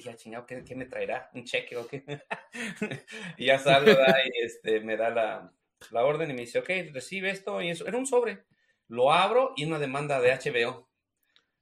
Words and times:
dije, 0.00 0.10
ah, 0.10 0.16
chingado, 0.16 0.46
¿qué, 0.46 0.64
¿qué, 0.64 0.74
me 0.74 0.86
traerá? 0.86 1.30
¿Un 1.34 1.44
cheque 1.44 1.76
o 1.76 1.86
qué? 1.86 2.04
y 3.38 3.46
ya 3.46 3.58
salgo 3.58 3.92
y 3.92 4.44
este, 4.44 4.80
me 4.80 4.96
da 4.96 5.10
la, 5.10 5.52
la, 5.90 6.04
orden 6.04 6.30
y 6.30 6.34
me 6.34 6.40
dice, 6.40 6.58
ok, 6.58 6.68
recibe 6.92 7.30
esto 7.30 7.60
y 7.60 7.70
eso. 7.70 7.86
Era 7.86 7.98
un 7.98 8.06
sobre. 8.06 8.44
Lo 8.88 9.12
abro 9.12 9.52
y 9.56 9.64
una 9.64 9.78
demanda 9.78 10.20
de 10.20 10.32
HBO. 10.32 10.88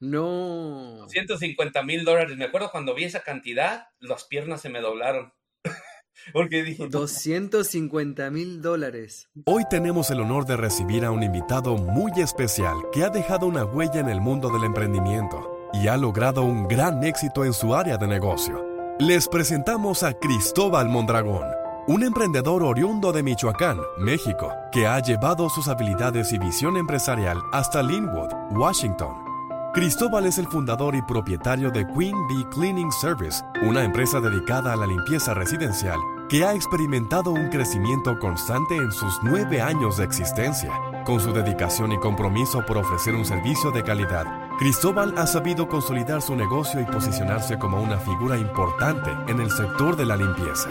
No. 0.01 1.07
150 1.09 1.83
mil 1.83 2.05
dólares. 2.05 2.37
Me 2.37 2.45
acuerdo 2.45 2.71
cuando 2.71 2.95
vi 2.95 3.05
esa 3.05 3.21
cantidad, 3.21 3.89
las 3.99 4.25
piernas 4.25 4.61
se 4.61 4.69
me 4.69 4.81
doblaron. 4.81 5.33
Porque 6.33 6.63
dije... 6.63 6.89
250 6.89 8.31
mil 8.31 8.63
dólares. 8.63 9.29
Hoy 9.45 9.65
tenemos 9.69 10.11
el 10.11 10.21
honor 10.21 10.47
de 10.47 10.57
recibir 10.57 11.05
a 11.05 11.11
un 11.11 11.23
invitado 11.23 11.77
muy 11.77 12.13
especial 12.21 12.77
que 12.93 13.03
ha 13.03 13.11
dejado 13.11 13.47
una 13.47 13.65
huella 13.65 14.01
en 14.01 14.09
el 14.09 14.21
mundo 14.21 14.51
del 14.51 14.65
emprendimiento 14.65 15.58
y 15.83 15.89
ha 15.89 15.97
logrado 15.97 16.43
un 16.43 16.67
gran 16.67 17.05
éxito 17.05 17.45
en 17.45 17.53
su 17.53 17.75
área 17.75 17.97
de 17.97 18.07
negocio. 18.07 18.65
Les 18.99 19.29
presentamos 19.29 20.03
a 20.03 20.13
Cristóbal 20.13 20.89
Mondragón, 20.89 21.47
un 21.87 22.03
emprendedor 22.03 22.63
oriundo 22.63 23.13
de 23.13 23.23
Michoacán, 23.23 23.79
México, 23.99 24.53
que 24.73 24.87
ha 24.87 25.01
llevado 25.01 25.49
sus 25.49 25.69
habilidades 25.69 26.33
y 26.33 26.39
visión 26.39 26.77
empresarial 26.77 27.39
hasta 27.53 27.83
Linwood, 27.83 28.31
Washington 28.51 29.29
Cristóbal 29.75 30.27
es 30.27 30.39
el 30.39 30.47
fundador 30.49 30.97
y 30.97 31.03
propietario 31.03 31.71
de 31.71 31.87
Queen 31.87 32.17
Bee 32.27 32.45
Cleaning 32.51 32.91
Service, 32.91 33.45
una 33.63 33.85
empresa 33.85 34.19
dedicada 34.19 34.73
a 34.73 34.77
la 34.77 34.87
limpieza 34.87 35.35
residencial 35.35 36.01
que 36.29 36.45
ha 36.45 36.55
experimentado 36.55 37.31
un 37.31 37.49
crecimiento 37.49 38.19
constante 38.19 38.75
en 38.75 38.91
sus 38.91 39.21
nueve 39.23 39.61
años 39.61 39.99
de 39.99 40.05
existencia. 40.05 40.73
Con 41.05 41.21
su 41.21 41.33
dedicación 41.33 41.93
y 41.93 41.99
compromiso 41.99 42.65
por 42.67 42.79
ofrecer 42.79 43.15
un 43.15 43.25
servicio 43.25 43.71
de 43.71 43.85
calidad, 43.85 44.48
Cristóbal 44.59 45.15
ha 45.17 45.29
sabido 45.29 45.69
consolidar 45.69 46.21
su 46.21 46.35
negocio 46.35 46.81
y 46.81 46.85
posicionarse 46.85 47.61
como 47.61 47.81
una 47.81 47.97
figura 47.99 48.37
importante 48.37 49.09
en 49.29 49.41
el 49.41 49.53
sector 49.53 49.95
de 49.95 50.05
la 50.05 50.17
limpieza. 50.17 50.69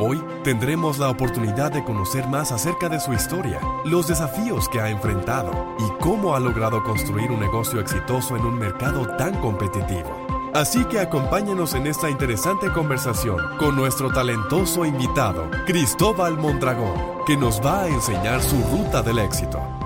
Hoy 0.00 0.20
tendremos 0.42 0.98
la 0.98 1.08
oportunidad 1.08 1.70
de 1.70 1.84
conocer 1.84 2.26
más 2.26 2.50
acerca 2.50 2.88
de 2.88 2.98
su 2.98 3.12
historia, 3.12 3.60
los 3.84 4.08
desafíos 4.08 4.68
que 4.68 4.80
ha 4.80 4.90
enfrentado 4.90 5.52
y 5.78 6.02
cómo 6.02 6.34
ha 6.34 6.40
logrado 6.40 6.82
construir 6.82 7.30
un 7.30 7.38
negocio 7.38 7.78
exitoso 7.78 8.36
en 8.36 8.44
un 8.44 8.58
mercado 8.58 9.06
tan 9.16 9.34
competitivo. 9.40 10.26
Así 10.52 10.84
que 10.86 10.98
acompáñenos 10.98 11.74
en 11.74 11.86
esta 11.86 12.10
interesante 12.10 12.72
conversación 12.72 13.38
con 13.56 13.76
nuestro 13.76 14.10
talentoso 14.10 14.84
invitado, 14.84 15.48
Cristóbal 15.64 16.38
Mondragón, 16.38 17.22
que 17.24 17.36
nos 17.36 17.64
va 17.64 17.82
a 17.82 17.88
enseñar 17.88 18.42
su 18.42 18.60
ruta 18.64 19.00
del 19.00 19.20
éxito. 19.20 19.81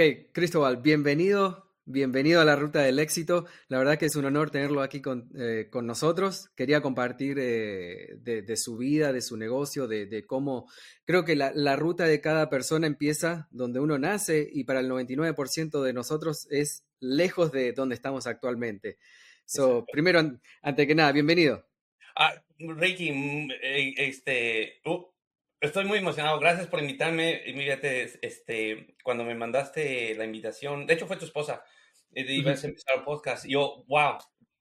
Ok, 0.00 0.32
Cristóbal, 0.32 0.78
bienvenido, 0.78 1.74
bienvenido 1.84 2.40
a 2.40 2.44
la 2.46 2.56
Ruta 2.56 2.80
del 2.80 2.98
Éxito. 2.98 3.44
La 3.68 3.76
verdad 3.76 3.98
que 3.98 4.06
es 4.06 4.16
un 4.16 4.24
honor 4.24 4.50
tenerlo 4.50 4.80
aquí 4.80 5.02
con, 5.02 5.28
eh, 5.38 5.68
nosotros. 5.82 6.48
Quería 6.56 6.80
compartir 6.80 7.36
eh, 7.38 8.16
de, 8.16 8.56
su 8.56 8.78
vida, 8.78 9.12
de 9.12 9.20
su 9.20 9.36
negocio, 9.36 9.86
de, 9.86 10.24
cómo 10.26 10.70
creo 11.04 11.26
que 11.26 11.36
la, 11.36 11.76
ruta 11.76 12.06
de 12.06 12.18
cada 12.22 12.48
persona 12.48 12.86
empieza 12.86 13.46
donde 13.50 13.78
uno 13.78 13.98
nace 13.98 14.48
y 14.50 14.64
para 14.64 14.80
el 14.80 14.88
99% 14.88 15.82
de 15.82 15.92
nosotros 15.92 16.46
es 16.50 16.86
lejos 17.00 17.52
de 17.52 17.74
donde 17.74 17.94
estamos 17.94 18.26
actualmente. 18.26 18.96
So, 19.44 19.84
primero, 19.92 20.18
antes 20.62 20.86
que 20.86 20.94
nada, 20.94 21.12
bienvenido. 21.12 21.68
Ah, 22.16 22.42
Ricky, 22.58 23.12
mm, 23.12 23.50
eh, 23.62 23.94
este, 23.98 24.80
uh, 24.86 25.04
Estoy 25.60 25.84
muy 25.84 25.98
emocionado. 25.98 26.38
Gracias 26.38 26.66
por 26.68 26.80
invitarme. 26.80 27.42
Mírate, 27.54 28.10
este, 28.26 28.96
cuando 29.04 29.24
me 29.24 29.34
mandaste 29.34 30.14
la 30.14 30.24
invitación, 30.24 30.86
de 30.86 30.94
hecho 30.94 31.06
fue 31.06 31.18
tu 31.18 31.26
esposa, 31.26 31.62
y 32.14 32.22
eh, 32.22 32.34
ibas 32.34 32.64
a 32.64 32.68
empezar 32.68 32.96
el 32.96 33.04
podcast. 33.04 33.44
Yo, 33.46 33.84
wow, 33.86 34.16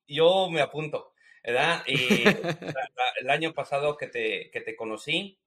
yo 0.08 0.50
me 0.50 0.60
apunto, 0.60 1.14
¿verdad? 1.44 1.84
Y 1.88 2.24
el 3.22 3.30
año 3.30 3.54
pasado 3.54 3.96
que 3.96 4.08
te, 4.08 4.52
que 4.52 4.60
te 4.60 4.76
conocí 4.76 5.40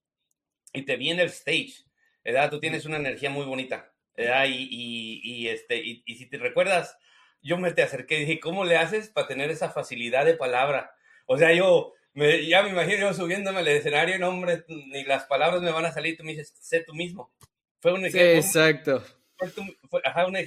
y 0.73 0.83
te 0.87 0.97
vi 0.97 1.11
en 1.11 1.21
el 1.21 1.29
stage, 1.29 1.85
¿verdad? 2.25 2.51
Tú 2.51 2.59
tienes 2.59 2.87
una 2.87 2.97
energía 2.97 3.29
muy 3.29 3.45
bonita, 3.45 3.93
¿verdad? 4.17 4.47
Y, 4.47 4.69
y, 4.71 5.21
y 5.23 5.49
este, 5.49 5.83
y 5.85 6.15
si 6.17 6.31
te 6.31 6.39
recuerdas, 6.39 6.97
yo 7.43 7.59
me 7.59 7.73
te 7.73 7.83
acerqué 7.83 8.17
y 8.17 8.21
dije, 8.21 8.41
¿cómo 8.41 8.65
le 8.65 8.79
haces 8.79 9.11
para 9.11 9.27
tener 9.27 9.51
esa 9.51 9.71
facilidad 9.71 10.25
de 10.25 10.35
palabra? 10.35 10.95
O 11.27 11.37
sea, 11.37 11.53
yo, 11.53 11.93
ya 12.15 12.63
me 12.63 12.71
imagino 12.71 13.01
yo 13.01 13.15
subiéndome 13.15 13.61
al 13.61 13.69
escenario, 13.69 14.19
no, 14.19 14.29
hombre, 14.29 14.65
ni 14.69 15.05
las 15.05 15.25
palabras 15.25 15.63
me 15.63 15.71
van 15.71 15.87
a 15.87 15.93
salir, 15.93 16.17
tú 16.17 16.25
me 16.25 16.33
dices, 16.33 16.53
sé 16.61 16.81
tú 16.81 16.95
mismo. 16.95 17.33
Fue 17.81 17.93
un 17.93 18.05
ejemplo. 18.05 18.39
exacto. 18.39 19.03
Fue, 19.37 19.51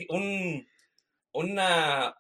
un, 0.10 0.68
una, 1.34 2.16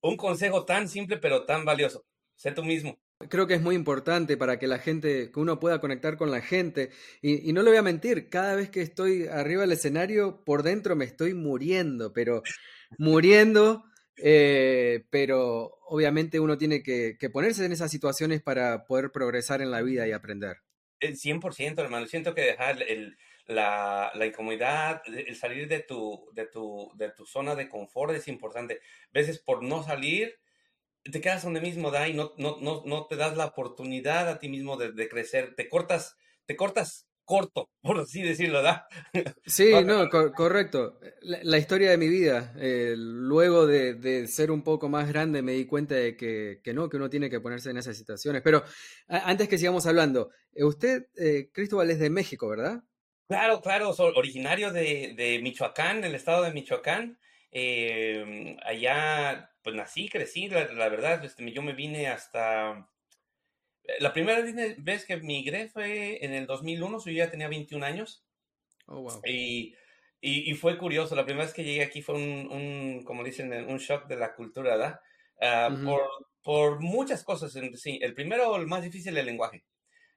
un 0.00 0.16
consejo 0.16 0.64
tan 0.64 0.88
simple, 0.88 1.18
pero 1.18 1.44
tan 1.44 1.64
valioso. 1.64 2.04
Sé 2.34 2.52
tú 2.52 2.64
mismo. 2.64 2.98
Creo 3.28 3.46
que 3.46 3.54
es 3.54 3.60
muy 3.60 3.74
importante 3.74 4.38
para 4.38 4.58
que 4.58 4.66
la 4.66 4.78
gente, 4.78 5.30
que 5.30 5.40
uno 5.40 5.60
pueda 5.60 5.78
conectar 5.78 6.16
con 6.16 6.30
la 6.30 6.40
gente. 6.40 6.90
Y, 7.20 7.48
y, 7.48 7.52
no 7.52 7.62
le 7.62 7.70
voy 7.70 7.78
a 7.78 7.82
mentir, 7.82 8.30
cada 8.30 8.56
vez 8.56 8.70
que 8.70 8.80
estoy 8.80 9.26
arriba 9.26 9.60
del 9.60 9.72
escenario, 9.72 10.42
por 10.42 10.62
dentro 10.62 10.96
me 10.96 11.04
estoy 11.04 11.34
muriendo, 11.34 12.14
pero 12.14 12.42
muriendo 12.98 13.84
eh, 14.22 15.04
pero 15.10 15.78
obviamente 15.86 16.40
uno 16.40 16.58
tiene 16.58 16.82
que, 16.82 17.16
ponerse 17.32 17.64
en 17.64 17.72
esas 17.72 17.90
situaciones 17.90 18.42
para 18.42 18.84
poder 18.86 19.10
progresar 19.10 19.62
en 19.62 19.70
la 19.70 19.82
vida 19.82 20.06
y 20.06 20.12
aprender. 20.12 20.58
El 21.00 21.16
100%, 21.16 21.78
hermano. 21.78 22.06
Siento 22.06 22.34
que 22.34 22.42
dejar 22.42 22.82
el, 22.82 23.16
la, 23.46 24.12
la, 24.14 24.26
incomodidad, 24.26 25.02
el 25.06 25.34
salir 25.36 25.68
de 25.68 25.80
tu, 25.80 26.28
de, 26.32 26.46
tu, 26.46 26.92
de 26.94 27.10
tu 27.10 27.26
zona 27.26 27.54
de 27.54 27.68
confort 27.68 28.14
es 28.14 28.28
importante. 28.28 28.74
A 28.74 29.10
veces 29.12 29.38
por 29.38 29.62
no 29.62 29.82
salir, 29.82 30.38
te 31.10 31.20
quedas 31.20 31.42
donde 31.42 31.60
mismo 31.60 31.90
da 31.90 32.08
y 32.08 32.14
no, 32.14 32.32
no, 32.36 32.58
no, 32.60 32.82
no 32.84 33.06
te 33.06 33.16
das 33.16 33.36
la 33.36 33.46
oportunidad 33.46 34.28
a 34.28 34.38
ti 34.38 34.48
mismo 34.48 34.76
de, 34.76 34.92
de 34.92 35.08
crecer. 35.08 35.54
Te 35.54 35.68
cortas, 35.68 36.16
te 36.46 36.56
cortas 36.56 37.09
corto, 37.30 37.70
por 37.80 37.96
así 38.00 38.22
decirlo, 38.22 38.60
¿verdad? 38.60 38.82
Sí, 39.46 39.70
no, 39.84 40.08
correcto. 40.10 40.98
La, 41.22 41.58
historia 41.58 41.88
de 41.90 41.96
mi 41.96 42.08
vida, 42.08 42.52
eh, 42.58 42.94
luego 42.96 43.68
de, 43.68 44.26
ser 44.26 44.50
un 44.50 44.64
poco 44.64 44.88
más 44.88 45.06
grande 45.08 45.40
me 45.40 45.52
di 45.52 45.64
cuenta 45.64 45.94
de 45.94 46.16
que, 46.16 46.60
no, 46.74 46.88
que 46.88 46.96
uno 46.96 47.08
tiene 47.08 47.30
que 47.30 47.38
ponerse 47.38 47.70
en 47.70 47.76
esas 47.76 47.96
situaciones. 47.96 48.42
Pero 48.42 48.64
antes 49.06 49.48
que 49.48 49.58
sigamos 49.58 49.86
hablando, 49.86 50.30
eh, 50.52 50.64
usted, 50.64 51.06
eh, 51.16 51.50
Cristóbal, 51.52 51.88
es 51.92 52.00
de 52.00 52.10
México, 52.10 52.48
¿verdad? 52.48 52.82
Claro, 53.28 53.60
claro, 53.60 53.92
soy 53.92 54.12
originario 54.16 54.72
de, 54.72 55.14
de 55.16 55.38
Michoacán, 55.40 56.00
del 56.00 56.16
estado 56.16 56.42
de 56.42 56.52
Michoacán. 56.52 57.20
Eh, 57.52 58.56
allá, 58.64 59.52
pues 59.62 59.76
nací, 59.76 60.08
crecí, 60.08 60.48
la, 60.48 60.64
la 60.72 60.88
verdad, 60.88 61.24
este, 61.24 61.48
yo 61.52 61.62
me 61.62 61.74
vine 61.74 62.08
hasta 62.08 62.90
la 63.98 64.12
primera 64.12 64.40
vez 64.78 65.04
que 65.04 65.16
migré 65.16 65.68
fue 65.68 66.24
en 66.24 66.32
el 66.32 66.46
2001, 66.46 67.04
yo 67.04 67.12
ya 67.12 67.30
tenía 67.30 67.48
21 67.48 67.84
años. 67.84 68.24
Oh, 68.86 69.02
wow. 69.02 69.20
Y, 69.24 69.74
y, 70.20 70.54
fue 70.54 70.76
curioso, 70.76 71.14
la 71.14 71.24
primera 71.24 71.46
vez 71.46 71.54
que 71.54 71.64
llegué 71.64 71.82
aquí 71.82 72.02
fue 72.02 72.14
un, 72.14 72.48
un 72.50 73.04
como 73.04 73.24
dicen, 73.24 73.52
un 73.68 73.78
shock 73.78 74.06
de 74.06 74.16
la 74.16 74.34
cultura, 74.34 74.76
¿verdad? 74.76 75.00
Ah, 75.40 75.74
por, 75.84 76.02
por, 76.42 76.80
muchas 76.80 77.24
cosas. 77.24 77.52
Sí, 77.74 77.98
el 78.02 78.14
primero, 78.14 78.54
el 78.56 78.66
más 78.66 78.82
difícil, 78.82 79.16
el 79.16 79.26
lenguaje. 79.26 79.64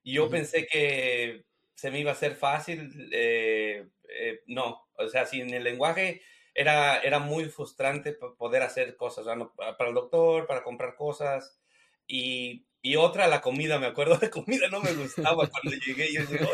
Yo 0.03 0.29
pensé 0.29 0.67
que 0.67 1.45
se 1.75 1.89
me 1.89 1.99
iba 1.99 2.11
a 2.11 2.15
hacer 2.15 2.35
fácil. 2.35 3.09
Eh, 3.11 3.87
eh, 4.09 4.41
no, 4.47 4.87
o 4.95 5.07
sea, 5.07 5.25
sin 5.25 5.53
el 5.53 5.63
lenguaje 5.63 6.21
era, 6.53 6.99
era 6.99 7.19
muy 7.19 7.45
frustrante 7.45 8.13
poder 8.13 8.63
hacer 8.63 8.97
cosas, 8.97 9.25
para 9.55 9.89
el 9.89 9.95
doctor, 9.95 10.45
para 10.45 10.63
comprar 10.63 10.95
cosas. 10.95 11.59
Y 12.05 12.65
y 12.85 12.97
otra, 12.97 13.27
la 13.27 13.39
comida, 13.39 13.79
me 13.79 13.87
acuerdo, 13.87 14.19
la 14.21 14.29
comida 14.29 14.67
no 14.67 14.81
me 14.81 14.93
gustaba 14.93 15.49
cuando 15.49 15.71
llegué. 15.85 16.11
Yo 16.11 16.21
dije, 16.25 16.45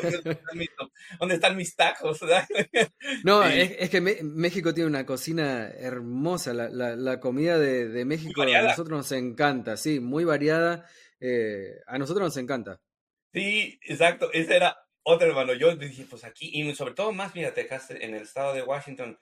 ¿dónde 1.20 1.36
están 1.36 1.58
mis 1.58 1.76
tacos? 1.76 2.20
No, 3.24 3.44
es, 3.44 3.90
que 3.90 4.00
México 4.00 4.74
tiene 4.74 4.88
una 4.88 5.08
cocina 5.08 5.68
hermosa. 5.70 6.54
La, 6.54 6.70
la, 6.70 7.20
comida 7.20 7.58
de, 7.58 7.88
de 7.90 8.06
México 8.06 8.44
a 8.44 8.62
nosotros 8.62 8.98
nos 9.00 9.12
encanta, 9.12 9.76
sí, 9.76 10.00
muy 10.00 10.24
variada. 10.24 10.86
Eh, 11.20 11.80
a 11.88 11.98
nosotros 11.98 12.28
nos 12.28 12.38
encanta. 12.38 12.80
Sí, 13.34 13.80
exacto. 13.84 14.32
Ese 14.32 14.56
era 14.56 14.78
otro 15.02 15.28
hermano. 15.28 15.54
Yo 15.54 15.76
dije, 15.76 16.06
pues 16.08 16.24
aquí, 16.24 16.52
y 16.54 16.76
sobre 16.76 16.94
todo 16.94 17.12
más, 17.12 17.34
fíjate, 17.34 17.68
en 18.02 18.14
el 18.14 18.22
estado 18.22 18.54
de 18.54 18.62
Washington, 18.62 19.18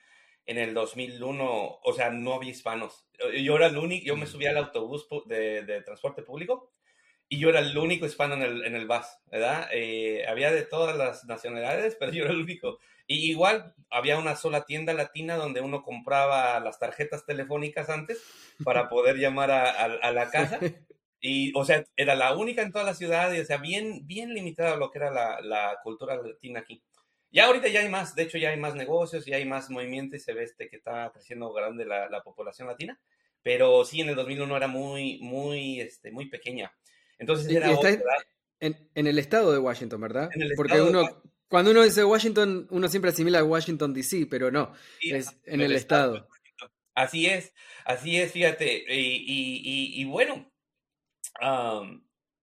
en 0.45 0.57
el 0.57 0.73
2001, 0.73 1.79
o 1.81 1.93
sea, 1.93 2.09
no 2.09 2.33
había 2.33 2.51
hispanos. 2.51 3.07
Yo 3.41 3.55
era 3.55 3.67
el 3.67 3.77
único, 3.77 4.05
yo 4.05 4.17
me 4.17 4.27
subía 4.27 4.49
al 4.49 4.57
autobús 4.57 5.07
de, 5.25 5.61
de 5.61 5.81
transporte 5.83 6.21
público 6.21 6.73
y 7.29 7.39
yo 7.39 7.49
era 7.49 7.59
el 7.59 7.77
único 7.77 8.05
hispano 8.05 8.35
en 8.35 8.41
el, 8.41 8.65
en 8.65 8.75
el 8.75 8.87
bus, 8.87 9.05
¿verdad? 9.29 9.67
Eh, 9.73 10.25
había 10.27 10.51
de 10.51 10.63
todas 10.63 10.95
las 10.95 11.25
nacionalidades, 11.25 11.95
pero 11.99 12.11
yo 12.11 12.23
era 12.23 12.33
el 12.33 12.41
único. 12.41 12.79
Y 13.05 13.31
igual 13.31 13.73
había 13.89 14.17
una 14.17 14.35
sola 14.35 14.65
tienda 14.65 14.93
latina 14.93 15.35
donde 15.35 15.61
uno 15.61 15.83
compraba 15.83 16.59
las 16.59 16.79
tarjetas 16.79 17.25
telefónicas 17.25 17.89
antes 17.89 18.23
para 18.63 18.87
poder 18.89 19.17
llamar 19.17 19.51
a, 19.51 19.69
a, 19.71 20.11
la 20.11 20.29
casa. 20.29 20.59
Y, 21.19 21.51
o 21.55 21.65
sea, 21.65 21.83
era 21.95 22.15
la 22.15 22.35
única 22.35 22.61
en 22.61 22.71
toda 22.71 22.85
la 22.85 22.93
ciudad, 22.93 23.33
y, 23.33 23.39
o 23.39 23.45
sea, 23.45 23.57
bien, 23.57 24.05
bien 24.05 24.33
limitada 24.33 24.77
lo 24.77 24.91
que 24.91 24.99
era 24.99 25.11
la, 25.11 25.41
la 25.41 25.79
cultura 25.83 26.15
latina 26.15 26.61
aquí. 26.61 26.81
Ya 27.29 27.47
ahorita 27.47 27.67
ya 27.67 27.81
hay 27.81 27.89
más, 27.89 28.15
de 28.15 28.23
hecho 28.23 28.37
ya 28.37 28.51
hay 28.51 28.57
más 28.57 28.75
negocios, 28.75 29.25
ya 29.25 29.35
hay 29.35 29.45
más 29.45 29.69
movimiento 29.69 30.15
y 30.15 30.19
se 30.19 30.33
ve 30.33 30.43
este 30.43 30.69
que 30.69 30.77
está 30.77 31.11
creciendo 31.11 31.51
grande 31.51 31.85
la, 31.85 32.07
la 32.09 32.21
población 32.21 32.69
latina, 32.69 32.99
pero 33.43 33.83
sí 33.83 33.99
en 33.99 34.09
el 34.09 34.15
2001 34.15 34.55
era 34.55 34.67
muy, 34.67 35.19
muy, 35.21 35.81
este, 35.81 36.11
muy 36.11 36.29
pequeña. 36.29 36.71
Entonces 37.19 37.51
era 37.51 37.71
en, 38.59 38.89
en, 38.95 39.07
el 39.07 39.19
estado 39.19 39.51
de 39.51 39.59
Washington, 39.59 40.01
¿verdad? 40.01 40.29
Porque 40.55 40.81
uno, 40.81 41.21
cuando 41.47 41.71
uno 41.71 41.83
dice 41.83 42.03
Washington, 42.03 42.67
uno 42.69 42.87
siempre 42.87 43.11
asimila 43.11 43.39
a 43.39 43.43
Washington 43.43 43.93
DC, 43.93 44.27
pero 44.29 44.51
no, 44.51 44.73
es 45.01 45.35
en 45.45 45.61
el, 45.61 45.73
estado. 45.73 46.27
Así 46.93 47.27
es, 47.27 47.53
así 47.85 48.17
es, 48.17 48.31
fíjate. 48.31 48.83
Y, 48.93 49.23
y, 49.27 50.01
y, 50.01 50.05
bueno, 50.05 50.51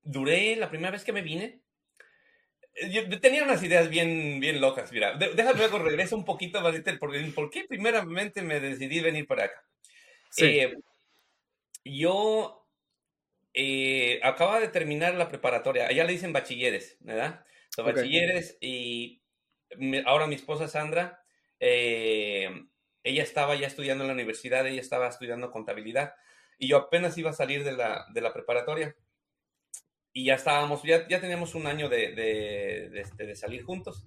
duré 0.03 0.56
la 0.56 0.71
primera 0.71 0.91
vez 0.91 1.05
que 1.05 1.12
me 1.12 1.23
vine. 1.23 1.61
Yo 2.91 3.20
tenía 3.20 3.44
unas 3.44 3.62
ideas 3.62 3.88
bien, 3.88 4.41
bien 4.41 4.61
locas, 4.61 4.91
mira. 4.91 5.17
Déjame 5.17 5.59
luego 5.59 5.79
regreso 5.79 6.17
un 6.17 6.25
poquito, 6.25 6.61
porque 6.99 7.20
¿por 7.35 7.50
qué 7.50 7.65
primeramente 7.69 8.43
me 8.43 8.59
decidí 8.59 9.00
venir 9.00 9.27
para 9.27 9.44
acá? 9.44 9.65
Eh, 10.38 10.75
yo 11.85 12.64
eh, 13.55 14.21
acaba 14.23 14.61
de 14.61 14.69
terminar 14.69 15.15
la 15.15 15.29
preparatoria, 15.29 15.87
allá 15.87 16.05
le 16.05 16.12
dicen 16.12 16.33
bachilleres, 16.33 16.97
¿verdad? 17.01 17.45
bachilleres 17.77 18.59
y 18.61 19.23
ahora 20.06 20.27
mi 20.27 20.35
esposa 20.35 20.69
Sandra, 20.69 21.25
eh, 21.61 22.67
ella 23.03 23.23
estaba 23.23 23.55
ya 23.55 23.67
estudiando 23.67 24.05
en 24.05 24.09
la 24.09 24.15
universidad, 24.15 24.67
ella 24.67 24.81
estaba 24.81 25.09
estudiando 25.09 25.51
contabilidad 25.51 26.15
y 26.59 26.69
yo 26.69 26.77
apenas 26.77 27.17
iba 27.19 27.31
a 27.31 27.35
salir 27.35 27.65
de 27.65 27.73
la, 27.73 28.06
de 28.12 28.21
la 28.21 28.33
preparatoria 28.33 28.97
y 30.12 30.27
ya 30.27 30.35
estábamos, 30.35 30.83
ya, 30.83 31.06
ya 31.09 31.21
teníamos 31.21 31.55
un 31.55 31.67
año 31.67 31.89
de, 31.89 32.12
de, 32.12 32.89
de, 32.91 33.01
este, 33.01 33.27
de 33.27 33.37
salir 33.37 33.65
juntos. 33.65 34.06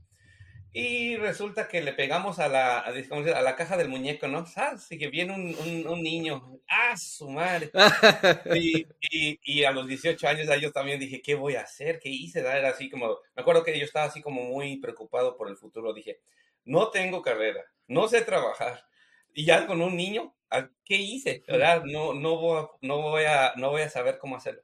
Y 0.74 1.16
resulta 1.18 1.68
que 1.68 1.82
le 1.82 1.94
pegamos 1.94 2.40
a 2.40 2.48
la, 2.48 2.80
a, 2.80 2.90
a 2.90 3.42
la 3.42 3.56
caja 3.56 3.78
del 3.78 3.90
muñeco, 3.90 4.28
¿no? 4.28 4.46
Así 4.56 4.98
que 4.98 5.08
viene 5.08 5.34
un, 5.34 5.88
un, 5.88 6.04
niño. 6.04 6.60
¡Ah, 6.70 6.96
su 6.96 7.30
madre! 7.30 7.72
y, 8.56 8.86
y, 9.10 9.40
y, 9.44 9.64
a 9.64 9.72
los 9.72 9.88
18 9.88 10.28
años 10.28 10.48
yo 10.62 10.72
también 10.72 11.00
dije, 11.00 11.22
¿qué 11.22 11.36
voy 11.36 11.56
a 11.56 11.62
hacer? 11.62 12.00
¿Qué 12.00 12.10
hice? 12.10 12.42
Era 12.42 12.70
así 12.70 12.90
como, 12.90 13.18
me 13.36 13.42
acuerdo 13.42 13.64
que 13.64 13.78
yo 13.78 13.86
estaba 13.86 14.06
así 14.06 14.22
como 14.22 14.44
muy 14.44 14.78
preocupado 14.78 15.36
por 15.36 15.50
el 15.50 15.58
futuro. 15.58 15.94
Dije, 15.94 16.20
no 16.66 16.90
tengo 16.92 17.22
carrera, 17.22 17.64
no 17.88 18.08
sé 18.08 18.22
trabajar. 18.22 18.86
Y 19.34 19.46
ya 19.46 19.66
con 19.68 19.82
un 19.82 19.96
niño, 19.96 20.36
¿qué 20.84 20.96
hice? 20.98 21.44
¿Verdad? 21.48 21.84
No, 21.86 22.14
no, 22.14 22.38
voy 22.38 22.60
a, 22.60 22.70
no, 22.82 23.02
voy 23.02 23.24
a, 23.26 23.54
no 23.56 23.70
voy 23.72 23.82
a 23.82 23.90
saber 23.90 24.18
cómo 24.18 24.36
hacerlo. 24.36 24.62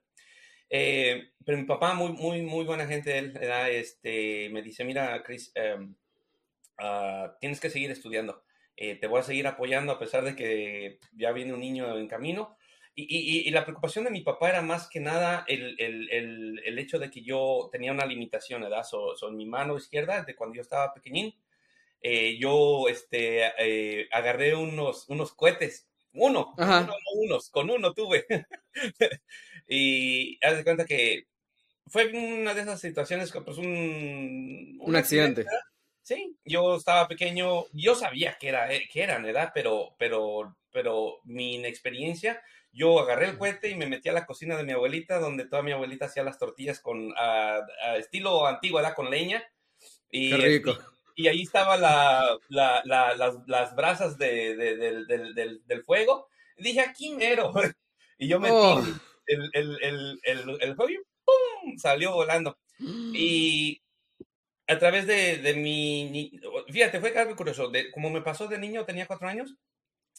Eh, 0.76 1.34
pero 1.46 1.58
mi 1.58 1.66
papá, 1.66 1.94
muy, 1.94 2.14
muy, 2.14 2.42
muy 2.42 2.66
buena 2.66 2.88
gente, 2.88 3.18
él, 3.18 3.38
este, 3.70 4.50
me 4.50 4.64
dice, 4.64 4.84
mira, 4.84 5.22
Chris, 5.22 5.54
Ah, 6.78 7.36
tienes 7.40 7.60
que 7.60 7.70
seguir 7.70 7.92
estudiando. 7.92 8.44
Eh, 8.76 8.96
te 8.96 9.08
voy 9.08 9.20
a 9.20 9.24
seguir 9.24 9.48
apoyando 9.48 9.92
a 9.92 10.00
pesar 10.00 10.24
de 10.24 10.36
que 10.36 11.00
ya 11.14 11.32
viene 11.32 11.54
un 11.54 11.60
niño 11.60 11.98
en 11.98 12.08
camino. 12.08 12.58
Y, 12.96 13.50
la 13.50 13.64
preocupación 13.64 14.06
de 14.06 14.12
mi 14.12 14.22
papá 14.22 14.50
era 14.50 14.62
más 14.62 14.88
que 14.88 15.00
nada 15.00 15.46
el, 15.48 15.76
el, 15.80 16.62
el, 16.64 16.80
hecho 16.80 17.00
de 17.00 17.10
que 17.10 17.24
yo 17.24 17.70
tenía 17.72 17.92
una 17.92 18.06
limitación, 18.06 18.62
¿verdad? 18.62 18.84
Son 18.84 19.36
mi 19.36 19.48
mano 19.48 19.76
izquierda, 19.78 20.22
de 20.22 20.36
cuando 20.36 20.56
yo 20.56 20.62
estaba 20.62 20.94
pequeñín, 20.94 21.34
eh, 22.04 22.38
yo 22.38 22.88
este, 22.90 23.52
eh, 23.58 24.08
agarré 24.12 24.54
unos, 24.54 25.10
unos 25.10 25.34
cohetes, 25.34 25.90
uno, 26.14 26.54
uno, 26.58 26.94
unos, 27.16 27.50
con 27.50 27.70
uno 27.70 27.94
tuve. 27.94 28.26
y 29.68 30.44
haz 30.46 30.58
de 30.58 30.64
cuenta 30.64 30.86
que 30.86 31.28
fue 31.88 32.08
una 32.08 32.54
de 32.54 32.62
esas 32.62 32.80
situaciones, 32.80 33.32
pues 33.32 33.58
un, 33.58 34.78
un, 34.80 34.96
accidente. 34.96 35.46
Sí, 36.02 36.38
yo 36.44 36.76
estaba 36.76 37.08
pequeño, 37.08 37.66
yo 37.72 37.96
sabía 37.96 38.38
que, 38.40 38.50
era, 38.50 38.74
eh, 38.74 38.90
que 38.92 39.04
eran, 39.04 39.24
¿verdad? 39.24 39.52
Pero, 39.54 39.96
pero, 39.98 40.58
pero 40.72 41.20
mi 41.24 41.56
inexperiencia, 41.56 42.42
yo 42.72 43.00
agarré 43.00 43.28
el 43.28 43.38
cohete 43.38 43.70
y 43.70 43.76
me 43.76 43.86
metí 43.86 44.10
a 44.10 44.14
la 44.14 44.26
cocina 44.26 44.58
de 44.58 44.64
mi 44.64 44.72
abuelita, 44.72 45.20
donde 45.20 45.48
toda 45.48 45.62
mi 45.62 45.72
abuelita 45.72 46.06
hacía 46.06 46.24
las 46.24 46.40
tortillas 46.40 46.80
con 46.80 47.14
estilo 47.98 48.48
antiguo, 48.48 48.78
¿verdad? 48.78 48.96
Con 48.96 49.10
leña. 49.10 49.44
Y, 50.10 50.32
Qué 50.32 50.38
rico. 50.38 50.78
Y, 51.16 51.28
ahí 51.28 51.42
estaba 51.44 51.78
la, 51.78 52.38
la, 52.50 52.82
la, 52.86 53.16
las, 53.16 53.36
las, 53.48 53.76
brasas 53.76 54.18
de, 54.18 54.56
de, 54.56 54.76
del, 54.78 55.08
del, 55.08 55.62
del, 55.66 55.84
fuego. 55.84 56.28
Y 56.58 56.64
dije, 56.64 56.82
aquí 56.82 57.12
mero. 57.12 57.54
Y 58.20 58.28
yo 58.28 58.40
metí 58.40 58.54
oh. 58.56 58.82
el, 59.26 59.50
el, 59.54 59.78
el, 60.24 60.58
el, 60.62 60.76
fuego 60.76 60.92
y 60.92 60.98
¡pum! 61.26 61.78
salió 61.78 62.14
volando. 62.14 62.58
Y 62.80 63.82
a 64.68 64.78
través 64.78 65.08
de, 65.08 65.38
de 65.38 65.56
mi... 65.56 66.32
Fíjate, 66.70 67.00
fue 67.00 67.18
algo 67.18 67.36
curioso. 67.36 67.70
De, 67.70 67.92
como 67.92 68.10
me 68.12 68.22
pasó 68.22 68.48
de 68.48 68.60
niño, 68.60 68.86
tenía 68.86 69.08
cuatro 69.08 69.28
años. 69.28 69.58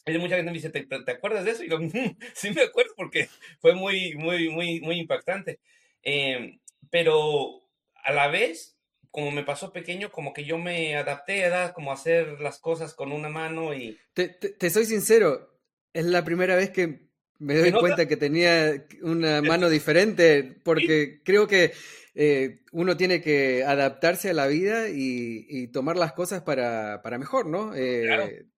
Y 0.06 0.18
mucha 0.18 0.36
gente 0.36 0.50
me 0.50 0.58
dice, 0.58 0.70
¿te, 0.70 0.84
¿te 0.84 1.10
acuerdas 1.12 1.44
de 1.44 1.52
eso? 1.52 1.64
Y 1.64 1.70
yo, 1.70 1.78
sí 2.34 2.50
me 2.50 2.62
acuerdo 2.62 2.92
porque 2.96 3.28
fue 3.60 3.74
muy, 3.74 4.14
muy, 4.16 4.50
muy, 4.50 4.80
muy 4.80 4.98
impactante. 4.98 5.60
Eh, 6.02 6.58
pero 6.90 7.62
a 8.02 8.12
la 8.12 8.28
vez, 8.28 8.73
como 9.14 9.30
me 9.30 9.44
pasó 9.44 9.72
pequeño, 9.72 10.10
como 10.10 10.32
que 10.32 10.44
yo 10.44 10.58
me 10.58 10.96
adapté 10.96 11.46
a 11.46 11.72
como 11.72 11.92
hacer 11.92 12.40
las 12.40 12.58
cosas 12.58 12.94
con 12.94 13.12
una 13.12 13.28
mano 13.28 13.72
y... 13.72 13.96
Te, 14.12 14.26
te, 14.28 14.70
soy 14.70 14.86
sincero, 14.86 15.56
es 15.92 16.04
la 16.04 16.24
primera 16.24 16.56
vez 16.56 16.70
que 16.70 17.06
me 17.38 17.54
doy 17.54 17.70
cuenta 17.70 18.08
que 18.08 18.16
tenía 18.16 18.84
una 19.02 19.40
mano 19.42 19.70
diferente, 19.70 20.56
porque 20.64 21.20
creo 21.22 21.46
que 21.46 21.74
eh, 22.16 22.62
uno 22.72 22.96
tiene 22.96 23.22
que 23.22 23.62
adaptarse 23.62 24.30
a 24.30 24.34
la 24.34 24.48
vida 24.48 24.88
y, 24.88 25.68
tomar 25.68 25.96
las 25.96 26.12
cosas 26.14 26.42
para, 26.42 27.00
mejor, 27.16 27.46
¿no? 27.46 27.72
Eh, 27.76 28.48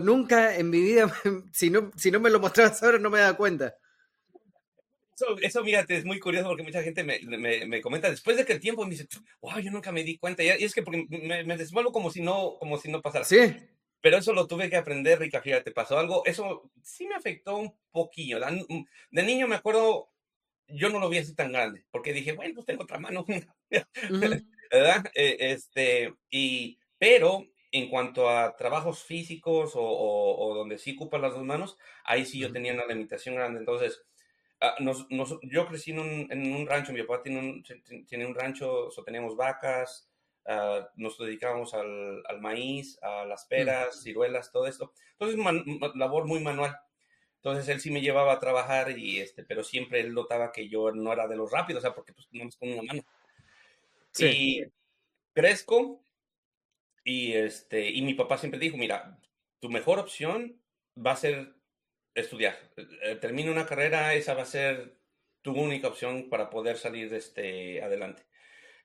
nunca 0.00 0.56
en 0.56 0.70
mi 0.70 0.80
vida, 0.80 1.12
si 1.52 1.70
no, 1.70 1.90
si 1.96 2.12
no 2.12 2.20
me 2.20 2.30
lo 2.30 2.38
mostrabas 2.38 2.80
ahora, 2.84 3.00
no 3.00 3.10
me 3.10 3.18
da 3.18 3.36
cuenta. 3.36 3.74
Eso, 5.20 5.36
eso, 5.42 5.64
fíjate, 5.64 5.96
es 5.96 6.04
muy 6.04 6.20
curioso 6.20 6.48
porque 6.48 6.62
mucha 6.62 6.82
gente 6.82 7.02
me, 7.02 7.18
me, 7.66 7.80
comenta 7.80 8.08
después 8.08 8.36
de 8.36 8.44
que 8.44 8.52
el 8.52 8.60
tiempo 8.60 8.84
me 8.84 8.90
dice, 8.90 9.08
wow, 9.40 9.58
yo 9.58 9.70
nunca 9.70 9.90
me 9.90 10.04
di 10.04 10.16
cuenta. 10.16 10.44
Y, 10.44 10.48
es 10.48 10.74
que 10.74 10.82
porque 10.82 11.06
me, 11.08 11.42
me 11.42 11.56
desenvuelvo 11.56 11.90
como 11.90 12.10
si 12.10 12.20
no, 12.20 12.56
como 12.58 12.78
si 12.78 12.90
no 12.90 13.02
pasara. 13.02 13.24
Sí. 13.24 13.56
Pero 14.00 14.18
eso 14.18 14.32
lo 14.32 14.46
tuve 14.46 14.70
que 14.70 14.76
aprender, 14.76 15.18
Rica, 15.18 15.40
fíjate, 15.40 15.72
pasó 15.72 15.98
algo. 15.98 16.22
Eso 16.24 16.70
sí 16.82 17.06
me 17.08 17.16
afectó 17.16 17.56
un 17.56 17.74
poquillo. 17.90 18.38
De 19.10 19.22
niño 19.24 19.48
me 19.48 19.56
acuerdo 19.56 20.12
yo 20.68 20.90
no 20.90 20.98
lo 20.98 21.08
vi 21.08 21.18
así 21.18 21.34
tan 21.34 21.52
grande, 21.52 21.84
porque 21.90 22.12
dije, 22.12 22.32
bueno, 22.32 22.54
pues 22.54 22.66
tengo 22.66 22.82
otra 22.82 22.98
mano, 22.98 23.24
¿verdad? 24.70 25.10
Eh, 25.14 25.36
este, 25.40 26.14
y, 26.30 26.78
pero 26.98 27.46
en 27.72 27.88
cuanto 27.88 28.28
a 28.28 28.56
trabajos 28.56 29.02
físicos 29.02 29.72
o, 29.74 29.82
o, 29.82 30.54
donde 30.54 30.78
sí 30.78 30.94
ocupan 30.94 31.22
las 31.22 31.34
dos 31.34 31.44
manos, 31.44 31.78
ahí 32.04 32.24
sí 32.24 32.38
yo 32.38 32.52
tenía 32.52 32.72
una 32.72 32.86
limitación 32.86 33.34
grande. 33.34 33.60
Entonces, 33.60 34.02
ah, 34.60 34.76
nos, 34.80 35.06
yo 35.42 35.66
crecí 35.66 35.92
en 35.92 35.98
un, 36.00 36.26
en 36.30 36.54
un, 36.54 36.66
rancho, 36.66 36.92
mi 36.92 37.02
papá 37.02 37.22
tiene 37.22 37.40
un, 37.40 38.06
tiene 38.06 38.26
un 38.26 38.34
rancho, 38.34 38.88
o 38.88 39.04
teníamos 39.04 39.36
vacas, 39.36 40.10
uh, 40.46 40.84
nos 40.96 41.18
dedicábamos 41.18 41.74
al, 41.74 42.22
al, 42.26 42.40
maíz, 42.40 42.98
a 43.02 43.24
las 43.24 43.46
peras, 43.46 44.02
ciruelas, 44.02 44.52
todo 44.52 44.66
esto. 44.66 44.92
Entonces, 45.18 45.38
labor 45.94 46.26
muy 46.26 46.40
manual. 46.40 46.78
Entonces 47.36 47.68
él 47.68 47.80
sí 47.80 47.90
me 47.90 48.00
llevaba 48.00 48.32
a 48.32 48.40
trabajar 48.40 48.98
y 48.98 49.20
este, 49.20 49.44
pero 49.44 49.62
siempre 49.62 50.00
él 50.00 50.12
notaba 50.12 50.50
que 50.50 50.68
yo 50.68 50.90
no 50.90 51.12
era 51.12 51.28
de 51.28 51.36
los 51.36 51.50
rápidos, 51.50 51.82
o 51.82 51.86
sea, 51.86 51.94
porque 51.94 52.12
pues 52.12 52.26
no 52.32 52.48
con 52.58 52.72
una 52.72 52.82
mano. 52.82 53.02
Sí. 54.10 54.26
Y 54.26 54.64
crezco 55.32 56.02
y 57.04 57.32
este, 57.34 57.90
y 57.90 58.02
mi 58.02 58.14
papá 58.14 58.38
siempre 58.38 58.58
dijo, 58.58 58.76
mira, 58.76 59.18
tu 59.60 59.70
mejor 59.70 60.00
opción 60.00 60.60
va 60.94 61.12
a 61.12 61.16
ser 61.16 61.54
estudiar. 62.20 62.58
Eh, 62.76 63.16
termina 63.16 63.50
una 63.50 63.66
carrera, 63.66 64.14
esa 64.14 64.34
va 64.34 64.42
a 64.42 64.46
ser 64.46 64.98
tu 65.42 65.52
única 65.52 65.88
opción 65.88 66.28
para 66.28 66.50
poder 66.50 66.76
salir 66.76 67.12
este, 67.14 67.82
adelante. 67.82 68.22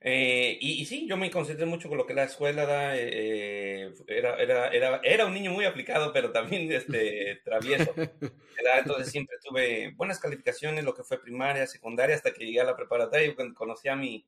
Eh, 0.06 0.58
y, 0.60 0.84
sí, 0.84 1.06
yo 1.08 1.16
me 1.16 1.30
concentré 1.30 1.64
mucho 1.64 1.88
con 1.88 1.96
lo 1.96 2.06
que 2.06 2.12
la 2.12 2.24
escuela 2.24 2.66
da. 2.66 2.94
Eh, 2.94 3.90
era, 4.06 4.36
era, 4.36 4.68
era, 4.68 5.00
era, 5.02 5.24
un 5.24 5.32
niño 5.32 5.50
muy 5.50 5.64
aplicado, 5.64 6.12
pero 6.12 6.30
también 6.30 6.70
este, 6.72 7.40
travieso. 7.42 7.94
Entonces 7.96 9.10
siempre 9.10 9.36
tuve 9.42 9.92
buenas 9.96 10.20
calificaciones, 10.20 10.84
lo 10.84 10.94
que 10.94 11.04
fue 11.04 11.22
primaria, 11.22 11.66
secundaria, 11.66 12.14
hasta 12.16 12.34
que 12.34 12.44
llegué 12.44 12.60
a 12.60 12.64
la 12.64 12.76
preparatoria 12.76 13.26
y 13.26 13.54
conocí 13.54 13.88
a 13.88 13.96
mi, 13.96 14.26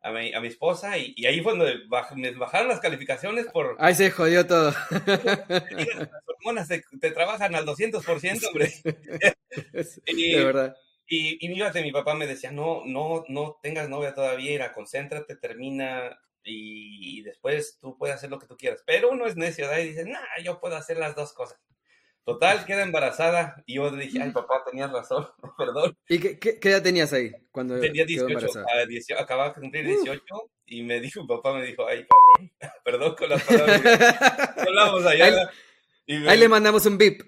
a 0.00 0.12
mi, 0.12 0.32
a 0.32 0.40
mi 0.40 0.48
esposa 0.48 0.96
y, 0.96 1.12
y, 1.16 1.26
ahí 1.26 1.40
fue 1.40 1.56
donde 1.56 1.80
me 2.16 2.30
bajaron 2.32 2.68
las 2.68 2.80
calificaciones 2.80 3.46
por... 3.46 3.76
Ahí 3.78 3.94
se 3.94 4.10
jodió 4.10 4.46
todo. 4.46 4.72
Las 5.06 6.10
hormonas 6.26 6.68
te, 6.68 6.84
te 7.00 7.10
trabajan 7.10 7.54
al 7.54 7.66
200%, 7.66 8.46
hombre. 8.48 8.72
y, 10.06 10.32
de 10.32 10.44
verdad. 10.44 10.76
Y, 11.06 11.44
y 11.44 11.82
mi 11.82 11.92
papá 11.92 12.14
me 12.14 12.26
decía, 12.26 12.52
no, 12.52 12.82
no, 12.84 13.24
no 13.28 13.58
tengas 13.62 13.88
novia 13.88 14.14
todavía, 14.14 14.52
era, 14.52 14.72
concéntrate, 14.72 15.36
termina 15.36 16.18
y, 16.44 17.22
después 17.22 17.78
tú 17.80 17.96
puedes 17.96 18.16
hacer 18.16 18.30
lo 18.30 18.38
que 18.38 18.46
tú 18.46 18.56
quieras. 18.56 18.82
Pero 18.86 19.10
uno 19.10 19.26
es 19.26 19.36
necio, 19.36 19.66
¿verdad? 19.66 19.82
Y 19.82 19.88
dice, 19.88 20.04
nah, 20.04 20.42
yo 20.42 20.60
puedo 20.60 20.76
hacer 20.76 20.96
las 20.96 21.14
dos 21.14 21.32
cosas. 21.32 21.58
Total, 22.28 22.66
queda 22.66 22.82
embarazada 22.82 23.62
y 23.64 23.76
yo 23.76 23.90
dije, 23.90 24.20
ay, 24.20 24.32
papá, 24.32 24.62
tenías 24.62 24.92
razón, 24.92 25.26
perdón. 25.56 25.96
¿Y 26.10 26.18
qué, 26.18 26.38
qué, 26.38 26.68
edad 26.68 26.82
tenías 26.82 27.10
ahí 27.14 27.32
cuando 27.50 27.80
Tenía 27.80 28.04
18, 28.04 28.50
ah, 28.68 29.22
acababa 29.22 29.48
de 29.48 29.60
cumplir 29.62 29.86
18 29.86 30.22
y 30.66 30.82
me 30.82 31.00
dijo, 31.00 31.26
papá 31.26 31.54
me 31.54 31.64
dijo, 31.64 31.86
ay, 31.86 32.06
cabrón, 32.06 32.52
perdón 32.84 33.14
con 33.14 33.30
las 33.30 33.42
palabras. 33.42 33.80
hablamos 34.58 35.06
allá. 35.06 35.50
Ahí, 36.26 36.38
le 36.38 36.48
mandamos 36.50 36.84
un 36.84 36.98
bip. 36.98 37.22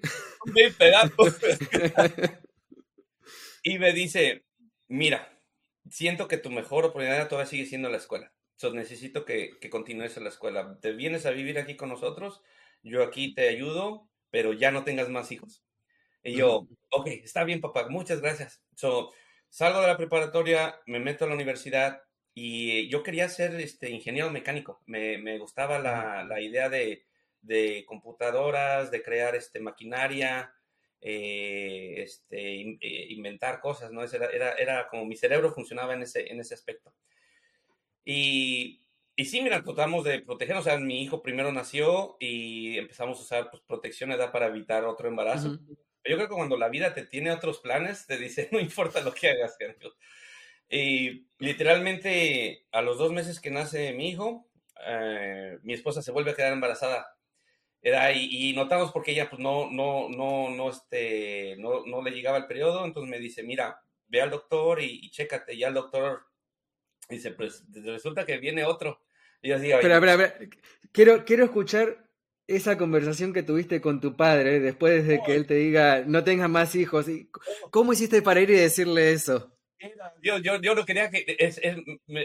Un 0.44 0.52
bip 0.52 0.74
y 3.62 3.78
me 3.78 3.94
dice, 3.94 4.44
mira, 4.86 5.34
siento 5.88 6.28
que 6.28 6.36
tu 6.36 6.50
mejor 6.50 6.84
oportunidad 6.84 7.26
todavía 7.26 7.48
sigue 7.48 7.64
siendo 7.64 7.88
la 7.88 7.96
escuela. 7.96 8.34
So, 8.56 8.70
necesito 8.74 9.24
que, 9.24 9.52
que 9.62 9.70
continúes 9.70 10.18
en 10.18 10.24
la 10.24 10.28
escuela. 10.28 10.78
Te 10.82 10.92
vienes 10.92 11.24
a 11.24 11.30
vivir 11.30 11.58
aquí 11.58 11.74
con 11.74 11.88
nosotros, 11.88 12.42
yo 12.82 13.02
aquí 13.02 13.32
te 13.34 13.48
ayudo, 13.48 14.09
pero 14.30 14.52
ya 14.52 14.70
no 14.70 14.84
tengas 14.84 15.08
más 15.08 15.32
hijos. 15.32 15.64
Y 16.22 16.34
yo, 16.34 16.68
ok, 16.90 17.06
está 17.06 17.44
bien, 17.44 17.60
papá, 17.60 17.88
muchas 17.88 18.20
gracias. 18.20 18.62
So, 18.74 19.12
salgo 19.48 19.80
de 19.80 19.86
la 19.86 19.96
preparatoria, 19.96 20.80
me 20.86 21.00
meto 21.00 21.24
a 21.24 21.28
la 21.28 21.34
universidad 21.34 22.02
y 22.34 22.88
yo 22.88 23.02
quería 23.02 23.28
ser 23.28 23.54
este, 23.60 23.90
ingeniero 23.90 24.30
mecánico. 24.30 24.82
Me, 24.86 25.18
me 25.18 25.38
gustaba 25.38 25.78
la, 25.78 26.24
la 26.24 26.40
idea 26.40 26.68
de, 26.68 27.04
de, 27.40 27.84
computadoras, 27.86 28.90
de 28.90 29.02
crear 29.02 29.34
este, 29.34 29.60
maquinaria, 29.60 30.54
eh, 31.00 31.94
este, 31.98 32.60
eh, 32.60 33.06
inventar 33.10 33.60
cosas, 33.60 33.90
¿no? 33.90 34.04
Era, 34.04 34.26
era, 34.26 34.52
era, 34.52 34.88
como 34.88 35.06
mi 35.06 35.16
cerebro 35.16 35.52
funcionaba 35.52 35.94
en 35.94 36.02
ese, 36.02 36.30
en 36.30 36.40
ese 36.40 36.54
aspecto. 36.54 36.92
Y 38.04 38.84
y 39.16 39.26
sí, 39.26 39.42
mira, 39.42 39.62
tratamos 39.62 40.04
de 40.04 40.20
proteger, 40.20 40.56
o 40.56 40.62
sea, 40.62 40.78
mi 40.78 41.02
hijo 41.02 41.22
primero 41.22 41.52
nació 41.52 42.16
y 42.20 42.78
empezamos 42.78 43.18
a 43.18 43.22
usar 43.22 43.50
pues, 43.50 43.62
protección 43.66 44.12
edad 44.12 44.32
para 44.32 44.46
evitar 44.46 44.84
otro 44.84 45.08
embarazo. 45.08 45.58
Yo 46.04 46.16
creo 46.16 46.28
que 46.28 46.34
cuando 46.34 46.56
la 46.56 46.70
vida 46.70 46.94
te 46.94 47.04
tiene 47.04 47.30
otros 47.30 47.58
planes, 47.58 48.06
te 48.06 48.16
dice, 48.16 48.48
no 48.52 48.60
importa 48.60 49.00
lo 49.02 49.12
que 49.12 49.28
hagas, 49.28 49.58
Y 50.68 51.26
literalmente 51.38 52.66
a 52.72 52.80
los 52.82 52.98
dos 52.98 53.12
meses 53.12 53.40
que 53.40 53.50
nace 53.50 53.92
mi 53.92 54.08
hijo, 54.08 54.48
eh, 54.86 55.58
mi 55.62 55.74
esposa 55.74 56.00
se 56.00 56.12
vuelve 56.12 56.30
a 56.30 56.34
quedar 56.34 56.52
embarazada. 56.52 57.16
Era, 57.82 58.12
y, 58.12 58.28
y, 58.30 58.52
notamos 58.54 58.92
porque 58.92 59.12
ella 59.12 59.28
pues 59.30 59.40
no, 59.40 59.70
no, 59.70 60.08
no, 60.08 60.50
no, 60.50 60.70
este, 60.70 61.56
no, 61.58 61.84
no 61.86 62.02
le 62.02 62.10
llegaba 62.10 62.36
el 62.36 62.46
periodo, 62.46 62.84
entonces 62.84 63.10
me 63.10 63.18
dice, 63.18 63.42
mira, 63.42 63.82
ve 64.06 64.20
al 64.20 64.30
doctor 64.30 64.80
y, 64.80 65.00
y 65.02 65.10
chécate. 65.10 65.54
Y 65.54 65.64
al 65.64 65.74
doctor 65.74 66.29
dice, 67.10 67.32
pues 67.32 67.64
resulta 67.72 68.24
que 68.24 68.38
viene 68.38 68.64
otro. 68.64 69.00
Y 69.42 69.52
pero, 69.52 69.94
a 69.94 70.16
ver, 70.16 70.50
quiero, 70.92 71.24
quiero 71.24 71.44
escuchar 71.44 72.06
esa 72.46 72.76
conversación 72.76 73.32
que 73.32 73.42
tuviste 73.42 73.80
con 73.80 74.00
tu 74.00 74.16
padre 74.16 74.60
después 74.60 75.06
de 75.06 75.22
que 75.22 75.34
él 75.34 75.46
te 75.46 75.54
diga, 75.54 76.02
no 76.06 76.24
tengas 76.24 76.50
más 76.50 76.74
hijos. 76.74 77.06
¿Cómo 77.70 77.92
hiciste 77.92 78.22
para 78.22 78.40
ir 78.40 78.50
y 78.50 78.54
decirle 78.54 79.12
eso? 79.12 79.56
Yo, 80.22 80.38
yo, 80.38 80.60
yo 80.60 80.74
no 80.74 80.84
quería 80.84 81.10
que... 81.10 81.24
Es, 81.38 81.58
es, 81.62 81.78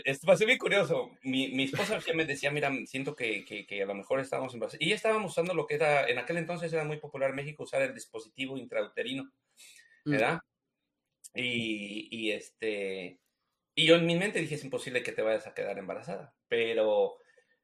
es, 0.03 0.45
bien 0.45 0.57
curioso. 0.57 1.11
Mi, 1.23 1.49
mi 1.49 1.63
esposa 1.63 1.99
me 2.15 2.25
decía, 2.25 2.51
mira, 2.51 2.69
siento 2.85 3.15
que, 3.15 3.45
que, 3.45 3.65
que 3.65 3.83
a 3.83 3.85
lo 3.85 3.95
mejor 3.95 4.19
estábamos 4.19 4.53
en 4.53 4.61
Y 4.79 4.89
ya 4.89 4.95
estábamos 4.95 5.31
usando 5.31 5.53
lo 5.53 5.65
que 5.65 5.75
era... 5.75 6.09
En 6.09 6.17
aquel 6.17 6.37
entonces 6.37 6.73
era 6.73 6.83
muy 6.83 6.97
popular 6.97 7.29
en 7.29 7.37
México 7.37 7.63
usar 7.63 7.81
el 7.83 7.93
dispositivo 7.93 8.57
intrauterino. 8.57 9.31
Mm. 10.03 10.11
¿Verdad? 10.11 10.39
Y, 11.33 12.09
y 12.11 12.31
este... 12.31 13.19
Y 13.75 13.85
yo 13.85 13.95
en 13.95 14.05
mi 14.05 14.15
mente 14.15 14.39
dije, 14.39 14.55
es 14.55 14.63
imposible 14.63 15.03
que 15.03 15.11
te 15.11 15.21
vayas 15.21 15.47
a 15.47 15.53
quedar 15.53 15.77
embarazada. 15.77 16.33
Pero 16.47 17.17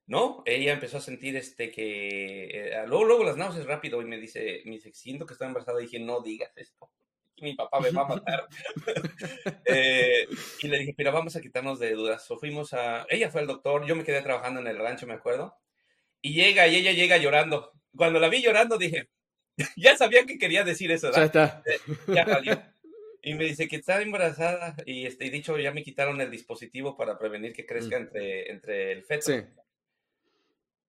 no, 0.08 0.44
ella 0.46 0.74
empezó 0.74 0.98
a 0.98 1.02
sentir 1.02 1.38
este 1.38 1.72
que... 1.72 2.50
Eh, 2.50 2.84
luego, 2.86 3.06
luego 3.06 3.24
las 3.24 3.38
náuseas 3.38 3.66
rápido 3.66 4.02
y 4.02 4.06
me 4.06 4.20
dice, 4.20 4.62
me 4.66 4.72
dice, 4.72 4.92
siento 4.94 5.26
que 5.26 5.34
estoy 5.34 5.48
embarazada. 5.48 5.80
Y 5.80 5.86
dije, 5.86 6.00
no 6.00 6.22
digas 6.22 6.52
esto. 6.58 6.92
Mi 7.38 7.56
papá 7.56 7.80
me 7.80 7.92
va 7.92 8.02
a 8.04 8.08
matar. 8.08 8.48
Eh, 9.66 10.28
y 10.62 10.68
le 10.68 10.80
dije, 10.80 10.94
pero 10.98 11.14
vamos 11.14 11.38
a 11.38 11.42
quitarnos 11.42 11.80
de 11.80 11.94
dudas. 11.94 12.30
O 12.30 12.38
fuimos 12.38 12.74
a... 12.74 13.06
Ella 13.10 13.32
fue 13.32 13.40
al 13.40 13.48
doctor, 13.48 13.88
yo 13.88 13.96
me 13.96 14.04
quedé 14.04 14.22
trabajando 14.22 14.60
en 14.60 14.68
el 14.68 14.78
rancho, 14.78 15.08
me 15.08 15.14
acuerdo. 15.14 15.56
Y 16.22 16.34
llega, 16.34 16.68
y 16.68 16.76
ella 16.76 16.92
llega 16.92 17.18
llorando. 17.18 17.72
Cuando 17.96 18.20
la 18.20 18.28
vi 18.28 18.42
llorando 18.42 18.78
dije, 18.78 19.10
ya 19.78 19.96
sabía 19.96 20.26
que 20.26 20.38
quería 20.38 20.66
decir 20.66 20.92
eso. 20.92 21.08
¿verdad? 21.08 21.22
Ya 21.22 21.26
está. 21.26 21.64
Eh, 21.66 22.14
ya 22.14 22.26
salió. 22.26 22.62
Y 23.24 23.36
me 23.36 23.46
dice 23.46 23.68
que 23.68 23.76
está 23.76 24.02
embarazada 24.02 24.76
y 24.86 25.06
este, 25.06 25.30
dicho, 25.30 25.58
ya 25.58 25.72
me 25.72 25.84
quitaron 25.84 26.20
el 26.22 26.32
dispositivo 26.32 26.98
para 26.98 27.20
prevenir 27.20 27.54
que 27.54 27.66
crezca 27.66 28.00
mm. 28.00 28.02
entre, 28.02 28.52
entre 28.52 28.92
el 28.94 29.04
feto. 29.04 29.32
Sí. 29.32 29.42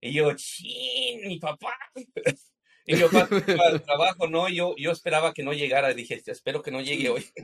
Y 0.01 0.13
yo, 0.13 0.33
¡chin! 0.35 1.29
Mi 1.29 1.39
papá. 1.39 1.77
Y 2.85 2.97
yo, 2.97 3.09
al 3.13 3.81
trabajo, 3.83 4.27
no, 4.27 4.49
yo, 4.49 4.75
yo 4.77 4.91
esperaba 4.91 5.33
que 5.33 5.45
no 5.45 5.53
llegara. 5.53 5.95
Dije, 5.95 6.21
espero 6.27 6.63
que 6.63 6.73
no 6.73 6.81
llegue 6.81 7.11
hoy. 7.11 7.25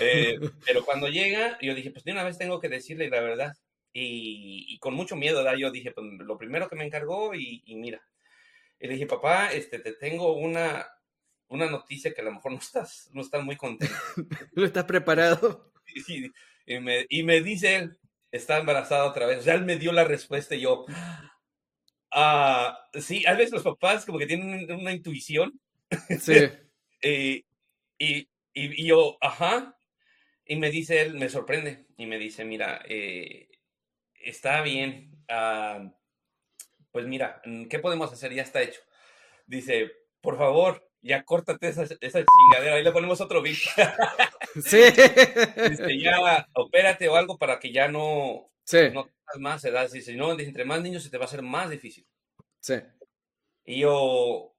Eh, 0.00 0.38
pero 0.64 0.84
cuando 0.84 1.08
llega, 1.08 1.58
yo 1.60 1.74
dije, 1.74 1.90
pues 1.90 2.04
de 2.04 2.12
una 2.12 2.22
vez 2.22 2.38
tengo 2.38 2.60
que 2.60 2.68
decirle 2.68 3.10
la 3.10 3.20
verdad. 3.20 3.52
Y, 3.92 4.64
y 4.68 4.78
con 4.78 4.94
mucho 4.94 5.16
miedo, 5.16 5.38
¿verdad? 5.38 5.58
Yo 5.58 5.72
dije, 5.72 5.90
pues 5.90 6.06
lo 6.20 6.38
primero 6.38 6.68
que 6.68 6.76
me 6.76 6.84
encargó 6.84 7.34
y, 7.34 7.62
y 7.66 7.74
mira. 7.74 8.00
Y 8.78 8.86
le 8.86 8.94
dije, 8.94 9.06
papá, 9.06 9.52
este, 9.52 9.80
te 9.80 9.92
tengo 9.92 10.36
una, 10.36 10.86
una 11.48 11.70
noticia 11.70 12.12
que 12.12 12.20
a 12.20 12.24
lo 12.24 12.32
mejor 12.32 12.52
no 12.52 12.58
estás, 12.58 13.10
no 13.12 13.22
estás 13.22 13.42
muy 13.42 13.56
contento. 13.56 13.94
¿No 14.54 14.64
estás 14.64 14.84
preparado? 14.84 15.72
Y, 16.70 16.80
me, 16.80 17.06
y 17.08 17.22
me 17.22 17.40
dice 17.40 17.76
él, 17.76 17.98
está 18.30 18.58
embarazada 18.58 19.06
otra 19.06 19.24
vez. 19.24 19.38
O 19.38 19.42
sea, 19.42 19.54
él 19.54 19.64
me 19.64 19.78
dio 19.78 19.90
la 19.90 20.04
respuesta 20.04 20.54
y 20.54 20.60
yo, 20.60 20.84
ah, 22.12 22.78
sí, 23.00 23.24
a 23.26 23.32
veces 23.32 23.52
los 23.52 23.62
papás 23.62 24.04
como 24.04 24.18
que 24.18 24.26
tienen 24.26 24.70
una 24.70 24.92
intuición. 24.92 25.58
Sí. 26.20 26.34
y, 27.02 27.46
y, 27.98 28.28
y, 28.52 28.86
yo, 28.86 29.16
ajá. 29.22 29.78
Y 30.44 30.56
me 30.56 30.70
dice 30.70 31.00
él, 31.00 31.14
me 31.14 31.30
sorprende, 31.30 31.86
y 31.96 32.04
me 32.04 32.18
dice, 32.18 32.44
mira, 32.44 32.82
eh, 32.86 33.48
está 34.12 34.60
bien. 34.60 35.24
Ah, 35.28 35.90
pues 36.92 37.06
mira, 37.06 37.40
¿qué 37.70 37.78
podemos 37.78 38.12
hacer? 38.12 38.34
Ya 38.34 38.42
está 38.42 38.60
hecho. 38.60 38.80
Dice, 39.46 39.90
por 40.20 40.36
favor, 40.36 40.87
ya 41.08 41.24
córtate 41.24 41.68
esa, 41.68 41.82
esa 41.82 42.24
chingadera, 42.24 42.76
ahí 42.76 42.84
le 42.84 42.92
ponemos 42.92 43.20
otro 43.20 43.42
beat. 43.42 43.56
sí. 44.64 44.78
ya 46.00 46.46
opérate 46.54 47.08
o 47.08 47.16
algo 47.16 47.38
para 47.38 47.58
que 47.58 47.72
ya 47.72 47.88
no, 47.88 48.52
sí. 48.64 48.90
no 48.92 49.04
tengas 49.04 49.38
más 49.38 49.64
edad. 49.64 49.88
Si 49.88 50.14
no, 50.14 50.38
entre 50.38 50.64
más 50.64 50.82
niños 50.82 51.02
se 51.02 51.10
te 51.10 51.18
va 51.18 51.24
a 51.24 51.28
hacer 51.28 51.42
más 51.42 51.70
difícil. 51.70 52.06
Sí. 52.60 52.74
Y 53.64 53.80
yo, 53.80 54.54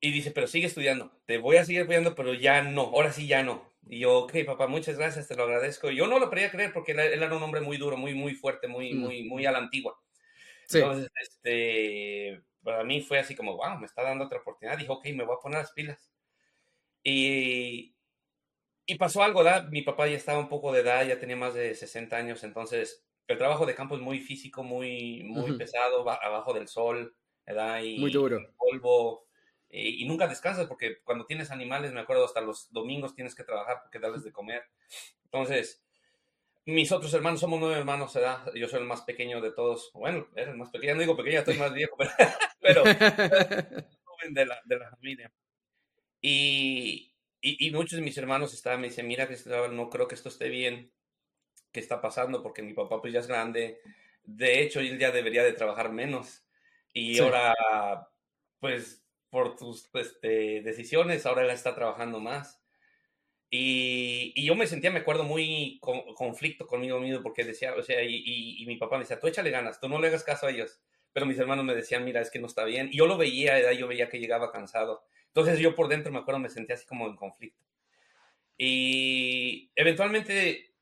y 0.00 0.12
dice, 0.12 0.30
pero 0.30 0.46
sigue 0.46 0.66
estudiando, 0.66 1.12
te 1.26 1.38
voy 1.38 1.56
a 1.56 1.64
seguir 1.64 1.82
estudiando, 1.82 2.14
pero 2.14 2.32
ya 2.32 2.62
no, 2.62 2.82
ahora 2.82 3.12
sí 3.12 3.26
ya 3.26 3.42
no. 3.42 3.74
Y 3.88 4.00
yo, 4.00 4.18
ok, 4.18 4.34
papá, 4.44 4.66
muchas 4.66 4.96
gracias, 4.98 5.28
te 5.28 5.36
lo 5.36 5.44
agradezco. 5.44 5.90
Yo 5.90 6.06
no 6.06 6.18
lo 6.18 6.28
podía 6.28 6.50
creer 6.50 6.72
porque 6.72 6.92
él, 6.92 6.98
era 6.98 7.34
un 7.34 7.42
hombre 7.42 7.60
muy 7.60 7.76
duro, 7.76 7.96
muy, 7.96 8.14
muy 8.14 8.34
fuerte, 8.34 8.68
muy, 8.68 8.94
mm. 8.94 8.98
muy, 8.98 9.22
muy 9.24 9.46
a 9.46 9.52
la 9.52 9.58
antigua. 9.58 9.96
Sí. 10.66 10.78
Entonces, 10.78 11.10
este, 11.20 12.42
para 12.66 12.82
mí 12.82 13.00
fue 13.00 13.20
así 13.20 13.36
como, 13.36 13.56
wow, 13.56 13.78
me 13.78 13.86
está 13.86 14.02
dando 14.02 14.24
otra 14.24 14.40
oportunidad. 14.40 14.76
Dijo, 14.76 14.94
ok, 14.94 15.06
me 15.14 15.24
voy 15.24 15.36
a 15.36 15.40
poner 15.40 15.60
las 15.60 15.70
pilas. 15.70 16.10
Y, 17.04 17.94
y 18.84 18.94
pasó 18.96 19.22
algo, 19.22 19.44
¿verdad? 19.44 19.68
Mi 19.68 19.82
papá 19.82 20.08
ya 20.08 20.16
estaba 20.16 20.40
un 20.40 20.48
poco 20.48 20.72
de 20.72 20.80
edad, 20.80 21.06
ya 21.06 21.20
tenía 21.20 21.36
más 21.36 21.54
de 21.54 21.72
60 21.76 22.16
años, 22.16 22.42
entonces 22.42 23.06
el 23.28 23.38
trabajo 23.38 23.66
de 23.66 23.76
campo 23.76 23.94
es 23.94 24.02
muy 24.02 24.18
físico, 24.18 24.64
muy, 24.64 25.22
muy 25.22 25.56
pesado, 25.56 26.08
abajo 26.10 26.52
del 26.52 26.66
sol, 26.66 27.16
¿verdad? 27.46 27.82
Y, 27.82 27.98
muy 27.98 28.10
duro. 28.10 28.40
polvo. 28.56 29.28
Y, 29.70 30.04
nunca 30.08 30.26
descansas 30.26 30.66
porque 30.66 31.00
cuando 31.04 31.24
tienes 31.24 31.52
animales, 31.52 31.92
me 31.92 32.00
acuerdo, 32.00 32.24
hasta 32.24 32.40
los 32.40 32.72
domingos 32.72 33.14
tienes 33.14 33.36
que 33.36 33.44
trabajar 33.44 33.78
porque 33.82 34.00
darles 34.00 34.24
de 34.24 34.32
comer. 34.32 34.64
Entonces, 35.22 35.85
mis 36.66 36.90
otros 36.90 37.14
hermanos, 37.14 37.40
somos 37.40 37.60
nueve 37.60 37.78
hermanos, 37.78 38.12
¿verdad? 38.12 38.52
Yo 38.54 38.68
soy 38.68 38.80
el 38.80 38.86
más 38.86 39.02
pequeño 39.02 39.40
de 39.40 39.52
todos. 39.52 39.90
Bueno, 39.94 40.28
eres 40.34 40.50
el 40.50 40.56
más 40.56 40.70
pequeño, 40.70 40.94
no 40.94 41.00
digo 41.00 41.16
pequeño, 41.16 41.38
estoy 41.38 41.56
más 41.58 41.72
viejo, 41.72 41.96
pero, 42.60 42.82
joven 42.82 44.34
de 44.34 44.46
la, 44.46 44.60
de 44.64 44.78
la 44.78 44.90
familia. 44.90 45.32
Y, 46.20 47.14
y, 47.40 47.70
muchos 47.70 47.98
de 47.98 48.04
mis 48.04 48.18
hermanos 48.18 48.52
estaban, 48.52 48.80
me 48.80 48.88
dicen, 48.88 49.06
mira, 49.06 49.28
no 49.70 49.90
creo 49.90 50.08
que 50.08 50.16
esto 50.16 50.28
esté 50.28 50.48
bien, 50.48 50.92
¿qué 51.70 51.78
está 51.78 52.00
pasando? 52.00 52.42
Porque 52.42 52.62
mi 52.62 52.74
papá 52.74 53.00
pues 53.00 53.12
ya 53.12 53.20
es 53.20 53.28
grande. 53.28 53.80
De 54.24 54.60
hecho, 54.60 54.80
él 54.80 54.98
ya 54.98 55.12
debería 55.12 55.44
de 55.44 55.52
trabajar 55.52 55.92
menos. 55.92 56.44
Y 56.92 57.20
ahora, 57.20 57.54
pues, 58.58 59.06
por 59.30 59.54
tus 59.54 59.88
este, 59.94 60.62
decisiones, 60.62 61.26
ahora 61.26 61.42
él 61.42 61.50
está 61.50 61.76
trabajando 61.76 62.18
más. 62.18 62.60
Y, 63.50 64.44
yo 64.44 64.54
me 64.54 64.66
sentía, 64.66 64.90
me 64.90 65.00
acuerdo, 65.00 65.24
muy 65.24 65.78
conflicto 65.80 66.66
conmigo 66.66 66.98
mismo 67.00 67.22
porque 67.22 67.44
decía, 67.44 67.74
o 67.74 67.82
sea, 67.82 68.02
y, 68.02 68.64
mi 68.66 68.76
papá 68.76 68.96
me 68.96 69.04
decía, 69.04 69.20
tú 69.20 69.26
échale 69.28 69.50
ganas, 69.50 69.80
tú 69.80 69.88
no 69.88 70.00
le 70.00 70.08
hagas 70.08 70.24
caso 70.24 70.46
a 70.46 70.50
ellos. 70.50 70.80
Pero 71.12 71.26
mis 71.26 71.38
hermanos 71.38 71.64
me 71.64 71.74
decían, 71.74 72.04
mira, 72.04 72.20
es 72.20 72.30
que 72.30 72.38
no 72.38 72.46
está 72.46 72.64
bien. 72.64 72.90
Y 72.92 72.98
yo 72.98 73.06
lo 73.06 73.16
veía, 73.16 73.72
yo 73.72 73.88
veía 73.88 74.08
que 74.08 74.18
llegaba 74.18 74.52
cansado. 74.52 75.04
Entonces 75.28 75.58
yo 75.58 75.74
por 75.74 75.88
dentro, 75.88 76.12
me 76.12 76.18
acuerdo, 76.18 76.40
me 76.40 76.50
sentía 76.50 76.74
así 76.74 76.86
como 76.86 77.06
en 77.06 77.16
conflicto. 77.16 77.64
Y 78.58 79.70
eventualmente 79.74 80.74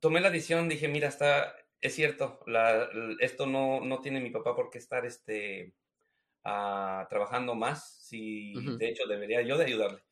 tomé 0.00 0.20
la 0.20 0.30
decisión, 0.30 0.68
dije, 0.68 0.88
mira, 0.88 1.08
está, 1.08 1.54
es 1.80 1.94
cierto, 1.94 2.40
la, 2.46 2.88
esto 3.20 3.46
no, 3.46 3.80
no 3.80 4.00
tiene 4.00 4.20
mi 4.20 4.30
papá 4.30 4.54
por 4.54 4.70
qué 4.70 4.78
estar 4.78 5.04
este, 5.06 5.74
ah, 6.44 7.06
trabajando 7.10 7.54
más, 7.54 7.98
si 8.02 8.54
de 8.76 8.88
hecho 8.88 9.06
debería 9.06 9.42
yo 9.42 9.58
de 9.58 9.64
ayudarle. 9.64 10.02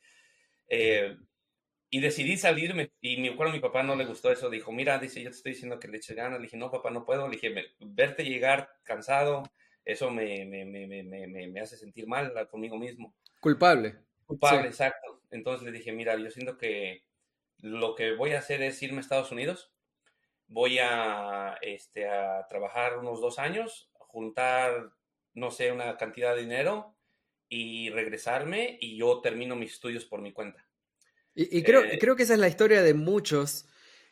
Eh, 0.68 1.16
y 1.90 2.00
decidí 2.00 2.37
salirme. 2.37 2.90
Y 3.00 3.16
me 3.18 3.30
acuerdo, 3.30 3.52
mi 3.52 3.61
papá 3.61 3.83
no 3.83 3.97
le 3.97 4.04
gustó 4.04 4.30
eso. 4.30 4.50
Dijo, 4.50 4.73
mira, 4.73 4.99
dice, 4.99 5.23
yo 5.23 5.30
te 5.30 5.37
estoy 5.37 5.52
diciendo 5.52 5.78
que 5.78 5.88
le 5.88 5.99
eche 5.99 6.14
ganas. 6.14 6.38
Le 6.38 6.45
dije, 6.45 6.57
no, 6.57 6.71
papá, 6.71 6.90
no 6.90 7.04
puedo. 7.04 7.26
Le 7.26 7.37
dije, 7.37 7.54
verte 7.80 8.25
llegar 8.25 8.71
cansado, 8.83 9.42
eso 9.85 10.11
me, 10.11 10.45
me, 10.45 10.64
me, 10.64 11.49
me 11.49 11.61
hace 11.61 11.76
sentir 11.76 12.07
mal 12.07 12.49
conmigo 12.49 12.76
mismo. 12.78 13.14
Culpable. 13.40 13.97
Culpable, 14.26 14.68
exacto. 14.68 15.23
Entonces 15.30 15.64
le 15.64 15.73
dije, 15.73 15.92
mira, 15.92 16.16
yo 16.16 16.30
siento 16.30 16.59
que 16.59 17.04
lo 17.61 17.95
que 17.95 18.14
voy 18.14 18.33
a 18.33 18.38
hacer 18.38 18.62
es 18.62 18.83
irme 18.83 18.99
a 18.99 19.00
Estados 19.00 19.33
Unidos. 19.33 19.73
Voy 20.47 20.78
a, 20.78 21.59
este, 21.62 22.09
a 22.09 22.47
trabajar 22.49 22.99
unos 22.99 23.21
dos 23.21 23.38
años, 23.38 23.90
juntar, 23.95 24.92
no 25.35 25.50
sé, 25.50 25.73
una 25.73 25.97
cantidad 25.97 26.35
de 26.35 26.42
dinero 26.42 26.95
y 27.49 27.90
regresarme 27.90 28.76
y 28.80 28.97
yo 28.99 29.21
termino 29.21 29.57
mis 29.57 29.73
estudios 29.73 30.04
por 30.04 30.21
mi 30.21 30.33
cuenta. 30.33 30.67
Y, 31.40 31.62
creo, 31.62 31.85
eh, 31.85 31.99
creo 32.00 32.16
que 32.16 32.25
esa 32.25 32.35
es 32.35 32.40
la 32.40 32.49
historia 32.49 32.83
de 32.83 32.95
muchos 32.95 33.68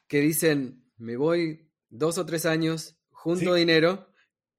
que 0.07 0.21
dicen, 0.21 0.85
me 0.97 1.17
voy 1.17 1.69
dos 1.89 2.19
o 2.19 2.25
tres 2.25 2.47
años, 2.47 3.01
junto 3.11 3.55
dinero 3.55 4.09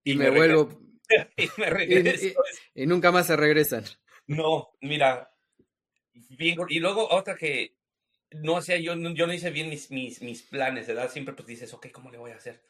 y, 0.03 0.15
me, 0.15 0.29
vuelvo... 0.29 0.77
y, 1.37 1.47
me 1.55 1.69
regreso. 1.69 2.27
y, 2.75 2.85
nunca 2.85 3.09
más 3.13 3.27
se 3.27 3.37
regresan. 3.37 3.85
No, 4.25 4.71
mira, 4.81 5.31
y 6.13 6.79
luego 6.79 7.07
otra 7.09 7.37
que 7.37 7.77
no 8.31 8.61
sé, 8.61 8.83
yo, 8.83 8.95
yo 8.95 9.27
no 9.27 9.33
hice 9.33 9.49
bien 9.49 9.69
mis, 9.69 9.89
mis, 9.89 10.21
mis 10.21 10.43
planes, 10.43 10.87
¿verdad? 10.87 11.09
Siempre 11.09 11.35
pues 11.35 11.47
dices, 11.47 11.73
ok, 11.73 11.87
¿cómo 11.93 12.11
le 12.11 12.17
voy 12.17 12.31
a 12.31 12.35
hacer? 12.35 12.61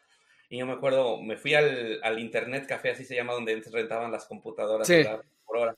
Y 0.48 0.60
yo 0.60 0.68
me 0.68 0.74
acuerdo, 0.74 1.20
me 1.24 1.38
fui 1.38 1.56
al, 1.56 2.00
al 2.04 2.20
Internet 2.20 2.68
Café, 2.68 2.92
así 2.92 3.04
se 3.04 3.16
llama, 3.16 3.34
donde 3.34 3.60
rentaban 3.72 4.12
las 4.12 4.26
computadoras 4.26 4.88
por 5.44 5.58
hora 5.58 5.76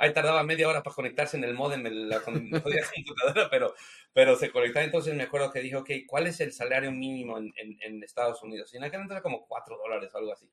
ahí 0.00 0.14
tardaba 0.14 0.42
media 0.42 0.66
hora 0.66 0.82
para 0.82 0.96
conectarse 0.96 1.36
en 1.36 1.44
el 1.44 1.54
modem, 1.54 1.86
en 1.86 2.08
la, 2.08 2.20
computadora, 2.24 3.50
pero, 3.50 3.74
pero 4.14 4.34
se 4.34 4.50
conectaba. 4.50 4.84
Entonces 4.84 5.14
me 5.14 5.24
acuerdo 5.24 5.52
que 5.52 5.60
dijo, 5.60 5.80
ok, 5.80 5.90
¿cuál 6.06 6.26
es 6.26 6.40
el 6.40 6.52
salario 6.52 6.90
mínimo 6.90 7.36
en, 7.36 7.52
en, 7.56 8.02
Estados 8.02 8.42
Unidos? 8.42 8.72
Y 8.72 8.78
en 8.78 8.84
aquel 8.84 9.02
entonces 9.02 9.16
era 9.16 9.22
como 9.22 9.46
4 9.46 9.76
dólares 9.76 10.10
o 10.14 10.18
algo 10.18 10.32
así. 10.32 10.50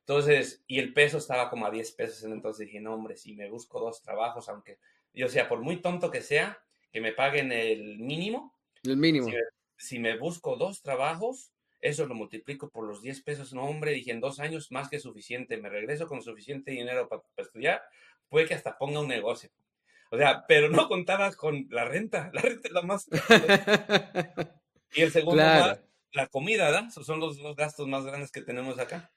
Entonces, 0.00 0.64
y 0.66 0.80
el 0.80 0.92
peso 0.92 1.18
estaba 1.18 1.48
como 1.48 1.66
a 1.66 1.70
10 1.70 1.92
pesos. 1.92 2.24
Entonces 2.24 2.66
dije, 2.66 2.80
no, 2.80 2.94
hombre, 2.94 3.16
si 3.16 3.34
me 3.34 3.48
busco 3.48 3.78
dos 3.78 4.02
trabajos, 4.02 4.48
aunque 4.48 4.78
yo 5.14 5.28
sea, 5.28 5.48
por 5.48 5.60
muy 5.60 5.80
tonto 5.80 6.10
que 6.10 6.20
sea, 6.20 6.58
que 6.92 7.00
me 7.00 7.12
paguen 7.12 7.52
el 7.52 8.00
mínimo. 8.00 8.58
El 8.82 8.96
mínimo. 8.96 9.28
Si 9.76 10.00
me, 10.00 10.18
busco 10.18 10.56
dos 10.56 10.82
trabajos, 10.82 11.52
eso 11.80 12.06
lo 12.06 12.14
multiplico 12.14 12.70
por 12.70 12.86
los 12.86 13.02
10 13.02 13.22
pesos. 13.22 13.52
No, 13.54 13.62
hombre, 13.66 13.92
dije, 13.92 14.10
en 14.10 14.20
dos 14.20 14.40
años 14.40 14.72
más 14.72 14.88
que 14.88 14.98
suficiente. 14.98 15.58
Me 15.58 15.68
regreso 15.68 16.08
con 16.08 16.22
suficiente 16.22 16.72
dinero 16.72 17.08
para 17.08 17.22
estudiar 17.36 17.82
puede 18.28 18.46
que 18.46 18.54
hasta 18.54 18.76
ponga 18.78 19.00
un 19.00 19.08
negocio. 19.08 19.50
O 20.10 20.16
sea, 20.16 20.44
pero 20.46 20.70
no 20.70 20.88
contabas 20.88 21.36
con 21.36 21.66
la 21.70 21.84
renta. 21.84 22.30
La 22.34 22.42
renta 22.42 22.68
es 22.68 22.72
la 22.72 22.82
más. 22.82 23.08
y 24.94 25.02
el 25.02 25.10
segundo, 25.10 25.42
la 26.12 26.26
comida, 26.28 26.70
¿verdad? 26.70 26.88
Son 26.90 27.18
los, 27.18 27.38
dos 27.38 27.56
gastos 27.56 27.88
más 27.88 28.04
grandes 28.04 28.30
que 28.30 28.42
tenemos 28.42 28.78
acá. 28.78 29.10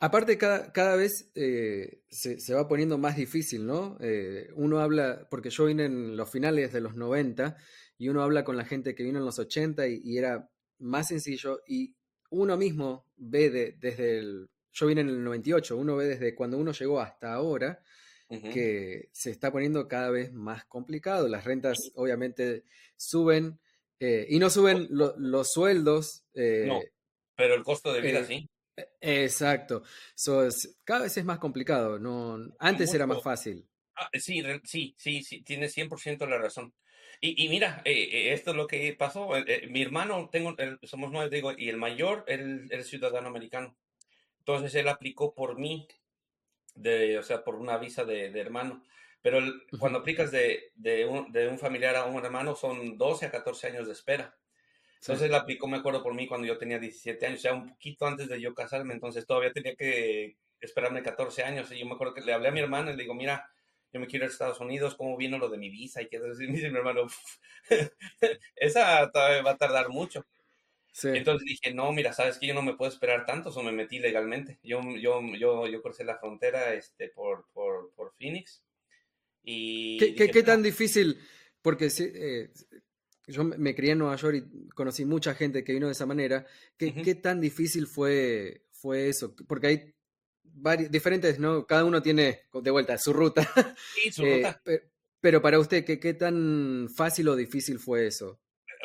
Aparte, 0.00 0.36
cada, 0.36 0.72
cada 0.72 0.96
vez 0.96 1.30
eh, 1.34 2.02
se, 2.10 2.38
se, 2.38 2.52
va 2.52 2.68
poniendo 2.68 2.98
más 2.98 3.16
difícil, 3.16 3.66
¿no? 3.66 3.96
Eh, 4.00 4.48
uno 4.54 4.80
habla, 4.80 5.26
porque 5.30 5.48
yo 5.48 5.64
vine 5.64 5.86
en 5.86 6.16
los 6.16 6.30
finales 6.30 6.72
de 6.74 6.82
los 6.82 6.94
90 6.94 7.56
y 7.96 8.08
uno 8.08 8.22
habla 8.22 8.44
con 8.44 8.56
la 8.56 8.66
gente 8.66 8.94
que 8.94 9.02
vino 9.02 9.18
en 9.18 9.24
los 9.24 9.38
80 9.38 9.88
y, 9.88 10.18
era 10.18 10.50
más 10.78 11.08
sencillo 11.08 11.62
y 11.66 11.96
uno 12.30 12.56
mismo 12.58 13.06
ve 13.16 13.48
desde 13.78 14.18
el, 14.18 14.50
yo 14.72 14.86
vine 14.86 15.00
en 15.00 15.08
el 15.08 15.24
98, 15.24 15.76
uno 15.76 15.96
ve 15.96 16.06
desde 16.06 16.34
cuando 16.34 16.58
uno 16.58 16.72
llegó 16.72 17.00
hasta 17.00 17.32
ahora 17.32 17.82
que 18.28 19.08
se 19.12 19.30
está 19.30 19.52
poniendo 19.52 19.86
cada 19.86 20.10
vez 20.10 20.32
más 20.32 20.64
complicado. 20.64 21.28
Las 21.28 21.44
rentas 21.44 21.92
obviamente 21.94 22.64
suben 22.96 23.60
eh, 24.00 24.26
y 24.28 24.38
no 24.38 24.50
suben 24.50 24.88
los 24.90 25.52
sueldos. 25.52 26.24
no, 26.34 26.42
eh, 26.42 26.92
pero 27.36 27.54
el 27.54 27.62
costo 27.62 27.92
de 27.92 28.00
vida 28.00 28.20
eh, 28.20 28.24
sí. 28.24 28.50
Exacto. 29.00 29.82
cada 30.84 31.02
vez 31.02 31.16
es 31.16 31.24
más 31.24 31.38
complicado. 31.38 31.98
No, 31.98 32.38
antes 32.58 32.92
era 32.92 33.06
más 33.06 33.22
fácil. 33.22 33.66
Ah, 33.96 34.10
sí, 34.14 34.42
sí, 34.64 34.94
sí, 34.98 35.22
sí, 35.22 35.42
tienes 35.42 35.76
100% 35.76 36.26
la 36.26 36.38
razón. 36.38 36.74
Y, 37.20 37.48
mira, 37.48 37.80
esto 37.84 38.50
es 38.50 38.56
lo 38.56 38.66
que 38.66 38.92
pasó. 38.98 39.30
mi 39.70 39.80
hermano, 39.80 40.28
tengo, 40.30 40.54
somos 40.82 41.10
nueve, 41.10 41.34
digo, 41.34 41.52
y 41.56 41.70
el 41.70 41.78
mayor, 41.78 42.24
él, 42.26 42.66
es 42.70 42.88
ciudadano 42.88 43.28
americano. 43.28 43.78
Entonces 44.40 44.74
él 44.74 44.88
aplicó 44.88 45.32
por 45.32 45.58
mí 45.58 45.88
de, 46.74 47.18
o 47.18 47.22
sea, 47.22 47.44
por 47.44 47.56
una 47.56 47.78
visa 47.78 48.04
de, 48.04 48.28
hermano. 48.38 48.82
Pero 49.22 49.40
cuando 49.78 50.00
aplicas 50.00 50.30
de, 50.30 50.72
de, 50.74 51.06
un, 51.06 51.32
de, 51.32 51.48
un, 51.48 51.58
familiar 51.58 51.96
a 51.96 52.04
un 52.04 52.24
hermano 52.24 52.54
son 52.54 52.98
12 52.98 53.26
a 53.26 53.30
14 53.30 53.68
años 53.68 53.86
de 53.86 53.92
espera. 53.92 54.36
Entonces 55.00 55.30
la 55.30 55.38
aplicó, 55.38 55.66
me 55.66 55.78
acuerdo 55.78 56.02
por 56.02 56.14
mí, 56.14 56.26
cuando 56.26 56.46
yo 56.46 56.56
tenía 56.58 56.78
17 56.78 57.26
años, 57.26 57.40
o 57.40 57.42
sea, 57.42 57.54
un 57.54 57.68
poquito 57.68 58.06
antes 58.06 58.28
de 58.28 58.40
yo 58.40 58.54
casarme, 58.54 58.94
entonces 58.94 59.26
todavía 59.26 59.52
tenía 59.52 59.74
que 59.76 60.36
esperarme 60.60 61.02
14 61.02 61.44
años. 61.44 61.70
Y 61.72 61.78
yo 61.78 61.86
me 61.86 61.94
acuerdo 61.94 62.14
que 62.14 62.22
le 62.22 62.32
hablé 62.32 62.48
a 62.48 62.52
mi 62.52 62.60
hermano 62.60 62.90
y 62.90 62.96
le 62.96 63.02
digo, 63.02 63.14
mira, 63.14 63.50
yo 63.92 64.00
me 64.00 64.06
quiero 64.06 64.24
ir 64.24 64.30
a 64.30 64.32
Estados 64.32 64.60
Unidos, 64.60 64.94
¿cómo 64.94 65.16
vino 65.16 65.38
lo 65.38 65.48
de 65.48 65.58
mi 65.58 65.70
visa? 65.70 66.02
Y 66.02 66.08
que 66.08 66.18
decir, 66.20 66.50
mi 66.50 66.60
hermano, 66.60 67.06
esa 68.56 69.10
va 69.14 69.50
a 69.50 69.56
tardar 69.56 69.88
mucho. 69.88 70.26
Entonces 71.02 71.46
dije, 71.46 71.74
no, 71.74 71.92
mira, 71.92 72.12
sabes 72.12 72.38
que 72.38 72.46
yo 72.46 72.54
no 72.54 72.62
me 72.62 72.74
puedo 72.74 72.90
esperar 72.90 73.26
tanto, 73.26 73.50
o 73.50 73.62
me 73.62 73.72
metí 73.72 73.98
legalmente. 73.98 74.58
Yo, 74.62 74.80
yo, 74.96 75.20
yo, 75.36 75.66
yo 75.66 75.82
crucé 75.82 76.04
la 76.04 76.18
frontera 76.18 76.72
este, 76.74 77.08
por, 77.08 77.46
por, 77.52 77.92
por 77.94 78.14
Phoenix. 78.16 78.62
Y 79.42 79.98
¿Qué, 79.98 80.30
qué, 80.30 80.42
tan 80.42 80.62
difícil? 80.62 81.18
Porque 81.62 81.88
eh, 81.98 82.50
yo 83.26 83.44
me 83.44 83.74
crié 83.74 83.92
en 83.92 83.98
Nueva 83.98 84.16
York 84.16 84.36
y 84.36 84.68
conocí 84.68 85.04
mucha 85.04 85.34
gente 85.34 85.64
que 85.64 85.72
vino 85.72 85.86
de 85.86 85.92
esa 85.92 86.06
manera. 86.06 86.46
¿Qué, 86.76 86.94
¿qué 86.94 87.16
tan 87.16 87.40
difícil 87.40 87.86
fue, 87.86 88.66
fue 88.70 89.08
eso? 89.08 89.34
Porque 89.48 89.66
hay 89.66 89.94
varios, 90.42 90.90
diferentes, 90.90 91.40
¿no? 91.40 91.66
Cada 91.66 91.84
uno 91.84 92.02
tiene 92.02 92.42
de 92.52 92.70
vuelta 92.70 92.96
su 92.98 93.12
ruta. 93.12 93.50
Sí, 93.96 94.12
su 94.12 94.22
ruta. 94.24 94.62
Eh, 94.66 94.88
pero 95.20 95.42
para 95.42 95.58
usted, 95.58 95.84
¿qué, 95.84 95.98
¿qué 95.98 96.14
tan 96.14 96.88
fácil 96.94 97.28
o 97.28 97.36
difícil 97.36 97.80
fue 97.80 98.06
eso? 98.06 98.40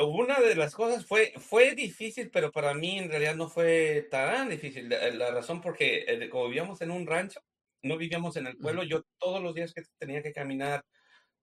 Una 0.08 0.40
de 0.40 0.56
las 0.56 0.76
cosas 0.76 1.06
fue, 1.06 1.34
fue 1.38 1.76
difícil, 1.76 2.30
pero 2.32 2.52
para 2.52 2.74
mí 2.74 2.98
en 3.00 3.10
realidad 3.10 3.36
no 3.36 3.50
fue 3.50 4.08
tan 4.10 4.50
difícil. 4.50 4.90
La, 4.90 5.32
razón 5.32 5.62
porque 5.62 6.06
eh, 6.08 6.30
como 6.30 6.46
vivíamos 6.46 6.82
en 6.82 6.92
un 6.92 7.06
rancho, 7.06 7.42
no 7.82 7.98
vivíamos 7.98 8.36
en 8.38 8.48
el 8.48 8.58
pueblo, 8.58 8.84
yo 8.84 9.04
todos 9.18 9.42
los 9.42 9.56
días 9.56 9.74
que 9.74 9.84
tenía 9.98 10.22
que 10.22 10.34
caminar 10.34 10.86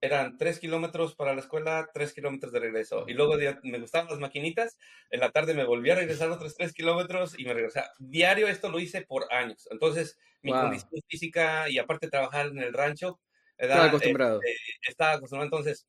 eran 0.01 0.37
tres 0.37 0.59
kilómetros 0.59 1.14
para 1.14 1.35
la 1.35 1.40
escuela, 1.40 1.88
tres 1.92 2.12
kilómetros 2.12 2.53
de 2.53 2.61
regreso. 2.61 3.05
Y 3.09 3.14
luego 3.14 3.37
me 3.62 3.79
gustaban 3.79 4.09
las 4.09 4.19
maquinitas, 4.19 4.77
en 5.11 5.21
la 5.21 5.31
tarde 5.31 5.55
me 5.55 5.64
volví 5.64 5.90
a 5.90 5.95
regresar 5.95 6.31
otros 6.31 6.55
tres 6.55 6.73
kilómetros 6.73 7.38
y 7.38 7.45
me 7.45 7.55
regresaba. 7.55 7.90
Diario 7.99 8.49
esto 8.49 8.69
lo 8.69 8.79
hice 8.79 9.03
por 9.03 9.33
años. 9.33 9.66
Entonces, 9.71 10.19
mi 10.42 10.53
condición 10.53 11.01
física 11.09 11.69
y 11.69 11.79
aparte 11.79 12.09
trabajar 12.09 12.47
en 12.47 12.59
el 12.59 12.73
rancho, 12.73 13.19
estaba 13.57 13.87
acostumbrado. 13.87 14.40
Este, 14.42 14.90
estaba 14.90 15.12
acostumbrado. 15.12 15.47
Entonces, 15.47 15.87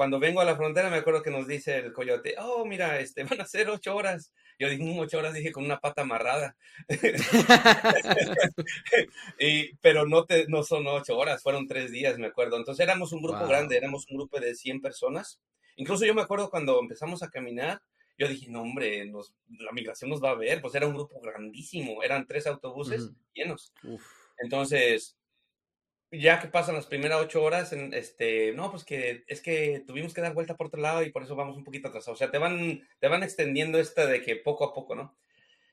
cuando 0.00 0.18
vengo 0.18 0.40
a 0.40 0.46
la 0.46 0.56
frontera 0.56 0.88
me 0.88 0.96
acuerdo 0.96 1.22
que 1.22 1.30
nos 1.30 1.46
dice 1.46 1.76
el 1.76 1.92
coyote, 1.92 2.34
oh, 2.38 2.64
mira, 2.64 3.00
este, 3.00 3.22
van 3.24 3.42
a 3.42 3.44
ser 3.44 3.68
ocho 3.68 3.94
horas. 3.94 4.32
Yo 4.58 4.70
dije, 4.70 4.82
ocho 4.98 5.18
horas, 5.18 5.34
dije, 5.34 5.52
con 5.52 5.62
una 5.62 5.78
pata 5.78 6.00
amarrada. 6.00 6.56
y, 9.38 9.74
pero 9.82 10.06
no, 10.06 10.24
te, 10.24 10.46
no 10.48 10.62
son 10.62 10.86
ocho 10.86 11.18
horas, 11.18 11.42
fueron 11.42 11.68
tres 11.68 11.92
días, 11.92 12.16
me 12.16 12.28
acuerdo. 12.28 12.56
Entonces 12.56 12.82
éramos 12.82 13.12
un 13.12 13.20
grupo 13.20 13.46
grande, 13.46 13.76
éramos 13.76 14.06
un 14.08 14.16
grupo 14.16 14.40
de 14.40 14.54
100 14.54 14.80
personas. 14.80 15.38
Incluso 15.76 16.06
yo 16.06 16.14
me 16.14 16.22
acuerdo 16.22 16.48
cuando 16.48 16.80
empezamos 16.80 17.22
a 17.22 17.28
caminar, 17.28 17.82
yo 18.16 18.26
dije, 18.26 18.46
no, 18.48 18.62
hombre, 18.62 19.04
nos, 19.04 19.34
la 19.50 19.72
migración 19.72 20.08
nos 20.08 20.24
va 20.24 20.30
a 20.30 20.34
ver, 20.34 20.62
pues 20.62 20.74
era 20.74 20.86
un 20.86 20.94
grupo 20.94 21.20
grandísimo, 21.20 22.02
eran 22.02 22.26
tres 22.26 22.46
autobuses 22.46 23.10
llenos. 23.34 23.74
Entonces, 24.38 25.18
ya 26.12 26.40
que 26.40 26.48
pasan 26.48 26.74
las 26.74 26.86
primeras 26.86 27.20
ocho 27.20 27.42
horas, 27.42 27.72
en, 27.72 27.94
este, 27.94 28.52
no, 28.52 28.70
pues 28.70 28.84
que 28.84 29.24
es 29.28 29.40
que 29.40 29.82
tuvimos 29.86 30.12
que 30.12 30.20
dar 30.20 30.34
vuelta 30.34 30.56
por 30.56 30.66
otro 30.66 30.80
lado 30.80 31.02
y 31.02 31.10
por 31.10 31.22
eso 31.22 31.36
vamos 31.36 31.56
un 31.56 31.64
poquito 31.64 31.88
atrasados. 31.88 32.16
O 32.16 32.18
sea, 32.18 32.30
te 32.30 32.38
van, 32.38 32.86
te 32.98 33.08
van 33.08 33.22
extendiendo 33.22 33.78
esta 33.78 34.06
de 34.06 34.22
que 34.22 34.36
poco 34.36 34.64
a 34.64 34.74
poco, 34.74 34.94
¿no? 34.94 35.16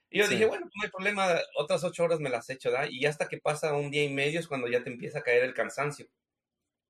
Y 0.10 0.19
yo 0.19 0.28
dije, 0.28 0.45
bueno, 0.45 0.67
pues 0.67 0.76
no 0.76 0.84
hay 0.84 0.89
problema, 0.89 1.41
otras 1.58 1.84
ocho 1.84 2.04
horas 2.04 2.19
me 2.19 2.30
las 2.30 2.50
hecho, 2.50 2.71
¿da? 2.71 2.88
Y 2.89 3.06
hasta 3.06 3.28
que 3.28 3.39
pasa 3.39 3.73
un 3.73 3.91
día 3.91 4.04
y 4.04 4.10
medio 4.10 4.39
es 4.39 4.47
cuando 4.47 4.67
ya 4.67 4.84
te 4.84 4.89
empieza 4.89 5.19
a 5.19 5.23
caer 5.23 5.43
el 5.43 5.54
cansancio. 5.54 6.08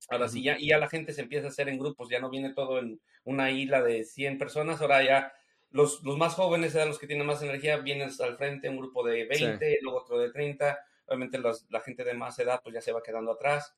Ahora 0.09 0.29
sí, 0.29 0.43
ya, 0.43 0.57
y 0.59 0.67
ya 0.67 0.77
la 0.77 0.89
gente 0.89 1.13
se 1.13 1.21
empieza 1.21 1.47
a 1.47 1.49
hacer 1.49 1.67
en 1.67 1.79
grupos, 1.79 2.09
ya 2.09 2.19
no 2.19 2.29
viene 2.29 2.53
todo 2.53 2.79
en 2.79 3.01
una 3.23 3.49
isla 3.49 3.81
de 3.81 4.03
100 4.03 4.37
personas, 4.37 4.81
ahora 4.81 5.03
ya 5.03 5.33
los, 5.71 6.03
los 6.03 6.17
más 6.17 6.35
jóvenes, 6.35 6.75
los 6.75 6.99
que 6.99 7.07
tienen 7.07 7.25
más 7.25 7.41
energía, 7.41 7.77
vienen 7.77 8.09
al 8.19 8.37
frente, 8.37 8.69
un 8.69 8.77
grupo 8.77 9.05
de 9.05 9.25
20, 9.25 9.79
luego 9.81 10.01
otro 10.01 10.19
de 10.19 10.31
30, 10.31 10.79
obviamente 11.07 11.39
la 11.39 11.81
gente 11.81 12.03
de 12.03 12.13
más 12.13 12.37
edad 12.39 12.61
pues 12.63 12.75
ya 12.75 12.81
se 12.81 12.91
va 12.91 13.03
quedando 13.03 13.31
atrás. 13.31 13.75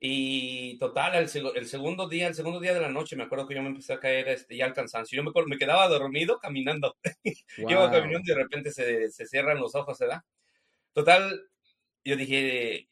Y 0.00 0.78
total, 0.78 1.14
el, 1.14 1.30
el, 1.54 1.66
segundo 1.66 2.08
día, 2.08 2.26
el 2.26 2.34
segundo 2.34 2.60
día 2.60 2.74
de 2.74 2.80
la 2.80 2.90
noche, 2.90 3.16
me 3.16 3.22
acuerdo 3.24 3.46
que 3.46 3.54
yo 3.54 3.62
me 3.62 3.68
empecé 3.68 3.94
a 3.94 4.00
caer 4.00 4.28
este, 4.28 4.56
ya 4.56 4.66
al 4.66 4.74
cansancio. 4.74 5.16
Yo 5.16 5.22
me, 5.22 5.32
me 5.46 5.56
quedaba 5.56 5.88
dormido 5.88 6.38
caminando. 6.38 6.96
Yo 7.56 7.90
caminando 7.90 8.20
y 8.24 8.34
de 8.34 8.34
repente 8.34 8.70
se, 8.70 9.10
se 9.10 9.26
cierran 9.26 9.58
los 9.58 9.74
ojos, 9.74 9.98
¿verdad? 9.98 10.22
Total, 10.92 11.48
yo 12.04 12.16
dije, 12.16 12.88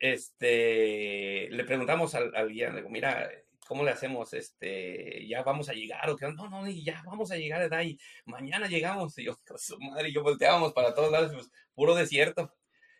este, 0.00 1.48
le 1.50 1.64
preguntamos 1.64 2.14
al, 2.14 2.48
guía, 2.48 2.70
le 2.70 2.76
digo, 2.76 2.90
mira, 2.90 3.30
¿cómo 3.66 3.84
le 3.84 3.90
hacemos? 3.90 4.32
Este, 4.32 5.26
ya 5.26 5.42
vamos 5.42 5.68
a 5.68 5.72
llegar, 5.72 6.08
o 6.08 6.16
que 6.16 6.26
no, 6.32 6.48
no, 6.48 6.66
ya 6.68 7.02
vamos 7.04 7.30
a 7.30 7.36
llegar, 7.36 7.70
y 7.84 7.98
mañana 8.24 8.68
llegamos. 8.68 9.18
Y 9.18 9.24
yo, 9.24 9.36
su 9.56 9.78
madre, 9.78 10.08
y 10.08 10.14
yo 10.14 10.22
volteábamos 10.22 10.72
para 10.72 10.94
todos 10.94 11.10
lados, 11.10 11.32
pues, 11.32 11.50
puro 11.74 11.94
desierto. 11.94 12.52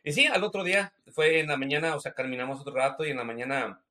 Y 0.04 0.12
sí, 0.12 0.26
al 0.26 0.44
otro 0.44 0.62
día, 0.62 0.92
fue 1.12 1.40
en 1.40 1.48
la 1.48 1.56
mañana, 1.56 1.96
o 1.96 2.00
sea, 2.00 2.12
caminamos 2.12 2.60
otro 2.60 2.74
rato 2.74 3.04
y 3.04 3.10
en 3.10 3.16
la 3.16 3.24
mañana 3.24 3.82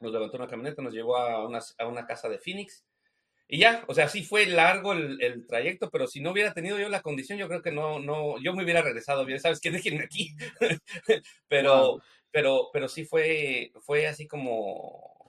nos 0.00 0.12
levantó 0.12 0.36
una 0.36 0.48
camioneta, 0.48 0.82
nos 0.82 0.94
llevó 0.94 1.16
a 1.16 1.46
una, 1.46 1.60
a 1.78 1.86
una 1.86 2.06
casa 2.06 2.28
de 2.28 2.38
Phoenix. 2.38 2.84
Y 3.48 3.58
ya, 3.58 3.84
o 3.86 3.92
sea, 3.92 4.08
sí 4.08 4.24
fue 4.24 4.46
largo 4.46 4.94
el, 4.94 5.46
trayecto, 5.46 5.90
pero 5.90 6.06
si 6.06 6.20
no 6.22 6.30
hubiera 6.30 6.54
tenido 6.54 6.78
yo 6.78 6.88
la 6.88 7.02
condición, 7.02 7.38
yo 7.38 7.48
creo 7.48 7.60
que 7.60 7.70
no, 7.70 8.00
no, 8.00 8.40
yo 8.42 8.54
me 8.54 8.64
hubiera 8.64 8.80
regresado 8.80 9.26
bien, 9.26 9.40
¿sabes 9.40 9.60
qué? 9.60 9.70
Déjenme 9.70 10.04
aquí. 10.04 10.34
pero, 11.48 12.00
pero, 12.30 12.70
pero 12.72 12.88
sí 12.88 13.04
fue, 13.04 13.72
fue 13.82 14.06
así 14.06 14.26
como, 14.26 15.21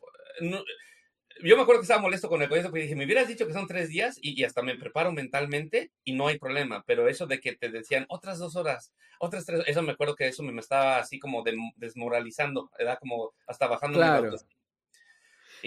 yo 1.43 1.55
me 1.55 1.63
acuerdo 1.63 1.81
que 1.81 1.85
estaba 1.85 2.01
molesto 2.01 2.29
con 2.29 2.41
el 2.41 2.47
proyecto 2.47 2.69
porque 2.69 2.83
dije, 2.83 2.95
me 2.95 3.05
hubieras 3.05 3.27
dicho 3.27 3.47
que 3.47 3.53
son 3.53 3.67
tres 3.67 3.89
días 3.89 4.17
y, 4.21 4.43
hasta 4.43 4.61
me 4.61 4.77
preparo 4.77 5.11
mentalmente 5.11 5.91
y 6.03 6.13
no 6.13 6.27
hay 6.27 6.37
problema, 6.37 6.83
pero 6.85 7.07
eso 7.07 7.25
de 7.27 7.39
que 7.39 7.55
te 7.55 7.69
decían 7.69 8.05
otras 8.09 8.39
dos 8.39 8.55
horas, 8.55 8.93
otras 9.19 9.45
tres, 9.45 9.63
eso 9.65 9.81
me 9.81 9.93
acuerdo 9.93 10.15
que 10.15 10.27
eso 10.27 10.43
me, 10.43 10.59
estaba 10.59 10.97
así 10.99 11.19
como 11.19 11.43
desmoralizando, 11.77 12.69
era 12.77 12.97
como 12.97 13.33
hasta 13.47 13.67
bajando. 13.67 13.97
Claro. 13.97 14.35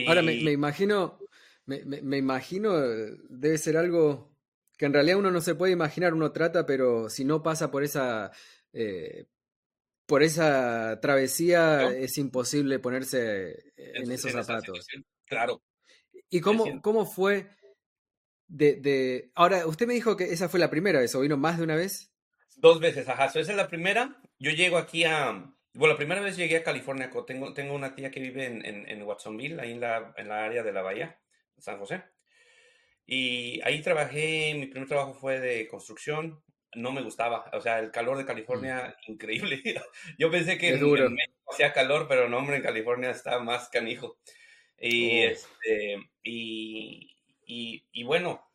Ahora 0.06 0.22
me, 0.22 0.34
imagino, 0.34 1.18
me, 1.64 1.82
me, 1.84 2.18
imagino, 2.18 2.78
debe 2.78 3.58
ser 3.58 3.76
algo 3.76 4.30
que 4.76 4.84
en 4.84 4.92
realidad 4.92 5.18
uno 5.18 5.30
no 5.30 5.40
se 5.40 5.54
puede 5.54 5.72
imaginar, 5.72 6.12
uno 6.12 6.32
trata, 6.32 6.66
pero 6.66 7.08
si 7.08 7.24
no 7.24 7.42
pasa 7.42 7.70
por 7.70 7.82
esa... 7.82 8.30
Eh, 8.72 9.26
por 10.06 10.22
esa 10.22 10.98
travesía 11.00 11.90
es 11.90 12.16
imposible 12.18 12.78
ponerse 12.78 13.72
en, 13.76 14.10
esos 14.10 14.32
zapatos. 14.32 14.86
Claro. 15.26 15.62
¿Y 16.30 16.40
cómo, 16.40 16.80
cómo 16.80 17.06
fue 17.06 17.48
de, 18.48 18.76
de, 18.76 19.30
Ahora, 19.34 19.66
usted 19.66 19.86
me 19.86 19.94
dijo 19.94 20.16
que 20.16 20.24
esa 20.24 20.48
fue 20.48 20.60
la 20.60 20.70
primera 20.70 21.00
vez, 21.00 21.14
¿o 21.14 21.20
vino 21.20 21.36
más 21.36 21.58
de 21.58 21.64
una 21.64 21.76
vez? 21.76 22.12
Dos 22.56 22.80
veces, 22.80 23.08
ajá. 23.08 23.26
esa 23.26 23.40
es 23.40 23.48
la 23.48 23.68
primera. 23.68 24.20
Yo 24.38 24.50
llego 24.50 24.78
aquí 24.78 25.04
a... 25.04 25.52
Bueno, 25.74 25.92
la 25.92 25.98
primera 25.98 26.20
vez 26.22 26.36
llegué 26.36 26.56
a 26.56 26.64
California. 26.64 27.10
Tengo, 27.26 27.52
tengo 27.52 27.74
una 27.74 27.94
tía 27.94 28.10
que 28.10 28.20
vive 28.20 28.46
en, 28.46 28.64
en, 28.64 29.02
Watsonville, 29.02 29.60
ahí 29.60 29.72
en 29.72 29.80
la, 29.80 30.14
en 30.16 30.28
la 30.28 30.44
área 30.44 30.62
de 30.62 30.72
la 30.72 30.80
bahía, 30.80 31.20
San 31.58 31.78
José. 31.78 32.02
Y 33.04 33.60
ahí 33.62 33.82
trabajé, 33.82 34.54
mi 34.54 34.66
primer 34.66 34.88
trabajo 34.88 35.12
fue 35.12 35.38
de 35.38 35.68
construcción. 35.68 36.42
No 36.76 36.92
me 36.92 37.02
gustaba, 37.02 37.50
o 37.52 37.60
sea, 37.60 37.78
el 37.80 37.90
calor 37.90 38.16
de 38.18 38.24
mm. 38.24 38.26
California, 38.26 38.96
increíble. 39.06 39.62
Yo 40.18 40.30
pensé 40.30 40.58
que 40.58 40.68
en, 40.68 40.84
en, 40.84 41.14
México 41.14 41.52
hacía 41.52 41.72
calor, 41.72 42.06
pero 42.08 42.28
no, 42.28 42.38
hombre, 42.38 42.56
en 42.56 42.62
California 42.62 43.10
está 43.10 43.38
más 43.38 43.68
canijo. 43.68 44.18
Y, 44.78 45.22
este, 45.22 45.96
y, 46.22 47.16
y, 47.46 48.04
bueno, 48.04 48.46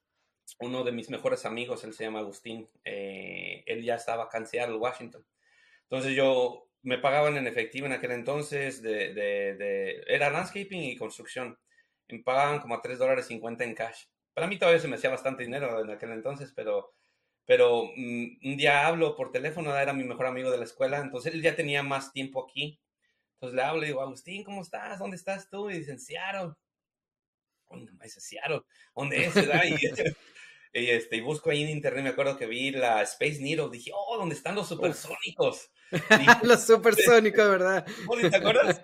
uno 0.60 0.84
de 0.84 0.92
mis 0.92 1.10
mejores 1.10 1.46
amigos, 1.46 1.84
él 1.84 1.94
se 1.94 2.04
llama 2.04 2.20
Agustín, 2.20 2.70
eh, 2.86 3.64
él 3.66 3.84
ya 3.84 3.96
estaba 3.96 4.30
canceado 4.30 4.74
en 4.74 4.82
Washington. 4.82 5.26
Entonces 5.84 6.16
yo 6.16 6.70
me 6.84 6.98
pagaban 6.98 7.38
en 7.38 7.48
efectivo 7.48 7.86
en 7.86 7.94
aquel 7.94 8.12
entonces, 8.12 8.82
de, 8.82 9.14
de, 9.14 9.56
de, 9.56 10.04
era 10.08 10.30
landscaping 10.30 10.84
y 10.84 10.96
construcción. 10.96 11.58
Me 12.08 12.20
pagaban 12.20 12.60
como 12.60 12.76
a 12.76 12.82
3 12.82 13.00
dólares 13.00 13.28
50 13.28 13.64
en 13.64 13.76
cash. 13.76 14.06
Para 14.34 14.48
mí 14.48 14.58
todavía 14.58 14.80
se 14.80 14.88
me 14.88 14.96
hacía 14.96 15.10
bastante 15.10 15.44
dinero 15.44 15.82
en 15.82 15.90
aquel 15.90 16.12
entonces, 16.12 16.54
pero, 16.56 16.94
pero 17.46 17.86
mm, 17.96 18.26
un 18.44 18.58
día 18.58 18.88
hablo 18.88 19.16
por 19.16 19.32
teléfono, 19.32 19.76
era 19.78 19.94
mi 19.94 20.04
mejor 20.04 20.28
amigo 20.28 20.52
de 20.52 20.58
la 20.58 20.66
escuela, 20.66 21.00
entonces 21.00 21.34
él 21.34 21.42
ya 21.42 21.56
tenía 21.56 21.84
más 21.84 22.12
tiempo 22.12 22.44
aquí 22.44 22.80
entonces 23.42 23.56
le 23.56 23.64
hablo 23.64 23.84
y 23.84 23.88
digo, 23.88 24.02
Agustín, 24.02 24.44
¿cómo 24.44 24.62
estás? 24.62 25.00
¿Dónde 25.00 25.18
estás 25.18 25.50
tú? 25.50 25.68
Y 25.72 25.80
dicen, 25.80 26.00
Seattle. 26.00 26.54
¿Dónde 27.68 27.92
más 27.94 28.16
es 28.16 28.24
Seattle? 28.24 28.62
¿Dónde 28.96 29.26
es? 29.26 29.34
Y, 30.74 30.90
este, 30.90 31.18
y 31.18 31.20
busco 31.20 31.50
ahí 31.50 31.64
en 31.64 31.70
internet, 31.70 32.02
me 32.02 32.12
acuerdo 32.12 32.38
que 32.38 32.46
vi 32.46 32.72
la 32.72 33.02
Space 33.02 33.42
Needle, 33.42 33.68
dije, 33.70 33.92
oh, 33.94 34.16
¿dónde 34.18 34.36
están 34.36 34.56
los 34.56 34.70
supersónicos? 34.70 35.70
los 36.44 36.66
supersónicos, 36.66 37.46
¿verdad? 37.50 37.86
¿Te 37.86 38.38
acuerdas? 38.38 38.82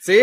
sí. 0.00 0.18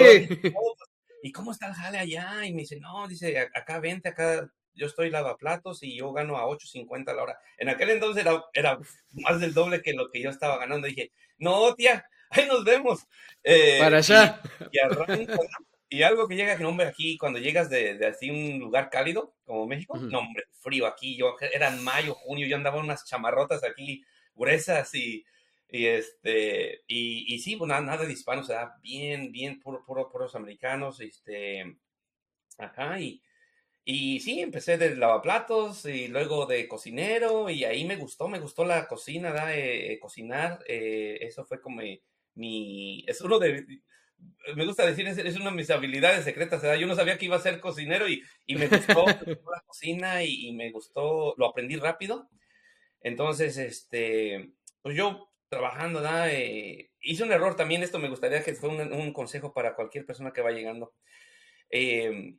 ¿Y 1.24 1.32
cómo 1.32 1.54
está 1.54 1.68
el 1.68 1.76
jale 1.76 2.00
allá? 2.00 2.46
Y 2.46 2.52
me 2.52 2.64
dice, 2.64 2.78
no, 2.82 3.08
dice, 3.08 3.40
acá 3.40 3.80
vente, 3.80 4.10
acá 4.10 4.52
yo 4.78 4.86
estoy 4.86 5.10
lavaplatos 5.10 5.84
y 5.84 5.98
yo 5.98 6.14
gano 6.14 6.38
a 6.38 6.46
8.50 6.46 7.10
a 7.10 7.14
la 7.14 7.24
hora. 7.24 7.40
En 7.58 7.70
aquel 7.70 7.90
entonces 7.90 8.24
era, 8.24 8.44
era, 8.54 8.80
más 9.14 9.40
del 9.42 9.54
doble 9.54 9.82
que 9.82 9.94
lo 9.94 10.10
que 10.10 10.22
yo 10.22 10.30
estaba 10.30 10.58
ganando. 10.58 10.88
dije, 10.88 11.12
no, 11.38 11.74
tía, 11.76 12.06
ahí 12.30 12.46
nos 12.48 12.64
vemos. 12.64 13.06
Eh, 13.44 13.80
Para 13.80 13.98
allá. 13.98 14.42
Y, 15.90 16.02
algo 16.02 16.28
que 16.28 16.36
llega, 16.36 16.58
que 16.58 16.66
hombre, 16.66 16.86
aquí 16.86 17.18
cuando 17.18 17.40
llegas 17.40 17.70
de, 17.70 18.06
así 18.06 18.30
un 18.30 18.60
lugar 18.60 18.90
cálido 18.90 19.34
como 19.46 19.66
México, 19.66 19.98
no, 19.98 20.20
hombre, 20.20 20.44
frío 20.62 20.86
aquí. 20.86 21.18
Yo 21.18 21.36
era 21.40 21.70
en 21.70 21.84
mayo, 21.84 22.14
junio, 22.14 22.46
yo 22.46 22.58
andaba 22.58 22.78
unas 22.78 23.06
chamarrotas 23.06 23.64
aquí 23.64 24.04
gruesas 24.36 24.94
y, 24.94 25.26
y 25.70 25.86
este, 25.86 26.82
y, 26.88 27.34
y 27.34 27.40
sí, 27.40 27.56
pues 27.56 27.70
nada, 27.70 27.82
nada 27.82 28.06
de 28.06 28.12
hispanos, 28.12 28.46
o 28.46 28.48
sea, 28.48 28.74
bien, 28.82 29.32
bien, 29.32 29.60
puro, 29.60 29.84
puro, 29.86 30.10
puros 30.10 30.36
americanos, 30.36 31.00
este, 31.00 31.78
ajá, 32.58 33.00
y, 33.00 33.22
y 33.90 34.20
sí, 34.20 34.42
empecé 34.42 34.78
de 34.78 34.98
lavaplatos 34.98 35.86
y 35.86 36.10
luego 36.10 36.46
de 36.46 36.68
cocinero 36.68 37.50
y 37.50 37.64
ahí 37.64 37.86
me 37.86 37.96
gustó, 37.96 38.28
me 38.28 38.42
gustó 38.42 38.66
la 38.66 38.86
cocina, 38.86 39.32
¿da? 39.32 39.56
Eh, 39.56 39.98
cocinar, 40.02 40.62
eh, 40.68 41.20
eso 41.22 41.46
fue 41.46 41.62
como 41.62 41.82
mi, 42.36 43.06
es 43.08 43.22
uno 43.22 43.40
de, 43.40 43.66
me 44.58 44.66
gusta 44.66 44.86
decir, 44.86 45.08
es, 45.08 45.38
una 45.38 45.52
de 45.52 45.56
mis 45.56 45.70
habilidades 45.70 46.26
secretas, 46.26 46.62
¿verdad? 46.62 46.76
Yo 46.76 46.86
no 46.86 46.96
sabía 46.96 47.18
que 47.18 47.28
iba 47.28 47.38
a 47.38 47.40
ser 47.40 47.62
cocinero 47.62 48.10
y, 48.10 48.22
y 48.46 48.56
me 48.58 48.68
gustó, 48.68 49.06
la 49.56 49.64
cocina 49.66 50.22
y, 50.22 50.52
me 50.52 50.70
gustó, 50.70 51.34
lo 51.38 51.46
aprendí 51.46 51.78
rápido. 51.78 52.30
Entonces, 53.00 53.56
este, 53.56 54.52
pues 54.82 54.98
yo 54.98 55.30
trabajando, 55.48 56.02
¿da? 56.02 56.30
Eh, 56.34 56.92
hice 57.00 57.24
un 57.24 57.32
error 57.32 57.56
también, 57.56 57.84
esto 57.84 58.00
me 58.00 58.10
gustaría 58.10 58.44
que 58.44 58.54
fue 58.54 58.68
un, 58.68 58.92
un 58.92 59.14
consejo 59.14 59.54
para 59.54 59.76
cualquier 59.76 60.06
persona 60.06 60.34
que 60.34 60.42
va 60.42 60.52
llegando. 60.52 60.94
Eh, 61.70 62.36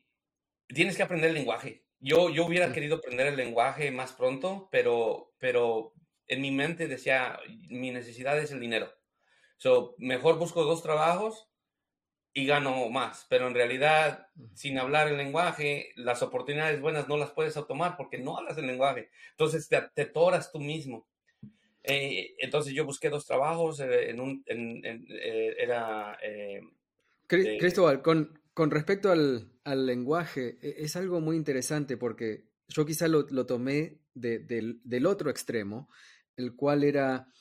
tienes 0.68 0.96
que 0.96 1.02
aprender 1.02 1.31
el 1.31 1.37
lenguaje. 1.37 1.85
Yo, 2.00 2.31
yo 2.31 2.46
hubiera 2.46 2.72
querido 2.72 2.96
aprender 2.96 3.26
el 3.26 3.37
lenguaje 3.37 3.90
más 3.90 4.12
pronto, 4.12 4.68
pero, 4.70 5.33
pero 5.38 5.92
en 6.28 6.40
mi 6.40 6.50
mente 6.50 6.87
decía, 6.87 7.38
mi 7.68 7.90
necesidad 7.90 8.38
es 8.38 8.52
el 8.52 8.61
dinero. 8.61 8.92
So, 9.57 9.96
mejor 9.98 10.38
busco 10.38 10.62
dos 10.62 10.83
trabajos 10.83 11.48
y 12.33 12.46
gano 12.46 12.88
más, 12.88 13.26
pero 13.28 13.48
en 13.48 13.54
realidad, 13.54 14.28
sin 14.54 14.78
hablar 14.78 15.09
el 15.09 15.16
lenguaje, 15.16 15.92
las 15.96 16.22
oportunidades 16.22 16.81
buenas 16.81 17.09
no 17.09 17.16
las 17.16 17.33
puedes 17.33 17.54
tomar 17.66 17.96
porque 17.96 18.18
no 18.18 18.37
hablas 18.37 18.57
el 18.59 18.68
lenguaje. 18.68 19.11
Entonces 19.31 19.68
te, 19.68 19.83
te 19.94 20.04
toras 20.04 20.52
tú 20.52 20.61
mismo. 20.61 21.09
Eh, 21.83 22.37
entonces 22.38 22.74
yo 22.74 22.85
busqué 22.85 23.09
dos 23.09 23.26
trabajos, 23.26 23.81
eh, 23.81 24.11
en 24.11 24.20
un, 24.20 24.44
en, 24.46 25.07
eh, 25.09 25.57
era... 25.59 26.16
Cristóbal, 27.26 28.02
con, 28.02 28.40
con 28.59 28.73
respecto 28.73 29.12
al, 29.12 29.87
lenguaje, 29.87 30.59
e, 30.61 30.83
es 30.83 30.97
algo 30.97 31.21
muy 31.21 31.37
interesante 31.37 31.97
porque 31.97 32.51
yo 32.66 32.85
quizá 32.85 33.07
lo, 33.07 33.25
tomé 33.47 34.01
del, 34.14 35.07
otro 35.07 35.31
extremo, 35.31 35.88
el 36.35 36.57
cual 36.57 36.83
era, 36.83 37.33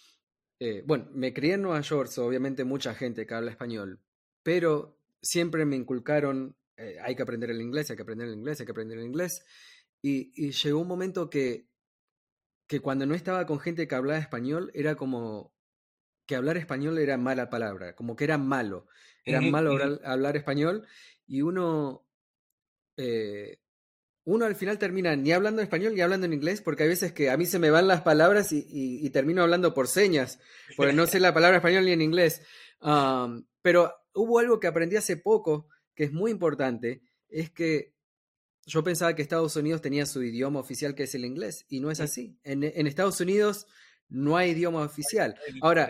eh, 0.60 0.84
bueno, 0.86 1.10
me 1.16 1.34
crié 1.34 1.56
en 1.56 1.64
Nueva 1.64 1.82
York, 1.82 2.12
obviamente 2.20 2.66
mucha 2.66 2.94
gente 2.94 3.26
que 3.26 3.34
habla 3.34 3.50
español, 3.50 4.00
pero 4.44 5.00
siempre 5.20 5.66
me 5.66 5.76
inculcaron, 5.76 6.56
eh, 6.76 6.98
hay 7.02 7.16
que 7.16 7.24
aprender 7.24 7.50
el 7.50 7.62
inglés, 7.62 7.90
hay 7.90 7.96
que 7.96 8.04
aprender 8.04 8.28
el 8.28 8.36
inglés, 8.36 8.60
hay 8.60 8.68
que 8.68 8.74
aprender 8.74 9.00
el 9.00 9.06
inglés, 9.06 9.44
y, 10.04 10.52
llegó 10.52 10.82
un 10.82 10.88
momento 10.88 11.32
que, 11.32 11.68
que 12.68 12.80
cuando 12.80 13.08
no 13.08 13.16
estaba 13.16 13.48
con 13.48 13.60
gente 13.60 13.88
que 13.88 13.96
hablaba 13.96 14.20
español, 14.20 14.70
era 14.76 14.94
como 14.94 15.57
que 16.28 16.36
hablar 16.36 16.58
español 16.58 17.00
era 17.00 17.18
mala 17.18 17.50
palabra, 17.50 17.96
como 17.96 18.16
que 18.16 18.26
era 18.26 18.38
malo. 18.38 18.86
Era 19.26 19.42
malo 19.42 19.78
hablar, 20.06 20.38
español 20.38 20.88
y 21.26 21.42
uno, 21.42 22.06
eh, 22.96 23.60
uno 24.24 24.46
al 24.46 24.56
final 24.56 24.78
termina 24.78 25.18
ni 25.18 25.34
hablando 25.34 25.62
español 25.62 25.96
ni 25.96 26.02
hablando 26.02 26.26
en 26.26 26.34
inglés, 26.34 26.62
porque 26.62 26.84
hay 26.84 26.90
veces 26.90 27.12
que 27.12 27.30
a 27.30 27.36
mí 27.36 27.46
se 27.46 27.60
me 27.60 27.70
van 27.70 27.88
las 27.88 28.02
palabras 28.04 28.54
y, 28.54 29.10
termino 29.10 29.42
hablando 29.42 29.74
por 29.74 29.88
señas, 29.88 30.40
porque 30.78 30.94
no 30.94 31.08
sé 31.08 31.20
la 31.20 31.34
palabra 31.34 31.58
español 31.58 31.86
ni 31.86 31.92
en 31.92 32.02
inglés. 32.02 32.42
pero 33.62 33.94
hubo 34.14 34.40
algo 34.40 34.60
que 34.60 34.68
aprendí 34.68 34.96
hace 34.96 35.18
poco, 35.18 35.68
que 35.94 36.06
es 36.06 36.14
muy 36.14 36.32
importante, 36.32 37.02
es 37.28 37.50
que 37.50 37.94
yo 38.66 38.84
pensaba 38.84 39.14
que 39.14 39.22
Estados 39.22 39.56
Unidos 39.58 39.82
tenía 39.82 40.06
su 40.06 40.24
idioma 40.24 40.60
oficial, 40.60 40.96
que 40.96 41.04
es 41.04 41.16
el 41.16 41.26
inglés, 41.26 41.66
y 41.68 41.82
no 41.82 41.92
es 41.92 42.00
así. 42.00 42.38
En, 42.44 42.64
en 42.64 42.88
Estados 42.88 43.20
Unidos 43.20 43.68
no 44.10 44.38
hay 44.38 44.52
idioma 44.52 44.82
oficial. 44.82 45.36
Ahora, 45.62 45.90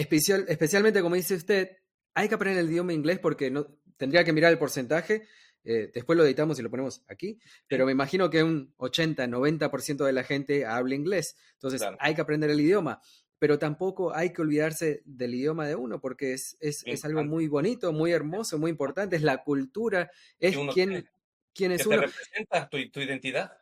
especial, 0.00 0.44
especialmente 0.48 1.02
como 1.02 1.14
dice 1.14 1.34
usted, 1.34 1.78
hay 2.14 2.28
que 2.28 2.34
aprender 2.34 2.64
el 2.64 2.70
idioma 2.70 2.92
inglés 2.92 3.18
porque 3.18 3.50
no, 3.50 3.66
tendría 3.96 4.24
que 4.24 4.32
mirar 4.32 4.52
el 4.52 4.58
porcentaje. 4.58 5.26
Eh, 5.64 5.90
después 5.92 6.16
lo 6.16 6.24
editamos 6.24 6.58
y 6.58 6.62
lo 6.62 6.70
ponemos 6.70 7.02
aquí, 7.08 7.38
pero 7.66 7.84
me 7.84 7.92
imagino 7.92 8.30
que 8.30 8.42
un 8.42 8.72
80, 8.78 9.26
90% 9.26 10.04
de 10.04 10.12
la 10.12 10.24
gente 10.24 10.64
habla 10.64 10.94
inglés. 10.94 11.36
Entonces 11.54 11.82
hay 11.98 12.14
que 12.14 12.20
aprender 12.20 12.50
el 12.50 12.60
idioma. 12.60 13.00
pero 13.40 13.56
tampoco 13.56 14.12
hay 14.12 14.32
que 14.32 14.42
olvidarse 14.42 15.02
del 15.04 15.34
idioma 15.34 15.68
de 15.68 15.76
uno, 15.76 16.00
porque 16.00 16.32
es, 16.32 16.56
es, 16.58 16.82
es 16.86 17.04
algo 17.04 17.22
muy 17.22 17.46
bonito, 17.46 17.92
muy 17.92 18.10
hermoso, 18.10 18.58
muy 18.58 18.68
importante, 18.68 19.14
es 19.14 19.22
la 19.22 19.44
cultura, 19.44 20.10
es 20.40 20.56
quien, 20.74 21.08
quién 21.54 21.70
es 21.70 21.82
que 21.82 21.88
uno. 21.88 22.00
Te 22.00 22.06
representa 22.06 22.68
tu, 22.68 22.90
tu 22.90 23.00
identidad. 23.00 23.52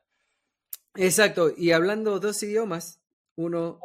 Exacto, 0.95 1.53
y 1.55 1.73
hablando 1.73 2.21
dos 2.21 2.43
idiomas, 2.43 3.03
uno 3.35 3.81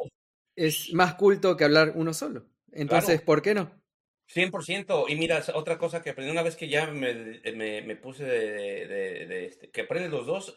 es 0.56 0.92
más 0.92 1.14
culto 1.14 1.56
que 1.56 1.64
hablar 1.64 1.92
uno 1.94 2.12
solo. 2.12 2.46
Entonces, 2.72 3.20
¿por 3.20 3.42
qué 3.42 3.54
no? 3.54 3.82
100%. 4.32 5.06
Y 5.08 5.16
mira, 5.16 5.42
otra 5.54 5.78
cosa 5.78 6.02
que 6.02 6.10
aprendí 6.10 6.32
una 6.32 6.42
vez 6.42 6.56
que 6.56 6.68
ya 6.68 6.86
me, 6.86 7.40
me, 7.54 7.82
me 7.82 7.96
puse 7.96 8.24
de, 8.24 8.86
de, 8.86 9.26
de, 9.26 9.46
este, 9.46 9.70
que 9.70 9.82
aprendes 9.82 10.10
los 10.10 10.26
dos, 10.26 10.56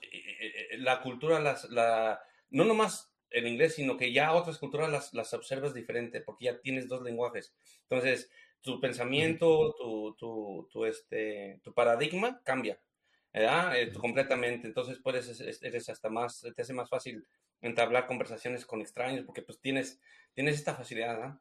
la 0.77 1.01
cultura, 1.01 1.39
las, 1.39 1.65
la, 1.69 2.21
no 2.49 2.63
nomás 2.63 3.11
el 3.29 3.47
inglés, 3.47 3.75
sino 3.75 3.97
que 3.97 4.13
ya 4.13 4.33
otras 4.33 4.57
culturas 4.59 4.89
las, 4.89 5.13
las 5.13 5.33
observas 5.33 5.73
diferente, 5.73 6.21
porque 6.21 6.45
ya 6.45 6.59
tienes 6.61 6.87
dos 6.87 7.01
lenguajes. 7.01 7.53
Entonces, 7.89 8.29
tu 8.61 8.79
pensamiento, 8.79 9.75
tu, 9.77 10.15
tu, 10.17 10.69
tu, 10.71 10.85
este, 10.85 11.59
tu 11.61 11.73
paradigma 11.73 12.41
cambia, 12.43 12.79
¿verdad? 13.33 13.77
Eh, 13.77 13.91
completamente. 13.91 14.67
Entonces, 14.67 14.99
puedes, 15.03 15.41
eres 15.61 15.89
hasta 15.89 16.09
más, 16.09 16.45
te 16.55 16.61
hace 16.61 16.73
más 16.73 16.89
fácil 16.89 17.27
entablar 17.61 18.07
conversaciones 18.07 18.65
con 18.65 18.81
extraños, 18.81 19.25
porque 19.25 19.41
pues 19.41 19.59
tienes, 19.59 19.99
tienes 20.33 20.55
esta 20.55 20.75
facilidad, 20.75 21.15
¿verdad? 21.15 21.39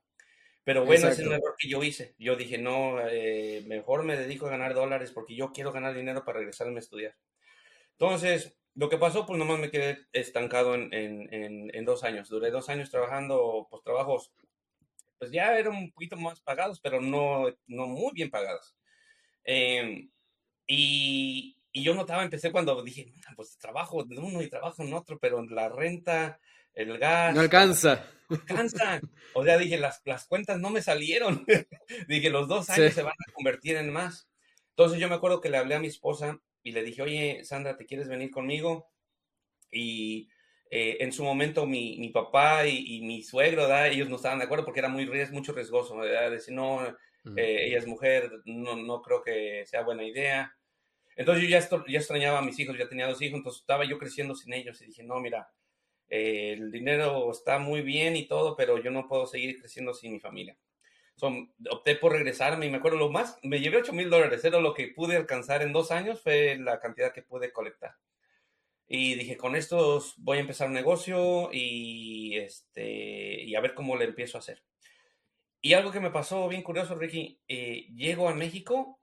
Pero 0.65 0.87
bueno, 0.87 1.09
ese 1.09 1.21
es 1.23 1.27
el 1.27 1.33
error 1.33 1.55
que 1.59 1.69
yo 1.69 1.83
hice. 1.83 2.15
Yo 2.19 2.37
dije, 2.37 2.57
no, 2.57 2.99
eh, 3.07 3.63
mejor 3.67 4.03
me 4.03 4.17
dedico 4.17 4.47
a 4.47 4.51
ganar 4.51 4.73
dólares 4.73 5.13
porque 5.13 5.37
yo 5.37 5.53
quiero 5.53 5.73
ganar 5.73 5.95
dinero 5.95 6.25
para 6.25 6.39
regresarme 6.39 6.77
a 6.77 6.79
estudiar. 6.79 7.15
Entonces, 7.93 8.57
lo 8.75 8.89
que 8.89 8.97
pasó, 8.97 9.27
pues 9.27 9.39
nomás 9.39 9.59
me 9.59 9.71
quedé 9.71 9.99
estancado 10.13 10.75
en, 10.75 10.93
en, 10.93 11.71
en, 11.73 11.85
dos 11.85 12.03
años. 12.03 12.29
Duré 12.29 12.51
dos 12.51 12.69
años 12.71 12.91
trabajando, 12.91 13.69
pues 13.71 13.83
trabajos, 13.83 14.33
pues 15.19 15.31
ya 15.31 15.57
eran 15.57 15.77
un 15.77 15.93
poquito 15.93 16.17
más 16.17 16.41
pagados, 16.41 16.81
pero 16.81 17.01
no, 17.01 17.47
no 17.67 17.87
muy 17.87 18.13
bien 18.13 18.31
pagados. 18.31 18.75
Em, 19.45 20.11
y, 20.67 21.57
y, 21.75 21.83
yo 21.83 21.95
notaba, 21.95 22.23
empecé 22.23 22.51
cuando 22.51 22.83
dije, 22.83 23.13
pues 23.37 23.59
trabajo 23.59 24.03
en 24.03 24.19
uno 24.19 24.41
y 24.41 24.49
trabajo 24.49 24.83
en 24.83 24.95
otro, 24.95 25.19
pero 25.19 25.45
la 25.45 25.69
renta, 25.69 26.41
el 26.73 26.99
gas. 26.99 27.35
No 27.35 27.41
alcanza. 27.41 28.07
No 28.31 28.37
alcanza. 28.37 29.03
O 29.35 29.45
sea, 29.45 29.59
dije, 29.59 29.77
las, 29.77 30.01
las 30.07 30.27
cuentas 30.27 30.59
no 30.59 30.71
me 30.71 30.81
salieron. 30.81 31.45
dije, 32.09 32.31
los 32.31 32.49
dos 32.49 32.71
años 32.71 32.95
se 32.95 33.03
van 33.03 33.13
a 33.13 33.33
convertir 33.33 33.77
en 33.77 33.93
más. 33.93 34.31
Entonces 34.71 34.99
yo 34.99 35.11
me 35.11 35.15
acuerdo 35.15 35.43
que 35.43 35.51
le 35.51 35.59
hablé 35.59 35.75
a 35.75 35.79
mi 35.79 35.89
esposa 35.89 36.41
y 36.63 36.73
le 36.73 36.83
dije, 36.83 37.03
oye, 37.03 37.45
Sandra, 37.45 37.77
¿te 37.77 37.85
quieres 37.85 38.09
venir 38.09 38.31
conmigo? 38.31 38.91
Y 39.71 40.31
eh, 40.71 40.97
en 41.01 41.13
su 41.13 41.23
momento 41.23 41.67
mi, 41.67 41.99
mi 41.99 42.09
papá 42.09 42.67
y, 42.67 43.03
mi 43.03 43.23
suegro, 43.23 43.69
¿da? 43.69 43.87
ellos 43.89 44.09
no 44.09 44.17
estaban 44.17 44.39
de 44.39 44.47
acuerdo 44.47 44.65
porque 44.65 44.81
era 44.81 44.89
muy 44.89 45.07
mucho 45.31 45.53
riesgoso. 45.53 45.97
¿verdad? 45.97 46.31
Decir, 46.31 46.55
no, 46.55 46.81
mm. 47.25 47.39
eh, 47.39 47.67
ella 47.67 47.79
es 47.79 47.87
mujer, 47.87 48.33
no, 48.47 48.75
no 48.75 49.03
creo 49.03 49.23
que 49.23 49.65
sea 49.67 49.83
buena 49.83 50.03
idea. 50.03 50.57
Entonces 51.17 51.45
yo 51.45 51.51
ya, 51.51 51.61
ya 51.89 51.99
extrañaba 51.99 52.39
a 52.39 52.43
mis 52.43 52.59
hijos, 52.59 52.77
ya 52.77 52.89
tenía 52.89 53.07
dos 53.07 53.21
hijos, 53.23 53.39
entonces 53.39 53.61
estaba 53.61 53.85
yo 53.85 53.99
creciendo 53.99 54.35
sin 54.35 54.53
ellos 54.53 54.81
y 54.83 54.87
dije, 54.87 55.05
no, 55.05 55.21
mira, 55.21 55.49
eh, 56.09 56.55
el 56.59 56.71
dinero 56.71 57.31
está 57.31 57.59
muy 57.59 57.83
bien 57.83 58.17
y 58.17 58.27
todo, 58.27 58.57
pero 58.57 58.83
yo 58.83 58.91
no 58.91 59.09
puedo 59.09 59.27
seguir 59.27 59.59
creciendo 59.59 59.95
sin 59.95 60.13
mi 60.13 60.21
familia. 60.21 60.57
opté 61.71 61.97
por 61.97 62.13
regresarme 62.13 62.67
y 62.67 62.71
me 62.71 62.79
acuerdo 62.79 62.99
lo 62.99 63.11
más, 63.11 63.39
me 63.43 63.61
llevé 63.61 63.79
8 63.79 63.93
mil 63.93 64.11
dólares, 64.11 64.45
era 64.45 64.61
lo 64.61 64.75
que 64.75 64.89
pude 64.89 65.17
alcanzar 65.17 65.63
en 65.63 65.73
dos 65.73 65.91
años, 65.91 66.23
fue 66.23 66.57
la 66.59 66.81
cantidad 66.81 67.13
que 67.13 67.23
pude 67.23 67.53
colectar. 67.53 67.97
Y 68.87 69.15
dije, 69.15 69.37
con 69.37 69.57
esto 69.57 70.05
voy 70.19 70.39
a 70.39 70.41
empezar 70.43 70.69
un 70.69 70.75
negocio 70.75 71.51
y, 71.53 72.37
este, 72.37 73.43
y 73.43 73.55
a 73.55 73.61
ver 73.61 73.75
cómo 73.75 73.97
le 73.97 74.05
empiezo 74.05 74.39
a 74.39 74.41
hacer. 74.41 74.63
Y 75.61 75.73
algo 75.73 75.91
que 75.91 76.01
me 76.01 76.11
pasó 76.11 76.47
bien 76.49 76.63
curioso, 76.63 76.95
Ricky, 76.95 77.41
eh, 77.49 77.87
llego 77.95 78.29
a 78.29 78.35
México 78.35 78.99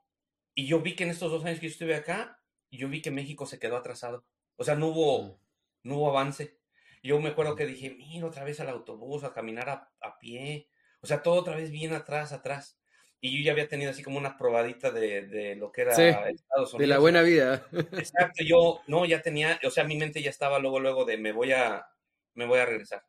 y 0.55 0.67
yo 0.67 0.81
vi 0.81 0.95
que 0.95 1.03
en 1.03 1.09
estos 1.09 1.31
dos 1.31 1.45
años 1.45 1.59
que 1.59 1.67
yo 1.67 1.71
estuve 1.71 1.95
acá, 1.95 2.41
yo 2.71 2.89
vi 2.89 3.01
que 3.01 3.11
México 3.11 3.45
se 3.45 3.59
quedó 3.59 3.77
atrasado. 3.77 4.25
O 4.55 4.63
sea, 4.63 4.75
no 4.75 4.87
hubo, 4.87 5.23
mm. 5.23 5.37
no 5.83 5.97
hubo 5.97 6.09
avance. 6.09 6.57
Yo 7.03 7.19
me 7.19 7.29
acuerdo 7.29 7.55
que 7.55 7.65
dije, 7.65 7.89
mira, 7.91 8.27
otra 8.27 8.43
vez 8.43 8.59
al 8.59 8.69
autobús, 8.69 9.23
a 9.23 9.33
caminar 9.33 9.69
a, 9.69 10.19
pie. 10.19 10.69
O 11.01 11.07
sea, 11.07 11.23
todo 11.23 11.35
otra 11.35 11.55
vez 11.55 11.71
bien 11.71 11.93
atrás, 11.93 12.31
atrás. 12.31 12.77
Y 13.19 13.37
yo 13.37 13.43
ya 13.43 13.51
había 13.51 13.67
tenido 13.67 13.91
así 13.91 14.03
como 14.03 14.17
una 14.17 14.37
probadita 14.37 14.91
de, 14.91 15.55
lo 15.55 15.71
que 15.71 15.81
era 15.81 15.91
Estados 15.91 16.73
Unidos. 16.73 16.79
De 16.79 16.87
la 16.87 16.99
buena 16.99 17.21
vida. 17.21 17.67
Exacto, 17.71 18.43
yo 18.43 18.81
no, 18.87 19.05
ya 19.05 19.21
tenía, 19.21 19.59
o 19.63 19.69
sea, 19.69 19.83
mi 19.83 19.95
mente 19.95 20.21
ya 20.21 20.29
estaba 20.29 20.59
luego, 20.59 20.79
luego 20.79 21.05
de 21.05 21.17
me 21.17 21.31
voy 21.31 21.51
a, 21.51 21.87
me 22.33 22.45
voy 22.45 22.59
a 22.59 22.65
regresar. 22.65 23.03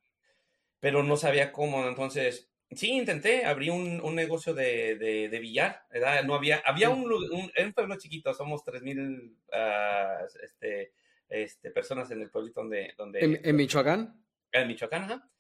Pero 0.81 1.03
no 1.03 1.17
sabía 1.17 1.53
cómo, 1.53 1.87
entonces, 1.87 2.52
sí, 2.77 2.93
intenté, 2.93 3.45
abrí 3.45 3.71
un, 3.71 4.15
negocio 4.15 4.55
de, 4.55 4.97
de, 4.97 5.39
billar, 5.39 5.85
¿verdad? 5.91 6.25
No 6.25 6.35
había, 6.35 6.63
había 6.65 6.91
un, 6.91 7.13
un, 7.13 7.53
un 7.57 7.73
pueblo 7.73 7.97
chiquito, 7.97 8.33
somos 8.35 8.65
3.000, 8.65 9.31
uh, 9.31 10.27
este, 10.43 10.93
este, 11.29 11.71
personas 11.71 12.11
en 12.11 12.21
el 12.21 12.31
pueblito 12.31 12.61
donde... 12.61 12.95
donde 12.97 13.41
¿En, 13.43 13.57
Michoacán? 13.57 14.23
En 14.53 14.69
Michoacán, 14.69 15.05
ajá. 15.05 15.31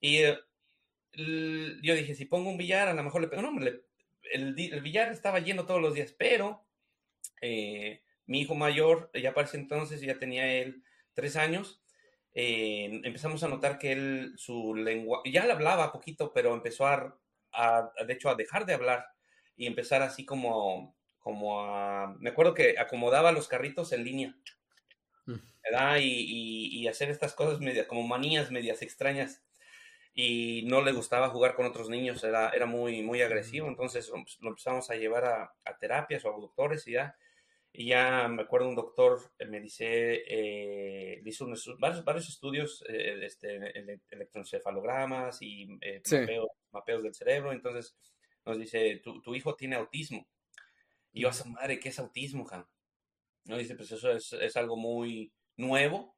Y 0.00 0.18
eh, 0.18 0.38
yo 1.12 1.94
dije, 1.94 2.14
si 2.14 2.24
pongo 2.24 2.50
un 2.50 2.56
billar, 2.56 2.88
a 2.88 2.94
lo 2.94 3.02
mejor 3.02 3.20
le 3.20 3.28
pego. 3.28 3.42
No, 3.42 3.60
el, 3.60 3.82
el, 4.32 4.80
billar 4.80 5.10
estaba 5.10 5.40
lleno 5.40 5.66
todos 5.66 5.82
los 5.82 5.94
días, 5.94 6.14
pero 6.16 6.64
eh, 7.40 8.02
mi 8.26 8.40
hijo 8.40 8.54
mayor, 8.54 9.10
ya 9.14 9.34
para 9.34 9.46
ese 9.46 9.56
entonces, 9.56 10.00
ya 10.00 10.18
tenía 10.18 10.52
él 10.52 10.84
tres 11.14 11.36
años, 11.36 11.82
eh, 12.34 13.00
empezamos 13.04 13.42
a 13.42 13.48
notar 13.48 13.78
que 13.78 13.92
él, 13.92 14.34
su 14.36 14.74
lengua, 14.74 15.22
ya 15.24 15.46
le 15.46 15.52
hablaba 15.52 15.92
poquito, 15.92 16.32
pero 16.32 16.54
empezó 16.54 16.86
a, 16.86 17.18
a, 17.52 17.90
de 18.06 18.12
hecho, 18.12 18.28
a 18.28 18.34
dejar 18.34 18.66
de 18.66 18.74
hablar 18.74 19.06
y 19.56 19.66
empezar 19.66 20.02
así 20.02 20.24
como, 20.24 20.96
como 21.18 21.60
a, 21.60 22.16
me 22.18 22.30
acuerdo 22.30 22.54
que 22.54 22.76
acomodaba 22.78 23.32
los 23.32 23.48
carritos 23.48 23.92
en 23.92 24.04
línea. 24.04 24.36
¿verdad? 25.62 25.98
Y, 26.00 26.88
hacer 26.88 27.10
estas 27.10 27.34
cosas 27.34 27.60
medias, 27.60 27.86
como 27.86 28.02
manías 28.02 28.50
medias 28.50 28.82
extrañas. 28.82 29.42
Y 30.12 30.64
no 30.66 30.82
le 30.82 30.92
gustaba 30.92 31.28
jugar 31.28 31.54
con 31.54 31.66
otros 31.66 31.88
niños, 31.88 32.24
era, 32.24 32.50
era 32.50 32.66
muy, 32.66 33.02
muy 33.02 33.22
agresivo. 33.22 33.68
Entonces 33.68 34.10
lo, 34.40 34.48
empezamos 34.48 34.90
a 34.90 34.96
llevar 34.96 35.24
a, 35.24 35.78
terapias 35.78 36.24
o 36.24 36.34
a 36.34 36.40
doctores 36.40 36.86
y 36.88 36.92
ya. 36.92 37.16
Y 37.72 37.86
ya 37.86 38.26
me 38.28 38.42
acuerdo 38.42 38.68
un 38.68 38.74
doctor 38.74 39.20
me 39.48 39.60
dice, 39.60 40.24
eh, 40.26 41.22
hizo 41.24 41.46
varios, 41.78 42.04
varios 42.04 42.28
estudios, 42.28 42.84
eh, 42.88 43.24
este, 43.24 43.60
electroencefalogramas 44.10 45.40
y 45.40 45.78
eh, 45.80 46.02
mapeos, 46.72 47.02
del 47.02 47.14
cerebro. 47.14 47.52
Entonces 47.52 47.96
nos 48.44 48.58
dice, 48.58 49.00
tu, 49.04 49.22
tu 49.22 49.34
hijo 49.34 49.54
tiene 49.54 49.76
autismo. 49.76 50.26
Y 51.12 51.22
yo, 51.22 51.28
a 51.28 51.32
su 51.32 51.48
madre, 51.48 51.80
¿qué 51.80 51.88
es 51.88 51.98
autismo, 51.98 52.46
¿no? 53.44 53.58
Dice, 53.58 53.74
pues 53.74 53.90
eso 53.92 54.10
es, 54.12 54.32
es 54.32 54.56
algo 54.56 54.76
muy 54.76 55.32
nuevo, 55.56 56.16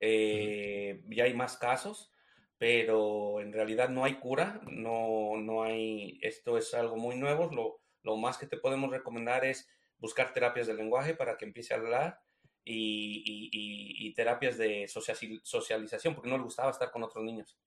eh, 0.00 1.02
ya 1.08 1.24
hay 1.24 1.34
más 1.34 1.56
casos, 1.56 2.12
pero 2.58 3.40
en 3.40 3.52
realidad 3.52 3.88
no 3.88 4.04
hay 4.04 4.14
cura, 4.18 4.60
no, 4.70 5.36
no 5.38 5.62
hay, 5.62 6.18
esto 6.22 6.58
es 6.58 6.74
algo 6.74 6.96
muy 6.96 7.16
nuevo, 7.16 7.50
lo, 7.52 7.80
lo 8.02 8.16
más 8.16 8.38
que 8.38 8.46
te 8.46 8.58
podemos 8.58 8.90
recomendar 8.90 9.44
es 9.44 9.68
buscar 9.98 10.32
terapias 10.32 10.66
de 10.66 10.74
lenguaje 10.74 11.14
para 11.14 11.36
que 11.36 11.44
empiece 11.44 11.74
a 11.74 11.78
hablar 11.78 12.20
y, 12.64 13.22
y, 13.24 14.06
y, 14.06 14.14
terapias 14.14 14.56
de 14.56 14.88
socialización, 14.88 16.14
porque 16.14 16.30
no 16.30 16.38
le 16.38 16.44
gustaba 16.44 16.70
estar 16.70 16.90
con 16.90 17.02
otros 17.02 17.22
niños. 17.24 17.58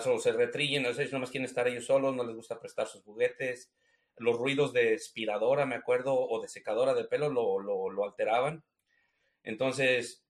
Solo 0.00 0.18
se 0.18 0.32
retrillen, 0.32 0.82
no 0.82 0.92
sé, 0.92 1.08
no 1.10 1.20
más 1.20 1.30
quieren 1.30 1.44
estar 1.44 1.66
ellos 1.68 1.86
solos, 1.86 2.14
no 2.14 2.24
les 2.24 2.36
gusta 2.36 2.58
prestar 2.58 2.86
sus 2.86 3.02
juguetes, 3.02 3.72
los 4.16 4.36
ruidos 4.36 4.72
de 4.72 4.94
aspiradora, 4.94 5.66
me 5.66 5.74
acuerdo, 5.74 6.14
o 6.14 6.40
de 6.40 6.48
secadora 6.48 6.94
de 6.94 7.04
pelo 7.04 7.28
lo, 7.28 7.58
lo, 7.60 8.04
alteraban. 8.04 8.64
Entonces, 9.42 10.24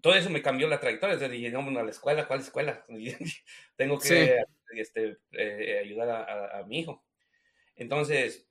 todo 0.00 0.14
eso 0.14 0.30
me 0.30 0.42
cambió 0.42 0.68
la 0.68 0.80
trayectoria. 0.80 1.14
Entonces 1.14 1.38
dije, 1.38 1.50
no, 1.50 1.60
a 1.60 1.82
la 1.82 1.90
escuela, 1.90 2.26
¿cuál 2.26 2.40
escuela? 2.40 2.84
Tengo 3.76 3.98
que 3.98 4.42
este, 4.76 5.18
eh, 5.32 5.78
ayudar 5.84 6.08
a, 6.10 6.58
a, 6.58 6.64
mi 6.64 6.80
hijo. 6.80 7.04
Entonces, 7.76 8.48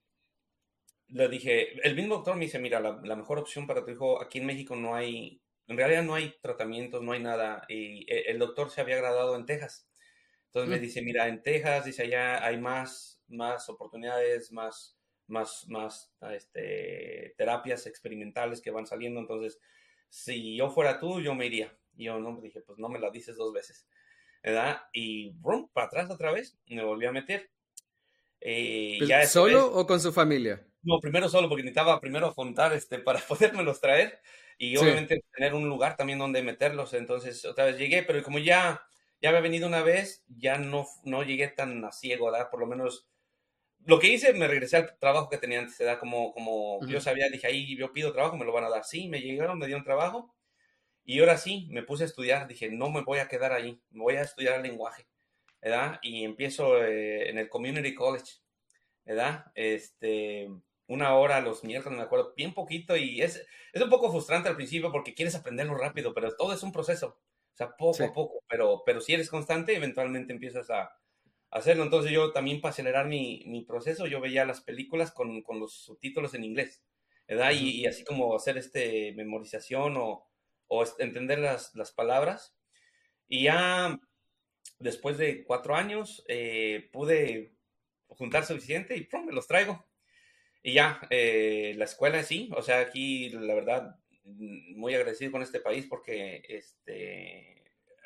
le 1.07 1.27
dije, 1.29 1.79
el 1.87 1.95
mismo 1.95 2.15
doctor 2.15 2.35
me 2.35 2.45
dice, 2.45 2.59
mira, 2.59 2.79
la, 2.79 2.99
la, 3.03 3.15
mejor 3.15 3.39
opción 3.39 3.67
para 3.67 3.83
tu 3.83 3.91
hijo, 3.91 4.21
aquí 4.21 4.39
en 4.39 4.45
México 4.45 4.75
no 4.75 4.95
hay, 4.95 5.41
en 5.67 5.77
realidad 5.77 6.03
no 6.03 6.15
hay 6.15 6.35
tratamientos, 6.41 7.01
no 7.03 7.11
hay 7.11 7.19
nada. 7.19 7.65
Y 7.69 8.11
eh, 8.11 8.25
el 8.27 8.39
doctor 8.39 8.69
se 8.69 8.81
había 8.81 8.97
graduado 8.97 9.35
en 9.35 9.45
Texas. 9.45 9.87
Entonces 10.47 10.69
me 10.69 10.77
mm. 10.77 10.81
dice, 10.81 11.01
mira, 11.01 11.27
en 11.27 11.41
Texas, 11.41 11.85
dice, 11.85 12.03
allá 12.03 12.45
hay 12.45 12.57
más 12.57 13.13
más 13.33 13.69
oportunidades, 13.69 14.51
más, 14.51 14.97
más, 15.27 15.65
más 15.67 16.13
este, 16.31 17.33
terapias 17.37 17.85
experimentales 17.87 18.61
que 18.61 18.71
van 18.71 18.85
saliendo. 18.85 19.19
Entonces, 19.19 19.59
si 20.09 20.55
yo 20.55 20.69
fuera 20.69 20.99
tú, 20.99 21.19
yo 21.21 21.35
me 21.35 21.47
iría. 21.47 21.75
Y 21.95 22.05
yo 22.05 22.19
no 22.19 22.39
dije, 22.41 22.61
pues 22.61 22.79
no 22.79 22.89
me 22.89 22.99
la 22.99 23.11
dices 23.11 23.35
dos 23.35 23.53
veces. 23.53 23.87
¿Verdad? 24.41 24.81
Y 24.91 25.31
brum, 25.31 25.69
para 25.71 25.87
atrás 25.87 26.09
otra 26.09 26.31
vez, 26.31 26.57
me 26.67 26.83
volví 26.83 27.05
a 27.05 27.11
meter. 27.11 27.49
Eh, 28.41 28.99
ya 29.07 29.25
¿Solo 29.25 29.67
o 29.73 29.87
con 29.87 30.01
su 30.01 30.11
familia? 30.11 30.65
No, 30.83 30.99
primero 30.99 31.29
solo, 31.29 31.49
porque 31.49 31.63
necesitaba 31.63 31.99
primero 31.99 32.33
contar 32.33 32.73
este, 32.73 32.99
para 32.99 33.19
podérmelos 33.27 33.81
traer 33.81 34.21
y 34.57 34.77
obviamente 34.77 35.23
tener 35.35 35.53
un 35.53 35.67
lugar 35.67 35.95
también 35.97 36.19
donde 36.19 36.43
meterlos. 36.43 36.93
Entonces, 36.93 37.43
otra 37.45 37.65
vez 37.65 37.77
llegué, 37.77 38.03
pero 38.03 38.21
como 38.23 38.39
ya 38.39 38.81
ya 39.23 39.29
había 39.29 39.41
venido 39.41 39.67
una 39.67 39.81
vez, 39.81 40.21
ya 40.27 40.57
no, 40.57 40.85
no 41.05 41.23
llegué 41.23 41.47
tan 41.47 41.85
a 41.85 41.93
ciego, 41.93 42.29
¿verdad? 42.29 42.49
Por 42.51 42.59
lo 42.59 42.67
menos 42.67 43.07
lo 43.85 43.97
que 43.97 44.09
hice, 44.09 44.33
me 44.33 44.49
regresé 44.49 44.77
al 44.77 44.97
trabajo 44.99 45.29
que 45.29 45.37
tenía 45.37 45.59
antes, 45.59 45.77
¿verdad? 45.77 45.97
Como, 45.97 46.33
como 46.33 46.85
yo 46.87 46.99
sabía, 46.99 47.29
dije, 47.29 47.47
ahí 47.47 47.77
yo 47.77 47.93
pido 47.93 48.11
trabajo, 48.11 48.35
me 48.37 48.43
lo 48.43 48.51
van 48.51 48.65
a 48.65 48.69
dar. 48.69 48.83
Sí, 48.83 49.07
me 49.07 49.21
llegaron, 49.21 49.57
me 49.57 49.65
dieron 49.65 49.85
trabajo. 49.85 50.35
Y 51.05 51.21
ahora 51.21 51.37
sí, 51.37 51.67
me 51.71 51.83
puse 51.83 52.03
a 52.03 52.07
estudiar, 52.07 52.47
dije, 52.47 52.69
no 52.69 52.89
me 52.91 53.01
voy 53.03 53.19
a 53.19 53.29
quedar 53.29 53.53
ahí, 53.53 53.81
me 53.91 54.03
voy 54.03 54.15
a 54.15 54.23
estudiar 54.23 54.57
el 54.57 54.63
lenguaje, 54.63 55.07
¿verdad? 55.61 55.99
Y 56.01 56.25
empiezo 56.25 56.83
eh, 56.83 57.29
en 57.29 57.37
el 57.37 57.49
Community 57.49 57.95
College, 57.95 58.33
¿verdad? 59.05 59.45
Este, 59.55 60.49
una 60.87 61.15
hora 61.15 61.41
los 61.41 61.63
miércoles, 61.63 61.97
me 61.97 62.03
acuerdo, 62.03 62.33
bien 62.35 62.53
poquito 62.53 62.95
y 62.95 63.21
es, 63.21 63.45
es 63.71 63.81
un 63.81 63.89
poco 63.89 64.11
frustrante 64.11 64.49
al 64.49 64.55
principio 64.55 64.91
porque 64.91 65.13
quieres 65.13 65.35
aprenderlo 65.35 65.75
rápido, 65.75 66.13
pero 66.13 66.35
todo 66.35 66.53
es 66.53 66.63
un 66.63 66.71
proceso, 66.71 67.19
o 67.53 67.55
sea, 67.55 67.75
poco 67.75 68.03
a 68.03 68.13
poco, 68.13 68.43
pero, 68.49 68.83
pero 68.85 69.01
si 69.01 69.13
eres 69.13 69.29
constante, 69.29 69.75
eventualmente 69.75 70.33
empiezas 70.33 70.69
a, 70.69 70.97
hacerlo. 71.53 71.83
Entonces 71.83 72.11
yo 72.11 72.31
también 72.31 72.61
para 72.61 72.71
acelerar 72.71 73.07
mi, 73.07 73.43
mi 73.45 73.63
proceso, 73.63 74.07
yo 74.07 74.19
veía 74.19 74.45
las 74.45 74.61
películas 74.61 75.11
con, 75.11 75.41
con 75.43 75.59
los 75.59 75.73
subtítulos 75.73 76.33
en 76.33 76.43
inglés, 76.43 76.83
¿verdad? 77.27 77.51
y, 77.51 77.85
así 77.85 78.03
como 78.03 78.35
hacer 78.35 78.57
este 78.57 79.13
memorización 79.13 79.97
o, 79.97 80.27
o 80.67 80.83
entender 80.99 81.39
las, 81.39 81.73
las, 81.75 81.91
palabras. 81.91 82.55
Y 83.27 83.43
ya 83.43 83.99
después 84.79 85.17
de 85.17 85.45
cuatro 85.45 85.75
años 85.75 86.23
eh, 86.27 86.89
pude 86.91 87.55
juntar 88.07 88.45
suficiente 88.45 88.97
y 88.97 89.05
¡pum! 89.05 89.25
me 89.25 89.33
los 89.33 89.47
traigo. 89.47 89.85
Y 90.63 90.73
ya, 90.73 91.01
eh, 91.09 91.73
la 91.77 91.83
escuela 91.83 92.23
sí, 92.23 92.49
o 92.55 92.61
sea, 92.61 92.79
aquí 92.79 93.29
la 93.29 93.53
verdad, 93.53 93.99
muy 94.23 94.95
agradecido 94.95 95.31
con 95.31 95.41
este 95.41 95.59
país 95.59 95.85
porque 95.89 96.41
este, 96.47 97.63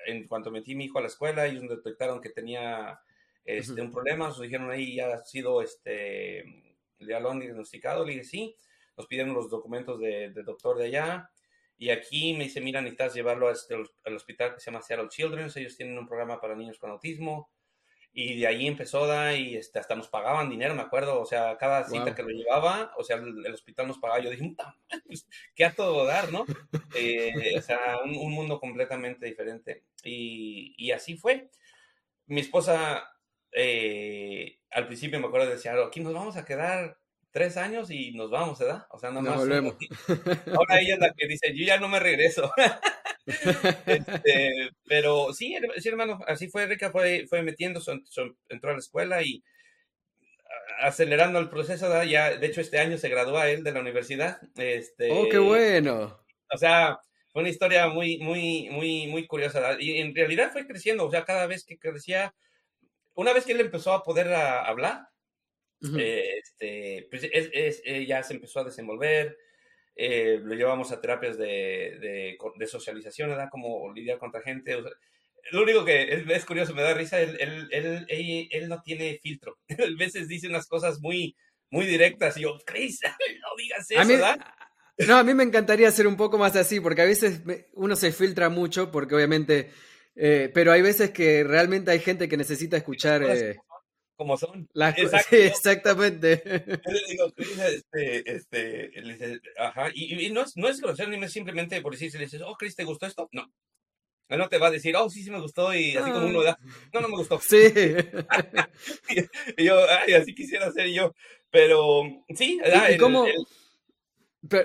en 0.07 0.27
cuanto 0.27 0.49
metí 0.49 0.73
mi 0.75 0.85
hijo 0.85 0.97
a 0.97 1.01
la 1.01 1.07
escuela, 1.07 1.45
ellos 1.45 1.69
detectaron 1.69 2.19
que 2.19 2.29
tenía 2.29 2.99
este, 3.45 3.79
un 3.79 3.91
problema, 3.91 4.29
nos 4.29 4.41
dijeron 4.41 4.71
ahí 4.71 4.95
ya 4.95 5.13
ha 5.13 5.23
sido, 5.23 5.61
este, 5.61 6.75
ya 6.99 7.19
lo 7.19 7.29
han 7.29 7.39
diagnosticado, 7.39 8.03
le 8.03 8.13
dije 8.13 8.23
sí, 8.23 8.55
nos 8.97 9.05
pidieron 9.05 9.35
los 9.35 9.51
documentos 9.51 9.99
del 9.99 10.33
de 10.33 10.43
doctor 10.43 10.79
de 10.79 10.85
allá, 10.85 11.29
y 11.77 11.91
aquí 11.91 12.33
me 12.33 12.45
dice, 12.45 12.59
mira, 12.59 12.81
necesitas 12.81 13.13
llevarlo 13.13 13.51
este, 13.51 13.75
al 14.03 14.15
hospital 14.15 14.55
que 14.55 14.61
se 14.61 14.71
llama 14.71 14.81
Seattle 14.81 15.09
Children's, 15.09 15.55
ellos 15.57 15.77
tienen 15.77 15.97
un 15.97 16.07
programa 16.07 16.41
para 16.41 16.55
niños 16.55 16.79
con 16.79 16.89
autismo, 16.89 17.51
y 18.13 18.39
de 18.39 18.47
ahí 18.47 18.67
empezó 18.67 19.05
da 19.05 19.35
y 19.35 19.55
este, 19.55 19.77
hasta 19.77 19.95
nos 19.95 20.07
pagaban 20.07 20.49
dinero, 20.49 20.73
me 20.73 20.81
acuerdo, 20.81 21.21
o 21.21 21.25
sea, 21.25 21.57
cada 21.57 21.87
cita 21.87 22.15
que 22.15 22.23
lo 22.23 22.29
llevaba, 22.29 22.91
o 22.97 23.03
sea, 23.03 23.17
el, 23.17 23.53
hospital 23.53 23.87
nos 23.87 23.99
pagaba, 23.99 24.19
yo 24.19 24.31
dije, 24.31 24.55
pues, 25.05 25.27
¿qué 25.55 25.65
a 25.65 25.75
todo 25.75 26.05
dar, 26.05 26.31
no? 26.31 26.45
Eh, 26.95 27.53
o 27.55 27.61
sea, 27.61 27.99
un, 28.03 28.31
mundo 28.31 28.59
completamente 28.59 29.27
diferente. 29.27 29.83
Y, 30.03 30.73
y, 30.77 30.91
así 30.91 31.15
fue. 31.15 31.51
Mi 32.25 32.41
esposa, 32.41 33.03
eh, 33.51 34.59
al 34.71 34.87
principio 34.87 35.19
me 35.19 35.27
acuerdo, 35.27 35.49
decía, 35.49 35.73
aquí 35.85 35.99
nos 35.99 36.13
vamos 36.13 36.37
a 36.37 36.45
quedar 36.45 36.97
tres 37.31 37.55
años 37.55 37.91
y 37.91 38.13
nos 38.13 38.31
vamos, 38.31 38.57
¿verdad? 38.57 38.87
O 38.89 38.97
sea, 38.97 39.11
no 39.11 39.21
más. 39.21 39.37
Volvemos. 39.37 39.75
Ahora 40.55 40.79
ella 40.79 40.95
es 40.95 40.99
la 40.99 41.13
que 41.13 41.27
dice, 41.27 41.55
yo 41.55 41.65
ya 41.65 41.79
no 41.79 41.87
me 41.87 41.99
regreso. 41.99 42.51
Este, 43.85 44.69
pero 44.85 45.33
sí, 45.33 45.55
sí, 45.77 45.89
hermano, 45.89 46.19
así 46.27 46.47
fue, 46.47 46.65
Rica 46.65 46.91
fue, 46.91 47.27
fue 47.27 47.43
metiendo, 47.43 47.81
entró 48.49 48.69
a 48.71 48.73
la 48.73 48.79
escuela 48.79 49.21
y 49.21 49.43
acelerando 50.79 51.39
el 51.39 51.49
proceso, 51.49 52.03
ya, 52.03 52.37
de 52.37 52.47
hecho, 52.47 52.61
este 52.61 52.79
año 52.79 52.97
se 52.97 53.09
gradúa 53.09 53.49
él 53.49 53.63
de 53.63 53.71
la 53.71 53.79
universidad. 53.79 54.39
Este, 54.55 55.11
oh, 55.11 55.27
qué 55.29 55.37
bueno. 55.39 56.19
O 56.51 56.57
sea, 56.57 56.99
fue 57.29 57.41
una 57.41 57.49
historia 57.49 57.87
muy, 57.87 58.17
muy, 58.19 58.69
muy, 58.69 59.07
muy 59.07 59.27
curiosa. 59.27 59.77
Y 59.79 59.97
en 59.99 60.15
realidad 60.15 60.51
fue 60.51 60.67
creciendo, 60.67 61.05
o 61.05 61.11
sea, 61.11 61.25
cada 61.25 61.47
vez 61.47 61.65
que 61.65 61.77
crecía, 61.77 62.33
una 63.15 63.33
vez 63.33 63.45
que 63.45 63.53
él 63.53 63.59
empezó 63.59 63.93
a 63.93 64.03
poder 64.03 64.33
hablar, 64.33 65.07
este, 65.81 67.07
pues 67.09 67.23
es, 67.31 67.81
eh, 67.85 68.05
ya 68.07 68.23
se 68.23 68.33
empezó 68.33 68.61
a 68.61 68.63
desenvolver, 68.63 69.37
eh, 69.99 70.39
lo 70.43 70.53
llevamos 70.53 70.91
a 70.91 71.01
terapias 71.01 71.37
de, 71.39 72.37
de, 72.55 72.67
socialización, 72.67 73.29
¿verdad? 73.29 73.49
Como 73.49 73.91
lidiar 73.93 74.19
contra 74.19 74.41
gente. 74.41 74.77
lo 75.51 75.63
único 75.63 75.83
que 75.83 76.23
es, 76.29 76.45
curioso, 76.45 76.75
me 76.75 76.83
da 76.83 76.93
risa, 76.93 77.19
él, 77.19 77.35
él, 77.39 77.67
él, 77.71 78.47
él, 78.51 78.69
no 78.69 78.81
tiene 78.83 79.19
filtro. 79.23 79.57
a 79.69 79.97
veces 79.97 80.27
dice 80.27 80.47
unas 80.47 80.67
cosas 80.67 80.99
muy, 81.01 81.35
muy 81.71 81.87
directas 81.87 82.37
y 82.37 82.41
yo, 82.41 82.57
Chris, 82.63 83.01
no 83.41 83.55
digas 83.57 83.89
eso, 83.89 84.07
¿verdad? 84.07 84.39
No, 85.07 85.17
a 85.17 85.23
mí 85.23 85.33
me 85.33 85.43
encantaría 85.43 85.89
ser 85.91 86.05
un 86.05 86.15
poco 86.15 86.37
más 86.37 86.55
así, 86.55 86.79
porque 86.79 87.01
a 87.01 87.05
veces 87.05 87.41
uno 87.73 87.95
se 87.95 88.11
filtra 88.11 88.49
mucho, 88.49 88.91
porque 88.91 89.15
obviamente, 89.15 89.71
eh, 90.15 90.51
pero 90.53 90.71
hay 90.71 90.83
veces 90.83 91.09
que 91.09 91.43
realmente 91.43 91.89
hay 91.89 91.99
gente 91.99 92.29
que 92.29 92.37
necesita 92.37 92.77
escuchar 92.77 93.23
como 94.17 94.37
son. 94.37 94.67
Sí, 95.29 95.37
exactamente. 95.37 96.41
Yo 96.45 96.91
le 96.91 97.01
digo, 97.07 97.33
este, 97.37 98.35
este, 98.35 99.01
le 99.01 99.13
dice, 99.13 99.39
ajá, 99.57 99.89
y, 99.93 100.25
y, 100.25 100.31
no 100.31 100.41
es, 100.41 100.57
no 100.57 100.67
es 100.67 100.81
grosero, 100.81 101.09
ni 101.09 101.23
es 101.23 101.31
simplemente 101.31 101.81
por 101.81 101.93
decirse, 101.93 102.17
le 102.17 102.25
dices, 102.25 102.41
oh, 102.43 102.55
Chris, 102.55 102.75
¿te 102.75 102.83
gustó 102.83 103.05
esto? 103.05 103.29
No. 103.31 103.49
Él 104.27 104.39
no 104.39 104.49
te 104.49 104.57
va 104.57 104.67
a 104.67 104.71
decir, 104.71 104.93
oh, 104.97 105.09
sí, 105.09 105.23
sí 105.23 105.31
me 105.31 105.39
gustó, 105.39 105.73
y 105.73 105.95
así 105.95 106.11
como 106.11 106.25
uno 106.25 106.43
da, 106.43 106.59
no, 106.93 106.99
no 106.99 107.07
me 107.07 107.15
gustó. 107.15 107.39
Sí. 107.39 107.57
y 109.57 109.63
yo, 109.63 109.79
ay, 109.89 110.15
así 110.15 110.35
quisiera 110.35 110.69
ser 110.71 110.89
yo. 110.89 111.13
Pero, 111.49 112.01
sí. 112.35 112.59
¿Y, 112.91 112.97
cómo? 112.97 113.25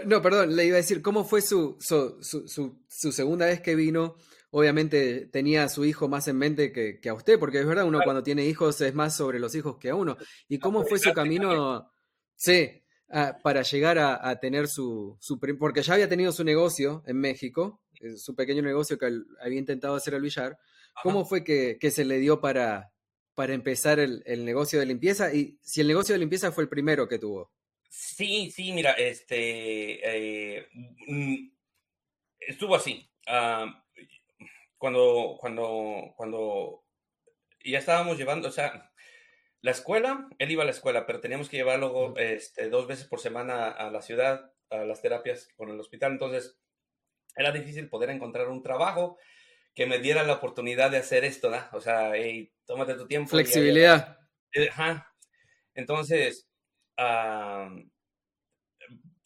no, 0.06 0.22
perdón, 0.22 0.56
le 0.56 0.64
iba 0.64 0.76
a 0.76 0.80
decir, 0.80 1.02
¿cómo 1.02 1.24
fue 1.24 1.42
su, 1.42 1.76
su, 1.78 2.18
su, 2.22 2.82
su 2.88 3.12
segunda 3.12 3.46
vez 3.46 3.60
que 3.60 3.76
vino? 3.76 4.16
Obviamente 4.52 5.26
tenía 5.26 5.64
a 5.64 5.68
su 5.68 5.84
hijo 5.84 6.08
más 6.08 6.28
en 6.28 6.36
mente 6.36 6.72
que, 6.72 7.08
a 7.08 7.14
usted, 7.14 7.38
porque 7.38 7.58
es 7.58 7.66
verdad, 7.66 7.86
uno 7.86 8.00
cuando 8.04 8.22
tiene 8.22 8.44
hijos 8.44 8.80
es 8.82 8.94
más 8.94 9.16
sobre 9.16 9.40
los 9.40 9.54
hijos 9.54 9.78
que 9.78 9.90
a 9.90 9.94
uno. 9.94 10.16
¿Y 10.48 10.58
cómo 10.58 10.84
fue 10.84 10.98
su 10.98 11.12
camino? 11.12 11.90
Sí, 12.36 12.82
para 13.42 13.62
llegar 13.62 13.98
a, 13.98 14.38
tener 14.40 14.68
su, 14.68 15.16
su, 15.20 15.40
Porque 15.58 15.82
ya 15.82 15.94
había 15.94 16.08
tenido 16.08 16.32
su 16.32 16.44
negocio 16.44 17.02
en 17.06 17.18
México, 17.18 17.82
eh, 18.00 18.16
su 18.16 18.34
pequeño 18.34 18.62
negocio 18.62 18.98
que 18.98 19.10
había 19.40 19.58
intentado 19.58 19.94
hacer 19.94 20.14
al 20.14 20.22
billar. 20.22 20.58
¿Cómo 21.02 21.24
fue 21.24 21.42
que, 21.42 21.90
se 21.90 22.04
le 22.04 22.18
dio 22.18 22.40
para, 22.40 22.92
para 23.34 23.54
empezar 23.54 24.00
el, 24.00 24.44
negocio 24.44 24.80
de 24.80 24.86
limpieza? 24.86 25.32
Y 25.32 25.58
si 25.62 25.80
el 25.80 25.88
negocio 25.88 26.14
de 26.14 26.18
limpieza 26.18 26.52
fue 26.52 26.64
el 26.64 26.68
primero 26.68 27.08
que 27.08 27.18
tuvo. 27.18 27.50
Sí, 27.88 28.50
sí, 28.50 28.72
mira, 28.72 28.92
este... 28.92 30.58
Eh, 30.58 30.68
mm, 31.06 31.50
estuvo 32.40 32.76
así. 32.76 33.08
Ah, 33.26 33.81
cuando, 34.82 35.36
cuando, 35.38 36.12
cuando 36.16 36.84
ya 37.64 37.78
estábamos 37.78 38.18
llevando, 38.18 38.48
o 38.48 38.50
sea, 38.50 38.90
la 39.60 39.70
escuela, 39.70 40.28
él 40.40 40.50
iba 40.50 40.64
a 40.64 40.66
la 40.66 40.72
escuela, 40.72 41.06
pero 41.06 41.20
teníamos 41.20 41.48
que 41.48 41.56
llevarlo 41.56 42.16
este, 42.16 42.68
dos 42.68 42.88
veces 42.88 43.06
por 43.06 43.20
semana 43.20 43.68
a 43.70 43.92
la 43.92 44.02
ciudad, 44.02 44.52
a 44.70 44.78
las 44.78 45.00
terapias 45.00 45.46
con 45.56 45.68
el 45.68 45.78
hospital. 45.78 46.10
Entonces, 46.10 46.58
era 47.36 47.52
difícil 47.52 47.88
poder 47.88 48.10
encontrar 48.10 48.48
un 48.48 48.60
trabajo 48.60 49.18
que 49.72 49.86
me 49.86 50.00
diera 50.00 50.24
la 50.24 50.32
oportunidad 50.32 50.90
de 50.90 50.96
hacer 50.96 51.24
esto, 51.24 51.48
¿no? 51.48 51.62
O 51.74 51.80
sea, 51.80 52.16
hey, 52.16 52.52
tómate 52.64 52.94
tu 52.94 53.06
tiempo. 53.06 53.30
Flexibilidad. 53.30 54.18
Ajá. 54.68 55.14
Entonces, 55.74 56.48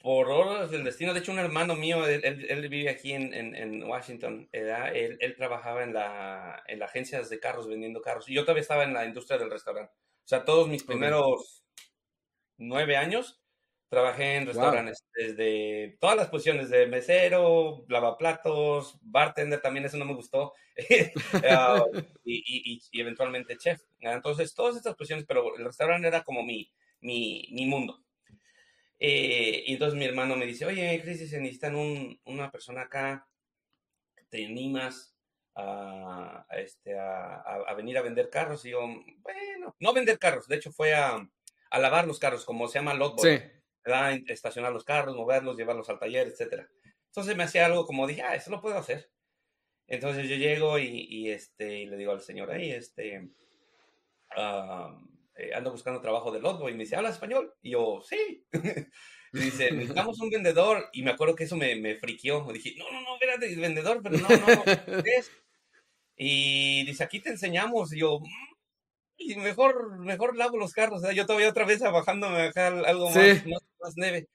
por 0.07 0.31
horas 0.31 0.71
del 0.71 0.85
destino. 0.85 1.13
De 1.13 1.19
hecho, 1.19 1.33
un 1.33 1.41
hermano 1.41 1.75
mío, 1.75 2.07
él, 2.07 2.69
vive 2.69 2.89
aquí 2.89 3.13
en, 3.13 3.35
en, 3.35 3.83
Washington, 3.83 4.49
él, 4.53 5.19
él, 5.19 5.35
trabajaba 5.35 5.83
en 5.83 5.95
la, 5.95 6.63
en 6.69 6.79
la 6.79 6.85
agencias 6.85 7.29
de 7.29 7.41
carros, 7.41 7.67
vendiendo 7.67 8.01
carros. 8.01 8.29
Y 8.29 8.35
yo 8.35 8.43
todavía 8.43 8.61
estaba 8.61 8.85
en 8.85 8.95
la 8.95 9.05
industria 9.05 9.37
del 9.37 9.51
restaurante. 9.51 9.93
O 9.97 10.29
sea, 10.29 10.45
todos 10.45 10.69
mis 10.69 10.85
primeros 10.85 11.65
nueve 12.57 12.97
años 12.97 13.43
trabajé 13.89 14.37
en 14.37 14.47
restaurantes, 14.47 15.05
desde 15.13 15.97
todas 15.99 16.17
las 16.17 16.29
posiciones, 16.29 16.71
de 16.71 16.87
mesero, 16.87 17.85
lavaplatos, 17.89 19.01
bartender, 19.03 19.61
también 19.61 19.87
eso 19.87 19.97
no 19.97 20.05
me 20.05 20.15
gustó, 20.15 20.53
ah, 21.51 21.85
y, 22.25 22.81
y, 22.93 23.01
eventualmente 23.01 23.57
chef. 23.57 23.81
Entonces, 23.99 24.55
todas 24.55 24.77
estas 24.77 24.95
posiciones, 24.95 25.25
pero 25.27 25.57
el 25.57 25.65
restaurante 25.65 26.07
era 26.07 26.23
como 26.23 26.45
mi, 26.45 26.71
mi, 27.01 27.49
mi 27.51 27.67
mundo. 27.67 28.06
Eh, 28.99 29.65
y 29.67 29.73
entonces 29.75 29.99
mi 29.99 30.07
hermano 30.07 30.37
me 30.37 30.47
dice, 30.47 30.65
oye, 30.65 31.01
Cris, 31.03 31.29
se 31.29 31.41
necesitan 31.41 31.75
un, 31.75 32.19
una 32.25 32.51
persona 32.51 32.83
acá, 32.83 33.29
¿te 34.31 34.47
animas 34.47 35.15
a, 35.55 36.47
este, 36.51 36.99
a, 36.99 37.75
venir 37.77 37.99
a 37.99 38.03
vender 38.03 38.31
carros? 38.31 38.65
Y 38.65 38.71
yo, 38.71 38.81
bueno, 38.81 39.77
no 39.79 39.93
vender 39.93 40.19
carros, 40.19 40.49
de 40.49 40.57
hecho 40.57 40.73
fue 40.73 40.95
a, 40.95 41.29
a 41.71 41.79
lavar 41.79 42.07
los 42.07 42.19
carros, 42.19 42.45
como 42.45 42.69
se 42.69 42.79
llama 42.79 42.95
lotboy, 42.95 43.39
sí. 43.39 44.25
estacionar 44.29 44.73
los 44.73 44.85
carros, 44.85 45.15
moverlos, 45.15 45.57
llevarlos 45.57 45.91
al 45.91 45.99
taller, 45.99 46.29
etc. 46.29 46.67
Entonces 47.07 47.37
me 47.37 47.45
hacía 47.45 47.67
algo 47.67 47.87
como 47.87 48.07
dije, 48.07 48.23
ah, 48.23 48.35
eso 48.35 48.51
lo 48.51 48.61
puedo 48.61 48.79
hacer. 48.79 49.11
Entonces 49.89 50.29
yo 50.29 50.37
llego 50.37 50.79
y, 50.79 51.07
y 51.09 51.31
este, 51.31 51.81
y 51.81 51.87
le 51.87 51.97
digo 51.97 52.13
al 52.13 52.21
señor 52.21 52.51
ahí, 52.51 52.71
este, 52.71 53.31
eh, 55.37 55.53
ando 55.55 55.71
buscando 55.73 56.01
trabajo 56.01 56.31
de 56.33 56.41
Lotbo 56.41 56.69
y 56.69 56.73
me 56.75 56.85
dice, 56.85 56.97
¿hablas 56.97 57.15
español? 57.15 57.55
Y 57.63 57.71
yo, 57.73 58.03
sí. 58.09 58.45
y 59.33 59.39
dice, 59.39 59.71
necesitamos 59.73 60.21
un 60.21 60.31
vendedor. 60.31 60.89
Y 60.93 61.03
me 61.03 61.11
acuerdo 61.11 61.35
que 61.35 61.45
eso 61.45 61.57
me, 61.57 61.77
me 61.77 61.97
friqueó. 61.97 62.47
Dije, 62.53 62.75
no, 62.79 62.91
no, 62.91 63.01
no, 63.03 63.15
espérate, 63.15 63.55
vendedor, 63.57 64.01
pero 64.03 64.19
no, 64.19 64.29
no, 64.29 64.37
no. 64.47 65.03
Y 66.17 66.85
dice, 66.87 67.05
aquí 67.05 67.21
te 67.21 67.31
enseñamos. 67.31 67.93
Y 67.93 68.01
yo, 68.01 68.21
"Mm, 68.21 68.55
y 69.19 69.37
mejor, 69.37 69.99
mejor 69.99 70.37
lavo 70.37 70.57
los 70.59 70.73
carros. 70.73 71.05
¿eh? 71.05 71.15
Yo 71.15 71.27
todavía 71.27 71.49
otra 71.51 71.65
vez 71.65 71.81
bajándome 71.81 72.41
acá 72.43 72.69
algo 72.69 73.11
Sí. 73.13 73.19
más, 73.19 73.47
más, 73.47 73.63
más 73.81 73.97
neve. 73.97 74.29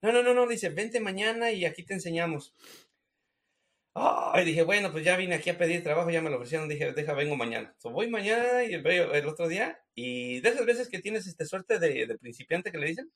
No, 0.00 0.12
no, 0.12 0.22
no, 0.22 0.32
no, 0.34 0.46
dice, 0.46 0.68
vente 0.68 1.00
mañana 1.00 1.50
y 1.50 1.64
aquí 1.64 1.84
te 1.84 1.94
enseñamos. 1.94 2.54
Ay, 4.34 4.44
dije, 4.44 4.62
bueno, 4.62 4.92
pues 4.92 5.04
ya 5.04 5.16
vine 5.16 5.34
aquí 5.36 5.50
a 5.50 5.58
pedir 5.58 5.82
trabajo, 5.82 6.10
ya 6.10 6.20
me 6.22 6.30
lo 6.30 6.36
ofrecieron, 6.36 6.68
dije, 6.68 6.92
deja, 6.92 7.14
vengo 7.14 7.36
mañana. 7.36 7.74
So, 7.78 7.90
voy 7.90 8.08
mañana 8.08 8.64
y 8.64 8.76
veo 8.80 9.12
el 9.14 9.26
otro 9.26 9.48
día. 9.48 9.78
Y 9.94 10.40
de 10.40 10.48
esas 10.50 10.66
veces 10.66 10.88
que 10.88 11.00
tienes 11.00 11.26
este 11.26 11.44
suerte 11.46 11.78
de, 11.78 12.06
de 12.06 12.18
principiante 12.18 12.70
que 12.72 12.78
le 12.78 12.86
dicen, 12.88 13.10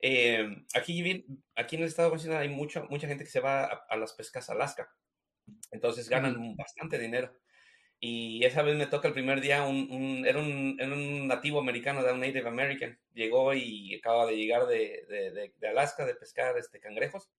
eh, 0.00 0.48
aquí, 0.74 1.24
aquí 1.54 1.76
en 1.76 1.82
el 1.82 1.88
estado 1.88 2.08
de 2.08 2.12
Washington 2.14 2.38
hay 2.40 2.48
mucha, 2.48 2.82
mucha 2.84 3.06
gente 3.06 3.24
que 3.24 3.30
se 3.30 3.40
va 3.40 3.64
a, 3.64 3.84
a 3.88 3.96
las 3.96 4.12
pescas 4.14 4.48
a 4.50 4.54
Alaska. 4.54 4.90
Entonces 5.70 6.08
ganan 6.08 6.56
bastante 6.56 6.98
dinero. 6.98 7.34
Y 8.00 8.44
esa 8.44 8.62
vez 8.62 8.76
me 8.76 8.86
toca 8.86 9.08
el 9.08 9.14
primer 9.14 9.40
día, 9.40 9.64
un, 9.64 9.90
un- 9.92 10.26
era, 10.26 10.38
un, 10.40 10.76
era 10.80 10.92
un 10.94 11.28
nativo 11.28 11.60
americano, 11.60 12.00
era 12.00 12.14
un 12.14 12.20
Native 12.20 12.48
American. 12.48 12.98
Llegó 13.14 13.54
y 13.54 13.94
acaba 13.96 14.26
de 14.26 14.36
llegar 14.36 14.66
de, 14.66 15.04
de, 15.08 15.30
de- 15.32 15.54
de 15.56 15.68
Alaska 15.68 16.04
de 16.06 16.14
pescar 16.16 16.58
este, 16.58 16.80
cangrejos. 16.80 17.30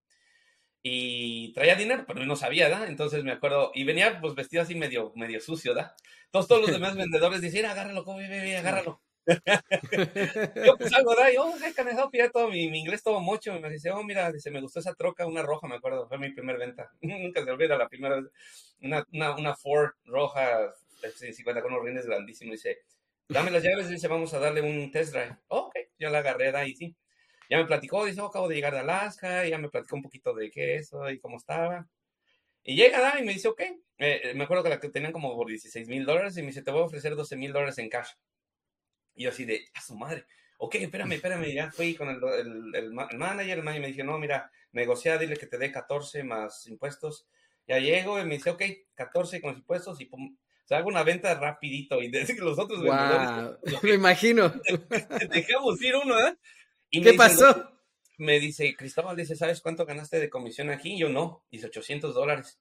Y 0.86 1.54
traía 1.54 1.76
dinero, 1.76 2.04
pero 2.06 2.26
no 2.26 2.36
sabía, 2.36 2.68
¿verdad? 2.68 2.88
Entonces 2.90 3.24
me 3.24 3.32
acuerdo, 3.32 3.72
y 3.74 3.86
venía 3.86 4.20
pues 4.20 4.36
vestido 4.36 4.64
así 4.64 4.76
medio, 4.76 5.14
medio 5.16 5.40
sucio, 5.40 5.74
¿verdad? 5.74 5.96
Todos, 6.30 6.48
todos 6.48 6.62
los 6.62 6.72
demás 6.74 6.96
vendedores 6.96 7.42
decían, 7.42 7.66
agárralo, 7.66 8.04
come, 8.04 8.28
bebé, 8.28 8.58
agárralo. 8.58 9.02
Yo 10.66 10.78
pues 10.78 10.94
algo, 10.94 11.12
¿verdad? 11.12 11.32
Y, 11.34 11.38
oh, 11.38 11.54
hey, 11.62 11.72
can 11.74 11.88
I 11.88 11.92
help 11.92 12.12
you? 12.14 12.30
Todo, 12.32 12.50
mi, 12.50 12.70
mi 12.70 12.80
inglés 12.80 13.02
todo 13.02 13.22
mocho. 13.22 13.56
Y 13.56 13.62
me 13.62 13.70
dice, 13.70 13.92
oh, 13.92 14.04
mira, 14.04 14.32
dice, 14.32 14.52
me 14.52 14.60
gustó 14.62 14.80
esa 14.80 14.94
troca, 14.94 15.26
una 15.26 15.42
roja, 15.42 15.68
me 15.68 15.76
acuerdo, 15.76 16.08
fue 16.08 16.18
mi 16.18 16.32
primer 16.32 16.58
venta. 16.58 16.92
Nunca 17.02 17.44
se 17.44 17.52
olvida 17.52 17.78
la 17.78 17.88
primera 17.88 18.20
vez. 18.20 18.26
Una, 18.82 19.06
una, 19.14 19.36
una 19.38 19.56
Ford 19.56 19.92
roja, 20.06 20.74
F-150 21.02 21.62
con 21.62 21.74
unos 21.74 21.86
rines 21.86 22.06
grandísimos. 22.06 22.54
Dice, 22.54 22.80
dame 23.30 23.52
las 23.52 23.64
llaves, 23.64 23.90
dice, 23.90 24.08
vamos 24.08 24.34
a 24.34 24.40
darle 24.40 24.62
un 24.62 24.92
test 24.92 25.14
drive. 25.14 25.38
Oh, 25.48 25.68
ok, 25.68 25.76
yo 25.98 26.10
la 26.10 26.20
agarré, 26.20 26.46
¿verdad? 26.46 26.66
Y 26.66 26.76
sí. 26.76 26.96
Ya 27.50 27.58
me 27.58 27.66
platicó, 27.66 28.06
dice, 28.06 28.22
oh, 28.22 28.28
acabo 28.28 28.48
de 28.48 28.56
llegar 28.56 28.74
de 28.74 28.80
Alaska, 28.80 29.46
y 29.46 29.52
ya 29.52 29.58
me 29.58 29.70
platicó 29.70 29.96
un 29.96 30.04
poquito 30.04 30.34
de 30.34 30.50
qué 30.50 30.76
eso 30.76 31.10
y 31.10 31.20
cómo 31.20 31.38
estaba. 31.38 31.88
Y 32.64 32.76
llega, 32.76 33.00
¿verdad? 33.00 33.20
Y 33.20 33.26
me 33.26 33.34
dice, 33.34 33.48
ok. 33.48 33.62
Eh, 33.62 33.78
eh, 33.98 34.34
me 34.34 34.46
acuerdo 34.46 34.64
que 34.64 34.70
la 34.70 34.80
que 34.80 34.90
tenían 34.90 35.12
como 35.12 35.36
por 35.36 35.48
16 35.48 35.88
mil 35.88 36.06
dólares 36.06 36.38
y 36.38 36.42
me 36.42 36.48
dice, 36.48 36.62
te 36.62 36.72
voy 36.72 36.82
a 36.82 36.86
ofrecer 36.86 37.16
12 37.16 37.36
mil 37.36 37.54
dólares 37.54 37.78
en 37.78 37.90
cash. 37.90 38.10
Y 39.16 39.24
yo 39.24 39.30
así 39.30 39.46
de, 39.46 39.66
a 39.74 39.82
su 39.82 39.96
madre. 39.96 40.26
Ok, 40.58 40.76
espérame, 40.76 41.14
espérame. 41.14 41.54
Ya 41.54 41.72
fui 41.72 41.96
con 41.96 42.10
el, 42.10 42.18
el, 42.24 42.76
el 42.76 42.86
el 42.86 43.18
manager, 43.18 43.58
el 43.58 43.64
manager 43.64 43.82
me 43.82 43.88
dijo, 43.88 44.04
no, 44.04 44.18
mira, 44.18 44.50
negocia, 44.72 45.18
dile 45.18 45.38
que 45.38 45.48
te 45.48 45.58
dé 45.58 45.72
14 45.72 46.24
más 46.24 46.66
impuestos. 46.68 47.28
Ya 47.68 47.80
llego 47.80 48.20
y 48.20 48.26
me 48.26 48.36
dice, 48.36 48.50
ok, 48.50 48.62
14 48.96 49.42
con 49.42 49.52
los 49.52 49.60
impuestos 49.60 50.02
y 50.02 50.06
pum. 50.06 50.36
O 50.64 50.68
sea, 50.68 50.78
hago 50.78 50.88
una 50.88 51.04
venta 51.04 51.34
rapidito 51.36 52.02
y 52.02 52.10
desde 52.12 52.36
que 52.36 52.42
los 52.42 52.58
otros 52.60 52.82
vendedores 52.82 53.30
Wow, 53.30 53.58
me 53.84 53.94
imagino. 53.94 54.54
dejamos 55.30 55.82
ir 55.82 55.96
uno, 55.96 56.16
¿verdad? 56.16 56.38
Y 56.94 57.00
me 57.00 57.06
¿Qué 57.06 57.12
dice 57.12 57.12
el 57.12 57.18
pasó? 57.18 57.46
doctor- 57.48 57.74
me 58.20 58.40
dice, 58.40 58.76
Cristóbal, 58.76 59.18
dice, 59.18 59.36
¿sabes 59.36 59.60
cuánto 59.62 59.86
ganaste 59.86 60.20
de 60.20 60.30
comisión 60.30 60.70
aquí? 60.70 60.94
Y 60.94 61.00
yo 61.00 61.10
no, 61.10 61.44
dice 61.52 61.66
800 61.68 62.14
dólares. 62.14 62.60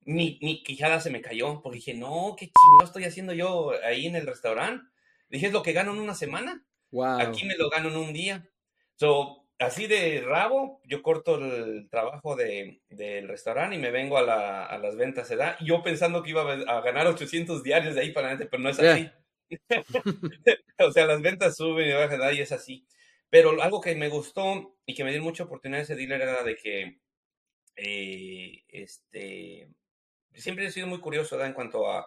Mi, 0.00 0.38
mi 0.42 0.62
quijada 0.62 1.00
se 1.00 1.10
me 1.10 1.20
cayó, 1.20 1.60
porque 1.62 1.76
dije, 1.76 1.94
no, 1.94 2.34
qué 2.38 2.46
chingado 2.46 2.84
estoy 2.84 3.04
haciendo 3.04 3.34
yo 3.34 3.72
ahí 3.84 4.06
en 4.06 4.16
el 4.16 4.26
restaurante. 4.26 4.84
Dije, 5.28 5.46
es 5.48 5.52
lo 5.52 5.62
que 5.62 5.72
gano 5.74 5.92
en 5.92 5.98
una 5.98 6.14
semana. 6.14 6.64
Wow. 6.92 7.20
Aquí 7.20 7.44
me 7.44 7.56
lo 7.56 7.68
gano 7.68 7.90
en 7.90 7.96
un 7.96 8.12
día. 8.14 8.48
So, 8.94 9.46
así 9.58 9.86
de 9.86 10.22
rabo, 10.24 10.80
yo 10.84 11.02
corto 11.02 11.36
el 11.36 11.88
trabajo 11.90 12.36
de, 12.36 12.80
del 12.88 13.28
restaurante 13.28 13.76
y 13.76 13.78
me 13.78 13.90
vengo 13.90 14.16
a, 14.16 14.22
la- 14.22 14.64
a 14.64 14.78
las 14.78 14.96
ventas, 14.96 15.28
¿verdad? 15.28 15.56
Yo 15.60 15.82
pensando 15.82 16.22
que 16.22 16.30
iba 16.30 16.50
a, 16.50 16.80
ganar 16.80 17.06
800 17.08 17.62
diarios 17.62 17.94
de 17.94 18.00
ahí 18.00 18.12
para 18.12 18.28
adelante, 18.28 18.48
pero 18.50 18.62
no 18.62 18.70
es 18.70 18.78
Yeah. 18.78 18.94
así. 18.94 19.10
o 20.78 20.92
sea, 20.92 21.06
las 21.06 21.20
ventas 21.20 21.56
suben 21.56 21.88
y 21.88 21.92
bajan. 21.92 22.34
Y 22.34 22.40
es 22.40 22.52
así. 22.52 22.86
Pero 23.36 23.62
algo 23.62 23.80
que 23.80 23.94
me 23.96 24.08
gustó 24.08 24.76
y 24.86 24.94
que 24.94 25.04
me 25.04 25.12
dio 25.12 25.22
mucha 25.22 25.44
oportunidad 25.44 25.82
ese 25.82 25.96
dealer 25.96 26.22
era 26.22 26.42
de 26.42 26.56
que, 26.56 27.00
eh, 27.76 28.64
este, 28.68 29.70
siempre 30.34 30.66
he 30.66 30.72
sido 30.72 30.86
muy 30.88 31.00
curioso, 31.00 31.36
¿verdad? 31.36 31.48
En 31.50 31.54
cuanto 31.54 31.90
a, 31.90 32.00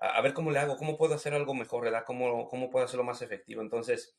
a, 0.00 0.08
a 0.18 0.22
ver 0.22 0.34
cómo 0.34 0.50
le 0.52 0.58
hago, 0.60 0.76
cómo 0.76 0.98
puedo 0.98 1.14
hacer 1.14 1.34
algo 1.34 1.54
mejor, 1.54 1.84
¿verdad? 1.84 2.04
Cómo, 2.06 2.48
cómo 2.48 2.70
puedo 2.70 2.84
hacerlo 2.86 3.04
más 3.04 3.22
efectivo. 3.22 3.62
Entonces, 3.62 4.18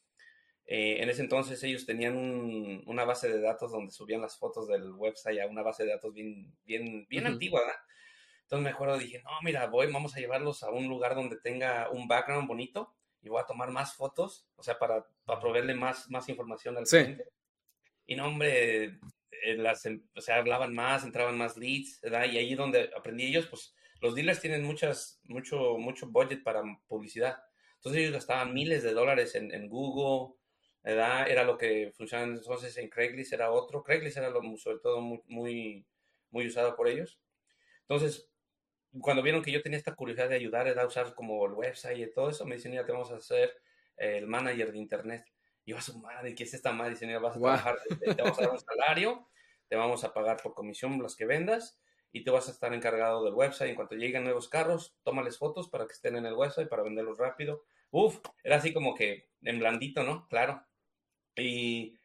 eh, 0.65 1.01
en 1.03 1.09
ese 1.09 1.21
entonces 1.23 1.63
ellos 1.63 1.85
tenían 1.85 2.17
un- 2.17 2.83
una 2.87 3.05
base 3.05 3.29
de 3.29 3.41
datos 3.41 3.71
donde 3.71 3.91
subían 3.93 4.21
las 4.21 4.37
fotos 4.37 4.67
del 4.67 4.93
website 4.93 5.41
a 5.41 5.47
una 5.47 5.63
base 5.63 5.83
de 5.85 5.91
datos 5.91 6.13
bien, 6.13 6.55
bien, 6.65 7.07
bien 7.09 7.27
antigua, 7.27 7.61
¿verdad? 7.61 7.77
Entonces 8.43 8.63
me 8.63 8.69
acuerdo, 8.71 8.97
dije, 8.97 9.21
no, 9.23 9.31
mira, 9.43 9.67
voy, 9.67 9.91
vamos 9.91 10.15
a 10.15 10.19
llevarlos 10.19 10.63
a 10.63 10.71
un 10.71 10.87
lugar 10.87 11.15
donde 11.15 11.37
tenga 11.41 11.89
un 11.91 12.07
background 12.07 12.47
bonito 12.47 12.95
y 13.25 13.29
voy 13.29 13.41
a 13.41 13.45
tomar 13.45 13.71
más 13.71 13.95
fotos, 13.95 14.47
o 14.55 14.61
sea, 14.63 14.77
para, 14.77 15.05
para 15.25 15.39
proveerle 15.39 15.73
más, 15.73 16.09
más 16.11 16.29
información 16.29 16.77
al 16.77 16.85
Sí. 16.85 16.97
cliente. 16.99 17.25
Y 18.05 18.15
no, 18.15 18.27
hombre, 18.27 18.99
las, 19.57 19.83
o 20.15 20.21
sea, 20.21 20.35
hablaban 20.37 20.75
más, 20.75 21.03
entraban 21.03 21.37
más 21.37 21.57
leads, 21.57 21.99
¿verdad? 22.01 22.25
Y 22.31 22.37
ahí 22.37 22.53
donde 22.53 22.91
aprendí 22.95 23.25
ellos, 23.25 23.47
pues 23.47 23.75
los 23.99 24.13
dealers 24.13 24.41
tienen 24.41 24.63
muchas, 24.63 25.19
mucho, 25.23 25.77
mucho 25.79 26.07
budget 26.07 26.43
para 26.43 26.61
publicidad. 26.87 27.37
Entonces 27.77 28.01
ellos 28.01 28.13
gastaban 28.13 28.53
miles 28.53 28.83
de 28.83 28.93
dólares 28.93 29.33
en, 29.33 29.51
en 29.51 29.67
Google, 29.69 30.35
¿verdad? 30.83 31.27
Era 31.27 31.43
lo 31.43 31.57
que 31.57 31.91
funcionaba 31.97 32.31
entonces 32.31 32.77
en 32.77 32.89
Craigslist, 32.89 33.33
era 33.33 33.49
otro. 33.51 33.81
Craigslist 33.83 34.17
era 34.17 34.29
lo, 34.29 34.41
sobre 34.57 34.77
todo 34.79 35.01
muy, 35.01 35.21
muy, 35.25 35.85
muy 36.29 36.45
usado 36.45 36.75
por 36.75 36.87
ellos. 36.87 37.19
Entonces, 37.81 38.29
cuando 39.01 39.23
vieron 39.23 39.41
que 39.43 39.51
yo 39.51 39.61
tenía 39.61 39.77
esta 39.77 39.95
curiosidad 39.95 40.29
de 40.29 40.35
ayudar, 40.35 40.67
era 40.67 40.85
usar 40.85 41.13
como 41.15 41.45
el 41.45 41.53
website 41.53 41.97
y 41.99 42.13
todo 42.13 42.29
eso, 42.29 42.45
me 42.45 42.55
dicen, 42.55 42.71
mira, 42.71 42.85
te 42.85 42.91
vamos 42.91 43.11
a 43.11 43.15
hacer 43.17 43.51
eh, 43.97 44.17
el 44.17 44.27
manager 44.27 44.71
de 44.71 44.77
internet. 44.77 45.25
Y 45.65 45.71
yo 45.71 45.77
a 45.77 45.81
su 45.81 45.97
madre, 45.99 46.35
¿qué 46.35 46.43
es 46.43 46.53
esta 46.53 46.71
madre? 46.73 46.91
Dicen, 46.91 47.07
mira, 47.07 47.19
vas 47.19 47.37
a 47.37 47.39
Wow. 47.39 47.41
trabajar, 47.41 47.75
te, 47.99 48.11
te 48.11 48.21
vamos 48.21 48.39
a 48.39 48.43
dar 48.43 48.51
un 48.51 48.59
salario, 48.59 49.27
te 49.67 49.75
vamos 49.75 50.03
a 50.03 50.13
pagar 50.13 50.41
por 50.41 50.53
comisión 50.53 51.01
las 51.01 51.15
que 51.15 51.25
vendas 51.25 51.79
y 52.11 52.23
te 52.23 52.31
vas 52.31 52.47
a 52.47 52.51
estar 52.51 52.73
encargado 52.73 53.23
del 53.25 53.33
website. 53.33 53.69
En 53.69 53.75
cuanto 53.75 53.95
lleguen 53.95 54.23
nuevos 54.23 54.47
carros, 54.49 54.97
tómales 55.03 55.37
fotos 55.37 55.69
para 55.69 55.85
que 55.85 55.93
estén 55.93 56.15
en 56.15 56.25
el 56.25 56.33
website, 56.33 56.69
para 56.69 56.83
venderlos 56.83 57.17
rápido. 57.17 57.63
Uf, 57.91 58.19
era 58.43 58.57
así 58.57 58.73
como 58.73 58.95
que 58.95 59.29
en 59.41 59.59
blandito, 59.59 60.03
¿no? 60.03 60.27
Claro. 60.29 60.65
Y 61.35 61.97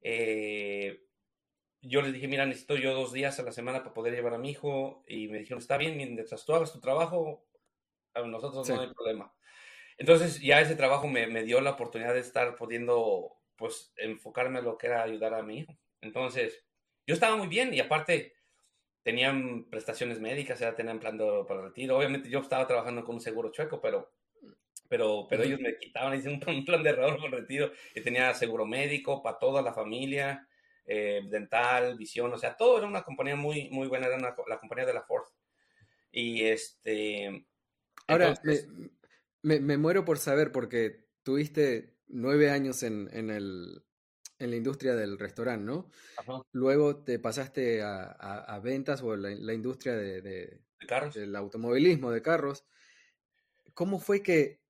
eh, 0.00 1.02
yo 1.82 2.02
les 2.02 2.12
dije, 2.12 2.28
mira, 2.28 2.46
necesito 2.46 2.76
yo 2.76 2.94
dos 2.94 3.12
días 3.12 3.38
a 3.40 3.42
la 3.42 3.52
semana 3.52 3.80
para 3.80 3.94
poder 3.94 4.14
llevar 4.14 4.34
a 4.34 4.38
mi 4.38 4.50
hijo. 4.50 5.04
Y 5.08 5.28
me 5.28 5.38
dijeron, 5.38 5.58
está 5.60 5.76
bien, 5.78 5.96
mientras 5.96 6.44
tú 6.44 6.54
hagas 6.54 6.72
tu 6.72 6.80
trabajo, 6.80 7.46
a 8.14 8.22
nosotros 8.22 8.66
Sí. 8.66 8.72
no 8.72 8.80
hay 8.82 8.92
problema. 8.94 9.34
Entonces 9.98 10.40
ya 10.40 10.60
ese 10.60 10.76
trabajo 10.76 11.08
me, 11.08 11.26
me 11.28 11.44
dio 11.44 11.60
la 11.60 11.72
oportunidad 11.72 12.14
de 12.14 12.20
estar 12.20 12.56
pudiendo, 12.56 13.38
pues, 13.56 13.92
enfocarme 13.96 14.60
en 14.60 14.64
lo 14.66 14.78
que 14.78 14.88
era 14.88 15.02
ayudar 15.02 15.34
a 15.34 15.42
mi 15.42 15.60
hijo. 15.60 15.78
Entonces, 16.00 16.66
yo 17.06 17.14
estaba 17.14 17.36
muy 17.36 17.48
bien 17.48 17.74
y 17.74 17.80
aparte 17.80 18.34
tenían 19.02 19.68
prestaciones 19.70 20.20
médicas, 20.20 20.60
ya 20.60 20.74
tenían 20.74 21.00
plan 21.00 21.18
de, 21.18 21.44
para 21.48 21.60
el 21.60 21.66
retiro. 21.68 21.96
Obviamente 21.98 22.28
yo 22.30 22.40
estaba 22.40 22.66
trabajando 22.66 23.04
con 23.04 23.16
un 23.16 23.20
seguro 23.20 23.50
chueco, 23.52 23.80
pero, 23.80 24.12
pero, 24.88 25.26
pero 25.28 25.42
ellos 25.42 25.60
me 25.60 25.76
quitaban, 25.78 26.14
hice 26.18 26.28
un, 26.28 26.40
un 26.46 26.64
plan 26.64 26.82
de 26.82 26.90
ahorro 26.90 27.18
con 27.20 27.32
retiro 27.32 27.72
y 27.94 28.00
tenía 28.02 28.32
seguro 28.34 28.66
médico 28.66 29.22
para 29.22 29.38
toda 29.38 29.62
la 29.62 29.72
familia, 29.72 30.48
eh, 30.86 31.22
dental, 31.30 31.96
visión, 31.96 32.32
o 32.32 32.38
sea, 32.38 32.56
todo 32.56 32.78
era 32.78 32.86
una 32.86 33.02
compañía 33.02 33.36
muy, 33.36 33.70
muy 33.70 33.88
buena, 33.88 34.06
era 34.06 34.16
una 34.16 34.34
la 34.48 34.58
compañía 34.58 34.86
de 34.86 34.94
la 34.94 35.02
Ford. 35.02 35.24
Y 36.10 36.42
este... 36.44 37.46
Ahora, 38.06 38.28
entonces- 38.30 38.68
me, 38.68 38.90
me- 39.42 39.60
me 39.60 39.76
muero 39.78 40.04
por 40.04 40.18
saber, 40.18 40.52
porque 40.52 41.06
tuviste 41.22 41.96
nueve 42.08 42.50
años 42.50 42.82
en, 42.82 43.08
en 43.12 43.30
el, 43.30 43.84
en 44.38 44.50
la 44.50 44.56
industria 44.56 44.94
del 44.94 45.18
restaurante, 45.18 45.64
¿no? 45.64 45.90
Ajá, 46.18 46.42
Luego 46.52 47.02
te 47.04 47.18
pasaste 47.18 47.82
a, 47.82 48.02
a- 48.04 48.44
a 48.54 48.58
ventas 48.60 49.02
o 49.02 49.16
la, 49.16 49.30
la 49.30 49.54
industria 49.54 49.94
de, 49.94 50.20
de- 50.22 50.60
de 50.80 50.86
carros. 50.86 51.14
del 51.14 51.34
automovilismo, 51.36 52.10
de 52.10 52.22
carros. 52.22 52.64
¿Cómo 53.74 53.98
fue 54.00 54.22
que 54.22 54.60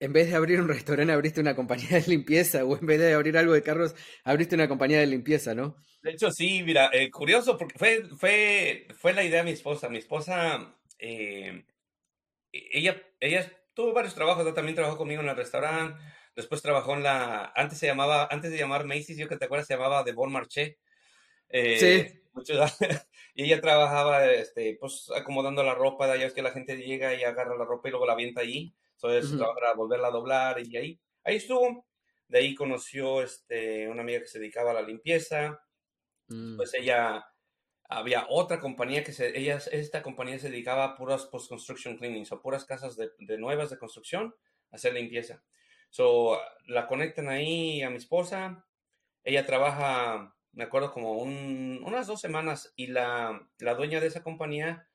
en 0.00 0.12
vez 0.12 0.28
de 0.30 0.34
abrir 0.36 0.60
un 0.60 0.68
restaurante 0.68 1.12
abriste 1.12 1.40
una 1.40 1.54
compañía 1.54 1.90
de 2.00 2.04
limpieza 2.08 2.64
o 2.64 2.76
en 2.76 2.86
vez 2.86 2.98
de 2.98 3.12
abrir 3.14 3.36
algo 3.38 3.52
de 3.52 3.62
carros 3.62 3.94
abriste 4.24 4.54
una 4.56 4.68
compañía 4.68 4.98
de 4.98 5.06
limpieza, 5.06 5.54
¿no? 5.54 5.76
De 6.02 6.12
hecho, 6.12 6.30
sí, 6.30 6.62
mira, 6.62 6.90
eh, 6.92 7.10
curioso, 7.10 7.58
porque 7.58 7.78
fue, 7.78 8.08
fue, 8.16 8.88
fue 8.96 9.12
la 9.12 9.22
idea 9.22 9.38
de 9.40 9.44
mi 9.44 9.50
esposa. 9.50 9.90
Mi 9.90 9.98
esposa, 9.98 10.74
eh, 10.98 11.64
ella, 12.52 13.02
ella 13.20 13.52
tuvo 13.74 13.92
varios 13.92 14.14
trabajos, 14.14 14.44
¿no? 14.44 14.54
también 14.54 14.74
trabajó 14.74 14.96
conmigo 14.96 15.20
en 15.20 15.28
el 15.28 15.36
restaurante, 15.36 16.00
después 16.34 16.62
trabajó 16.62 16.94
en 16.94 17.02
la, 17.02 17.52
antes 17.54 17.78
se 17.78 17.86
llamaba, 17.86 18.28
antes 18.30 18.50
de 18.50 18.56
llamar 18.58 18.86
Macy's, 18.86 19.18
yo 19.18 19.28
que 19.28 19.36
te 19.36 19.44
acuerdas, 19.44 19.66
se 19.66 19.74
llamaba 19.74 20.02
The 20.04 20.12
Bon 20.12 20.32
Marché. 20.32 20.78
Eh, 21.50 21.76
Sí. 21.78 22.20
muchos- 22.32 22.58
y 23.34 23.44
ella 23.44 23.60
trabajaba, 23.60 24.26
este, 24.26 24.76
pues, 24.80 25.10
acomodando 25.14 25.62
la 25.62 25.74
ropa, 25.74 26.06
ya 26.16 26.24
ves 26.24 26.32
que 26.32 26.42
la 26.42 26.52
gente 26.52 26.76
llega 26.78 27.14
y 27.14 27.24
agarra 27.24 27.56
la 27.56 27.64
ropa 27.64 27.88
y 27.88 27.90
luego 27.90 28.06
la 28.06 28.14
avienta 28.14 28.40
allí. 28.40 28.74
Entonces, 29.02 29.34
Ujú. 29.34 29.36
trabajo 29.36 29.58
era 29.60 29.74
volverla 29.74 30.08
a 30.08 30.10
doblar 30.12 30.60
y 30.66 30.76
ahí, 30.76 31.00
ahí 31.24 31.36
estuvo. 31.36 31.86
De 32.28 32.38
ahí 32.38 32.54
conoció, 32.54 33.22
este, 33.22 33.88
una 33.88 34.02
amiga 34.02 34.20
que 34.20 34.26
se 34.28 34.38
dedicaba 34.38 34.70
a 34.70 34.74
la 34.74 34.82
limpieza 34.82 35.60
Mm, 36.30 36.56
pues 36.56 36.74
ella 36.74 37.24
había 37.88 38.26
otra 38.28 38.60
compañía 38.60 39.04
que 39.04 39.12
se, 39.12 39.38
ellas, 39.38 39.68
esta 39.72 40.02
compañía 40.02 40.38
se 40.38 40.50
dedicaba 40.50 40.84
a 40.84 40.96
puras 40.96 41.26
post-construction 41.26 41.96
cleanings 41.98 42.32
o 42.32 42.42
puras 42.42 42.64
casas 42.64 42.96
de, 42.96 43.10
de, 43.18 43.38
nuevas 43.38 43.70
de 43.70 43.78
construcción, 43.78 44.34
hacer 44.70 44.94
limpieza. 44.94 45.44
So, 45.90 46.38
la 46.66 46.86
conectan 46.86 47.28
ahí 47.28 47.82
a 47.82 47.90
mi 47.90 47.96
esposa, 47.96 48.66
ella 49.24 49.46
trabaja, 49.46 50.36
me 50.52 50.64
acuerdo, 50.64 50.92
como 50.92 51.14
un, 51.14 51.82
unas 51.86 52.08
dos 52.08 52.20
semanas 52.22 52.72
y 52.76 52.88
la, 52.88 53.50
la 53.60 53.74
dueña 53.76 54.00
de 54.00 54.08
esa 54.08 54.24
compañía 54.24 54.89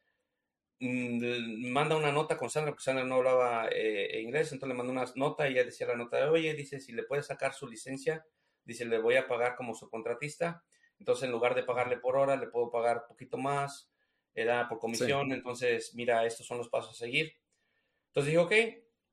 manda 0.80 1.96
una 1.96 2.12
nota 2.12 2.38
con 2.38 2.50
Sandra, 2.50 2.72
porque 2.72 2.84
Sandra 2.84 3.06
no 3.06 3.16
hablaba 3.16 3.70
eh, 3.72 4.22
inglés, 4.22 4.52
entonces 4.52 4.70
le 4.70 4.76
mandó 4.76 4.92
una 4.92 5.06
nota 5.16 5.48
y 5.48 5.54
ella 5.54 5.64
decía 5.64 5.88
la 5.88 5.96
nota, 5.96 6.30
oye, 6.30 6.54
dice, 6.54 6.80
si 6.80 6.92
le 6.92 7.04
puede 7.04 7.24
sacar 7.24 7.54
su 7.54 7.68
licencia, 7.68 8.26
dice, 8.64 8.86
le 8.86 9.00
voy 9.00 9.16
a 9.16 9.28
pagar 9.28 9.56
como 9.56 9.74
su 9.74 9.90
contratista 9.90 10.64
entonces, 11.00 11.26
en 11.26 11.32
lugar 11.32 11.56
de 11.56 11.64
pagarle 11.64 11.98
por 11.98 12.16
hora, 12.18 12.36
le 12.36 12.48
puedo 12.48 12.72
pagar 12.72 12.98
un 12.98 13.08
poquito 13.08 13.38
más, 13.38 13.92
era 14.34 14.68
por 14.70 14.80
comisión. 14.80 15.32
Entonces, 15.32 15.94
mira, 15.96 16.26
estos 16.26 16.46
son 16.46 16.58
los 16.58 16.70
pasos 16.70 16.92
a 16.92 17.06
seguir. 17.06 17.34
Entonces 18.08 18.32
dije, 18.32 18.38
ok, 18.38 18.54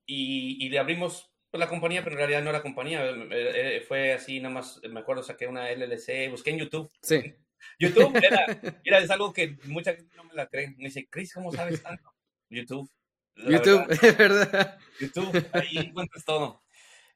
y, 0.07 0.69
le 0.69 0.79
abrimos 0.79 1.33
pues, 1.51 1.59
la 1.59 1.69
compañía, 1.69 2.03
pero 2.03 2.15
en 2.15 2.19
realidad 2.19 2.43
no 2.43 2.51
era 2.51 2.63
compañía, 2.63 3.05
eh, 3.05 3.29
eh, 3.31 3.81
fue 3.87 4.13
así, 4.13 4.41
nada 4.41 4.55
más, 4.55 4.81
me 4.89 5.01
acuerdo, 5.01 5.23
saqué 5.23 5.47
una 5.47 5.71
LLC, 5.71 6.31
busqué 6.31 6.51
en 6.51 6.59
YouTube. 6.59 6.91
Sí. 7.03 7.35
YouTube 7.79 8.17
era, 8.25 8.61
era 8.85 8.99
es 8.99 9.11
algo 9.11 9.33
que 9.33 9.57
mucha 9.65 9.95
gente 9.95 10.15
no 10.17 10.25
me 10.25 10.35
la 10.35 10.47
cree. 10.49 10.75
Me 10.79 10.85
dice, 10.85 11.07
Chris, 11.09 11.33
¿cómo 11.33 11.53
sabes 11.53 11.83
tanto? 11.83 12.13
YouTube. 12.49 12.91
YouTube, 13.37 13.87
es 14.03 14.19
verdad. 14.19 14.79
YouTube, 15.01 15.47
ahí 15.53 15.79
encuentras 15.79 16.25
todo. 16.25 16.63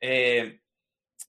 Eh, 0.00 0.60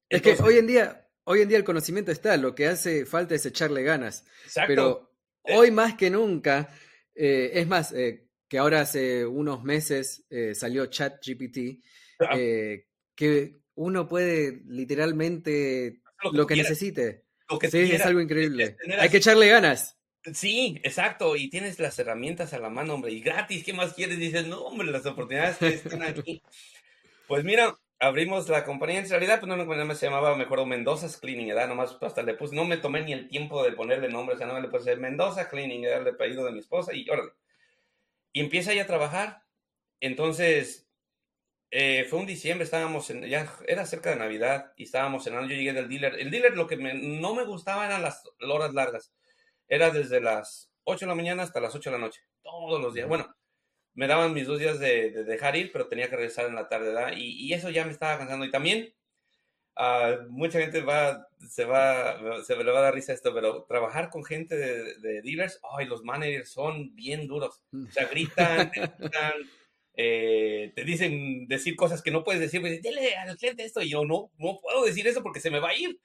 es 0.09 0.21
que 0.21 0.37
hoy 0.41 0.57
en 0.57 0.67
día, 0.67 1.07
hoy 1.25 1.41
en 1.41 1.49
día 1.49 1.57
el 1.57 1.63
conocimiento 1.63 2.11
está, 2.11 2.37
lo 2.37 2.55
que 2.55 2.67
hace 2.67 3.05
falta 3.05 3.35
es 3.35 3.45
echarle 3.45 3.83
ganas. 3.83 4.25
Exacto. 4.45 4.67
Pero 4.67 5.11
eh, 5.43 5.57
hoy 5.57 5.71
más 5.71 5.95
que 5.95 6.09
nunca, 6.09 6.69
eh, 7.13 7.51
es 7.53 7.67
más, 7.67 7.91
eh, 7.93 8.27
que 8.47 8.57
ahora 8.57 8.81
hace 8.81 9.25
unos 9.25 9.63
meses 9.63 10.25
salió 10.53 10.85
ChatGPT, 10.85 11.83
que 13.13 13.61
uno 13.75 14.07
puede 14.07 14.61
literalmente 14.67 16.01
lo 16.31 16.47
que, 16.47 16.55
necesite. 16.55 17.25
Sí, 17.69 17.91
es 17.91 18.05
algo 18.05 18.21
increíble. 18.21 18.77
Hay 18.99 19.09
que 19.09 19.17
echarle 19.17 19.47
ganas. 19.47 19.97
Sí, 20.33 20.79
exacto, 20.83 21.35
y 21.35 21.49
tienes 21.49 21.79
las 21.79 21.97
herramientas 21.99 22.53
a 22.53 22.59
la 22.59 22.69
mano, 22.69 22.95
hombre, 22.95 23.13
y 23.13 23.21
gratis, 23.21 23.63
¿qué 23.63 23.71
más 23.71 23.93
quieres? 23.93 24.17
Dices, 24.17 24.45
no, 24.47 24.61
hombre, 24.61 24.87
las 24.87 25.05
oportunidades 25.05 25.57
que 25.57 25.67
están 25.67 26.03
aquí. 26.03 26.41
Pues 27.27 27.45
mira, 27.45 27.77
abrimos 27.99 28.49
la 28.49 28.65
compañía. 28.65 28.99
En 28.99 29.09
realidad, 29.09 29.39
pues 29.39 29.47
no, 29.47 29.55
no 29.57 29.95
se 29.95 30.05
llamaba, 30.05 30.35
me 30.35 30.43
acuerdo, 30.43 30.65
Mendoza's 30.65 31.17
Cleaning, 31.17 31.47
¿verdad? 31.47 31.69
Nomás 31.69 31.97
hasta 32.01 32.23
le 32.23 32.33
puse, 32.33 32.55
no 32.55 32.65
me 32.65 32.77
tomé 32.77 33.01
ni 33.01 33.13
el 33.13 33.27
tiempo 33.27 33.63
de 33.63 33.71
ponerle 33.71 34.09
nombre, 34.09 34.35
o 34.35 34.37
sea, 34.37 34.47
no 34.47 34.59
le 34.59 34.67
puse 34.67 34.95
Mendoza 34.97 35.49
Cleaning, 35.49 35.85
era 35.85 35.97
el 35.97 36.07
apellido 36.07 36.45
de 36.45 36.51
mi 36.51 36.59
esposa, 36.59 36.93
y 36.93 37.09
órale. 37.09 37.31
Y 38.33 38.41
empieza 38.41 38.73
ya 38.73 38.83
a 38.83 38.87
trabajar. 38.87 39.43
Entonces, 39.99 40.86
eh, 41.69 42.05
fue 42.09 42.19
un 42.19 42.25
diciembre, 42.25 42.63
estábamos 42.63 43.09
en, 43.09 43.23
ya 43.23 43.51
era 43.67 43.85
cerca 43.85 44.09
de 44.09 44.15
Navidad, 44.15 44.73
y 44.77 44.83
estábamos 44.83 45.23
cenando, 45.23 45.49
yo 45.49 45.55
llegué 45.55 45.73
del 45.73 45.89
dealer. 45.89 46.15
El 46.19 46.31
dealer 46.31 46.55
lo 46.55 46.67
que 46.67 46.77
no 46.77 47.35
me 47.35 47.45
gustaba 47.45 47.85
eran 47.85 48.01
las 48.01 48.23
horas 48.39 48.73
largas. 48.73 49.13
Era 49.67 49.89
desde 49.91 50.21
las 50.21 50.71
8 50.85 51.05
de 51.05 51.09
la 51.09 51.15
mañana 51.15 51.43
hasta 51.43 51.59
las 51.59 51.75
8 51.75 51.89
de 51.89 51.97
la 51.97 52.01
noche, 52.05 52.21
todos 52.41 52.81
los 52.81 52.93
días. 52.93 53.07
Bueno, 53.07 53.35
me 53.97 54.07
daban 54.07 54.33
mis 54.33 54.47
dos 54.47 54.59
días 54.59 54.79
de, 54.79 55.23
dejar 55.25 55.55
ir, 55.55 55.71
pero 55.71 55.87
tenía 55.87 56.09
que 56.09 56.15
regresar 56.15 56.45
en 56.45 56.55
la 56.55 56.69
tarde, 56.69 56.93
¿verdad? 56.93 57.13
Y, 57.17 57.51
eso 57.53 57.69
ya 57.69 57.83
me 57.83 57.91
estaba 57.91 58.17
cansando. 58.17 58.45
Y 58.45 58.51
también, 58.51 58.93
uh, 59.75 60.29
mucha 60.29 60.59
gente 60.59 60.81
va, 60.81 61.27
se 61.49 61.65
va, 61.65 62.43
se 62.43 62.55
le 62.55 62.71
va 62.71 62.79
a 62.79 62.83
dar 62.83 62.93
risa 62.93 63.11
esto, 63.11 63.33
pero 63.33 63.63
trabajar 63.63 64.09
con 64.09 64.23
gente 64.23 64.55
de, 64.55 65.21
dealers, 65.23 65.59
ay, 65.75 65.87
los 65.87 66.03
managers 66.03 66.51
son 66.51 66.95
bien 66.95 67.27
duros. 67.27 67.63
O 67.73 67.91
sea, 67.91 68.05
gritan, 68.11 68.71
gritan 68.71 69.33
eh, 69.99 70.71
te 70.75 70.83
dicen 70.83 71.47
decir 71.47 71.75
cosas 71.75 72.03
que 72.03 72.11
no 72.11 72.23
puedes 72.23 72.39
decir, 72.39 72.61
pues, 72.61 72.81
dile 72.83 73.15
al 73.15 73.35
cliente 73.35 73.65
esto, 73.65 73.81
y 73.81 73.89
yo 73.89 74.05
no, 74.05 74.31
no 74.37 74.59
puedo 74.61 74.85
decir 74.85 75.07
eso 75.07 75.23
porque 75.23 75.39
se 75.39 75.49
me 75.49 75.59
va 75.59 75.69
a 75.69 75.75
ir. 75.75 75.99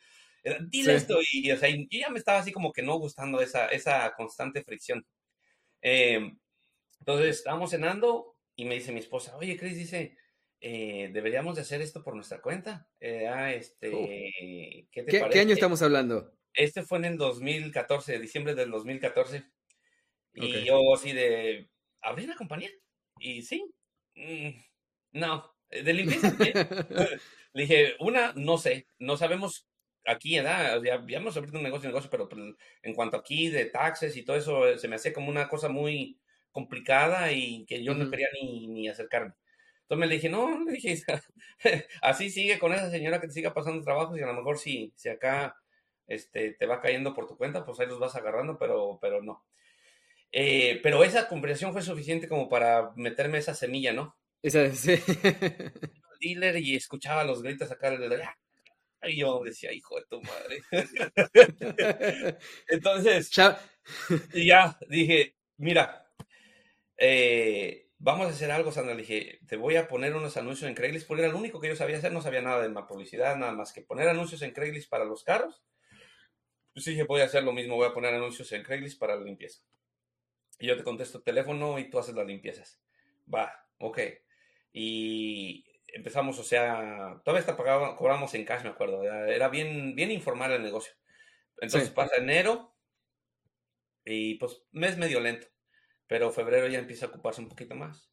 Eh, 0.44 0.56
dile 0.62 0.94
esto, 0.94 1.18
y, 1.30 1.50
o 1.50 1.58
sea, 1.58 1.68
yo 1.68 1.86
ya 1.90 2.08
me 2.08 2.18
estaba 2.18 2.38
así 2.38 2.52
como 2.52 2.72
que 2.72 2.80
no 2.80 2.96
gustando 2.96 3.42
esa, 3.42 3.66
esa 3.68 4.14
constante 4.16 4.64
fricción. 4.64 5.06
Eh, 5.82 6.32
entonces, 7.00 7.36
estábamos 7.36 7.70
cenando 7.70 8.34
y 8.56 8.64
me 8.64 8.76
dice 8.76 8.92
mi 8.92 9.00
esposa, 9.00 9.36
oye, 9.36 9.58
Chris, 9.58 9.76
dice, 9.76 10.16
eh, 10.62 11.10
deberíamos 11.12 11.56
de 11.56 11.60
hacer 11.62 11.82
esto 11.82 12.02
por 12.02 12.14
nuestra 12.14 12.40
cuenta. 12.40 12.88
Ah, 13.28 13.52
este, 13.52 14.88
¿qué, 14.90 15.02
te 15.02 15.28
¿Qué, 15.28 15.38
año 15.38 15.52
estamos 15.52 15.82
hablando? 15.82 16.32
Este 16.54 16.82
fue 16.82 16.96
en 16.96 17.04
el 17.04 17.18
2014, 17.18 18.18
diciembre 18.18 18.54
del 18.54 18.70
2014. 18.70 19.44
Y 20.32 20.64
yo 20.64 20.94
así 20.94 21.12
de, 21.12 21.68
¿abrí 22.00 22.24
una 22.24 22.36
compañía? 22.36 22.70
Y 23.18 23.42
sí, 23.42 23.70
no, 25.12 25.54
de 25.70 25.92
limpieza. 25.92 26.36
Le 26.38 27.62
dije, 27.62 27.94
una, 28.00 28.32
no 28.34 28.58
sé, 28.58 28.86
no 28.98 29.16
sabemos 29.16 29.66
aquí, 30.06 30.36
¿verdad? 30.36 30.82
Ya, 30.82 31.04
ya 31.06 31.18
hemos 31.18 31.36
abierto 31.36 31.58
un 31.58 31.64
negocio, 31.64 31.88
negocio, 31.88 32.10
pero 32.10 32.28
pues, 32.28 32.40
en 32.82 32.94
cuanto 32.94 33.16
aquí 33.16 33.48
de 33.48 33.66
taxes 33.66 34.16
y 34.16 34.24
todo 34.24 34.36
eso, 34.36 34.78
se 34.78 34.88
me 34.88 34.96
hace 34.96 35.12
como 35.12 35.28
una 35.28 35.48
cosa 35.48 35.68
muy, 35.68 36.18
complicada 36.52 37.32
y 37.32 37.64
que 37.66 37.82
yo 37.82 37.94
no 37.94 38.08
quería 38.10 38.28
ni, 38.34 38.68
ni, 38.68 38.88
acercarme. 38.88 39.34
Entonces 39.82 40.00
me 40.00 40.06
le 40.06 40.14
dije, 40.14 40.28
no, 40.28 40.64
le 40.64 40.72
dije, 40.72 41.02
así 42.02 42.30
sigue 42.30 42.58
con 42.58 42.72
esa 42.72 42.90
señora 42.90 43.20
que 43.20 43.26
te 43.26 43.32
siga 43.32 43.52
pasando 43.54 43.82
trabajo 43.82 44.16
y 44.16 44.22
a 44.22 44.26
lo 44.26 44.34
mejor 44.34 44.58
si, 44.58 44.92
si 44.94 45.08
acá 45.08 45.56
este, 46.06 46.52
te 46.52 46.66
va 46.66 46.80
cayendo 46.80 47.14
por 47.14 47.26
tu 47.26 47.36
cuenta, 47.36 47.64
pues 47.64 47.80
ahí 47.80 47.86
los 47.86 47.98
vas 47.98 48.14
agarrando, 48.14 48.58
pero, 48.58 48.98
pero 49.00 49.22
no. 49.22 49.44
Eh, 50.32 50.80
pero 50.82 51.04
esa 51.04 51.28
conversación 51.28 51.72
fue 51.72 51.82
suficiente 51.82 52.26
como 52.26 52.48
para 52.48 52.92
meterme 52.96 53.38
esa 53.38 53.54
semilla, 53.54 53.92
¿no? 53.92 54.16
Esa, 54.42 54.70
sí. 54.74 54.94
dealer 56.22 56.56
y 56.56 56.76
escuchaba 56.76 57.24
los 57.24 57.42
gritos 57.42 57.70
acá. 57.70 57.92
Y 59.04 59.16
yo 59.16 59.42
decía, 59.44 59.72
hijo 59.72 59.96
de 59.96 60.06
tu 60.06 60.22
madre. 60.22 60.62
Entonces, 62.68 63.30
ya. 63.30 63.60
ya 64.32 64.78
dije, 64.88 65.34
mira, 65.56 66.06
eh, 66.96 67.88
vamos 67.98 68.26
a 68.26 68.30
hacer 68.30 68.50
algo, 68.52 68.70
Sandra. 68.70 68.94
Le 68.94 69.02
dije, 69.02 69.40
te 69.46 69.56
voy 69.56 69.76
a 69.76 69.88
poner 69.88 70.14
unos 70.14 70.36
anuncios 70.36 70.68
en 70.68 70.74
Craigslist, 70.74 71.08
porque 71.08 71.24
era 71.24 71.32
lo 71.32 71.38
único 71.38 71.60
que 71.60 71.68
yo 71.68 71.76
sabía 71.76 71.98
hacer, 71.98 72.12
no 72.12 72.22
sabía 72.22 72.42
nada 72.42 72.62
de 72.62 72.68
más 72.68 72.84
publicidad, 72.86 73.36
nada 73.36 73.52
más 73.52 73.72
que 73.72 73.82
poner 73.82 74.08
anuncios 74.08 74.40
en 74.42 74.52
Craigslist 74.52 74.88
para 74.88 75.04
los 75.04 75.24
carros. 75.24 75.62
Pues 76.72 76.86
dije, 76.86 77.02
voy 77.02 77.20
a 77.20 77.24
hacer 77.24 77.42
lo 77.42 77.52
mismo, 77.52 77.76
voy 77.76 77.88
a 77.88 77.92
poner 77.92 78.14
anuncios 78.14 78.50
en 78.52 78.62
Craigslist 78.62 78.98
para 78.98 79.16
la 79.16 79.24
limpieza. 79.24 79.62
Y 80.58 80.66
yo 80.66 80.76
te 80.76 80.84
contesto 80.84 81.22
teléfono 81.22 81.78
y 81.78 81.90
tú 81.90 81.98
haces 81.98 82.14
las 82.14 82.26
limpiezas. 82.26 82.80
Va, 83.32 83.52
ok. 83.78 83.98
Y 84.72 85.64
empezamos, 85.88 86.38
o 86.38 86.44
sea, 86.44 87.20
todavía 87.24 87.40
está 87.40 87.56
pagado, 87.56 87.96
cobramos 87.96 88.32
en 88.34 88.44
cash, 88.44 88.62
me 88.62 88.70
acuerdo. 88.70 89.02
Era, 89.02 89.48
bien, 89.48 89.94
bien 89.94 90.10
informal 90.10 90.52
el 90.52 90.62
negocio. 90.62 90.94
Entonces 91.60 91.90
pasa 91.90 92.16
enero 92.16 92.74
y 94.04 94.34
pues 94.34 94.62
mes 94.72 94.98
medio 94.98 95.20
lento 95.20 95.46
pero 96.12 96.30
febrero 96.30 96.68
ya 96.68 96.78
empieza 96.78 97.06
a 97.06 97.08
ocuparse 97.08 97.40
un 97.40 97.48
poquito 97.48 97.74
más. 97.74 98.12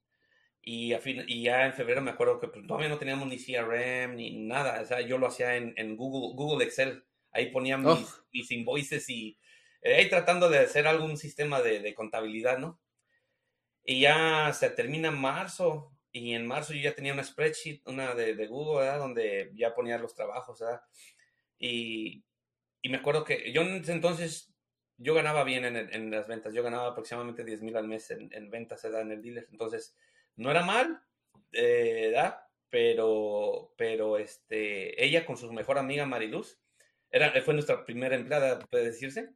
Y, 0.61 0.93
a 0.93 0.99
fin, 0.99 1.25
y 1.27 1.43
ya 1.43 1.65
en 1.65 1.73
febrero 1.73 2.01
me 2.01 2.11
acuerdo 2.11 2.39
que 2.39 2.47
pues, 2.47 2.65
todavía 2.65 2.87
no 2.87 2.97
teníamos 2.97 3.27
ni 3.27 3.37
CRM 3.37 4.15
ni 4.15 4.39
nada. 4.47 4.79
O 4.81 4.85
sea, 4.85 5.01
yo 5.01 5.17
lo 5.17 5.27
hacía 5.27 5.57
en, 5.57 5.73
en 5.75 5.97
Google, 5.97 6.33
Google 6.33 6.63
Excel. 6.63 7.03
Ahí 7.33 7.51
ponía 7.51 7.77
mis, 7.77 7.89
oh. 7.89 8.25
mis 8.31 8.51
invoices 8.51 9.09
y 9.09 9.37
eh, 9.81 10.07
tratando 10.09 10.49
de 10.49 10.59
hacer 10.59 10.87
algún 10.87 11.17
sistema 11.17 11.61
de, 11.61 11.79
de, 11.79 11.93
contabilidad, 11.93 12.57
¿no? 12.57 12.79
Y 13.83 14.01
ya 14.01 14.51
se 14.53 14.69
termina 14.69 15.11
marzo. 15.11 15.95
Y 16.11 16.33
en 16.33 16.47
marzo 16.47 16.73
yo 16.73 16.81
ya 16.81 16.95
tenía 16.95 17.13
una 17.13 17.23
spreadsheet, 17.23 17.87
una 17.87 18.15
de, 18.15 18.35
de 18.35 18.47
Google, 18.47 18.81
¿verdad? 18.85 18.99
Donde 18.99 19.51
ya 19.55 19.75
ponía 19.75 19.97
los 19.97 20.15
trabajos, 20.15 20.59
¿verdad? 20.59 20.81
Y, 21.57 22.23
y 22.81 22.89
me 22.89 22.97
acuerdo 22.97 23.23
que 23.23 23.51
yo 23.51 23.61
entonces 23.61 24.53
yo 24.99 25.13
ganaba 25.13 25.43
bien 25.43 25.63
en, 25.65 26.11
las 26.11 26.27
ventas, 26.27 26.53
yo 26.53 26.61
ganaba 26.61 26.89
aproximadamente 26.89 27.45
10 27.45 27.61
mil 27.61 27.77
al 27.77 27.87
mes 27.87 28.11
en, 28.11 28.49
ventas 28.49 28.83
en 28.83 29.11
el 29.11 29.21
dealer, 29.21 29.47
entonces 29.49 29.97
no 30.35 30.51
era 30.51 30.63
mal, 30.63 31.01
eh, 31.53 32.13
pero, 32.69 33.73
pero 33.77 34.17
este, 34.17 35.03
ella 35.03 35.25
con 35.25 35.37
su 35.37 35.51
mejor 35.53 35.77
amiga 35.77 36.05
Mariluz, 36.05 36.59
era, 37.11 37.31
fue 37.41 37.53
nuestra 37.53 37.85
primera 37.85 38.15
empleada, 38.15 38.59
puede 38.59 38.85
decirse, 38.85 39.29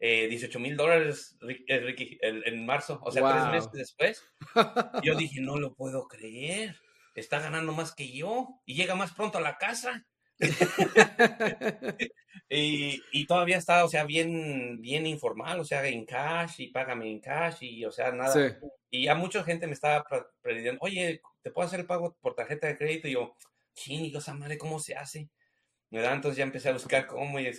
18 0.00 0.58
eh, 0.58 0.60
mil 0.60 0.76
dólares, 0.76 1.36
eh, 1.66 1.80
Ricky, 1.80 2.18
en 2.22 2.64
marzo, 2.64 3.00
o 3.02 3.10
sea, 3.10 3.32
tres 3.32 3.52
meses 3.52 3.72
después. 3.72 4.24
Yo 5.02 5.16
dije, 5.16 5.40
no 5.40 5.56
lo 5.58 5.74
puedo 5.74 6.06
creer, 6.06 6.76
está 7.14 7.40
ganando 7.40 7.72
más 7.72 7.94
que 7.94 8.10
yo 8.12 8.60
y 8.64 8.74
llega 8.74 8.94
más 8.94 9.12
pronto 9.12 9.38
a 9.38 9.42
la 9.42 9.58
casa. 9.58 10.06
y, 12.48 13.26
todavía 13.26 13.58
está, 13.58 13.84
o 13.84 13.88
sea, 13.88 14.04
bien, 14.04 14.80
bien 14.80 15.04
informal, 15.04 15.58
o 15.58 15.64
sea, 15.64 15.84
en 15.84 16.06
cash 16.06 16.60
y 16.60 16.68
págame 16.68 17.10
en 17.10 17.20
cash 17.20 17.56
y, 17.62 17.84
o 17.84 17.90
sea, 17.90 18.12
nada. 18.12 18.56
Y 18.88 19.06
ya 19.06 19.16
mucha 19.16 19.42
gente 19.42 19.66
me 19.66 19.72
estaba 19.72 20.04
pidiendo, 20.42 20.78
oye, 20.80 21.20
¿te 21.42 21.50
puedo 21.50 21.66
hacer 21.66 21.80
el 21.80 21.86
pago 21.86 22.16
por 22.20 22.36
tarjeta 22.36 22.68
de 22.68 22.78
crédito? 22.78 23.08
Y 23.08 23.14
yo, 23.14 23.34
ching, 23.74 24.12
madre, 24.38 24.56
¿cómo 24.58 24.78
se 24.78 24.94
hace? 24.94 25.28
¿Verdad? 25.90 26.14
Entonces 26.14 26.38
ya 26.38 26.44
empecé 26.44 26.68
a 26.68 26.72
buscar 26.72 27.06
cómo 27.06 27.40
y 27.40 27.50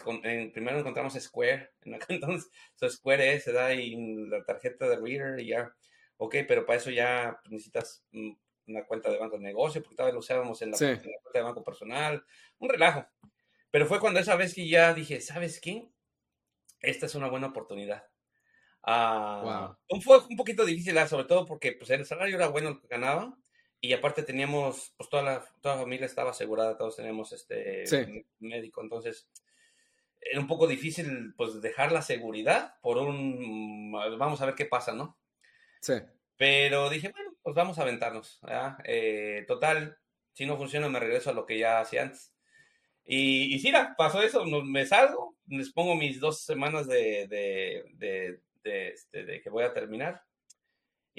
primero 0.52 0.80
encontramos 0.80 1.14
Square, 1.14 1.72
entonces 2.10 2.50
Square 2.88 3.34
es, 3.34 3.46
¿verdad? 3.46 3.72
Y 3.72 3.96
la 4.28 4.44
tarjeta 4.44 4.88
de 4.88 4.98
Reader 4.98 5.40
y 5.40 5.48
ya, 5.48 5.74
ok, 6.18 6.36
pero 6.48 6.66
para 6.66 6.78
eso 6.78 6.92
ya 6.92 7.40
necesitas 7.50 8.04
mm, 8.12 8.32
una 8.68 8.86
cuenta 8.86 9.10
de 9.10 9.18
banco 9.18 9.38
de 9.38 9.44
negocio, 9.44 9.82
porque 9.82 9.96
todavía 9.96 10.14
lo 10.14 10.20
usábamos 10.20 10.62
en 10.62 10.72
la, 10.72 10.78
cuenta 10.78 11.10
de 11.34 11.42
banco 11.42 11.64
personal, 11.64 12.24
un 12.60 12.70
relajo. 12.70 13.06
Pero 13.72 13.86
fue 13.86 14.00
cuando 14.00 14.20
esa 14.20 14.36
vez 14.36 14.54
que 14.54 14.68
ya 14.68 14.94
dije, 14.94 15.22
¿sabes 15.22 15.60
qué? 15.60 15.90
Esta 16.82 17.08
es 17.08 17.16
una 17.16 17.30
buena 17.30 17.48
oportunidad. 17.48 18.04
Ah, 18.84 19.78
Fue 20.02 20.20
un 20.30 20.38
poquito 20.38 20.66
difícil, 20.66 20.98
ah, 20.98 21.08
sobre 21.08 21.26
todo 21.26 21.46
porque 21.46 21.74
pues, 21.74 21.90
el 21.90 22.06
salario 22.06 22.38
era 22.38 22.48
bueno 22.48 22.80
ganaba 22.90 23.38
y 23.82 23.94
aparte 23.94 24.24
teníamos, 24.24 24.94
pues 24.98 25.10
toda 25.10 25.24
la, 25.24 25.46
toda 25.62 25.76
la 25.76 25.82
familia 25.82 26.06
estaba 26.06 26.32
asegurada, 26.32 26.78
todos 26.78 26.98
teníamos 26.98 27.32
este 27.32 27.86
médico, 28.40 28.82
entonces 28.82 29.30
era 30.20 30.40
un 30.40 30.48
poco 30.48 30.68
difícil 30.68 31.34
pues 31.38 31.62
dejar 31.62 31.92
la 31.92 32.02
seguridad 32.02 32.74
por 32.82 32.98
un, 32.98 33.92
vamos 34.18 34.42
a 34.42 34.46
ver 34.46 34.56
qué 34.56 34.66
pasa, 34.66 34.94
¿no? 34.94 35.18
Sí. 35.82 35.94
Pero 36.36 36.90
dije, 36.90 37.10
bueno, 37.10 37.32
pues 37.42 37.56
vamos 37.56 37.80
a 37.80 37.84
aventarnos, 37.84 38.40
eh, 38.84 39.46
total, 39.48 39.98
si 40.34 40.46
no 40.46 40.58
funciona 40.58 40.90
me 40.90 41.00
regreso 41.00 41.30
a 41.30 41.34
lo 41.34 41.46
que 41.46 41.58
ya 41.58 41.80
hacía 41.80 42.04
antes. 42.04 42.36
Y, 43.06 43.56
y 43.56 43.60
sí, 43.60 43.72
pasó 43.98 44.22
eso, 44.22 44.46
me 44.46 44.86
salgo, 44.86 45.38
les 45.48 45.72
pongo 45.72 45.96
mis 45.96 46.20
dos 46.20 46.44
semanas 46.44 46.86
de, 46.88 47.28
de, 47.28 47.86
de, 47.94 48.42
de, 48.64 48.90
este, 48.90 49.24
de 49.24 49.42
que 49.42 49.50
voy 49.50 49.64
a 49.64 49.74
terminar 49.74 50.22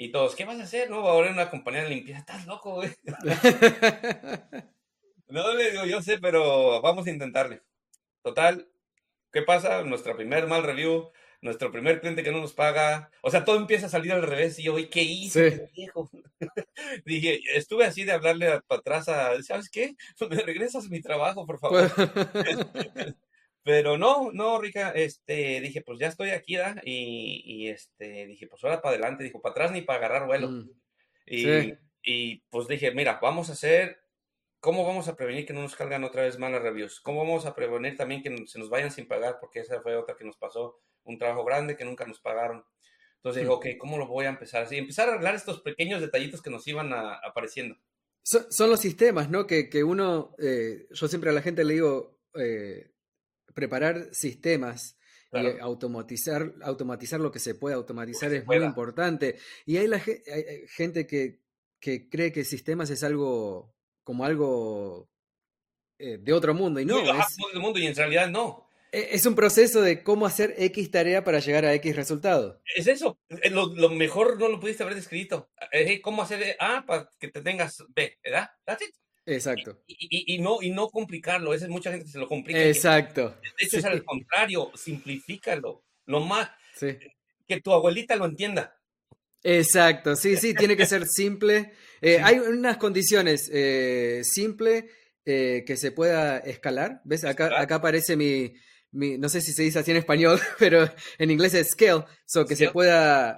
y 0.01 0.11
todos, 0.11 0.35
¿qué 0.35 0.45
vas 0.45 0.59
a 0.59 0.63
hacer? 0.63 0.89
No, 0.89 1.07
ahora 1.07 1.27
en 1.27 1.35
una 1.35 1.51
compañía 1.51 1.83
de 1.83 1.89
limpieza. 1.89 2.21
Estás 2.21 2.47
loco, 2.47 2.73
güey. 2.73 2.89
no 5.27 5.53
le 5.53 5.69
digo, 5.69 5.85
yo 5.85 6.01
sé, 6.01 6.17
pero 6.17 6.81
vamos 6.81 7.05
a 7.05 7.11
intentarle. 7.11 7.61
Total, 8.23 8.67
¿qué 9.31 9.43
pasa? 9.43 9.83
Nuestra 9.83 10.15
primer 10.15 10.47
mal 10.47 10.63
review, 10.63 11.11
nuestro 11.41 11.71
primer 11.71 12.01
cliente 12.01 12.23
que 12.23 12.31
no 12.31 12.39
nos 12.39 12.53
paga. 12.53 13.11
O 13.21 13.29
sea, 13.29 13.45
todo 13.45 13.57
empieza 13.57 13.85
a 13.85 13.89
salir 13.89 14.11
al 14.11 14.23
revés. 14.23 14.57
Y 14.57 14.63
yo, 14.63 14.75
¿qué 14.89 15.03
hice, 15.03 15.69
viejo? 15.75 16.09
Dije, 17.05 17.39
estuve 17.53 17.85
así 17.85 18.03
de 18.03 18.13
hablarle 18.13 18.59
para 18.61 18.79
atrás 18.79 19.07
a, 19.07 19.39
¿sabes 19.43 19.69
qué? 19.69 19.95
Me 20.31 20.35
regresas 20.41 20.89
mi 20.89 21.01
trabajo, 21.01 21.45
por 21.45 21.59
favor. 21.59 21.91
Pero 23.63 23.97
no, 23.97 24.31
no, 24.31 24.59
Rica, 24.59 24.91
este, 24.91 25.61
dije, 25.61 25.81
pues 25.81 25.99
ya 25.99 26.07
estoy 26.07 26.31
aquí, 26.31 26.55
¿da? 26.55 26.81
Y, 26.83 27.43
y 27.45 27.69
este, 27.69 28.25
dije, 28.25 28.47
pues 28.47 28.63
ahora 28.63 28.81
para 28.81 28.95
adelante, 28.95 29.23
dijo, 29.23 29.41
para 29.41 29.51
atrás 29.51 29.71
ni 29.71 29.81
para 29.81 29.99
agarrar 29.99 30.27
vuelo. 30.27 30.49
Mm, 30.49 30.69
y, 31.27 31.73
y 32.03 32.43
pues 32.49 32.67
dije, 32.67 32.91
mira, 32.91 33.19
vamos 33.21 33.49
a 33.49 33.53
hacer, 33.53 33.99
¿cómo 34.59 34.85
vamos 34.85 35.07
a 35.07 35.15
prevenir 35.15 35.45
que 35.45 35.53
no 35.53 35.61
nos 35.61 35.75
cargan 35.75 36.03
otra 36.03 36.23
vez 36.23 36.39
malas 36.39 36.63
reviews? 36.63 36.99
¿Cómo 37.01 37.19
vamos 37.23 37.45
a 37.45 37.53
prevenir 37.53 37.95
también 37.95 38.23
que 38.23 38.47
se 38.47 38.57
nos 38.57 38.69
vayan 38.69 38.89
sin 38.89 39.07
pagar? 39.07 39.37
Porque 39.39 39.59
esa 39.59 39.81
fue 39.81 39.95
otra 39.95 40.15
que 40.15 40.25
nos 40.25 40.37
pasó, 40.37 40.79
un 41.03 41.19
trabajo 41.19 41.45
grande 41.45 41.77
que 41.77 41.85
nunca 41.85 42.05
nos 42.05 42.19
pagaron. 42.19 42.65
Entonces 43.17 43.43
dije, 43.43 43.53
ok, 43.53 43.65
¿cómo 43.77 43.99
lo 43.99 44.07
voy 44.07 44.25
a 44.25 44.29
empezar 44.29 44.63
así? 44.63 44.77
Empezar 44.77 45.07
a 45.07 45.13
arreglar 45.13 45.35
estos 45.35 45.61
pequeños 45.61 46.01
detallitos 46.01 46.41
que 46.41 46.49
nos 46.49 46.67
iban 46.67 46.91
apareciendo. 46.91 47.75
Son, 48.23 48.69
los 48.69 48.79
sistemas, 48.79 49.29
¿no? 49.29 49.45
Que, 49.45 49.69
que 49.69 49.83
uno, 49.83 50.35
eh, 50.39 50.87
yo 50.91 51.07
siempre 51.07 51.29
a 51.29 51.33
la 51.33 51.41
gente 51.41 51.63
le 51.63 51.73
digo, 51.73 52.19
eh, 52.35 52.90
preparar 53.53 54.09
sistemas 54.11 54.97
y 55.33 55.59
automatizar, 55.59 56.53
automatizar 56.61 57.19
lo 57.19 57.31
que 57.31 57.39
se 57.39 57.55
puede 57.55 57.75
automatizar 57.75 58.33
es 58.33 58.45
muy 58.45 58.57
importante. 58.57 59.37
Y 59.65 59.77
hay, 59.77 59.87
la, 59.87 59.99
gente 59.99 61.07
que, 61.07 61.39
que, 61.79 62.09
cree 62.09 62.31
que 62.31 62.43
sistemas 62.43 62.89
es 62.89 63.03
algo 63.03 63.73
como 64.03 64.25
algo 64.25 65.09
eh, 65.99 66.17
de 66.19 66.33
otro 66.33 66.53
mundo 66.53 66.79
y 66.79 66.85
no. 66.85 66.99
es, 66.99 67.37
mundo 67.55 67.79
y 67.79 67.85
en 67.85 67.95
realidad 67.95 68.29
no. 68.29 68.67
E, 68.91 69.09
es 69.11 69.25
un 69.25 69.35
proceso 69.35 69.81
de 69.81 70.03
cómo 70.03 70.25
hacer 70.25 70.53
X 70.57 70.91
tarea 70.91 71.23
para 71.23 71.39
llegar 71.39 71.63
a 71.63 71.73
X 71.75 71.95
resultado. 71.95 72.61
Es 72.75 72.87
eso. 72.87 73.17
Eh, 73.29 73.49
lo, 73.49 73.67
lo 73.67 73.89
mejor 73.89 74.39
no 74.39 74.49
lo 74.49 74.59
pudiste 74.59 74.83
haber 74.83 74.95
descrito. 74.95 75.49
Eh, 75.71 76.01
¿Cómo 76.01 76.23
hacer 76.23 76.57
A 76.59 76.85
para 76.85 77.09
que 77.19 77.29
te 77.29 77.41
tengas 77.41 77.83
B? 77.89 78.17
¿Verdad? 78.23 78.49
That's 78.65 78.81
it. 78.81 78.95
Exacto. 79.35 79.81
Y, 79.87 80.35
y, 80.35 80.39
no, 80.39 80.61
y 80.61 80.71
no 80.71 80.89
complicarlo, 80.89 81.53
es 81.53 81.67
mucha 81.67 81.91
gente 81.91 82.05
que 82.05 82.11
se 82.11 82.19
lo 82.19 82.27
complica. 82.27 82.63
Exacto. 82.63 83.35
De 83.41 83.65
hecho, 83.65 83.77
es 83.77 83.85
al 83.85 84.03
contrario, 84.03 84.71
simplifícalo. 84.75 85.83
Lo 86.05 86.21
más. 86.21 86.49
Que 86.79 87.61
tu 87.61 87.71
abuelita 87.71 88.15
lo 88.15 88.25
entienda. 88.25 88.75
Exacto, 89.43 90.15
sí, 90.15 90.37
sí, 90.37 90.53
tiene 90.53 90.77
que 90.77 90.85
ser 90.85 91.07
simple. 91.07 91.73
Eh, 92.03 92.19
hay 92.19 92.39
unas 92.39 92.77
condiciones 92.77 93.47
eh, 93.53 94.21
simple 94.23 94.89
eh, 95.23 95.63
que 95.67 95.77
se 95.77 95.91
pueda 95.91 96.39
escalar. 96.39 96.99
¿Ves? 97.03 97.23
Acá, 97.25 97.61
acá 97.61 97.75
aparece 97.75 98.15
mi, 98.15 98.55
mi, 98.89 99.19
no 99.19 99.29
sé 99.29 99.39
si 99.39 99.53
se 99.53 99.61
dice 99.61 99.77
así 99.77 99.91
en 99.91 99.97
español, 99.97 100.39
pero 100.57 100.89
en 101.19 101.29
inglés 101.29 101.53
es 101.53 101.69
scale, 101.69 102.05
so 102.25 102.43
que 102.47 102.55
se 102.55 102.71
pueda 102.71 103.37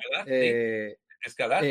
escalar. 1.26 1.62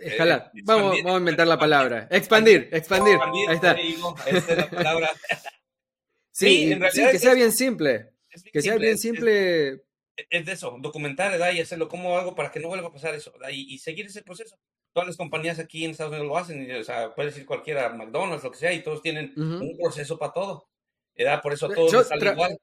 Escalar. 0.00 0.50
vamos, 0.64 0.96
vamos 1.02 1.14
a 1.14 1.18
inventar 1.18 1.46
la 1.46 1.58
palabra. 1.58 2.08
Expandir, 2.10 2.68
expandir. 2.72 3.18
Ahí 3.48 3.54
está. 3.54 3.72
esa 3.72 4.52
es 4.52 4.56
la 4.56 4.70
palabra. 4.70 5.10
sí, 6.32 6.78
que 6.92 7.18
sea 7.18 7.34
bien 7.34 7.52
simple. 7.52 8.10
que 8.52 8.62
sea 8.62 8.76
bien 8.76 8.98
simple. 8.98 9.82
Es, 10.28 10.44
de 10.44 10.52
eso, 10.52 10.76
documentar 10.80 11.30
¿verdad? 11.32 11.52
y 11.52 11.60
hacerlo 11.60 11.88
como 11.88 12.18
algo 12.18 12.34
para 12.34 12.50
que 12.50 12.60
no 12.60 12.68
vuelva 12.68 12.88
a 12.88 12.92
pasar 12.92 13.14
eso 13.14 13.32
y, 13.52 13.78
seguir 13.78 14.06
ese 14.06 14.22
proceso. 14.22 14.58
Todas 14.92 15.06
las 15.06 15.16
compañías 15.16 15.58
aquí 15.58 15.84
en 15.84 15.92
Estados 15.92 16.12
Unidos 16.12 16.28
lo 16.28 16.36
hacen, 16.36 16.70
o 16.72 16.84
sea, 16.84 17.14
puede 17.14 17.28
decir 17.28 17.46
cualquiera, 17.46 17.88
McDonald's, 17.90 18.42
lo 18.42 18.50
que 18.50 18.58
sea, 18.58 18.72
y 18.72 18.82
todos 18.82 19.02
tienen 19.02 19.32
un 19.36 19.76
proceso 19.78 20.18
para 20.18 20.32
todo. 20.32 20.68
¿verdad? 21.16 21.42
Por 21.42 21.52
eso 21.52 21.66
a 21.66 21.74
todos 21.74 22.08
sale 22.08 22.32
igual. 22.32 22.58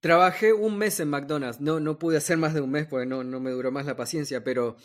Trabajé 0.00 0.52
un 0.52 0.76
mes 0.76 1.00
en 1.00 1.08
McDonald's, 1.08 1.60
no, 1.60 1.80
no 1.80 1.98
pude 1.98 2.18
hacer 2.18 2.36
más 2.36 2.52
de 2.52 2.60
un 2.60 2.70
mes 2.70 2.86
porque 2.86 3.06
no, 3.06 3.24
no 3.24 3.40
me 3.40 3.50
duró 3.50 3.72
más 3.72 3.86
la 3.86 3.96
paciencia, 3.96 4.44
pero 4.44 4.76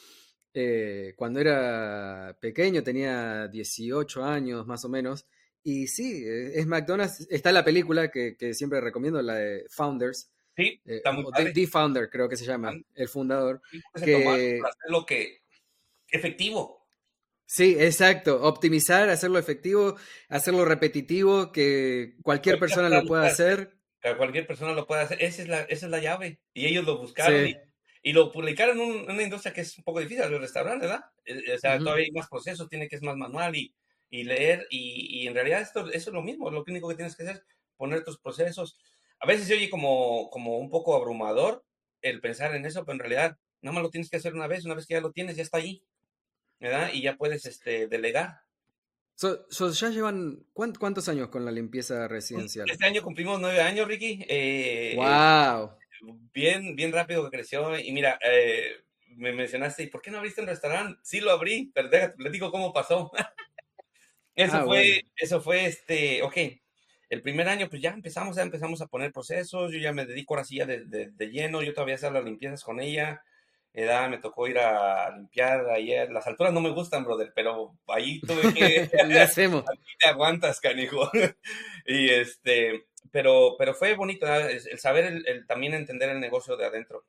eh, 0.53 1.13
cuando 1.15 1.39
era 1.39 2.37
pequeño, 2.39 2.83
tenía 2.83 3.47
18 3.47 4.23
años 4.23 4.65
más 4.65 4.83
o 4.85 4.89
menos. 4.89 5.25
Y 5.63 5.87
sí, 5.87 6.23
eh, 6.25 6.59
es 6.59 6.65
McDonald's. 6.65 7.27
Está 7.29 7.51
la 7.51 7.65
película 7.65 8.09
que, 8.09 8.35
siempre 8.53 8.81
recomiendo, 8.81 9.21
la 9.21 9.35
de 9.35 9.65
Founders. 9.69 10.31
Sí, 10.55 10.81
eh, 10.85 11.01
The, 11.53 11.67
Founder, 11.67 12.09
creo 12.09 12.27
que 12.27 12.35
se 12.35 12.45
llama, 12.45 12.73
el 12.95 13.07
fundador. 13.07 13.61
que... 14.03 14.59
lo 14.87 15.05
que 15.05 15.41
efectivo. 16.09 16.79
Sí, 17.45 17.75
exacto. 17.79 18.43
Optimizar, 18.43 19.09
hacerlo 19.09 19.39
efectivo, 19.39 19.95
hacerlo 20.27 20.65
repetitivo, 20.65 21.51
que 21.51 22.15
cualquier, 22.21 22.59
persona 22.59 22.89
lo 22.89 23.05
pueda 23.05 23.25
hacer. 23.25 23.77
Que 24.01 24.15
cualquier 24.15 24.45
persona 24.45 24.73
lo 24.73 24.85
pueda 24.85 25.01
hacer. 25.01 25.21
Esa 25.21 25.41
es 25.41 25.47
la, 25.47 25.61
esa 25.61 25.85
es 25.87 25.91
la 25.91 25.99
llave. 25.99 26.39
Y 26.53 26.67
ellos 26.67 26.85
lo 26.85 26.97
buscaron. 26.97 27.47
Y 27.47 27.57
y 28.01 28.13
lo 28.13 28.31
publicaron 28.31 28.79
en, 28.79 29.09
una 29.09 29.23
industria 29.23 29.53
que 29.53 29.61
es 29.61 29.77
un 29.77 29.83
poco 29.83 29.99
difícil, 29.99 30.23
el 30.23 30.39
restaurante, 30.39 30.87
¿verdad? 30.87 31.05
Eh, 31.25 31.41
eh, 31.47 31.55
o 31.55 31.57
sea, 31.57 31.77
todavía 31.77 32.05
hay 32.05 32.11
más 32.11 32.29
procesos, 32.29 32.69
tiene 32.69 32.87
que 32.87 32.97
ser 32.97 33.05
más 33.05 33.17
manual 33.17 33.55
y, 33.55 33.73
y 34.09 34.23
leer, 34.23 34.67
y, 34.69 35.21
y, 35.21 35.27
en 35.27 35.33
realidad 35.33 35.61
esto, 35.61 35.89
eso 35.91 36.09
es 36.09 36.13
lo 36.13 36.21
mismo, 36.21 36.49
lo 36.49 36.63
único 36.65 36.87
que 36.89 36.95
tienes 36.95 37.15
que 37.15 37.23
hacer 37.23 37.35
es 37.37 37.43
poner 37.77 38.03
tus 38.03 38.17
procesos. 38.19 38.77
A 39.19 39.27
veces 39.27 39.47
se 39.47 39.53
oye 39.53 39.69
como, 39.69 40.29
como 40.29 40.57
un 40.57 40.69
poco 40.69 40.95
abrumador 40.95 41.63
el 42.01 42.21
pensar 42.21 42.55
en 42.55 42.65
eso, 42.65 42.85
pero 42.85 42.93
en 42.93 42.99
realidad 42.99 43.37
nada 43.61 43.73
más 43.73 43.83
lo 43.83 43.89
tienes 43.89 44.09
que 44.09 44.17
hacer 44.17 44.33
una 44.33 44.47
vez, 44.47 44.65
una 44.65 44.75
vez 44.75 44.85
que 44.85 44.93
ya 44.93 45.01
lo 45.01 45.11
tienes, 45.11 45.35
ya 45.35 45.43
está 45.43 45.57
ahí, 45.57 45.83
¿verdad? 46.59 46.91
Y 46.93 47.01
ya 47.01 47.17
puedes 47.17 47.45
este, 47.45 47.87
delegar. 47.87 48.41
So, 49.15 49.71
¿Ya 49.71 49.89
llevan 49.89 50.45
cuántos 50.53 51.09
años 51.09 51.27
con 51.27 51.43
la 51.43 51.51
limpieza 51.51 52.07
residencial? 52.07 52.69
Este 52.69 52.85
año 52.85 53.03
cumplimos 53.03 53.41
nueve 53.41 53.59
años, 53.59 53.85
Ricky. 53.85 54.25
Eh, 54.29 54.93
¡Wow! 54.95 55.71
Bien, 56.33 56.75
bien 56.75 56.91
rápido 56.91 57.23
que 57.23 57.37
creció. 57.37 57.77
Y 57.77 57.91
mira, 57.91 58.19
eh, 58.23 58.75
me 59.15 59.33
mencionaste, 59.33 59.83
¿y 59.83 59.87
por 59.87 60.01
qué 60.01 60.11
no 60.11 60.17
abriste 60.17 60.41
un 60.41 60.47
restaurante? 60.47 60.99
Sí 61.03 61.19
lo 61.19 61.31
abrí, 61.31 61.71
pero 61.73 61.89
déjate, 61.89 62.29
digo 62.29 62.51
cómo 62.51 62.73
pasó. 62.73 63.11
eso 64.35 64.57
ah, 64.57 64.63
fue, 64.65 65.05
eso 65.15 65.41
fue 65.41 65.65
este, 65.65 66.21
ok. 66.23 66.37
El 67.09 67.23
primer 67.23 67.47
año, 67.49 67.69
pues 67.69 67.81
ya 67.81 67.89
empezamos, 67.89 68.35
ya 68.35 68.43
empezamos 68.43 68.81
a 68.81 68.87
poner 68.87 69.11
procesos. 69.11 69.71
Yo 69.71 69.79
ya 69.79 69.91
me 69.91 70.05
dedico 70.05 70.35
ahora 70.35 70.45
sí 70.45 70.57
ya 70.57 70.65
de, 70.67 70.85
de, 70.85 71.29
lleno. 71.31 71.63
Yo 71.63 71.73
todavía 71.73 71.95
hacer 71.95 72.11
las 72.11 72.23
limpiezas 72.23 72.63
con 72.63 72.79
ella. 72.79 73.23
Edad, 73.73 74.09
me 74.09 74.19
tocó 74.19 74.47
ir 74.47 74.59
a 74.59 75.15
limpiar 75.15 75.69
ayer. 75.71 76.11
Las 76.11 76.27
alturas 76.27 76.53
no 76.53 76.61
me 76.61 76.69
gustan, 76.69 77.03
brother, 77.03 77.31
pero 77.33 77.75
ahí 77.87 78.19
tuve 78.21 78.53
que. 78.53 78.89
Le 79.07 79.21
hacemos. 79.21 79.63
te 79.99 80.07
aguantas, 80.07 80.59
canijo. 80.59 81.09
y 81.85 82.09
este, 82.09 82.85
pero, 83.11 83.55
pero 83.57 83.73
fue 83.73 83.95
bonito 83.95 84.25
el, 84.27 84.79
saber, 84.79 85.21
el, 85.25 85.45
también 85.47 85.73
entender 85.73 86.09
el 86.09 86.19
negocio 86.19 86.57
de 86.57 86.65
adentro. 86.65 87.05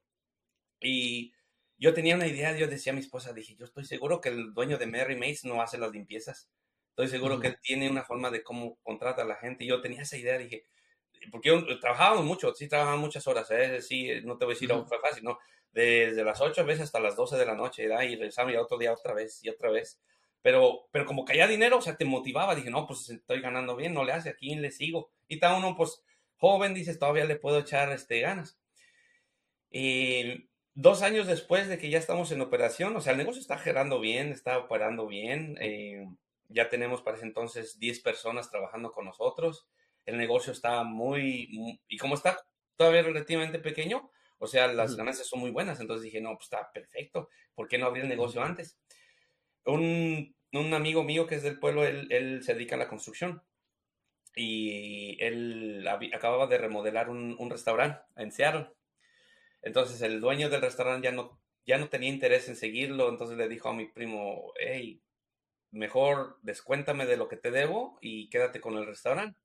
Y 0.81 1.33
yo 1.79 1.95
tenía 1.95 2.15
una 2.15 2.27
idea, 2.27 2.57
yo 2.57 2.69
decía 2.69 2.93
a 2.93 2.95
mi 2.95 3.01
esposa, 3.01 3.33
dije, 3.33 3.57
yo 3.57 3.65
estoy 3.65 3.85
seguro 3.85 4.21
que 4.21 4.29
el 4.31 4.55
dueño 4.55 4.79
de 4.79 4.87
Mary 4.87 5.17
Mace 5.17 5.49
no 5.49 5.63
hace 5.63 5.79
las 5.79 5.93
limpiezas. 5.93 6.51
Estoy 6.91 7.09
seguro 7.09 7.41
que 7.41 7.49
él 7.49 7.59
tiene 7.63 7.91
una 7.91 8.05
forma 8.05 8.31
de 8.31 8.43
cómo 8.43 8.79
contrata 8.83 9.23
a 9.23 9.27
la 9.27 9.37
gente. 9.37 9.65
Y 9.65 9.69
yo 9.69 9.81
tenía 9.81 10.03
esa 10.03 10.17
idea, 10.17 10.37
dije, 10.39 10.67
porque 11.31 11.49
yo 11.49 11.81
trabajábamos 11.81 12.25
mucho, 12.25 12.55
sí 12.55 12.69
trabajábamos 12.69 13.07
muchas 13.07 13.27
horas, 13.27 13.51
¿eh? 13.51 13.81
sí, 13.83 14.09
no 14.25 14.39
te 14.39 14.45
voy 14.45 14.53
a 14.53 14.57
decir, 14.57 14.73
uh 14.73 14.87
fue 14.87 15.01
fácil, 15.01 15.25
no, 15.25 15.39
desde 15.73 16.25
las 16.25 16.41
8 16.41 16.65
veces 16.65 16.85
hasta 16.85 17.01
las 17.01 17.17
12 17.17 17.37
de 17.37 17.47
la 17.47 17.55
noche, 17.55 17.87
¿verdad? 17.87 18.05
y 18.05 18.17
regresamos 18.17 18.53
y 18.53 18.57
otro 18.57 18.79
día 18.79 18.93
otra 18.93 19.15
vez 19.15 19.43
y 19.45 19.49
otra 19.49 19.71
vez. 19.71 20.01
pero, 20.43 20.89
pero 20.91 21.05
como 21.07 21.25
caía 21.25 21.47
dinero, 21.47 21.79
o 21.79 21.83
sea, 21.83 21.97
te 21.97 22.05
motivaba, 22.05 22.55
dije, 22.55 22.71
no, 22.71 22.87
pues 22.87 23.09
estoy 23.11 23.41
ganando 23.41 23.77
bien, 23.77 23.93
no 23.93 24.05
le 24.05 24.13
hace, 24.13 24.31
aquí 24.31 24.55
le 24.55 24.71
sigo. 24.71 25.11
Y 25.31 25.35
está 25.35 25.57
uno, 25.57 25.77
pues, 25.77 26.03
joven, 26.39 26.75
dices, 26.75 26.99
todavía 26.99 27.25
le 27.25 27.37
puedo 27.37 27.61
echar 27.61 27.93
este, 27.93 28.21
ganas. 28.21 28.59
Y 29.71 30.51
dos 30.75 31.03
años 31.03 31.29
después 31.29 31.69
de 31.69 31.79
que 31.79 31.89
ya 31.89 31.99
estamos 31.99 32.33
en 32.33 32.41
operación, 32.41 32.97
o 32.97 33.01
sea, 33.01 33.13
el 33.13 33.19
negocio 33.19 33.41
está 33.41 33.57
gerando 33.57 34.01
bien, 34.01 34.33
está 34.33 34.59
operando 34.59 35.07
bien, 35.07 35.57
eh, 35.61 36.05
ya 36.49 36.69
tenemos 36.69 37.01
para 37.01 37.17
ese 37.17 37.27
entonces 37.27 37.79
10 37.79 38.01
personas 38.01 38.51
trabajando 38.51 38.91
con 38.91 39.05
nosotros, 39.05 39.69
el 40.05 40.17
negocio 40.17 40.53
está 40.53 40.83
muy, 40.83 41.79
y 41.87 41.97
como 41.99 42.17
está 42.17 42.37
todavía 42.75 43.03
relativamente 43.03 43.61
pequeño, 43.61 44.11
o 44.39 44.49
sea, 44.49 44.67
las 44.67 44.97
ganancias 44.97 45.29
son 45.29 45.39
muy 45.39 45.53
buenas, 45.53 45.79
entonces 45.79 46.03
dije, 46.03 46.21
no, 46.21 46.31
pues 46.31 46.47
está 46.47 46.73
perfecto, 46.73 47.29
¿por 47.55 47.69
qué 47.69 47.79
no 47.79 47.87
abrir 47.87 48.03
el 48.03 48.09
negocio 48.09 48.43
antes? 48.43 48.81
Un, 49.65 50.35
un 50.55 50.75
amigo 50.75 51.05
mío 51.05 51.29
que 51.29 51.37
es 51.37 51.45
del 51.45 51.61
pueblo, 51.61 51.85
él, 51.85 52.09
él, 52.11 52.43
se 52.43 52.55
dedica 52.55 52.75
a 52.75 52.79
la 52.81 52.89
construcción 52.89 53.45
y 54.35 55.17
él 55.21 55.87
acababa 56.13 56.47
de 56.47 56.59
remodelar 56.59 57.11
un, 57.11 57.51
restaurante 57.51 58.01
en 58.17 58.33
Seattle 58.33 58.69
entonces 59.63 60.01
el 60.03 60.21
dueño 60.21 60.49
del 60.49 60.63
restaurante 60.63 61.07
ya 61.07 61.13
no, 61.13 61.41
ya 61.67 61.79
no 61.79 61.89
tenía 61.89 62.09
interés 62.09 62.49
en 62.49 62.57
seguirlo, 62.57 63.09
entonces 63.09 63.37
le 63.37 63.49
dijo 63.49 63.69
a 63.69 63.75
mi 63.75 63.87
primo, 63.87 64.53
hey, 64.59 65.03
mejor 65.71 66.39
descuéntame 66.43 67.07
de 67.07 67.17
lo 67.17 67.29
que 67.29 67.37
te 67.37 67.51
debo 67.51 67.99
y 68.01 68.29
quédate 68.31 68.61
con 68.61 68.77
el 68.77 68.87
restaurante. 68.87 69.39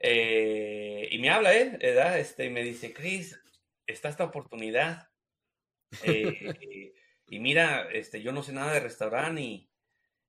Eh, 0.00 1.08
y 1.10 1.18
me 1.18 1.30
habla 1.30 1.54
él, 1.54 1.76
¿verdad? 1.78 2.18
Este, 2.18 2.46
y 2.46 2.50
me 2.50 2.62
dice, 2.62 2.92
Chris, 2.92 3.40
está 3.86 4.08
esta 4.08 4.24
oportunidad. 4.24 5.08
Eh, 6.04 6.92
y 7.28 7.40
mira, 7.40 7.88
este, 7.92 8.22
yo 8.22 8.32
no 8.32 8.42
sé 8.44 8.52
nada 8.52 8.72
de 8.72 8.80
restaurante, 8.80 9.42
y, 9.42 9.67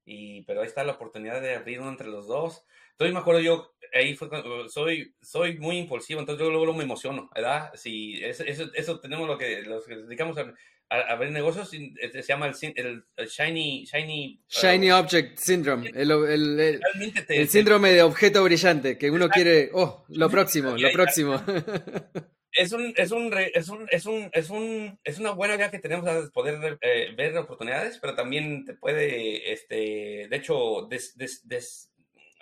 y, 0.09 0.41
pero 0.41 0.61
ahí 0.61 0.67
está 0.67 0.83
la 0.83 0.93
oportunidad 0.93 1.39
de 1.39 1.55
abrir 1.55 1.79
uno 1.79 1.89
entre 1.89 2.07
los 2.07 2.27
dos. 2.27 2.65
Entonces 2.91 3.13
me 3.13 3.19
acuerdo 3.19 3.41
yo, 3.41 3.75
ahí 3.93 4.15
fue 4.15 4.27
cuando 4.27 4.67
soy, 4.67 5.13
soy 5.21 5.57
muy 5.59 5.77
impulsivo, 5.77 6.19
entonces 6.19 6.43
yo 6.43 6.51
luego, 6.51 6.73
me 6.73 6.83
emociono, 6.83 7.29
¿verdad? 7.33 7.71
Si 7.75 8.21
eso, 8.23 8.43
eso, 8.73 8.99
tenemos 8.99 9.27
lo 9.27 9.37
que, 9.37 9.61
los 9.61 9.85
que 9.85 9.95
dedicamos 9.95 10.35
a, 10.37 10.53
a, 10.89 11.15
ver 11.15 11.31
negocios, 11.31 11.71
este, 12.01 12.23
se 12.23 12.27
llama 12.27 12.47
el, 12.47 13.03
el, 13.15 13.27
Shiny... 13.27 13.85
Shiny, 13.85 14.41
shiny 14.49 14.91
Object 14.91 15.37
Syndrome, 15.37 15.91
el, 15.93 16.11
el, 16.11 16.81
el 17.29 17.47
síndrome 17.47 17.91
de 17.91 18.01
objeto 18.01 18.43
brillante, 18.43 18.97
que 18.97 19.11
uno 19.11 19.29
quiere, 19.29 19.69
oh, 19.73 20.05
lo 20.09 20.29
próximo, 20.29 20.75
lo 20.75 20.91
próximo. 20.91 21.41
Es 22.51 22.71
un, 22.71 22.93
es 22.97 23.11
un, 23.11 23.31
es 23.33 23.69
un, 23.69 23.87
es 23.91 24.05
un, 24.05 24.29
es 24.33 24.49
un, 24.49 24.99
es 25.03 25.19
una 25.19 25.31
buena 25.31 25.55
idea 25.55 25.69
que 25.69 25.79
tenemos 25.79 26.07
a 26.07 26.29
poder 26.31 26.79
eh, 26.81 27.13
ver 27.15 27.37
oportunidades, 27.37 27.99
pero 27.99 28.15
también 28.15 28.65
te 28.65 28.73
puede, 28.73 29.53
este, 29.53 30.27
de 30.29 30.35
hecho, 30.35 30.87
des, 30.89 31.15
des, 31.15 31.47
des, 31.47 31.91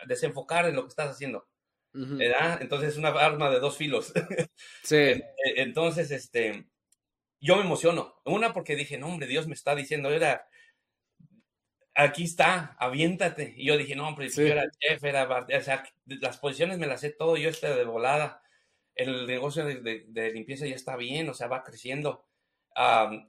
desenfocar 0.07 0.67
en 0.67 0.75
lo 0.75 0.83
que 0.83 0.89
estás 0.89 1.11
haciendo. 1.11 1.47
¿verdad? 1.93 2.61
Entonces 2.61 2.89
es 2.89 2.97
una 2.97 3.09
arma 3.09 3.49
de 3.49 3.59
dos 3.59 3.77
filos. 3.77 4.13
Sí. 4.83 4.95
E, 4.95 5.23
entonces, 5.57 6.11
este, 6.11 6.67
yo 7.39 7.55
me 7.55 7.63
emociono. 7.63 8.21
Una 8.25 8.53
porque 8.53 8.75
dije, 8.75 8.97
no, 8.97 9.07
hombre, 9.07 9.27
Dios 9.27 9.47
me 9.47 9.53
está 9.53 9.75
diciendo, 9.75 10.11
era, 10.11 10.47
aquí 11.95 12.23
está, 12.23 12.75
aviéntate. 12.79 13.53
Y 13.57 13.65
yo 13.65 13.77
dije, 13.77 13.95
no, 13.95 14.07
hombre, 14.07 14.29
yo 14.29 14.43
era 14.43 14.69
chef, 14.79 15.03
era, 15.03 15.27
o 15.27 15.61
sea, 15.61 15.83
las 16.05 16.37
posiciones 16.37 16.77
me 16.77 16.87
las 16.87 17.01
sé 17.01 17.11
todo, 17.11 17.37
yo 17.37 17.49
estoy 17.49 17.75
de 17.75 17.85
volada. 17.85 18.41
El 18.97 19.27
negocio 19.27 19.65
de, 19.65 20.31
limpieza 20.33 20.65
ya 20.65 20.75
está 20.75 20.95
bien, 20.95 21.29
o 21.29 21.33
sea, 21.33 21.47
va 21.47 21.63
creciendo. 21.63 22.25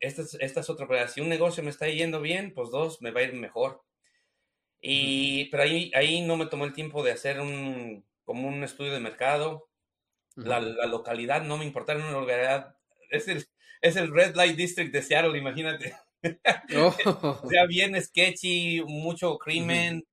esta, 0.00 0.22
es, 0.22 0.36
esta 0.40 0.60
es 0.60 0.70
otra, 0.70 1.08
si 1.08 1.20
un 1.20 1.28
negocio 1.28 1.62
me 1.62 1.70
está 1.70 1.88
yendo 1.88 2.20
bien, 2.20 2.52
pues 2.54 2.70
dos, 2.70 3.00
me 3.02 3.10
va 3.10 3.20
a 3.20 3.24
ir 3.24 3.34
mejor. 3.34 3.82
Y, 4.80 5.46
pero 5.50 5.64
ahí, 5.64 5.90
ahí 5.94 6.22
no 6.22 6.36
me 6.36 6.46
tomó 6.46 6.64
el 6.64 6.72
tiempo 6.72 7.02
de 7.02 7.12
hacer 7.12 7.40
un, 7.40 8.04
como 8.24 8.48
un 8.48 8.62
estudio 8.64 8.92
de 8.92 9.00
mercado. 9.00 9.68
la, 10.36 10.60
la, 10.60 10.86
localidad 10.86 11.42
no 11.42 11.58
me 11.58 11.64
importaba, 11.64 11.98
una 12.00 12.12
localidad, 12.12 12.76
es 13.10 13.28
el, 13.28 13.46
es 13.80 13.96
el 13.96 14.12
Red 14.12 14.34
Light 14.36 14.56
District 14.56 14.92
de 14.92 15.02
Seattle, 15.02 15.38
imagínate. 15.38 15.94
Oh. 16.76 16.94
o 17.44 17.48
sea, 17.48 17.66
bien 17.66 18.00
sketchy, 18.02 18.82
mucho 18.86 19.38
crimen, 19.38 20.04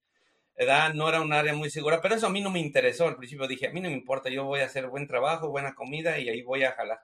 ¿verdad? 0.57 0.93
No 0.93 1.09
era 1.09 1.21
un 1.21 1.33
área 1.33 1.53
muy 1.53 1.69
segura, 1.69 2.01
pero 2.01 2.15
eso 2.15 2.27
a 2.27 2.29
mí 2.29 2.41
no 2.41 2.49
me 2.51 2.59
interesó. 2.59 3.07
Al 3.07 3.17
principio 3.17 3.47
dije, 3.47 3.67
a 3.67 3.71
mí 3.71 3.81
no 3.81 3.89
me 3.89 3.95
importa, 3.95 4.29
yo 4.29 4.45
voy 4.45 4.61
a 4.61 4.65
hacer 4.65 4.87
buen 4.87 5.07
trabajo, 5.07 5.49
buena 5.49 5.75
comida 5.75 6.19
y 6.19 6.29
ahí 6.29 6.41
voy 6.41 6.63
a 6.63 6.71
jalar. 6.71 6.99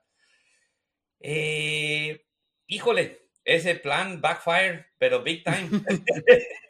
Eh, 1.20 2.26
híjole, 2.68 3.22
ese 3.44 3.76
plan 3.76 4.22
backfire, 4.22 4.88
pero 4.98 5.24
big 5.24 5.44
time. 5.44 5.70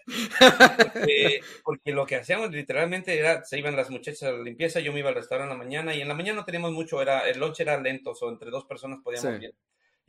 porque, 1.64 1.92
lo 1.92 2.06
que 2.06 2.16
hacíamos 2.16 2.52
literalmente 2.52 3.18
era, 3.18 3.44
se 3.44 3.60
iban 3.60 3.76
las 3.76 3.90
muchachas 3.90 4.24
a 4.24 4.32
la 4.32 4.44
limpieza, 4.44 4.80
yo 4.80 4.94
me 4.94 5.00
iba 5.00 5.10
al 5.10 5.16
restaurante 5.16 5.52
en 5.52 5.58
la 5.58 5.64
mañana 5.64 5.96
y 5.96 6.02
en 6.02 6.08
la 6.08 6.14
mañana 6.14 6.40
no 6.40 6.46
teníamos 6.46 6.72
mucho, 6.72 7.02
era, 7.02 7.30
el 7.30 7.40
lunch 7.40 7.60
era 7.60 7.80
lento, 7.80 8.12
o 8.12 8.30
entre 8.30 8.50
dos 8.50 8.66
personas 8.66 9.00
podíamos 9.04 9.42
ir. 9.42 9.54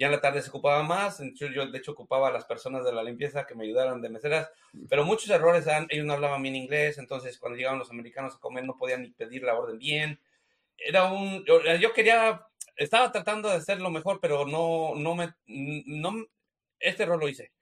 Ya 0.03 0.09
en 0.09 0.15
la 0.15 0.21
tarde 0.21 0.43
se 0.43 0.49
ocupaba 0.49 0.83
más, 0.83 1.23
yo 1.35 1.65
de 1.65 1.79
hecho 1.79 1.93
ocupaba 1.93 2.27
a 2.27 2.33
las 2.33 2.45
personas 2.45 2.85
de 2.85 2.93
la 2.93 3.05
limpieza 3.05 3.47
que 3.47 3.55
me 3.55 3.63
ayudaran 3.63 4.03
de 4.03 4.09
meseras, 4.09 4.51
pero 4.89 5.05
muchos 5.05 5.31
errores, 5.31 5.65
ellos 5.91 6.05
no 6.05 6.15
hablaban 6.15 6.43
bien 6.43 6.57
inglés, 6.57 6.99
entonces 6.99 7.39
cuando 7.39 7.57
llegaban 7.57 7.79
los 7.79 7.93
americanos 7.93 8.35
a 8.35 8.41
comer 8.41 8.65
no 8.65 8.77
podían 8.77 9.03
ni 9.03 9.13
pedir 9.13 9.45
la 9.45 9.55
orden 9.55 9.79
bien. 9.79 10.19
Era 10.77 11.05
un, 11.13 11.45
yo, 11.45 11.93
quería, 11.93 12.45
estaba 12.75 13.13
tratando 13.13 13.49
de 13.49 13.55
hacer 13.55 13.81
lo 13.81 13.91
mejor, 13.91 14.19
pero 14.21 14.45
no, 14.45 14.97
no 14.97 15.15
me, 15.15 15.35
no, 15.47 16.27
este 16.81 17.05
error 17.05 17.21
lo 17.21 17.29
hice. 17.29 17.53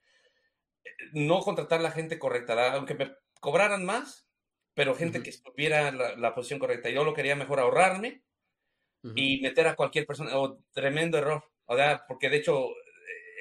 No 1.13 1.41
contratar 1.41 1.83
la 1.83 1.91
gente 1.91 2.19
correcta, 2.19 2.73
aunque 2.73 2.95
me 2.95 3.15
cobraran 3.41 3.85
más, 3.85 4.27
pero 4.73 4.95
gente 4.95 5.23
que 5.23 5.29
estuviera 5.29 5.93
la, 5.93 6.17
la, 6.17 6.35
posición 6.35 6.59
correcta. 6.59 6.89
Yo 6.89 7.05
lo 7.05 7.13
quería 7.13 7.37
mejor 7.37 7.61
ahorrarme 7.61 8.23
y 9.15 9.43
meter 9.43 9.69
a 9.69 9.77
cualquier 9.77 10.07
persona. 10.07 10.39
Oh, 10.39 10.59
tremendo 10.73 11.19
error. 11.19 11.50
O 11.71 11.77
sea, 11.77 12.05
porque 12.09 12.29
de 12.29 12.39
hecho 12.39 12.71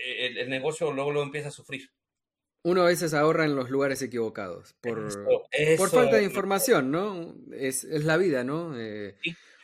eh, 0.06 0.36
el, 0.38 0.50
negocio 0.52 0.94
luego 0.94 1.12
lo 1.12 1.24
empieza 1.24 1.48
a 1.48 1.52
sufrir. 1.52 1.90
Uno 2.64 2.84
a 2.84 2.86
veces 2.86 3.16
ahorra 3.16 3.46
en 3.46 3.56
los 3.56 3.72
lugares 3.72 4.04
equivocados 4.04 4.76
por, 4.82 5.08
por 5.78 5.90
falta 5.90 6.18
de 6.18 6.24
información, 6.26 6.92
¿no? 6.92 7.34
Es, 7.52 7.86
es 7.86 8.06
la 8.06 8.18
vida, 8.18 8.44
¿no? 8.44 8.80
Eh, 8.80 9.18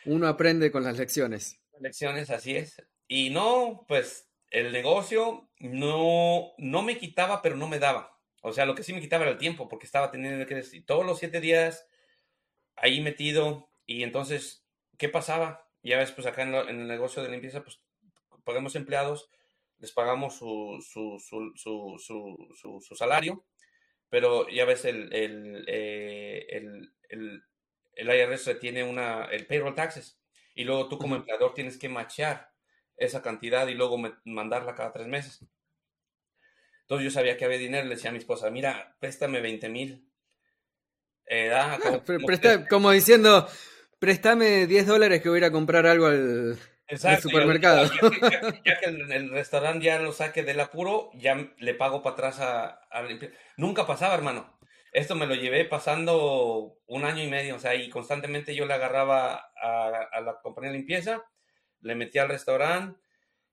uno 0.05 0.27
aprende 0.27 0.71
con 0.71 0.83
las 0.83 0.97
lecciones. 0.97 1.59
Lecciones, 1.79 2.31
así 2.31 2.55
es. 2.55 2.81
Y 3.07 3.29
no, 3.29 3.85
pues 3.87 4.31
el 4.49 4.71
negocio 4.71 5.47
no, 5.59 6.53
no 6.57 6.81
me 6.81 6.97
quitaba, 6.97 7.43
pero 7.43 7.57
no 7.57 7.67
me 7.67 7.77
daba. 7.77 8.19
O 8.41 8.51
sea, 8.51 8.65
lo 8.65 8.73
que 8.73 8.81
sí 8.81 8.93
me 8.93 9.01
quitaba 9.01 9.25
era 9.25 9.33
el 9.33 9.37
tiempo, 9.37 9.67
porque 9.67 9.85
estaba 9.85 10.09
teniendo 10.09 10.43
que 10.47 10.55
decir 10.55 10.83
todos 10.87 11.05
los 11.05 11.19
siete 11.19 11.39
días 11.39 11.87
ahí 12.77 12.99
metido. 13.01 13.69
Y 13.85 14.01
entonces, 14.01 14.65
¿qué 14.97 15.07
pasaba? 15.07 15.69
Ya 15.83 15.99
ves, 15.99 16.11
pues 16.11 16.25
acá 16.25 16.41
en, 16.41 16.55
el 16.55 16.87
negocio 16.87 17.21
de 17.21 17.29
limpieza, 17.29 17.63
pues 17.63 17.84
pagamos 18.45 18.75
empleados, 18.75 19.29
les 19.79 19.91
pagamos 19.91 20.35
su, 20.37 20.81
su, 20.81 21.19
su, 21.19 22.79
su, 22.81 22.95
salario, 22.95 23.45
pero 24.09 24.47
ya 24.47 24.65
ves, 24.65 24.85
el, 24.85 25.13
el, 25.13 25.65
eh, 25.67 26.45
el, 26.49 26.93
el, 27.09 27.43
el 27.95 28.07
IRS 28.07 28.57
tiene 28.59 28.83
una, 28.83 29.25
el 29.25 29.45
payroll 29.47 29.75
taxes, 29.75 30.19
y 30.53 30.63
luego 30.63 30.87
tú 30.87 30.97
como 30.97 31.15
empleador 31.15 31.53
tienes 31.53 31.77
que 31.77 31.89
machear 31.89 32.51
esa 32.97 33.21
cantidad 33.21 33.67
y 33.67 33.73
luego 33.73 33.97
mandarla 34.23 34.75
cada 34.75 34.93
tres 34.93 35.07
meses. 35.07 35.45
Entonces 36.81 37.03
yo 37.03 37.11
sabía 37.11 37.35
que 37.35 37.45
había 37.45 37.57
dinero, 37.57 37.83
le 37.87 37.95
decía 37.95 38.11
a 38.11 38.13
mi 38.13 38.19
esposa, 38.19 38.49
mira, 38.51 38.95
préstame 38.99 39.41
20 39.41 39.69
mil. 39.69 40.07
Eh, 41.27 41.51
como, 42.69 42.91
diciendo, 42.91 43.47
préstame 43.99 44.67
10 44.67 44.85
dólares 44.85 45.21
que 45.21 45.29
voy 45.29 45.37
a 45.37 45.39
ir 45.39 45.45
a 45.45 45.51
comprar 45.51 45.87
algo 45.87 46.05
al, 46.05 46.57
supermercado. 47.21 47.89
Ya, 48.63 48.79
que, 48.79 48.85
el, 48.85 49.29
restaurante 49.31 49.85
ya 49.85 49.99
lo 49.99 50.11
saque 50.11 50.43
del 50.43 50.59
apuro, 50.59 51.11
ya 51.15 51.51
le 51.57 51.73
pago 51.73 52.03
para 52.03 52.13
atrás 52.13 52.39
a, 52.39 52.81
Nunca 53.57 53.85
pasaba, 53.87 54.15
hermano. 54.15 54.57
Esto 54.91 55.15
me 55.15 55.27
lo 55.27 55.35
llevé 55.35 55.65
pasando 55.65 56.77
un 56.87 57.03
año 57.03 57.21
y 57.21 57.27
medio, 57.27 57.55
o 57.55 57.59
sea, 57.59 57.75
y 57.75 57.89
constantemente 57.89 58.55
yo 58.55 58.65
le 58.65 58.73
agarraba 58.73 59.51
a, 59.61 60.07
a 60.11 60.21
la 60.21 60.39
compañía 60.41 60.71
de 60.71 60.77
limpieza 60.77 61.23
le 61.85 61.95
metí 61.95 62.17
al 62.17 62.29
restaurante 62.29 62.99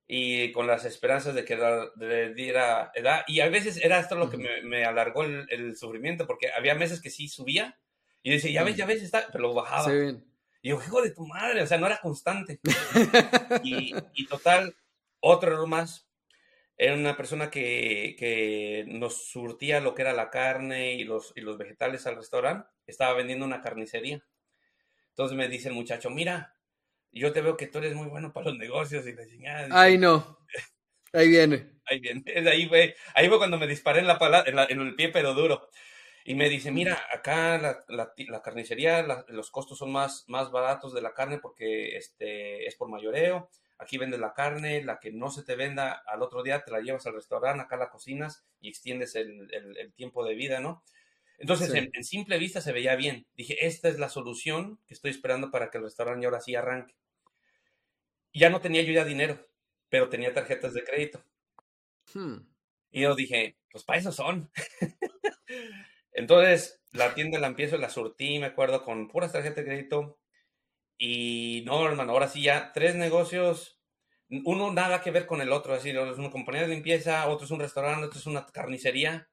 y 0.05 0.51
con 0.51 0.67
las 0.67 0.83
esperanzas 0.85 1.33
de 1.33 1.45
que 1.45 1.57
le 1.97 2.33
diera 2.33 2.91
edad. 2.93 3.23
Y 3.27 3.39
a 3.39 3.49
veces 3.49 3.77
era 3.77 3.99
esto 3.99 4.15
lo 4.15 4.29
que 4.29 4.37
me, 4.37 4.83
alargó 4.83 5.23
el, 5.23 5.75
sufrimiento, 5.77 6.27
porque 6.27 6.51
había 6.51 6.75
meses 6.75 7.01
que 7.01 7.09
sí 7.09 7.29
subía 7.29 7.79
y 8.21 8.31
decía, 8.31 8.51
ya 8.51 8.63
ves, 8.63 8.75
ya 8.75 8.85
ves, 8.85 9.01
está, 9.01 9.27
pero 9.31 9.43
lo 9.43 9.53
bajaba. 9.53 9.91
Y 10.63 10.69
yo, 10.69 10.81
hijo 10.81 11.01
de 11.01 11.11
tu 11.11 11.27
madre, 11.27 11.61
o 11.61 11.67
sea, 11.67 11.77
no 11.77 11.85
era 11.85 11.99
constante. 11.99 12.59
y, 13.63 14.25
total, 14.27 14.75
otro 15.19 15.51
error 15.51 15.67
más. 15.67 16.07
Era 16.77 16.95
una 16.95 17.15
persona 17.15 17.51
que, 17.51 18.15
que, 18.17 18.85
nos 18.87 19.27
surtía 19.27 19.81
lo 19.81 19.93
que 19.93 20.01
era 20.03 20.13
la 20.13 20.29
carne 20.29 20.93
y 20.93 21.03
los, 21.03 21.33
y 21.35 21.41
los 21.41 21.57
vegetales 21.57 22.07
al 22.07 22.15
restaurante. 22.15 22.67
Estaba 22.87 23.13
vendiendo 23.13 23.45
una 23.45 23.61
carnicería. 23.61 24.25
Entonces 25.09 25.37
me 25.37 25.49
dice 25.49 25.67
el 25.67 25.75
muchacho, 25.75 26.09
mira, 26.09 26.55
yo 27.11 27.33
te 27.33 27.41
veo 27.41 27.57
que 27.57 27.67
tú 27.67 27.79
eres 27.79 27.93
muy 27.93 28.07
bueno 28.07 28.31
para 28.31 28.49
los 28.49 28.57
negocios 28.57 29.05
y 29.05 29.13
la 29.13 29.27
chingada. 29.27 29.67
Ay, 29.69 29.97
no. 29.97 30.39
Ahí 31.11 31.27
viene. 31.27 31.71
Ahí 31.85 31.99
viene. 31.99 32.23
Ahí 32.49 32.67
fue, 32.69 32.95
ahí 33.13 33.27
fue 33.27 33.37
cuando 33.37 33.57
me 33.57 33.67
disparé 33.67 33.99
en, 33.99 34.07
la, 34.07 34.17
en, 34.69 34.79
el 34.79 34.95
pie, 34.95 35.09
pero 35.09 35.33
duro. 35.33 35.69
Y 36.25 36.35
me 36.35 36.49
dice, 36.49 36.71
mira, 36.71 37.05
acá 37.11 37.57
la, 37.57 37.83
la, 37.89 38.41
carnicería, 38.41 39.25
los 39.27 39.51
costos 39.51 39.77
son 39.77 39.91
más, 39.91 40.23
más 40.27 40.51
baratos 40.51 40.93
de 40.93 41.01
la 41.01 41.13
carne 41.13 41.39
porque 41.39 41.97
este, 41.97 42.65
es 42.65 42.75
por 42.75 42.89
mayoreo. 42.89 43.49
Aquí 43.77 43.97
vendes 43.97 44.21
la 44.21 44.33
carne, 44.33 44.83
la 44.83 44.99
que 44.99 45.11
no 45.11 45.29
se 45.29 45.43
te 45.43 45.57
venda 45.57 45.91
al 45.91 46.21
otro 46.21 46.41
día 46.41 46.63
te 46.63 46.71
la 46.71 46.79
llevas 46.79 47.05
al 47.05 47.15
restaurante, 47.15 47.63
acá 47.63 47.75
la 47.75 47.89
cocinas 47.89 48.45
y 48.61 48.69
extiendes 48.69 49.15
el, 49.15 49.53
el, 49.53 49.93
tiempo 49.93 50.23
de 50.23 50.35
vida, 50.35 50.61
¿no? 50.61 50.83
Entonces, 51.37 51.73
en, 51.73 51.89
en, 51.91 52.03
simple 52.05 52.37
vista 52.37 52.61
se 52.61 52.71
veía 52.71 52.95
bien. 52.95 53.27
Dije, 53.33 53.65
esta 53.65 53.89
es 53.89 53.99
la 53.99 54.07
solución 54.07 54.79
que 54.87 54.93
estoy 54.93 55.11
esperando 55.11 55.51
para 55.51 55.69
que 55.69 55.79
el 55.79 55.83
restaurante 55.83 56.25
ahora 56.25 56.39
sí 56.39 56.55
arranque. 56.55 56.95
Ya 58.33 58.49
no 58.49 58.61
tenía 58.61 58.81
yo 58.83 58.93
ya 58.93 59.03
dinero, 59.03 59.49
pero 59.89 60.07
tenía 60.07 60.33
tarjetas 60.33 60.73
de 60.73 60.83
crédito. 60.85 61.25
Hmm. 62.13 62.37
Y 62.91 63.01
yo 63.01 63.15
dije, 63.15 63.57
pues 63.69 63.83
para 63.83 63.99
eso 63.99 64.13
son. 64.13 64.49
Entonces, 66.13 66.81
la 66.91 67.13
tienda 67.13 67.39
la 67.39 67.47
empiezo, 67.47 67.77
la 67.77 67.89
surtí, 67.89 68.39
me 68.39 68.47
acuerdo, 68.47 68.83
con 68.83 69.07
puras 69.07 69.31
tarjetas 69.31 69.57
de 69.57 69.65
crédito. 69.65 70.19
Y 70.97 71.63
no, 71.65 71.85
hermano, 71.85 72.13
ahora 72.13 72.27
sí 72.27 72.43
ya, 72.43 72.71
tres 72.71 72.95
negocios, 72.95 73.79
uno 74.29 74.71
nada 74.71 75.01
que 75.01 75.11
ver 75.11 75.25
con 75.25 75.41
el 75.41 75.51
otro. 75.51 75.75
Es 75.75 75.83
decir, 75.83 75.99
es 75.99 76.17
una 76.17 76.29
compañía 76.29 76.61
de 76.61 76.67
limpieza, 76.69 77.27
otro 77.27 77.45
es 77.45 77.51
un 77.51 77.59
restaurante, 77.59 78.05
otro 78.05 78.19
es 78.19 78.25
una 78.27 78.45
carnicería. 78.45 79.27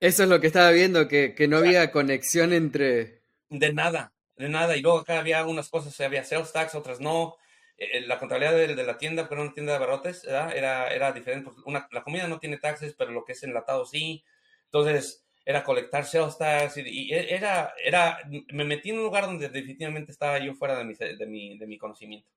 Eso 0.00 0.24
es 0.24 0.28
lo 0.28 0.40
que 0.40 0.48
estaba 0.48 0.70
viendo, 0.70 1.06
que, 1.06 1.34
que 1.34 1.46
no 1.46 1.58
había 1.58 1.92
conexión 1.92 2.52
entre... 2.52 3.22
De 3.50 3.72
nada, 3.72 4.14
de 4.36 4.48
nada. 4.48 4.76
Y 4.76 4.80
luego 4.80 4.98
acá 4.98 5.18
había 5.18 5.46
unas 5.46 5.68
cosas, 5.68 6.00
había 6.00 6.24
sales 6.24 6.52
tax, 6.52 6.74
otras 6.74 6.98
no. 6.98 7.36
Eh, 7.76 8.00
la 8.00 8.18
contabilidad 8.18 8.52
de, 8.52 8.74
de, 8.74 8.84
la 8.84 8.98
tienda, 8.98 9.22
porque 9.22 9.34
era 9.34 9.44
una 9.44 9.54
tienda 9.54 9.74
de 9.74 9.78
barrotes, 9.78 10.24
Era, 10.24 10.88
era 10.88 11.12
diferente. 11.12 11.50
Una, 11.66 11.86
la 11.92 12.02
comida 12.02 12.26
no 12.26 12.40
tiene 12.40 12.56
taxes, 12.56 12.94
pero 12.96 13.12
lo 13.12 13.24
que 13.24 13.32
es 13.32 13.42
enlatado 13.42 13.86
sí. 13.86 14.24
Entonces, 14.64 15.21
era 15.44 15.64
colectar 15.64 16.06
tax 16.08 16.76
y, 16.76 17.12
e, 17.12 17.34
era, 17.34 17.74
era, 17.82 18.18
me 18.52 18.64
metí 18.64 18.90
en 18.90 18.98
un 18.98 19.04
lugar 19.04 19.24
donde 19.24 19.48
definitivamente 19.48 20.12
estaba 20.12 20.38
yo 20.38 20.54
fuera 20.54 20.78
de 20.78 20.84
mi, 20.84 20.94
de 20.94 21.26
mi, 21.26 21.58
de 21.58 21.66
mi 21.66 21.78
conocimiento. 21.78 22.28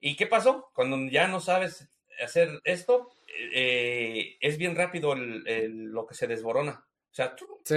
¿Y 0.00 0.16
qué 0.16 0.26
pasó? 0.26 0.70
Cuando 0.74 0.98
ya 1.10 1.28
no 1.28 1.40
sabes 1.40 1.88
hacer 2.22 2.60
esto, 2.64 3.08
eh, 3.54 4.36
es 4.40 4.58
bien 4.58 4.76
rápido 4.76 5.14
lo 5.14 6.06
que 6.06 6.14
se 6.14 6.26
desborona. 6.26 6.84
O 7.10 7.14
sea, 7.14 7.36
sí. 7.64 7.76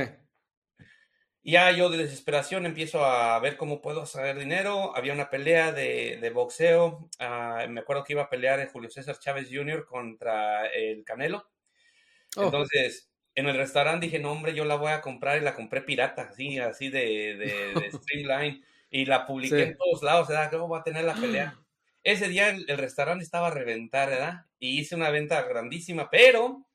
ya 1.44 1.72
yo 1.72 1.90
de 1.90 1.98
desesperación 1.98 2.66
empiezo 2.66 3.06
a 3.06 3.38
ver 3.40 3.58
cómo 3.58 3.82
puedo 3.82 4.06
sacar 4.06 4.38
dinero. 4.38 4.96
Había 4.96 5.14
una 5.14 5.30
pelea 5.30 5.72
de, 5.72 6.18
de 6.20 6.30
boxeo. 6.30 7.10
Ah, 7.20 7.66
me 7.70 7.82
acuerdo 7.82 8.04
que 8.04 8.14
iba 8.14 8.24
a 8.24 8.30
pelear 8.30 8.68
Julio 8.72 8.90
César 8.90 9.20
Chávez 9.20 9.50
Jr. 9.52 9.86
contra 9.86 10.68
el 10.68 11.04
Canelo. 11.04 11.48
Oh. 12.38 12.46
Entonces, 12.46 13.10
en 13.36 13.48
el 13.48 13.58
restaurante 13.58 14.06
dije, 14.06 14.20
no, 14.20 14.32
hombre, 14.32 14.54
yo 14.54 14.64
la 14.64 14.76
voy 14.76 14.92
a 14.92 15.02
comprar 15.02 15.38
y 15.38 15.42
la 15.42 15.56
compré 15.56 15.82
pirata, 15.82 16.24
así, 16.24 16.58
así 16.58 16.90
de, 16.90 17.36
de, 17.36 17.92
Streamline. 17.92 18.64
Y 18.90 19.06
la 19.06 19.26
publiqué 19.26 19.62
en 19.64 19.78
todos 19.78 20.04
lados, 20.04 20.30
¿verdad? 20.30 20.50
¿Cómo 20.50 20.70
va 20.70 20.80
a 20.80 20.84
tener 20.84 21.04
la 21.04 21.16
pelea? 21.16 21.60
Ese 22.04 22.30
día 22.30 22.50
el, 22.50 22.78
restaurante 22.78 23.24
estaba 23.24 23.48
a 23.48 23.52
reventar, 23.52 24.10
¿verdad? 24.10 24.46
Y 24.58 24.80
hice 24.80 24.96
una 24.96 25.10
venta 25.10 25.42
grandísima, 25.42 26.10
pero 26.10 26.66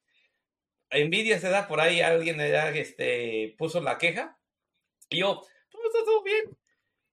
envidia 0.91 1.39
se 1.39 1.49
da 1.49 1.67
por 1.67 1.81
ahí, 1.81 2.01
alguien 2.01 2.41
este, 2.41 3.55
puso 3.57 3.81
la 3.81 3.97
queja. 3.97 4.37
Y 5.09 5.21
yo, 5.21 5.43
todo 5.71 5.83
está 5.87 6.05
todo 6.05 6.23
bien. 6.23 6.59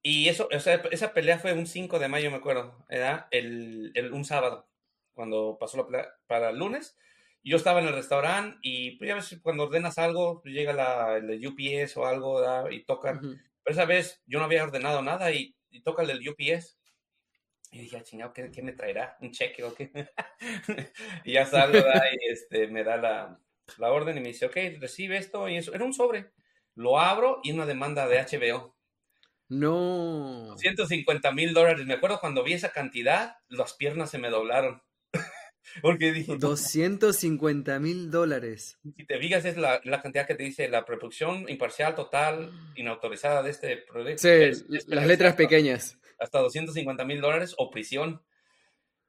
Y 0.02 0.28
eso, 0.30 0.50
o 0.52 0.60
sea, 0.60 0.82
esa 0.92 1.14
pelea 1.14 1.40
fue 1.40 1.54
un 1.54 1.68
5 1.68 2.00
de 2.00 2.08
mayo, 2.08 2.32
me 2.32 2.38
acuerdo, 2.38 2.84
¿verdad? 2.90 3.28
El, 3.32 3.92
el, 3.94 4.12
un 4.12 4.26
sábado, 4.26 4.68
cuando 5.14 5.58
pasó 5.60 5.78
la 5.78 5.86
pelea 5.86 6.10
para 6.26 6.50
el 6.50 6.58
lunes 6.58 6.98
yo 7.44 7.58
estaba 7.58 7.80
en 7.80 7.88
el 7.88 7.94
restaurante 7.94 8.58
y 8.62 8.98
pues 8.98 9.08
ya 9.08 9.16
ves, 9.16 9.40
cuando 9.42 9.64
ordenas 9.64 9.98
algo, 9.98 10.42
pues, 10.42 10.54
llega 10.54 10.74
la, 10.74 11.18
el 11.18 11.48
UPS 11.48 11.98
o 11.98 12.06
algo 12.06 12.70
y 12.70 12.84
toca. 12.84 13.20
Pero 13.22 13.40
esa 13.66 13.86
vez 13.86 14.22
yo 14.26 14.40
no 14.40 14.46
había 14.46 14.64
ordenado 14.64 15.02
nada 15.02 15.32
y, 15.32 15.56
toca 15.84 16.02
el 16.02 16.08
del 16.08 16.28
UPS. 16.28 16.78
Y 17.72 17.80
dije, 17.80 17.98
ah, 17.98 18.04
chingado, 18.04 18.34
¿qué, 18.34 18.50
¿qué, 18.50 18.62
me 18.64 18.74
traerá? 18.74 19.18
¿Un 19.22 19.32
cheque 19.32 19.64
o 19.64 19.74
qué? 19.74 19.92
y 21.26 21.34
ya 21.34 21.46
salgo 21.46 21.78
y 21.78 22.32
este, 22.32 22.68
me 22.68 22.84
da 22.84 22.98
la, 22.98 23.40
la, 23.78 23.92
orden 23.92 24.18
y 24.18 24.22
me 24.22 24.30
dice, 24.30 24.46
ok, 24.48 24.56
recibe 24.80 25.18
esto 25.18 25.48
y 25.48 25.58
eso. 25.58 25.74
Era 25.74 25.86
un 25.86 25.94
sobre. 25.94 26.32
Lo 26.76 27.00
abro 27.00 27.40
y 27.44 27.52
una 27.52 27.66
demanda 27.66 28.08
de 28.08 28.20
HBO. 28.20 28.78
No. 29.50 30.56
150 30.58 31.32
mil 31.32 31.54
dólares. 31.54 31.86
Me 31.86 31.96
acuerdo 31.96 32.20
cuando 32.20 32.44
vi 32.44 32.54
esa 32.54 32.72
cantidad, 32.72 33.38
las 33.48 33.74
piernas 33.74 34.10
se 34.10 34.18
me 34.18 34.30
doblaron. 34.30 34.82
Porque 35.82 36.12
dije... 36.12 36.38
250 36.38 37.80
mil 37.80 38.12
dólares. 38.12 38.80
Si 38.96 39.06
te 39.06 39.20
fijas, 39.20 39.46
es 39.46 39.58
la, 39.58 39.82
cantidad 40.02 40.28
que 40.28 40.36
te 40.36 40.44
dice 40.44 40.68
la 40.70 40.86
producción 40.86 41.50
imparcial, 41.50 41.96
total, 41.96 42.52
inautorizada 42.76 43.44
de 43.44 43.52
este 43.52 43.78
proyecto. 43.78 44.22
Sí, 44.22 44.64
las 44.88 45.08
letras 45.08 45.36
pequeñas. 45.36 45.98
Hasta 46.20 46.40
250 46.40 47.06
mil 47.06 47.22
dólares 47.22 47.54
o 47.58 47.70
prisión. 47.70 48.22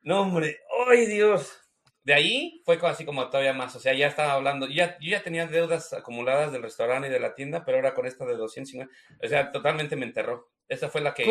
No, 0.03 0.23
hombre, 0.23 0.59
¡ay 0.89 1.07
Dios! 1.07 1.59
De 2.05 2.15
ahí 2.15 2.63
fue 2.65 2.79
así 2.85 3.05
como 3.05 3.29
todavía 3.29 3.53
más, 3.53 3.77
o 3.77 3.81
sea, 3.81 3.93
ya 3.93 4.07
estaba 4.07 4.33
hablando, 4.33 4.67
ya, 4.67 4.97
yo 4.99 5.11
ya 5.11 5.23
tenía 5.23 5.47
deudas 5.47 5.93
acumuladas 5.93 6.53
del 6.53 6.63
restaurante 6.63 7.09
y 7.09 7.11
de 7.11 7.21
la 7.21 7.35
tienda, 7.35 7.67
pero 7.67 7.77
ahora 7.77 7.95
con 7.95 8.07
esta 8.07 8.25
de 8.25 8.37
250, 8.37 8.91
o 9.23 9.29
sea, 9.29 9.53
totalmente 9.53 9.95
me 9.95 10.07
enterró. 10.07 10.51
Esa 10.69 10.89
fue 10.89 11.03
la 11.03 11.13
que... 11.13 11.25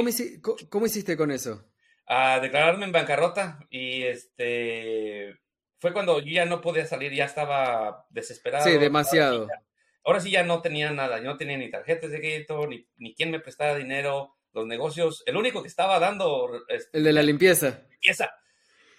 cómo 0.70 0.86
hiciste 0.86 1.18
con 1.18 1.32
eso? 1.32 1.66
A 2.08 2.40
declararme 2.40 2.86
en 2.86 2.92
bancarrota 2.92 3.60
y 3.70 4.04
este 4.04 5.38
fue 5.80 5.94
cuando 5.94 6.20
yo 6.20 6.32
ya 6.32 6.46
no 6.46 6.62
podía 6.62 6.86
salir, 6.86 7.14
ya 7.14 7.26
estaba 7.26 8.08
desesperado. 8.10 8.66
Sí, 8.66 8.78
demasiado. 8.78 9.48
Ahora 10.04 10.22
sí 10.22 10.32
ya, 10.32 10.44
no 10.44 10.62
tenía 10.62 10.92
nada, 10.92 11.18
yo 11.18 11.26
no 11.26 11.38
tenía 11.38 11.58
ni 11.58 11.70
tarjetas 11.70 12.10
de 12.12 12.20
crédito, 12.20 12.66
ni, 12.66 12.88
ni 12.96 13.14
quien 13.14 13.30
me 13.30 13.42
prestara 13.42 13.76
dinero, 13.76 14.38
los 14.54 14.66
negocios, 14.66 15.22
el 15.26 15.36
único 15.36 15.62
que 15.62 15.68
estaba 15.68 16.00
dando... 16.00 16.50
Este, 16.70 16.98
el 16.98 17.04
de 17.04 17.14
la 17.14 17.22
limpieza. 17.22 17.86
Limpieza. 17.92 18.32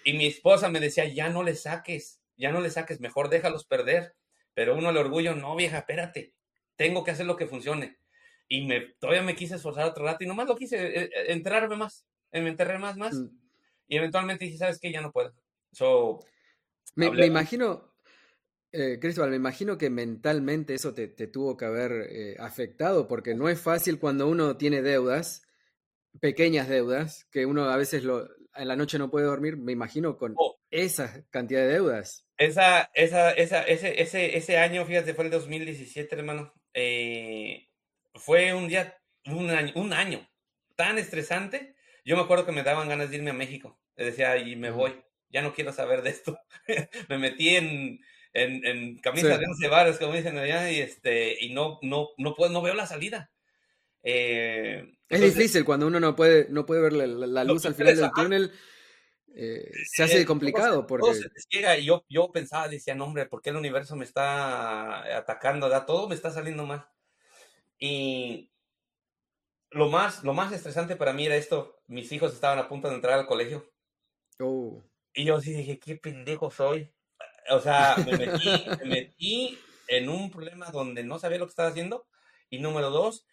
Y 0.03 0.13
mi 0.13 0.27
esposa 0.27 0.69
me 0.69 0.79
decía, 0.79 1.05
ya 1.05 1.29
no 1.29 1.43
le 1.43 1.55
saques, 1.55 2.21
ya 2.37 2.51
no 2.51 2.61
le 2.61 2.69
saques, 2.69 3.01
mejor 3.01 3.29
déjalos 3.29 3.65
perder. 3.65 4.15
Pero 4.53 4.75
uno 4.75 4.91
le 4.91 4.99
orgullo, 4.99 5.35
no 5.35 5.55
vieja, 5.55 5.79
espérate, 5.79 6.33
tengo 6.75 7.03
que 7.03 7.11
hacer 7.11 7.25
lo 7.25 7.35
que 7.35 7.47
funcione. 7.47 7.97
Y 8.47 8.65
me, 8.65 8.81
todavía 8.99 9.23
me 9.23 9.35
quise 9.35 9.55
esforzar 9.55 9.85
otro 9.85 10.05
rato 10.05 10.23
y 10.23 10.27
nomás 10.27 10.47
lo 10.47 10.55
quise, 10.55 10.77
eh, 10.77 11.03
eh, 11.03 11.25
enterarme 11.29 11.75
más 11.75 12.07
me 12.31 12.49
enterré 12.49 12.77
más, 12.79 12.97
más. 12.97 13.13
Mm. 13.15 13.29
Y 13.87 13.97
eventualmente 13.97 14.45
dije, 14.45 14.57
¿sabes 14.57 14.79
qué? 14.79 14.91
Ya 14.91 15.01
no 15.01 15.11
puedo. 15.11 15.33
So, 15.71 16.19
me, 16.95 17.25
imagino, 17.25 17.93
eh, 18.71 18.97
Cristóbal, 18.99 19.31
me 19.31 19.35
imagino 19.35 19.77
que 19.77 19.89
mentalmente 19.89 20.73
eso 20.73 20.93
te, 20.93 21.07
tuvo 21.07 21.57
que 21.57 21.65
haber 21.65 22.07
eh, 22.09 22.35
afectado, 22.39 23.07
porque 23.07 23.35
no 23.35 23.49
es 23.49 23.61
fácil 23.61 23.99
cuando 23.99 24.27
uno 24.27 24.57
tiene 24.57 24.81
deudas, 24.81 25.47
pequeñas 26.19 26.67
deudas, 26.67 27.25
que 27.31 27.45
uno 27.45 27.69
a 27.69 27.77
veces 27.77 28.03
lo, 28.03 28.27
en 28.55 28.67
la 28.67 28.75
noche 28.75 28.97
no 28.97 29.09
puede 29.09 29.27
dormir, 29.27 29.57
me 29.57 29.71
imagino 29.71 30.17
con 30.17 30.33
oh. 30.37 30.59
esa 30.69 31.23
cantidad 31.29 31.61
de 31.61 31.73
deudas. 31.73 32.25
Esa, 32.37 32.89
esa, 32.93 33.31
esa, 33.31 33.63
ese, 33.63 34.01
ese, 34.01 34.37
ese 34.37 34.57
año, 34.57 34.85
fíjate, 34.85 35.13
fue 35.13 35.25
el 35.25 35.31
2017, 35.31 36.15
hermano. 36.15 36.53
Eh, 36.73 37.67
fue 38.15 38.53
un 38.53 38.67
día, 38.67 38.97
un 39.25 39.49
año, 39.49 39.73
un 39.75 39.93
año 39.93 40.27
tan 40.75 40.97
estresante 40.97 41.75
yo 42.09 42.15
me 42.15 42.23
acuerdo 42.23 42.43
que 42.43 42.51
me 42.51 42.63
daban 42.63 42.89
ganas 42.89 43.11
de 43.11 43.17
irme 43.17 43.29
a 43.29 43.35
México. 43.35 43.79
Le 43.95 44.05
decía, 44.05 44.35
y 44.37 44.55
me 44.55 44.71
voy, 44.71 44.99
ya 45.29 45.43
no 45.43 45.53
quiero 45.53 45.71
saber 45.71 46.01
de 46.01 46.09
esto. 46.09 46.39
me 47.07 47.19
metí 47.19 47.49
en, 47.49 47.99
en, 48.33 48.65
en 48.65 48.97
camisa 48.97 49.37
de 49.37 49.45
once 49.45 49.67
varas, 49.67 49.99
como 49.99 50.15
dicen 50.15 50.35
allá, 50.39 50.71
y, 50.71 50.79
este, 50.79 51.37
y 51.39 51.53
no, 51.53 51.77
no, 51.83 52.07
no, 52.17 52.33
puedo, 52.33 52.51
no 52.51 52.63
veo 52.63 52.73
la 52.73 52.87
salida. 52.87 53.29
Eh, 54.01 54.91
es 55.07 55.21
difícil 55.21 55.63
cuando 55.63 55.85
uno 55.85 55.99
no 55.99 56.15
puede, 56.15 56.47
no 56.49 56.65
puede 56.65 56.81
ver 56.81 56.93
la, 56.93 57.43
luz 57.43 57.67
al 57.67 57.75
final 57.75 57.95
del 57.95 58.09
túnel. 58.09 58.53
Eh, 59.35 59.69
se 59.85 60.01
hace 60.01 60.25
complicado 60.25 60.87
porque... 60.87 61.11
llega 61.51 61.77
y 61.77 61.85
yo, 61.85 62.07
yo 62.09 62.31
pensaba, 62.31 62.67
decía, 62.67 62.95
no 62.95 63.05
hombre, 63.05 63.27
¿por 63.27 63.43
qué 63.43 63.51
el 63.51 63.57
universo 63.57 63.95
me 63.95 64.05
está 64.05 65.15
atacando? 65.15 65.69
Da 65.69 65.85
todo 65.85 66.09
me 66.09 66.15
está 66.15 66.31
saliendo 66.31 66.65
mal. 66.65 66.87
Y 67.77 68.49
lo 69.71 69.89
más, 69.89 70.23
lo 70.23 70.33
más 70.33 70.51
estresante 70.51 70.95
para 70.95 71.13
mí 71.13 71.25
era 71.25 71.35
esto. 71.35 71.79
Mis 71.87 72.11
hijos 72.11 72.33
estaban 72.33 72.59
a 72.59 72.67
punto 72.67 72.89
de 72.89 72.95
entrar 72.95 73.19
al 73.19 73.27
colegio. 73.27 73.71
Oh. 74.39 74.81
Y 75.13 75.25
yo 75.25 75.39
sí 75.41 75.53
dije, 75.53 75.79
qué 75.79 75.95
pendejo 75.95 76.51
soy. 76.51 76.91
O 77.49 77.59
sea, 77.59 77.95
me 78.05 78.17
metí, 78.17 78.49
me 78.79 78.85
metí 78.85 79.59
en 79.87 80.09
un 80.09 80.31
problema 80.31 80.71
donde 80.71 81.03
no 81.03 81.19
sabía 81.19 81.39
lo 81.39 81.45
que 81.45 81.51
estaba 81.51 81.69
haciendo. 81.69 82.07
Y 82.49 82.59
número 82.59 82.89
dos, 82.89 83.25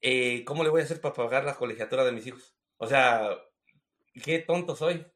eh, 0.00 0.44
¿cómo 0.44 0.64
le 0.64 0.70
voy 0.70 0.80
a 0.80 0.84
hacer 0.84 1.00
para 1.00 1.14
pagar 1.14 1.44
la 1.44 1.56
colegiatura 1.56 2.04
de 2.04 2.12
mis 2.12 2.26
hijos? 2.26 2.54
O 2.76 2.86
sea, 2.86 3.30
qué 4.22 4.40
tonto 4.40 4.76
soy. 4.76 5.06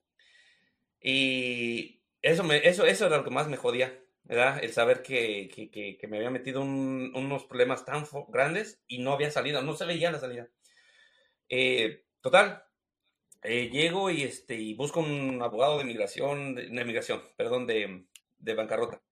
Y 1.01 2.03
eso, 2.23 2.45
me, 2.45 2.67
eso, 2.69 2.87
eso 2.87 3.07
era 3.07 3.19
lo 3.19 3.25
que 3.25 3.31
más 3.31 3.49
me 3.49 3.57
jodía, 3.57 4.01
¿verdad? 4.25 4.63
El 4.63 4.73
saber 4.73 5.03
que, 5.03 5.49
que, 5.55 5.97
que, 5.97 6.09
me 6.09 6.17
había 6.17 6.31
metido 6.31 6.61
un, 6.61 7.13
unos 7.15 7.45
problemas 7.45 7.85
tan 7.85 8.05
grandes 8.29 8.83
y 8.89 8.99
no 8.99 9.13
había 9.13 9.31
salida, 9.31 9.63
no 9.63 9.75
se 9.75 9.87
veía 9.87 10.11
la 10.11 10.19
salida. 10.19 10.49
Eh, 11.49 12.05
total, 12.21 12.65
eh, 13.43 13.71
llego 13.71 14.11
y, 14.11 14.25
este, 14.25 14.55
y 14.55 14.75
busco 14.75 15.01
un 15.01 15.41
abogado 15.43 15.79
de 15.79 15.85
migración, 15.85 16.55
de, 16.55 16.85
migración, 16.85 17.23
perdón, 17.37 17.67
de, 17.67 18.07
de 18.39 18.55
bancarrota. 18.55 19.03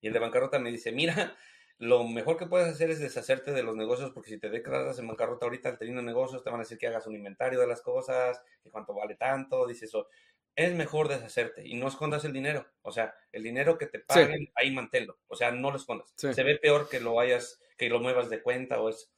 Y 0.00 0.08
el 0.08 0.12
de 0.12 0.18
bancarrota 0.18 0.58
me 0.58 0.70
dice, 0.70 0.92
mira, 0.92 1.36
lo 1.78 2.04
mejor 2.04 2.36
que 2.38 2.46
puedes 2.46 2.68
hacer 2.68 2.90
es 2.90 3.00
deshacerte 3.00 3.52
de 3.52 3.62
los 3.62 3.76
negocios, 3.76 4.12
porque 4.12 4.30
si 4.30 4.38
te 4.38 4.48
declaras 4.48 4.98
en 4.98 5.08
bancarrota 5.08 5.46
ahorita 5.46 5.76
teniendo 5.76 6.02
negocios, 6.02 6.42
te 6.42 6.50
van 6.50 6.60
a 6.60 6.62
decir 6.62 6.78
que 6.78 6.86
hagas 6.86 7.06
un 7.06 7.14
inventario 7.14 7.60
de 7.60 7.66
las 7.66 7.82
cosas, 7.82 8.40
que 8.62 8.70
cuánto 8.70 8.94
vale 8.94 9.16
tanto, 9.16 9.66
dice 9.66 9.84
eso. 9.84 10.08
Es 10.54 10.74
mejor 10.74 11.08
deshacerte 11.08 11.66
y 11.68 11.74
no 11.74 11.86
escondas 11.86 12.24
el 12.24 12.32
dinero. 12.32 12.66
O 12.80 12.90
sea, 12.90 13.14
el 13.30 13.42
dinero 13.42 13.76
que 13.76 13.86
te 13.86 13.98
paguen, 13.98 14.48
ahí 14.54 14.70
manténlo. 14.70 15.18
O 15.26 15.36
sea, 15.36 15.50
no 15.50 15.70
lo 15.70 15.76
escondas. 15.76 16.14
Se 16.16 16.42
ve 16.42 16.56
peor 16.56 16.88
que 16.88 16.98
lo 16.98 17.12
vayas, 17.12 17.60
que 17.76 17.90
lo 17.90 18.00
muevas 18.00 18.30
de 18.30 18.40
cuenta 18.42 18.80
o 18.80 18.88
es. 18.88 19.12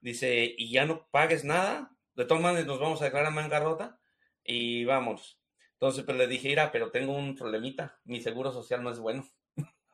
Dice, 0.00 0.54
y 0.56 0.72
ya 0.72 0.86
no 0.86 1.06
pagues 1.10 1.44
nada. 1.44 1.94
De 2.14 2.24
todas 2.24 2.42
maneras, 2.42 2.66
nos 2.66 2.80
vamos 2.80 3.00
a 3.00 3.04
declarar 3.06 3.28
en 3.28 3.36
bancarrota 3.36 4.00
y 4.44 4.84
vamos. 4.84 5.40
Entonces, 5.74 6.04
pues 6.04 6.16
le 6.16 6.26
dije, 6.26 6.48
mira, 6.48 6.70
pero 6.72 6.90
tengo 6.90 7.14
un 7.14 7.34
problemita. 7.34 7.98
Mi 8.04 8.20
seguro 8.20 8.52
social 8.52 8.82
no 8.82 8.90
es 8.90 8.98
bueno. 8.98 9.26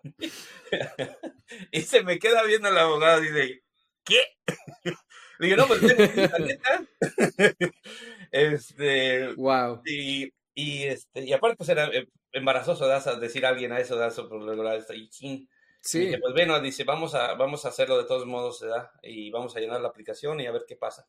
y 1.70 1.80
se 1.82 2.02
me 2.02 2.18
queda 2.18 2.42
viendo 2.44 2.68
el 2.68 2.78
abogado 2.78 3.22
y 3.22 3.28
dice, 3.28 3.62
¿qué? 4.04 4.20
Le 5.38 5.48
digo, 5.48 5.58
no, 5.58 5.66
pues 5.66 5.82
la 5.82 6.38
neta. 6.38 6.86
este. 8.32 9.34
Wow. 9.34 9.82
Y, 9.84 10.32
y, 10.54 10.84
este, 10.84 11.24
y 11.24 11.32
aparte, 11.34 11.56
pues 11.56 11.68
era 11.68 11.86
eh, 11.88 12.08
embarazoso 12.32 12.88
de 12.88 13.20
decir 13.20 13.44
a 13.44 13.50
alguien 13.50 13.72
a 13.72 13.78
eso, 13.78 14.02
eso, 14.02 14.28
por 14.28 14.42
regular, 14.44 14.82
y 14.94 15.08
Sí. 15.82 15.98
Y 15.98 16.06
dije, 16.06 16.18
pues 16.18 16.32
bueno, 16.32 16.58
dice, 16.60 16.82
vamos 16.82 17.14
a, 17.14 17.34
vamos 17.34 17.64
a 17.64 17.68
hacerlo 17.68 17.96
de 17.98 18.04
todos 18.04 18.26
modos, 18.26 18.60
¿verdad? 18.60 18.90
Y 19.02 19.30
vamos 19.30 19.54
a 19.54 19.60
llenar 19.60 19.80
la 19.80 19.88
aplicación 19.88 20.40
y 20.40 20.46
a 20.46 20.52
ver 20.52 20.64
qué 20.66 20.74
pasa. 20.74 21.06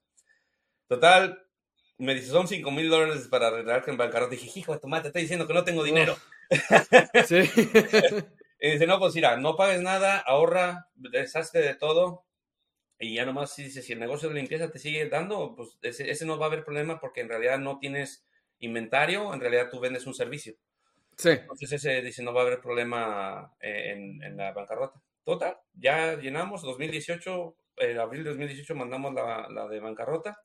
Total, 0.88 1.44
me 1.98 2.16
dice, 2.16 2.28
son 2.28 2.48
5 2.48 2.72
mil 2.72 2.90
dólares 2.90 3.28
para 3.30 3.48
arreglar 3.48 3.84
en 3.88 3.98
bancarrota. 3.98 4.32
Dije, 4.32 4.60
hijo 4.60 4.74
de 4.74 4.80
tu 4.80 4.88
madre, 4.88 5.04
te 5.04 5.08
estoy 5.10 5.22
diciendo 5.24 5.48
que 5.48 5.54
no 5.54 5.64
tengo 5.64 5.84
dinero. 5.84 6.18
sí. 7.28 7.42
Y 8.60 8.72
dice, 8.72 8.88
no, 8.88 9.00
pues 9.00 9.14
mira, 9.14 9.38
no 9.38 9.56
pagues 9.56 9.82
nada, 9.82 10.18
ahorra, 10.18 10.88
deshazte 10.96 11.60
de 11.60 11.76
todo. 11.76 12.26
Y 13.00 13.14
ya 13.14 13.26
nomás 13.26 13.56
dice, 13.56 13.84
si 13.84 13.94
el 13.94 14.00
negocio 14.00 14.30
de 14.30 14.36
limpieza 14.36 14.72
te 14.72 14.80
sigue 14.80 15.08
dando, 15.10 15.56
pues 15.56 15.78
ese, 15.84 16.26
no 16.26 16.40
va 16.40 16.48
a 16.48 16.50
haber 16.50 16.64
problema 16.64 17.00
porque 17.00 17.22
en 17.22 17.30
realidad 17.30 17.60
no 17.60 17.78
tienes 17.78 18.26
inventario, 18.58 19.32
en 19.34 19.40
realidad 19.40 19.70
tú 19.70 19.80
vendes 19.80 20.08
un 20.08 20.16
servicio. 20.16 20.56
Sí. 21.18 21.30
Entonces 21.30 21.72
ese 21.74 22.02
dice, 22.02 22.24
no 22.24 22.34
va 22.34 22.42
a 22.42 22.46
haber 22.46 22.60
problema 22.60 23.54
eh, 23.60 23.92
en, 23.92 24.38
la 24.38 24.52
bancarrota. 24.54 25.00
Total, 25.24 25.58
ya 25.74 26.16
llenamos, 26.16 26.64
2018, 26.64 27.56
en 27.78 28.00
abril 28.00 28.24
de 28.24 28.30
2018 28.32 28.74
mandamos 28.74 29.14
la, 29.14 29.48
la 29.50 29.68
de 29.68 29.80
bancarrota. 29.80 30.42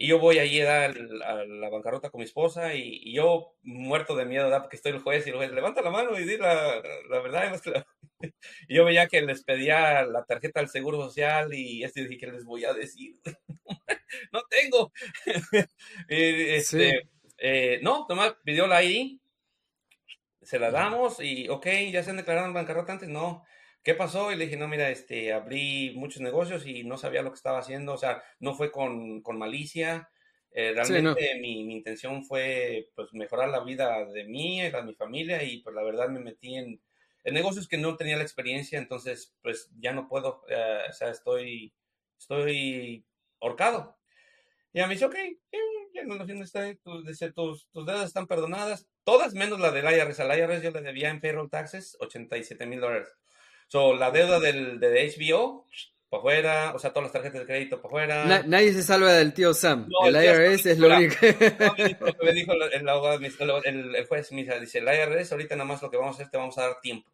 Y 0.00 0.06
yo 0.06 0.20
voy 0.20 0.38
ahí 0.38 0.60
a, 0.60 0.88
la 0.88 1.68
bancarrota 1.70 2.10
con 2.10 2.20
mi 2.20 2.24
esposa 2.24 2.72
y, 2.72 3.12
yo 3.12 3.56
muerto 3.62 4.14
de 4.14 4.26
miedo, 4.26 4.44
¿verdad? 4.44 4.62
porque 4.62 4.76
estoy 4.76 4.92
el 4.92 5.00
juez 5.00 5.26
y 5.26 5.30
el 5.30 5.36
juez 5.36 5.50
levanta 5.50 5.82
la 5.82 5.90
mano 5.90 6.16
y 6.16 6.24
di 6.24 6.36
la, 6.38 6.80
la 7.10 7.20
verdad. 7.20 7.60
Y 8.20 8.20
yo 8.76 8.84
veía 8.84 9.08
que 9.08 9.22
les 9.22 9.42
pedía 9.42 10.04
la 10.04 10.24
tarjeta 10.24 10.60
del 10.60 10.68
Seguro 10.68 11.02
Social 11.02 11.52
y 11.52 11.82
este 11.82 12.02
dije, 12.02 12.16
¿qué 12.18 12.26
les 12.28 12.44
voy 12.44 12.64
a 12.64 12.72
decir? 12.74 13.16
no 14.32 14.42
tengo. 14.48 14.92
este, 16.08 17.08
eh, 17.36 17.80
no, 17.82 18.06
Tomás 18.06 18.36
pidió 18.44 18.68
la 18.68 18.84
ID, 18.84 19.18
se 20.42 20.60
la 20.60 20.70
damos 20.70 21.20
y, 21.20 21.48
ok, 21.48 21.66
ya 21.90 22.04
se 22.04 22.10
han 22.10 22.18
declarado 22.18 22.46
en 22.46 22.54
bancarrota 22.54 22.92
antes, 22.92 23.08
no. 23.08 23.44
¿Qué 23.82 23.94
pasó? 23.94 24.32
Y 24.32 24.36
le 24.36 24.44
dije, 24.44 24.56
no, 24.56 24.68
mira, 24.68 24.90
este, 24.90 25.32
abrí 25.32 25.92
muchos 25.96 26.22
negocios 26.22 26.66
y 26.66 26.84
no 26.84 26.98
sabía 26.98 27.22
lo 27.22 27.30
que 27.30 27.36
estaba 27.36 27.58
haciendo, 27.58 27.94
o 27.94 27.98
sea, 27.98 28.22
no 28.40 28.54
fue 28.54 28.70
con, 28.70 29.22
con 29.22 29.38
malicia. 29.38 30.10
Eh, 30.50 30.72
realmente 30.74 31.38
mi, 31.40 31.64
mi, 31.64 31.76
intención 31.76 32.24
fue 32.24 32.88
pues 32.94 33.12
mejorar 33.12 33.50
la 33.50 33.62
vida 33.62 34.06
de 34.06 34.24
mí 34.24 34.60
y 34.60 34.70
de 34.70 34.82
mi 34.82 34.94
familia 34.94 35.42
y 35.42 35.60
pues 35.60 35.76
la 35.76 35.82
verdad 35.82 36.08
me 36.08 36.20
metí 36.20 36.56
en, 36.56 36.80
en, 37.24 37.34
negocios 37.34 37.68
que 37.68 37.76
no 37.76 37.96
tenía 37.96 38.16
la 38.16 38.22
experiencia, 38.22 38.78
entonces 38.78 39.36
pues 39.42 39.70
ya 39.78 39.92
no 39.92 40.08
puedo, 40.08 40.42
eh, 40.48 40.80
o 40.88 40.92
sea, 40.92 41.10
estoy, 41.10 41.74
estoy 42.18 43.04
horcado. 43.38 43.98
Y 44.72 44.80
a 44.80 44.86
mí 44.86 44.94
dice, 44.94 45.06
ok, 45.06 45.16
ya 45.94 46.04
no 46.04 46.44
está, 46.44 46.74
tus, 46.76 47.04
tus, 47.34 47.70
tus 47.70 47.86
deudas 47.86 48.06
están 48.06 48.26
perdonadas, 48.26 48.88
todas 49.04 49.34
menos 49.34 49.60
la 49.60 49.70
del 49.70 49.84
IRS. 49.84 50.20
Al 50.20 50.38
IRS 50.38 50.62
yo 50.62 50.70
le 50.70 50.82
debía 50.82 51.10
en 51.10 51.20
payroll 51.20 51.50
taxes 51.50 51.96
87 52.00 52.66
mil 52.66 52.80
dólares. 52.80 53.08
So, 53.68 53.94
la 53.94 54.10
deuda 54.10 54.40
del, 54.40 54.80
de 54.80 55.14
HBO, 55.14 55.66
para 56.08 56.20
afuera, 56.20 56.72
o 56.74 56.78
sea, 56.78 56.90
todas 56.90 57.04
las 57.04 57.12
tarjetas 57.12 57.40
de 57.40 57.46
crédito 57.46 57.82
para 57.82 57.88
afuera. 57.88 58.42
nadie 58.46 58.72
se 58.72 58.82
salva 58.82 59.12
del 59.12 59.34
tío 59.34 59.52
Sam. 59.52 59.88
el, 60.06 60.16
IRS 60.16 60.64
es 60.64 60.78
lo 60.78 60.88
único. 60.88 61.16
me 62.22 62.32
dijo 62.32 62.52
el, 62.54 62.62
el, 63.94 64.06
juez, 64.06 64.30
dice, 64.30 64.78
el 64.78 64.88
IRS 64.88 65.32
ahorita 65.32 65.54
nada 65.54 65.68
más 65.68 65.82
lo 65.82 65.90
que 65.90 65.98
vamos 65.98 66.16
a 66.16 66.22
hacer, 66.22 66.30
te 66.30 66.38
vamos 66.38 66.56
a 66.56 66.62
dar 66.62 66.80
tiempo. 66.80 67.10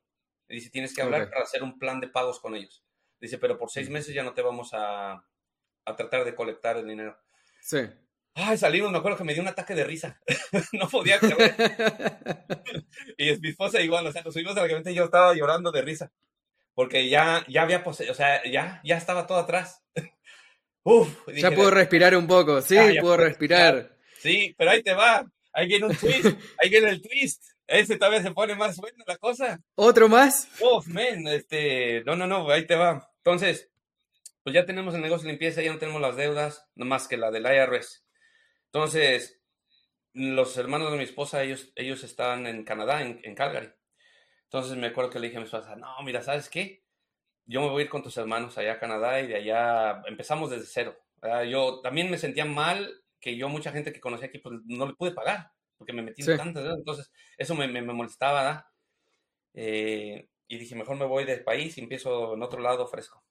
Dice, 0.49 0.71
tienes 0.71 0.95
que 0.95 1.03
hablar 1.03 1.29
para 1.29 1.43
hacer 1.43 1.65
un 1.65 1.77
plan 1.77 1.99
de 1.99 2.07
pagos 2.07 2.39
con 2.39 2.55
ellos. 2.55 2.85
Dice, 3.21 3.39
pero 3.39 3.59
por 3.59 3.71
seis 3.71 3.91
meses 3.91 4.15
ya 4.15 4.23
no 4.23 4.33
te 4.33 4.43
vamos 4.43 4.71
a, 4.75 5.25
a 5.85 5.97
tratar 5.97 6.25
de 6.25 6.37
colectar 6.37 6.77
el 6.77 6.87
dinero. 6.87 7.19
Sí. 7.61 7.79
Ay, 8.35 8.59
salimos, 8.59 8.93
me 8.93 8.99
acuerdo 8.99 9.19
que 9.19 9.25
me 9.25 9.33
dio 9.33 9.43
un 9.43 9.49
ataque 9.49 9.75
de 9.75 9.83
risa. 9.83 10.21
no 10.73 10.89
podía 10.89 11.19
creer. 11.19 11.55
y 13.19 13.37
mi 13.41 13.49
esposa 13.49 13.81
igual, 13.81 14.07
o 14.07 14.13
sea, 14.13 14.23
nos 14.23 14.35
subimos 14.35 14.57
a 14.57 14.61
la 14.61 14.67
camioneta 14.67 14.91
y 14.93 14.95
yo 14.95 15.05
estaba 15.05 15.35
llorando 15.35 15.73
de 15.73 15.83
risa 15.83 16.13
porque 16.75 17.09
ya, 17.09 17.45
ya 17.49 17.63
había, 17.63 17.83
o 17.85 17.93
sea, 17.93 18.43
ya, 18.45 18.81
ya 18.85 18.97
estaba 18.97 19.27
todo 19.27 19.39
atrás. 19.39 19.83
Uf, 20.83 21.09
ya 21.35 21.51
puedo 21.51 21.71
respirar 21.71 22.17
un 22.17 22.27
poco, 22.27 22.61
sí, 22.61 22.77
puedo 23.01 23.17
respirar. 23.17 23.97
Sí, 24.19 24.55
pero 24.59 24.71
ahí 24.71 24.83
te 24.83 24.93
va, 24.93 25.25
ahí 25.53 25.67
viene 25.69 25.87
un 25.87 25.97
twist, 25.97 26.27
ahí 26.63 26.69
viene 26.69 26.91
el 26.91 27.03
twist. 27.03 27.43
Ese 27.67 27.97
todavía 27.97 28.23
se 28.23 28.33
pone 28.33 28.55
más 28.55 28.77
buena 28.77 29.03
la 29.07 29.17
cosa. 29.17 29.59
¿Otro 29.75 30.09
más? 30.09 30.49
Uf, 30.61 30.87
men, 30.89 31.27
este, 31.29 32.03
no, 32.05 32.15
no, 32.15 32.27
no, 32.27 32.51
ahí 32.51 32.67
te 32.67 32.75
va. 32.75 33.11
Entonces, 33.19 33.71
pues 34.43 34.53
ya 34.53 34.67
tenemos 34.67 34.95
el 34.95 35.01
negocio 35.01 35.27
de 35.27 35.33
limpieza, 35.33 35.63
ya 35.63 35.73
no 35.73 35.79
tenemos 35.79 36.03
las 36.03 36.17
deudas, 36.17 36.67
no 36.75 36.85
más 36.85 37.09
que 37.09 37.17
la 37.17 37.31
del 37.31 37.47
IRS. 37.47 38.05
Entonces, 38.67 39.41
los 40.13 40.57
hermanos 40.59 40.93
de 40.93 40.99
mi 40.99 41.05
esposa, 41.05 41.43
ellos, 41.43 41.73
ellos 41.77 42.05
están 42.05 42.47
en 42.47 42.65
Canadá, 42.65 43.01
en, 43.01 43.21
en 43.23 43.35
Calgary. 43.35 43.73
Entonces 44.55 44.79
me 44.79 44.87
acuerdo 44.87 45.11
que 45.11 45.19
le 45.19 45.27
dije 45.27 45.39
a 45.39 45.41
mi 45.41 45.47
esposa, 45.47 45.75
no, 45.75 46.01
mira, 46.05 46.23
¿sabes 46.23 46.49
qué? 46.49 46.85
Yo 47.45 47.61
me 47.61 47.71
voy 47.71 47.83
a 47.83 47.85
ir 47.87 47.91
con 47.91 48.05
tus 48.05 48.17
hermanos 48.17 48.57
allá 48.57 48.75
a 48.75 48.79
Canadá 48.79 49.21
y 49.21 49.27
de 49.27 49.35
allá 49.35 50.01
empezamos 50.07 50.49
desde 50.49 50.67
cero. 50.67 50.97
Yo 51.51 51.81
también 51.81 52.09
me 52.09 52.19
sentía 52.19 52.45
mal 52.45 53.03
que 53.19 53.37
yo 53.37 53.49
mucha 53.49 53.73
gente 53.73 53.93
que 53.93 53.99
conocía 53.99 54.29
aquí 54.29 54.39
pues 54.39 54.61
no 54.67 54.87
le 54.87 54.95
pude 54.95 55.11
pagar 55.11 55.51
porque 55.77 55.93
me 55.93 56.03
metí 56.03 56.23
en 56.23 56.37
tanto, 56.37 56.61
entonces 56.73 57.11
eso 57.37 57.57
me, 57.57 57.67
me, 57.67 57.83
molestaba, 57.83 58.43
¿verdad? 58.45 58.65
Eh, 59.55 60.29
y 60.47 60.57
dije, 60.57 60.77
mejor 60.77 60.99
me 60.99 61.05
voy 61.05 61.25
del 61.25 61.43
país 61.43 61.77
y 61.77 61.81
empiezo 61.81 62.35
en 62.35 62.43
otro 62.45 62.61
lado 62.61 62.87
fresco. 62.87 63.25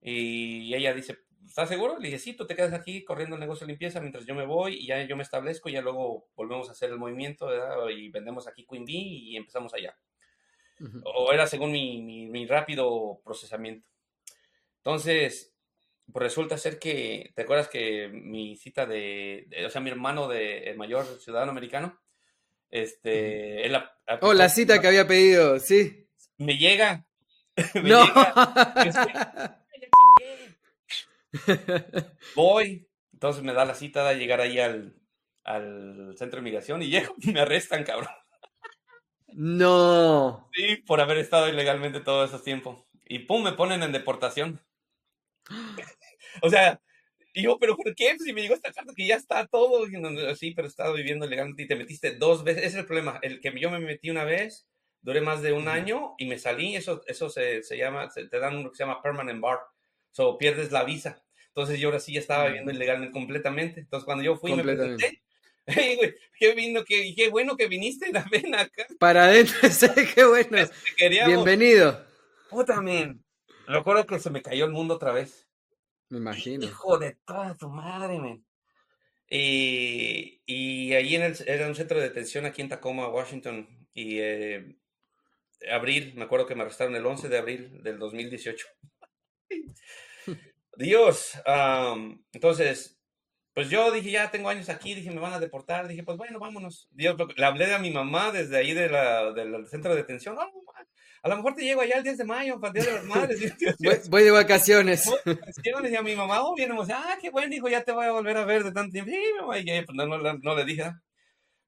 Y 0.00 0.72
ella 0.72 0.94
dice, 0.94 1.18
¿estás 1.44 1.68
seguro? 1.68 1.98
Le 1.98 2.06
dije, 2.06 2.20
sí, 2.20 2.34
tú 2.34 2.46
te 2.46 2.54
quedas 2.54 2.72
aquí 2.72 3.04
corriendo 3.04 3.34
el 3.34 3.40
negocio 3.40 3.66
de 3.66 3.72
limpieza 3.72 4.00
mientras 4.00 4.26
yo 4.26 4.36
me 4.36 4.46
voy 4.46 4.76
y 4.76 4.86
ya 4.86 5.02
yo 5.02 5.16
me 5.16 5.24
establezco 5.24 5.68
y 5.68 5.72
ya 5.72 5.82
luego 5.82 6.28
volvemos 6.36 6.68
a 6.68 6.72
hacer 6.72 6.90
el 6.90 6.98
movimiento 6.98 7.46
¿verdad? 7.48 7.88
y 7.88 8.10
vendemos 8.10 8.46
aquí 8.46 8.64
Queen 8.64 8.84
Bee 8.84 8.94
y 8.94 9.36
empezamos 9.36 9.74
allá. 9.74 9.92
O 11.04 11.32
era 11.32 11.46
según 11.46 11.72
mi, 11.72 12.28
mi, 12.28 12.46
rápido 12.46 13.20
procesamiento. 13.24 13.86
Entonces, 14.78 15.54
pues 16.10 16.22
resulta 16.22 16.56
ser 16.56 16.78
que, 16.78 17.32
¿te 17.34 17.42
acuerdas 17.42 17.68
que 17.68 18.08
mi 18.08 18.56
cita 18.56 18.86
de, 18.86 19.46
o 19.66 19.70
sea, 19.70 19.80
mi 19.80 19.90
hermano 19.90 20.28
de 20.28 20.70
el 20.70 20.76
mayor 20.76 21.04
ciudadano 21.20 21.50
americano, 21.50 22.00
este, 22.70 23.68
la, 23.68 23.92
oh, 24.20 24.32
la 24.32 24.48
cita 24.48 24.80
que 24.80 24.88
había 24.88 25.06
pedido, 25.06 25.58
sí. 25.58 26.08
Me 26.38 26.56
llega. 26.56 27.04
me 27.74 27.90
no. 27.90 28.04
Llega, 28.06 29.60
Voy, 32.34 32.88
entonces 33.12 33.42
me 33.42 33.52
da 33.52 33.64
la 33.64 33.74
cita 33.74 34.08
de 34.08 34.16
llegar 34.16 34.40
ahí 34.40 34.58
al, 34.58 34.94
al 35.44 36.14
centro 36.16 36.38
de 36.38 36.44
migración 36.44 36.82
y 36.82 36.88
llego 36.88 37.14
me 37.32 37.40
arrestan, 37.40 37.84
cabrón. 37.84 38.08
No. 39.34 40.48
Sí, 40.54 40.76
por 40.86 41.00
haber 41.00 41.18
estado 41.18 41.48
ilegalmente 41.48 42.00
todo 42.00 42.24
ese 42.24 42.38
tiempo. 42.38 42.86
Y 43.06 43.20
pum, 43.20 43.42
me 43.42 43.52
ponen 43.52 43.82
en 43.82 43.92
deportación. 43.92 44.60
o 46.42 46.50
sea, 46.50 46.80
y 47.32 47.42
yo, 47.42 47.58
pero 47.58 47.76
¿por 47.76 47.94
qué? 47.94 48.16
Si 48.18 48.32
me 48.32 48.42
llegó 48.42 48.54
esta 48.54 48.72
carta 48.72 48.92
que 48.94 49.06
ya 49.06 49.16
está 49.16 49.46
todo. 49.46 49.86
Sí, 50.36 50.52
pero 50.52 50.66
he 50.66 50.68
estado 50.68 50.94
viviendo 50.94 51.26
ilegalmente 51.26 51.62
y 51.62 51.66
te 51.66 51.76
metiste 51.76 52.16
dos 52.16 52.44
veces. 52.44 52.64
Ese 52.64 52.74
es 52.74 52.80
el 52.80 52.86
problema. 52.86 53.18
El 53.22 53.40
que 53.40 53.52
yo 53.58 53.70
me 53.70 53.78
metí 53.78 54.10
una 54.10 54.24
vez, 54.24 54.68
duré 55.00 55.20
más 55.20 55.42
de 55.42 55.52
un 55.52 55.68
año 55.68 56.14
y 56.18 56.26
me 56.26 56.38
salí. 56.38 56.74
Eso, 56.76 57.02
eso 57.06 57.28
se, 57.28 57.62
se 57.62 57.76
llama, 57.76 58.08
te 58.08 58.38
dan 58.38 58.62
lo 58.62 58.70
que 58.70 58.76
se 58.76 58.84
llama 58.84 59.02
permanent 59.02 59.40
bar. 59.40 59.60
So, 60.10 60.38
pierdes 60.38 60.72
la 60.72 60.84
visa. 60.84 61.22
Entonces 61.48 61.78
yo 61.78 61.88
ahora 61.88 62.00
sí 62.00 62.12
ya 62.12 62.20
estaba 62.20 62.46
viviendo 62.46 62.70
ilegalmente 62.72 63.12
completamente. 63.12 63.80
Entonces 63.80 64.04
cuando 64.04 64.24
yo 64.24 64.36
fui 64.36 64.54
me 64.54 64.62
presenté, 64.62 65.22
qué, 66.38 66.54
vino, 66.54 66.84
qué, 66.84 67.14
qué, 67.14 67.28
bueno 67.28 67.56
que 67.56 67.68
viniste, 67.68 68.12
la 68.12 68.24
ven 68.30 68.54
acá. 68.54 68.86
Para 68.98 69.24
adentro, 69.24 69.56
qué 70.14 70.24
bueno. 70.24 70.68
Bienvenido. 70.98 72.04
Puta, 72.48 72.80
men. 72.80 73.24
Recuerdo 73.66 74.06
que 74.06 74.18
se 74.18 74.30
me 74.30 74.42
cayó 74.42 74.64
el 74.64 74.72
mundo 74.72 74.94
otra 74.94 75.12
vez. 75.12 75.46
Me 76.08 76.18
imagino. 76.18 76.64
Hijo 76.64 76.98
de 76.98 77.16
toda 77.24 77.56
tu 77.56 77.68
madre, 77.68 78.18
men. 78.18 78.44
Y, 79.28 80.42
y 80.44 80.92
ahí 80.94 81.14
en 81.14 81.22
el, 81.22 81.36
era 81.46 81.68
un 81.68 81.76
centro 81.76 81.98
de 81.98 82.08
detención 82.08 82.46
aquí 82.46 82.62
en 82.62 82.68
Tacoma, 82.68 83.08
Washington. 83.08 83.68
Y 83.94 84.18
eh, 84.18 84.76
abril, 85.70 86.14
me 86.16 86.24
acuerdo 86.24 86.46
que 86.46 86.56
me 86.56 86.62
arrestaron 86.62 86.96
el 86.96 87.06
11 87.06 87.28
de 87.28 87.38
abril 87.38 87.82
del 87.82 87.98
2018. 87.98 88.66
Dios, 90.76 91.32
entonces, 92.32 92.99
pues 93.54 93.68
yo 93.68 93.90
dije, 93.90 94.10
ya 94.10 94.30
tengo 94.30 94.48
años 94.48 94.68
aquí, 94.68 94.94
dije, 94.94 95.10
me 95.10 95.20
van 95.20 95.32
a 95.32 95.40
deportar, 95.40 95.88
dije, 95.88 96.02
pues 96.02 96.16
bueno, 96.16 96.38
vámonos. 96.38 96.88
Dios, 96.92 97.16
le 97.36 97.44
hablé 97.44 97.74
a 97.74 97.78
mi 97.78 97.90
mamá 97.90 98.30
desde 98.30 98.56
ahí 98.56 98.74
de 98.74 98.88
la, 98.88 99.32
del 99.32 99.66
centro 99.66 99.90
de 99.90 99.98
detención, 99.98 100.36
a 101.22 101.28
lo 101.28 101.36
mejor 101.36 101.54
te 101.54 101.62
llego 101.62 101.82
allá 101.82 101.98
el 101.98 102.02
10 102.02 102.18
de 102.18 102.24
mayo, 102.24 102.60
para 102.60 102.72
el 102.72 102.80
Día 102.80 102.92
de 102.92 102.98
las 102.98 103.04
Madres. 103.04 103.40
voy, 104.08 104.22
de 104.22 104.30
vacaciones. 104.30 105.04
y 105.64 105.94
a 105.94 106.02
mi 106.02 106.16
mamá, 106.16 106.42
oh, 106.42 106.54
bien 106.54 106.72
ah, 106.72 107.18
qué 107.20 107.30
bueno, 107.30 107.54
hijo, 107.54 107.68
ya 107.68 107.84
te 107.84 107.92
voy 107.92 108.06
a 108.06 108.12
volver 108.12 108.38
a 108.38 108.44
ver 108.44 108.64
de 108.64 108.72
tanto 108.72 108.92
tiempo. 108.92 109.10
Sí, 109.10 109.20
mamá, 109.38 109.58
y 109.58 109.64
pues 109.64 109.96
no, 109.96 110.06
no, 110.06 110.56
le 110.56 110.64
dije, 110.64 110.90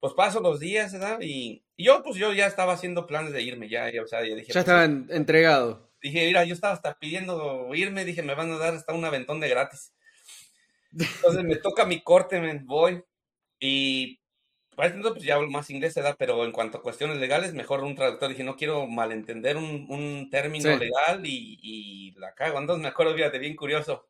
pues 0.00 0.14
paso 0.14 0.40
los 0.40 0.58
días, 0.58 0.92
¿verdad? 0.92 1.18
Y, 1.20 1.64
yo, 1.76 2.02
pues 2.02 2.16
yo 2.16 2.32
ya 2.32 2.46
estaba 2.46 2.72
haciendo 2.72 3.06
planes 3.06 3.32
de 3.32 3.42
irme, 3.42 3.68
ya, 3.68 3.90
ya 3.90 4.02
o 4.02 4.06
sea, 4.06 4.20
ya 4.20 4.34
dije. 4.34 4.52
Ya 4.52 4.54
pues, 4.54 4.64
estaba 4.64 4.84
entregado. 4.84 5.92
Dije, 6.00 6.26
mira, 6.26 6.44
yo 6.44 6.54
estaba 6.54 6.72
hasta 6.72 6.98
pidiendo 6.98 7.74
irme, 7.74 8.04
dije, 8.04 8.22
me 8.22 8.34
van 8.34 8.50
a 8.52 8.58
dar 8.58 8.74
hasta 8.74 8.94
un 8.94 9.04
aventón 9.04 9.40
de 9.40 9.48
gratis. 9.48 9.92
Entonces 10.92 11.44
me 11.44 11.56
toca 11.56 11.84
mi 11.84 12.02
corte, 12.02 12.40
me 12.40 12.58
voy. 12.58 13.02
Y 13.58 14.20
para 14.74 14.94
pues 14.94 15.22
ya 15.22 15.34
hablo 15.34 15.50
más 15.50 15.68
inglés, 15.70 15.94
¿verdad? 15.94 16.16
Pero 16.18 16.44
en 16.44 16.52
cuanto 16.52 16.78
a 16.78 16.82
cuestiones 16.82 17.18
legales, 17.18 17.54
mejor 17.54 17.82
un 17.84 17.94
traductor. 17.94 18.28
Dije, 18.28 18.44
no 18.44 18.56
quiero 18.56 18.86
malentender 18.86 19.56
un, 19.56 19.86
un 19.88 20.30
término 20.30 20.76
legal 20.76 21.24
y, 21.24 21.58
y, 21.62 22.14
la 22.18 22.34
cago. 22.34 22.58
Entonces 22.58 22.82
me 22.82 22.88
acuerdo, 22.88 23.14
fíjate, 23.14 23.38
bien 23.38 23.56
curioso. 23.56 24.08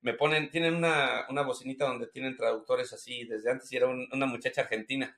Me 0.00 0.14
ponen, 0.14 0.50
tienen 0.50 0.74
una, 0.74 1.26
una 1.28 1.42
bocinita 1.42 1.86
donde 1.86 2.08
tienen 2.08 2.36
traductores 2.36 2.92
así 2.92 3.24
desde 3.24 3.50
antes 3.50 3.70
y 3.72 3.76
era 3.76 3.88
una 3.88 4.26
muchacha 4.26 4.62
argentina. 4.62 5.16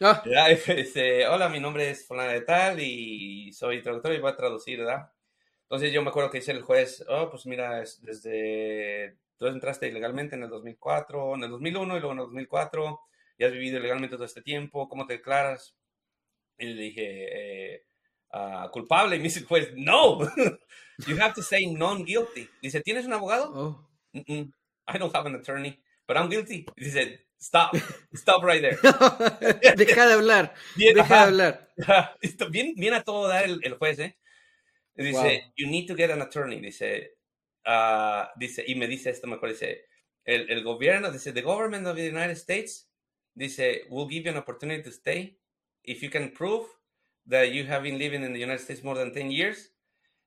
Ah. 0.00 0.22
Dice, 0.66 1.26
hola, 1.28 1.48
mi 1.48 1.60
nombre 1.60 1.90
es 1.90 2.06
Fulana 2.06 2.32
de 2.32 2.40
Tal 2.40 2.80
y 2.80 3.52
soy 3.52 3.82
traductor 3.82 4.12
y 4.12 4.18
voy 4.18 4.32
a 4.32 4.36
traducir, 4.36 4.78
¿verdad? 4.78 5.10
Entonces 5.62 5.92
yo 5.92 6.02
me 6.02 6.08
acuerdo 6.08 6.30
que 6.30 6.38
dice 6.38 6.50
el 6.50 6.62
juez, 6.62 7.04
oh, 7.06 7.30
pues 7.30 7.46
mira, 7.46 7.80
es 7.82 8.02
desde, 8.02 9.16
tú 9.40 9.46
entraste 9.46 9.88
ilegalmente 9.88 10.36
en 10.36 10.42
el 10.42 10.50
2004, 10.50 11.34
en 11.34 11.44
el 11.44 11.50
2001 11.50 11.96
y 11.96 12.00
luego 12.00 12.12
en 12.12 12.18
el 12.18 12.24
2004 12.26 13.00
ya 13.38 13.46
has 13.46 13.52
vivido 13.52 13.80
legalmente 13.80 14.16
todo 14.16 14.26
este 14.26 14.42
tiempo, 14.42 14.86
¿cómo 14.86 15.06
te 15.06 15.14
declaras? 15.14 15.74
Y 16.58 16.66
le 16.66 16.82
dije, 16.82 17.74
eh, 17.74 17.86
uh, 18.34 18.70
culpable. 18.70 19.16
Y 19.16 19.18
me 19.18 19.24
dice 19.24 19.40
el 19.40 19.46
juez, 19.46 19.72
no, 19.74 20.18
you 21.06 21.16
have 21.18 21.32
to 21.32 21.42
say 21.42 21.66
non-guilty. 21.72 22.50
Dice, 22.60 22.82
¿tienes 22.82 23.06
un 23.06 23.14
abogado? 23.14 23.50
Oh. 23.54 23.88
Mm 24.12 24.20
-mm. 24.20 24.52
I 24.94 24.98
don't 24.98 25.14
have 25.16 25.26
an 25.26 25.36
attorney, 25.36 25.82
but 26.06 26.18
I'm 26.18 26.28
guilty. 26.28 26.66
Y 26.76 26.84
dice, 26.84 27.26
stop, 27.38 27.74
stop 28.12 28.44
right 28.44 28.60
there. 28.60 28.76
Deja 29.76 30.06
de 30.06 30.12
hablar, 30.12 30.54
bien, 30.76 30.94
deja 30.94 31.14
de 31.14 31.22
hablar. 31.22 31.72
bien, 32.50 32.74
bien 32.76 32.92
a 32.92 33.02
todo 33.02 33.26
dar 33.26 33.44
el, 33.44 33.58
el 33.62 33.78
juez, 33.78 33.98
¿eh? 34.00 34.18
Dice, 34.94 35.12
wow. 35.12 35.52
you 35.56 35.66
need 35.66 35.86
to 35.86 35.96
get 35.96 36.10
an 36.10 36.20
attorney. 36.20 36.60
Dice, 36.60 37.19
uh, 37.66 38.26
dice, 38.36 38.64
y 38.66 38.74
me 38.74 38.86
dice 38.86 39.10
esto, 39.10 39.26
me 39.26 39.36
acuerdo, 39.36 39.54
dice, 39.54 39.86
el, 40.24 40.50
el 40.50 40.62
gobierno, 40.62 41.10
dice, 41.10 41.32
the 41.32 41.42
government 41.42 41.86
of 41.86 41.96
the 41.96 42.08
United 42.08 42.36
States 42.36 42.88
dice, 43.34 43.82
we'll 43.88 44.08
give 44.08 44.24
you 44.24 44.30
an 44.30 44.38
opportunity 44.38 44.82
to 44.82 44.92
stay 44.92 45.38
if 45.82 46.02
you 46.02 46.10
can 46.10 46.32
prove 46.32 46.66
that 47.26 47.52
you 47.52 47.66
have 47.66 47.82
been 47.82 47.98
living 47.98 48.22
in 48.22 48.32
the 48.32 48.40
United 48.40 48.60
States 48.60 48.82
more 48.82 48.96
than 48.96 49.12
10 49.12 49.30
years 49.30 49.70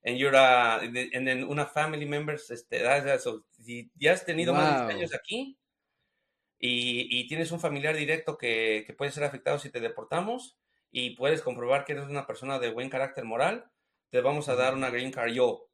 and 0.04 0.18
you're 0.18 0.36
a, 0.36 0.82
and 1.14 1.28
then 1.28 1.44
una 1.44 1.66
family 1.66 2.06
members, 2.06 2.50
este, 2.52 2.80
so, 3.20 3.46
si 3.52 3.92
ya 3.96 4.14
has 4.14 4.26
tenido 4.26 4.54
más 4.54 4.88
de 4.88 4.94
10 4.94 4.96
años 4.96 5.14
aquí 5.14 5.58
y, 6.60 7.08
y, 7.10 7.28
tienes 7.28 7.52
un 7.52 7.60
familiar 7.60 7.96
directo 7.96 8.38
que, 8.38 8.84
que 8.86 8.94
puede 8.94 9.12
ser 9.12 9.24
afectado 9.24 9.60
si 9.60 9.70
te 9.70 9.80
deportamos 9.80 10.58
y 10.92 11.16
puedes 11.16 11.42
comprobar 11.42 11.86
que 11.86 11.94
eres 11.94 12.06
una 12.06 12.28
persona 12.28 12.60
de 12.60 12.72
buen 12.72 12.90
carácter 12.90 13.26
moral, 13.26 13.70
te 14.12 14.22
vamos 14.22 14.48
a 14.48 14.56
dar 14.56 14.74
una 14.76 14.90
green 14.90 15.12
card 15.12 15.32
yo. 15.32 15.70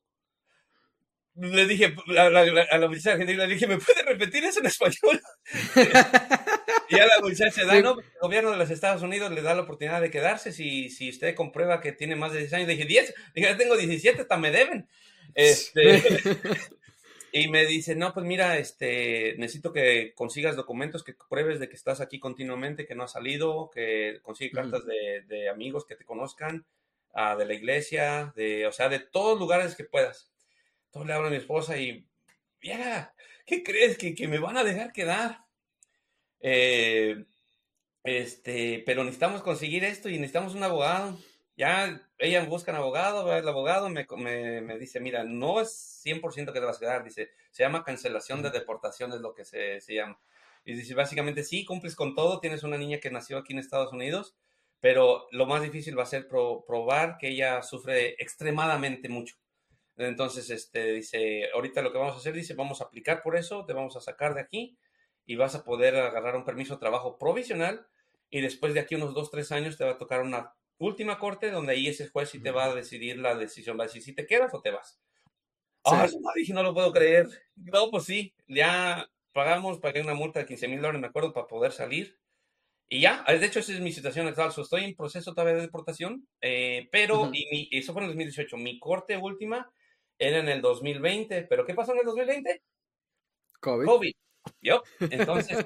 Le 1.40 1.66
dije 1.66 1.96
a 2.18 2.30
la, 2.30 2.42
a 2.42 2.78
la 2.78 2.88
muchacha 2.88 3.16
le 3.16 3.48
dije, 3.48 3.68
¿me 3.68 3.78
puede 3.78 4.04
repetir 4.04 4.44
eso 4.44 4.60
en 4.60 4.66
español? 4.66 5.22
Y 6.90 6.96
a 6.96 7.06
la 7.06 7.20
muchacha 7.22 7.66
da, 7.66 7.80
no, 7.82 8.00
el 8.00 8.06
gobierno 8.20 8.52
de 8.52 8.58
los 8.58 8.72
Estados 8.72 9.04
Unidos 9.04 9.32
le 9.32 9.44
da 9.44 9.54
la 9.54 9.62
oportunidad 9.62 10.02
de 10.02 10.10
quedarse 10.10 10.52
si, 10.52 10.90
si 10.90 11.10
usted 11.10 11.36
comprueba 11.36 11.82
que 11.82 11.92
tiene 11.92 12.16
más 12.16 12.34
de 12.34 12.40
10 12.40 12.54
años. 12.54 12.68
Le 12.68 12.74
dije, 12.74 12.88
10, 12.88 13.14
dije, 13.36 13.56
tengo 13.56 13.78
17, 13.78 14.22
hasta 14.22 14.38
me 14.38 14.52
deben. 14.52 14.90
Este, 15.36 16.02
y 17.32 17.48
me 17.48 17.68
dice, 17.68 17.96
no, 17.96 18.12
pues 18.12 18.26
mira, 18.26 18.58
este, 18.58 19.36
necesito 19.38 19.72
que 19.72 20.14
consigas 20.16 20.56
documentos 20.56 21.04
que 21.04 21.16
pruebes 21.30 21.60
de 21.60 21.70
que 21.70 21.76
estás 21.76 22.02
aquí 22.02 22.20
continuamente, 22.20 22.88
que 22.88 22.96
no 22.96 23.04
has 23.04 23.12
salido, 23.12 23.70
que 23.70 24.20
consigue 24.24 24.52
cartas 24.52 24.84
de, 24.86 25.24
de, 25.28 25.50
amigos 25.50 25.86
que 25.86 25.96
te 25.96 26.06
conozcan, 26.06 26.66
uh, 27.14 27.38
de 27.38 27.46
la 27.46 27.54
iglesia, 27.54 28.34
de, 28.36 28.66
o 28.66 28.72
sea, 28.72 28.90
de 28.90 29.00
todos 29.00 29.38
lugares 29.38 29.76
que 29.76 29.84
puedas. 29.84 30.29
Entonces 30.90 31.08
le 31.08 31.14
hablo 31.14 31.28
a 31.28 31.32
mi 31.32 31.38
esposa 31.38 31.78
y, 31.78 32.06
mira, 32.62 33.14
¿qué 33.46 33.64
crees? 33.64 33.98
¿Que, 33.98 34.16
que 34.16 34.28
me 34.28 34.40
van 34.40 34.58
a 34.58 34.64
dejar 34.64 34.92
quedar? 34.92 35.46
Eh, 36.42 37.26
este, 38.04 38.82
pero 38.86 39.04
necesitamos 39.04 39.44
conseguir 39.44 39.84
esto 39.84 40.10
y 40.10 40.18
necesitamos 40.18 40.56
un 40.56 40.64
abogado. 40.64 41.18
Ya 41.56 42.10
ella 42.18 42.44
busca 42.46 42.72
un 42.72 42.78
abogado, 42.78 43.32
el 43.36 43.48
abogado 43.48 43.90
me, 43.90 44.06
me, 44.62 44.80
dice, 44.80 45.00
mira, 45.00 45.24
no 45.26 45.62
es 45.62 46.02
100% 46.06 46.54
que 46.54 46.60
te 46.60 46.66
vas 46.66 46.78
a 46.78 46.80
quedar, 46.80 47.04
dice, 47.04 47.30
se 47.52 47.64
llama 47.64 47.84
cancelación 47.84 48.42
de 48.42 48.50
deportación, 48.50 49.14
es 49.14 49.20
lo 49.20 49.34
que 49.36 49.46
se, 49.46 49.80
se 49.82 49.96
llama. 49.96 50.20
Y 50.66 50.74
dice, 50.74 50.96
básicamente 50.96 51.44
sí, 51.44 51.66
cumples 51.66 51.96
con 51.96 52.16
todo, 52.16 52.40
tienes 52.40 52.64
una 52.64 52.78
niña 52.78 53.00
que 53.00 53.12
nació 53.12 53.38
aquí 53.38 53.54
en 53.54 53.60
Estados 53.60 53.94
Unidos, 53.94 54.36
pero 54.80 55.28
lo 55.32 55.46
más 55.46 55.62
difícil 55.62 56.00
va 56.00 56.04
a 56.04 56.08
ser 56.08 56.28
probar 56.28 57.18
que 57.18 57.30
ella 57.30 57.62
sufre 57.62 58.16
extremadamente 58.20 59.10
mucho. 59.10 59.36
Entonces, 60.08 60.50
este, 60.50 60.94
dice, 60.94 61.50
ahorita 61.54 61.82
lo 61.82 61.92
que 61.92 61.98
vamos 61.98 62.16
a 62.16 62.20
hacer, 62.20 62.34
dice, 62.34 62.54
vamos 62.54 62.80
a 62.80 62.86
aplicar 62.86 63.22
por 63.22 63.36
eso, 63.36 63.66
te 63.66 63.74
vamos 63.74 63.98
a 63.98 64.02
sacar 64.02 64.34
de 64.34 64.42
aquí 64.42 64.78
y 65.26 65.36
vas 65.36 65.56
a 65.56 65.66
poder 65.66 65.98
agarrar 65.98 66.38
un 66.38 66.46
permiso 66.46 66.76
de 66.76 66.80
trabajo 66.80 67.18
provisional 67.18 67.86
y 68.30 68.40
después 68.40 68.74
de 68.74 68.80
aquí 68.80 68.96
unos 68.96 69.14
dos, 69.14 69.30
tres 69.30 69.52
años 69.52 69.78
te 69.78 69.84
va 69.84 69.92
a 69.92 69.98
tocar 69.98 70.22
una 70.22 70.54
última 70.78 71.20
corte 71.20 71.52
donde 71.52 71.74
ahí 71.74 71.88
ese 71.88 72.08
juez 72.08 72.30
sí 72.30 72.42
te 72.42 72.52
va 72.52 72.66
a 72.66 72.76
decidir 72.76 73.18
la 73.18 73.36
decisión, 73.36 73.78
va 73.78 73.84
a 73.84 73.88
decir 73.88 74.02
si 74.02 74.14
te 74.14 74.26
quedas 74.26 74.54
o 74.54 74.62
te 74.62 74.72
vas. 74.72 75.02
Ah, 75.84 76.08
no, 76.10 76.30
dije, 76.34 76.54
no 76.54 76.64
lo 76.64 76.74
puedo 76.74 76.94
creer. 76.94 77.28
No, 77.58 77.92
pues 77.92 78.06
sí, 78.06 78.34
ya 78.48 79.10
pagamos, 79.34 79.80
pagué 79.80 80.02
una 80.02 80.14
multa 80.14 80.40
de 80.40 80.46
15 80.46 80.68
mil 80.70 80.80
dólares, 80.80 81.02
me 81.02 81.08
acuerdo, 81.08 81.34
para 81.34 81.48
poder 81.48 81.74
salir. 81.74 82.18
Y 82.88 83.02
ya, 83.02 83.24
de 83.28 83.46
hecho, 83.46 83.60
esa 83.60 83.74
es 83.74 83.82
mi 83.82 83.92
situación 83.92 84.28
actual. 84.28 84.52
estoy 84.58 84.86
en 84.86 84.96
proceso 84.96 85.34
todavía 85.34 85.56
de 85.56 85.62
deportación, 85.62 86.26
eh, 86.40 86.88
pero 86.92 87.30
y 87.34 87.78
eso 87.78 87.92
fue 87.92 88.02
en 88.02 88.06
el 88.06 88.12
2018. 88.12 88.58
Mi 88.58 88.80
corte 88.80 89.18
última 89.18 89.70
era 90.20 90.40
en 90.40 90.50
el 90.50 90.62
2020, 90.62 91.44
pero 91.44 91.66
¿qué 91.66 91.74
pasó 91.74 91.94
en 91.94 92.00
el 92.00 92.06
2020? 92.06 92.62
COVID. 93.60 93.86
COVID. 93.86 94.14
Yo, 94.62 94.84
entonces, 95.00 95.66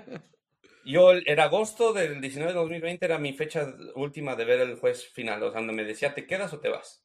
yo 0.85 1.11
era 1.11 1.45
agosto 1.45 1.93
del 1.93 2.21
19 2.21 2.53
de 2.53 2.59
2020, 2.59 3.05
era 3.05 3.17
mi 3.17 3.33
fecha 3.33 3.75
última 3.95 4.35
de 4.35 4.45
ver 4.45 4.61
el 4.61 4.77
juez 4.77 5.05
final, 5.11 5.43
o 5.43 5.51
sea, 5.51 5.59
donde 5.59 5.73
me 5.73 5.83
decía, 5.83 6.13
¿te 6.13 6.25
quedas 6.25 6.53
o 6.53 6.59
te 6.59 6.69
vas? 6.69 7.03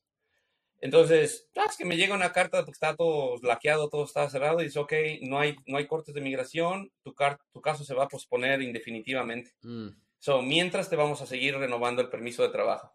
Entonces, 0.80 1.50
ah, 1.56 1.66
es 1.68 1.76
que 1.76 1.84
me 1.84 1.96
llega 1.96 2.14
una 2.14 2.32
carta, 2.32 2.58
porque 2.58 2.72
está 2.72 2.94
todo 2.94 3.36
laqueado, 3.42 3.88
todo 3.88 4.04
está 4.04 4.28
cerrado, 4.30 4.60
y 4.60 4.64
dice, 4.64 4.78
ok, 4.78 4.92
no 5.22 5.40
hay, 5.40 5.56
no 5.66 5.76
hay 5.76 5.88
cortes 5.88 6.14
de 6.14 6.20
migración, 6.20 6.92
tu, 7.02 7.14
tu 7.52 7.60
caso 7.60 7.84
se 7.84 7.94
va 7.94 8.04
a 8.04 8.08
posponer 8.08 8.62
indefinitivamente. 8.62 9.52
Mm. 9.62 9.88
So, 10.18 10.42
mientras 10.42 10.88
te 10.88 10.96
vamos 10.96 11.20
a 11.20 11.26
seguir 11.26 11.56
renovando 11.56 12.02
el 12.02 12.08
permiso 12.08 12.42
de 12.42 12.50
trabajo. 12.50 12.92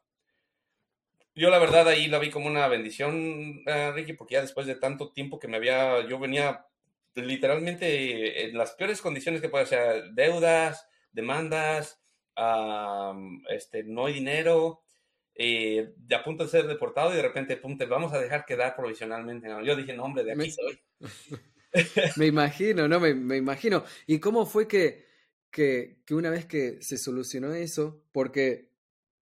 Yo 1.36 1.50
la 1.50 1.60
verdad 1.60 1.88
ahí 1.88 2.08
la 2.08 2.20
vi 2.20 2.30
como 2.30 2.48
una 2.48 2.68
bendición, 2.68 3.64
uh, 3.66 3.92
Ricky, 3.94 4.14
porque 4.14 4.36
ya 4.36 4.42
después 4.42 4.68
de 4.68 4.76
tanto 4.76 5.12
tiempo 5.12 5.40
que 5.40 5.48
me 5.48 5.58
había, 5.58 6.08
yo 6.08 6.20
venía 6.20 6.66
literalmente 7.16 8.46
en 8.46 8.58
las 8.58 8.74
peores 8.74 9.02
condiciones 9.02 9.42
que 9.42 9.50
puede 9.50 9.66
ser, 9.66 10.12
deudas, 10.14 10.88
demandas, 11.12 12.04
este, 13.50 13.84
no 13.84 14.06
hay 14.06 14.14
dinero, 14.14 14.84
eh, 15.36 15.94
de 15.98 16.16
a 16.16 16.24
punto 16.24 16.44
de 16.44 16.50
ser 16.50 16.68
deportado 16.68 17.12
y 17.12 17.16
de 17.16 17.22
repente, 17.24 17.58
pum, 17.58 17.78
te 17.78 17.86
vamos 17.86 18.14
a 18.14 18.20
dejar 18.20 18.46
quedar 18.46 18.76
provisionalmente. 18.76 19.48
Yo 19.64 19.76
dije, 19.76 19.94
no, 19.94 20.04
hombre, 20.04 20.24
de 20.24 20.34
aquí 20.34 20.52
soy. 20.52 20.80
me 22.18 22.28
imagino, 22.28 22.88
¿no? 22.88 23.00
Me, 23.00 23.14
me, 23.14 23.38
imagino. 23.38 23.84
¿Y 24.06 24.20
cómo 24.20 24.46
fue 24.46 24.68
que, 24.68 25.06
que, 25.50 25.98
que, 26.06 26.14
una 26.14 26.30
vez 26.30 26.46
que 26.46 26.82
se 26.82 26.98
solucionó 26.98 27.54
eso, 27.54 28.04
porque 28.12 28.70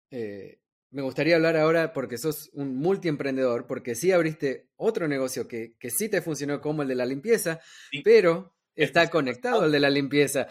eh, 0.09 0.58
me 0.91 1.01
gustaría 1.01 1.35
hablar 1.35 1.57
ahora 1.57 1.93
porque 1.93 2.17
sos 2.17 2.49
un 2.53 2.77
multiemprendedor, 2.77 3.67
porque 3.67 3.95
sí 3.95 4.11
abriste 4.11 4.67
otro 4.75 5.07
negocio 5.07 5.47
que, 5.47 5.75
que 5.79 5.89
sí 5.89 6.09
te 6.09 6.21
funcionó 6.21 6.61
como 6.61 6.81
el 6.81 6.87
de 6.87 6.95
la 6.95 7.05
limpieza, 7.05 7.59
pero 8.03 8.55
está 8.75 9.09
conectado 9.09 9.61
al 9.63 9.71
de 9.71 9.79
la 9.79 9.89
limpieza. 9.89 10.47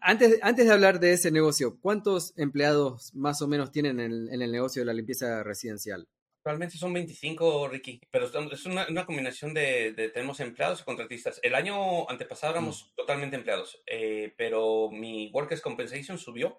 antes, 0.00 0.38
antes 0.42 0.66
de 0.66 0.72
hablar 0.72 1.00
de 1.00 1.12
ese 1.12 1.30
negocio, 1.30 1.78
¿cuántos 1.80 2.36
empleados 2.36 3.14
más 3.14 3.40
o 3.42 3.48
menos 3.48 3.70
tienen 3.70 4.00
en, 4.00 4.42
el 4.42 4.52
negocio 4.52 4.82
de 4.82 4.86
la 4.86 4.92
limpieza 4.92 5.42
residencial? 5.42 6.08
Actualmente 6.44 6.76
son 6.76 6.92
25, 6.92 7.68
Ricky, 7.68 8.00
pero 8.10 8.26
es 8.26 8.66
una, 8.66 9.06
combinación 9.06 9.54
de, 9.54 10.10
tenemos 10.12 10.40
empleados 10.40 10.80
y 10.80 10.84
contratistas. 10.84 11.38
El 11.42 11.54
año 11.54 12.10
antepasado 12.10 12.54
éramos 12.54 12.84
mm. 12.84 12.96
totalmente 12.96 13.36
empleados, 13.36 13.80
eh, 13.86 14.34
pero 14.36 14.90
mi 14.90 15.30
Workers 15.32 15.60
Compensation 15.60 16.18
subió 16.18 16.58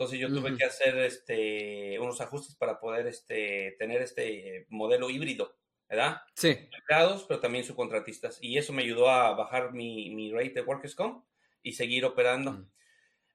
Entonces 0.00 0.18
yo 0.18 0.28
tuve 0.28 0.56
que 0.56 0.64
hacer 0.64 0.96
este, 0.96 1.98
unos 2.00 2.22
ajustes 2.22 2.56
para 2.56 2.80
poder 2.80 3.06
este, 3.06 3.76
tener 3.78 4.00
este 4.00 4.64
modelo 4.70 5.10
híbrido, 5.10 5.58
¿verdad? 5.90 6.22
Sí. 6.34 6.56
Empleados, 6.72 7.26
pero 7.28 7.38
también 7.38 7.64
subcontratistas. 7.64 8.38
Y 8.40 8.56
eso 8.56 8.72
me 8.72 8.80
ayudó 8.80 9.10
a 9.10 9.34
bajar 9.34 9.74
mi, 9.74 10.08
mi 10.08 10.32
rate 10.32 10.54
de 10.54 10.62
Workers 10.62 10.94
Comp 10.94 11.26
y 11.62 11.72
seguir 11.72 12.06
operando. 12.06 12.66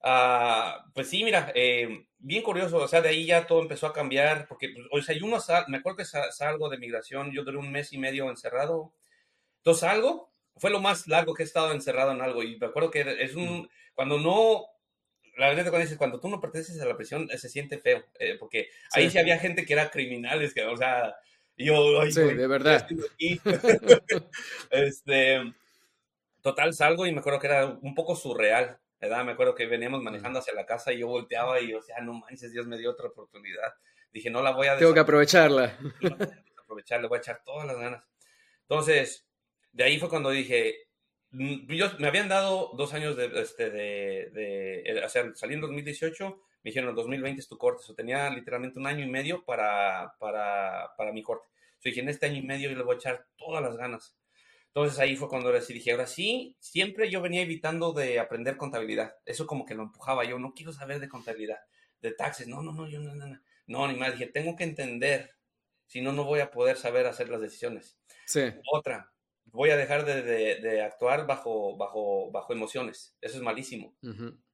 Ah, 0.02 0.84
pues 0.96 1.08
sí, 1.08 1.24
mira, 1.24 1.52
eh, 1.54 2.08
bien 2.18 2.42
curioso, 2.42 2.78
o 2.78 2.88
sea, 2.88 3.04
de 3.04 3.10
ahí 3.10 3.28
ya 3.28 3.46
todo 3.46 3.62
empezó 3.62 3.86
a 3.86 3.94
cambiar, 3.94 4.48
porque, 4.48 4.70
pues, 4.70 4.88
o 5.04 5.06
sea, 5.06 5.16
yo 5.16 5.28
uno 5.28 5.38
me 5.68 5.78
acuerdo 5.78 5.98
que 5.98 6.06
salgo 6.06 6.70
de 6.70 6.80
migración, 6.80 7.32
yo 7.32 7.44
duré 7.44 7.58
un 7.60 7.72
mes 7.72 7.94
y 7.94 8.00
medio 8.00 8.28
encerrado, 8.32 8.96
entonces 9.58 9.82
salgo, 9.82 10.34
fue 10.56 10.72
lo 10.72 10.80
más 10.80 11.08
largo 11.08 11.36
que 11.36 11.44
he 11.44 11.46
estado 11.46 11.72
encerrado 11.74 12.12
en 12.12 12.24
algo, 12.24 12.42
y 12.42 12.58
me 12.58 12.66
acuerdo 12.66 12.90
que 12.90 13.02
es 13.20 13.36
un, 13.36 13.70
cuando 13.94 14.18
no, 14.18 14.66
la 15.38 15.50
verdad 15.50 15.64
cuando 15.64 15.80
dices, 15.80 15.98
cuando 15.98 16.20
tú 16.20 16.30
no 16.30 16.40
perteneces 16.40 16.80
a 16.82 16.86
la 16.86 16.96
prisión, 16.96 17.28
eh, 17.32 17.38
se 17.38 17.50
siente 17.50 17.78
feo, 17.78 18.04
eh, 18.20 18.38
porque 18.40 18.70
ahí 18.92 19.10
sí 19.10 19.18
había 19.18 19.40
gente 19.40 19.66
que 19.66 19.74
era 19.74 19.90
criminales, 19.90 20.54
que, 20.54 20.64
o 20.66 20.78
sea, 20.78 21.16
yo, 21.58 22.02
sí, 22.10 22.22
de 22.22 22.48
verdad. 22.48 22.88
este, 24.72 25.54
total, 26.42 26.74
salgo 26.74 27.06
y 27.06 27.14
me 27.14 27.20
acuerdo 27.20 27.40
que 27.40 27.48
era 27.48 27.66
un 27.66 27.96
poco 27.96 28.16
surreal, 28.16 28.80
me 29.10 29.32
acuerdo 29.32 29.56
que 29.56 29.66
veníamos 29.66 30.02
manejando 30.02 30.40
hacia 30.40 30.54
la 30.54 30.66
casa 30.66 30.92
y 30.92 31.00
yo 31.00 31.08
volteaba 31.08 31.60
y 31.60 31.70
yo 31.70 31.78
decía, 31.78 31.96
no 32.02 32.14
manches, 32.14 32.52
Dios 32.52 32.66
me 32.68 32.78
dio 32.78 32.92
otra 32.92 33.08
oportunidad. 33.08 33.74
Dije, 34.12 34.30
no 34.30 34.42
la 34.42 34.52
voy 34.52 34.68
a... 34.68 34.78
Tengo 34.78 34.94
que 34.94 35.00
aprovecharla. 35.00 35.78
aprovechar, 36.58 37.02
le 37.02 37.08
voy 37.08 37.18
a 37.18 37.20
echar 37.20 37.42
todas 37.44 37.68
las 37.68 37.78
ganas. 37.78 38.04
Entonces, 38.62 39.28
de 39.72 39.84
ahí 39.84 40.00
fue 40.00 40.10
cuando 40.10 40.30
dije, 40.30 40.85
mm, 40.85 40.85
yo, 41.32 41.88
me 42.00 42.08
habían 42.08 42.30
dado 42.30 42.72
dos 42.76 42.94
años 42.94 43.16
de, 43.16 43.32
este, 43.42 43.70
de, 43.70 44.30
de, 44.34 45.04
o 45.04 45.10
sea, 45.10 45.32
salí 45.36 45.56
en 45.56 45.62
2018, 45.62 46.42
me 46.64 46.70
dijeron, 46.70 46.90
en 46.90 46.96
2020 46.96 47.42
es 47.42 47.48
tu 47.48 47.58
corte. 47.58 47.84
O 47.88 47.96
tenía 47.96 48.30
literalmente 48.30 48.80
un 48.80 48.88
año 48.88 49.04
y 49.04 49.10
medio 49.10 49.44
para, 49.46 50.16
para, 50.20 50.92
para 50.98 51.12
mi 51.12 51.24
corte. 51.24 51.48
So, 51.80 51.90
dije, 51.90 52.02
en 52.02 52.10
este 52.10 52.26
año 52.26 52.38
y 52.38 52.44
medio 52.44 52.70
yo 52.70 52.78
le 52.78 52.84
voy 52.84 52.96
a 52.96 52.98
echar 52.98 53.28
todas 53.38 53.62
las 53.62 53.78
ganas. 53.78 54.16
Entonces 54.76 55.00
ahí 55.00 55.16
fue 55.16 55.30
cuando 55.30 55.54
dije, 55.54 55.92
ahora 55.92 56.06
sí, 56.06 56.58
siempre 56.60 57.10
yo 57.10 57.22
venía 57.22 57.42
evitando 57.42 57.94
de 57.94 58.20
aprender 58.20 58.58
contabilidad. 58.58 59.16
Eso 59.26 59.48
como 59.48 59.66
que 59.66 59.74
lo 59.74 59.84
empujaba 59.84 60.26
yo, 60.26 60.38
no 60.38 60.54
quiero 60.54 60.74
saber 60.74 61.00
de 61.00 61.08
contabilidad, 61.08 61.60
de 62.02 62.12
taxes, 62.12 62.50
no, 62.50 62.62
no, 62.62 62.74
no, 62.74 62.86
yo 62.86 63.00
no, 63.00 63.16
no, 63.16 63.26
no, 63.26 63.40
no, 63.68 63.88
ni 63.88 63.98
más, 63.98 64.12
dije, 64.12 64.28
tengo 64.28 64.58
que 64.58 64.66
entender, 64.66 65.32
si 65.86 66.02
no, 66.02 66.12
no 66.12 66.26
voy 66.26 66.42
a 66.42 66.52
poder 66.52 66.76
saber 66.76 67.06
hacer 67.06 67.30
las 67.30 67.40
decisiones. 67.40 67.98
Sí. 68.26 68.52
Otra, 68.70 69.14
voy 69.46 69.70
a 69.70 69.78
dejar 69.78 70.06
de, 70.06 70.22
de, 70.22 70.82
actuar 70.82 71.26
bajo, 71.26 71.78
bajo, 71.78 72.32
bajo 72.32 72.54
emociones, 72.54 73.16
eso 73.22 73.38
es 73.38 73.44
malísimo. 73.44 73.96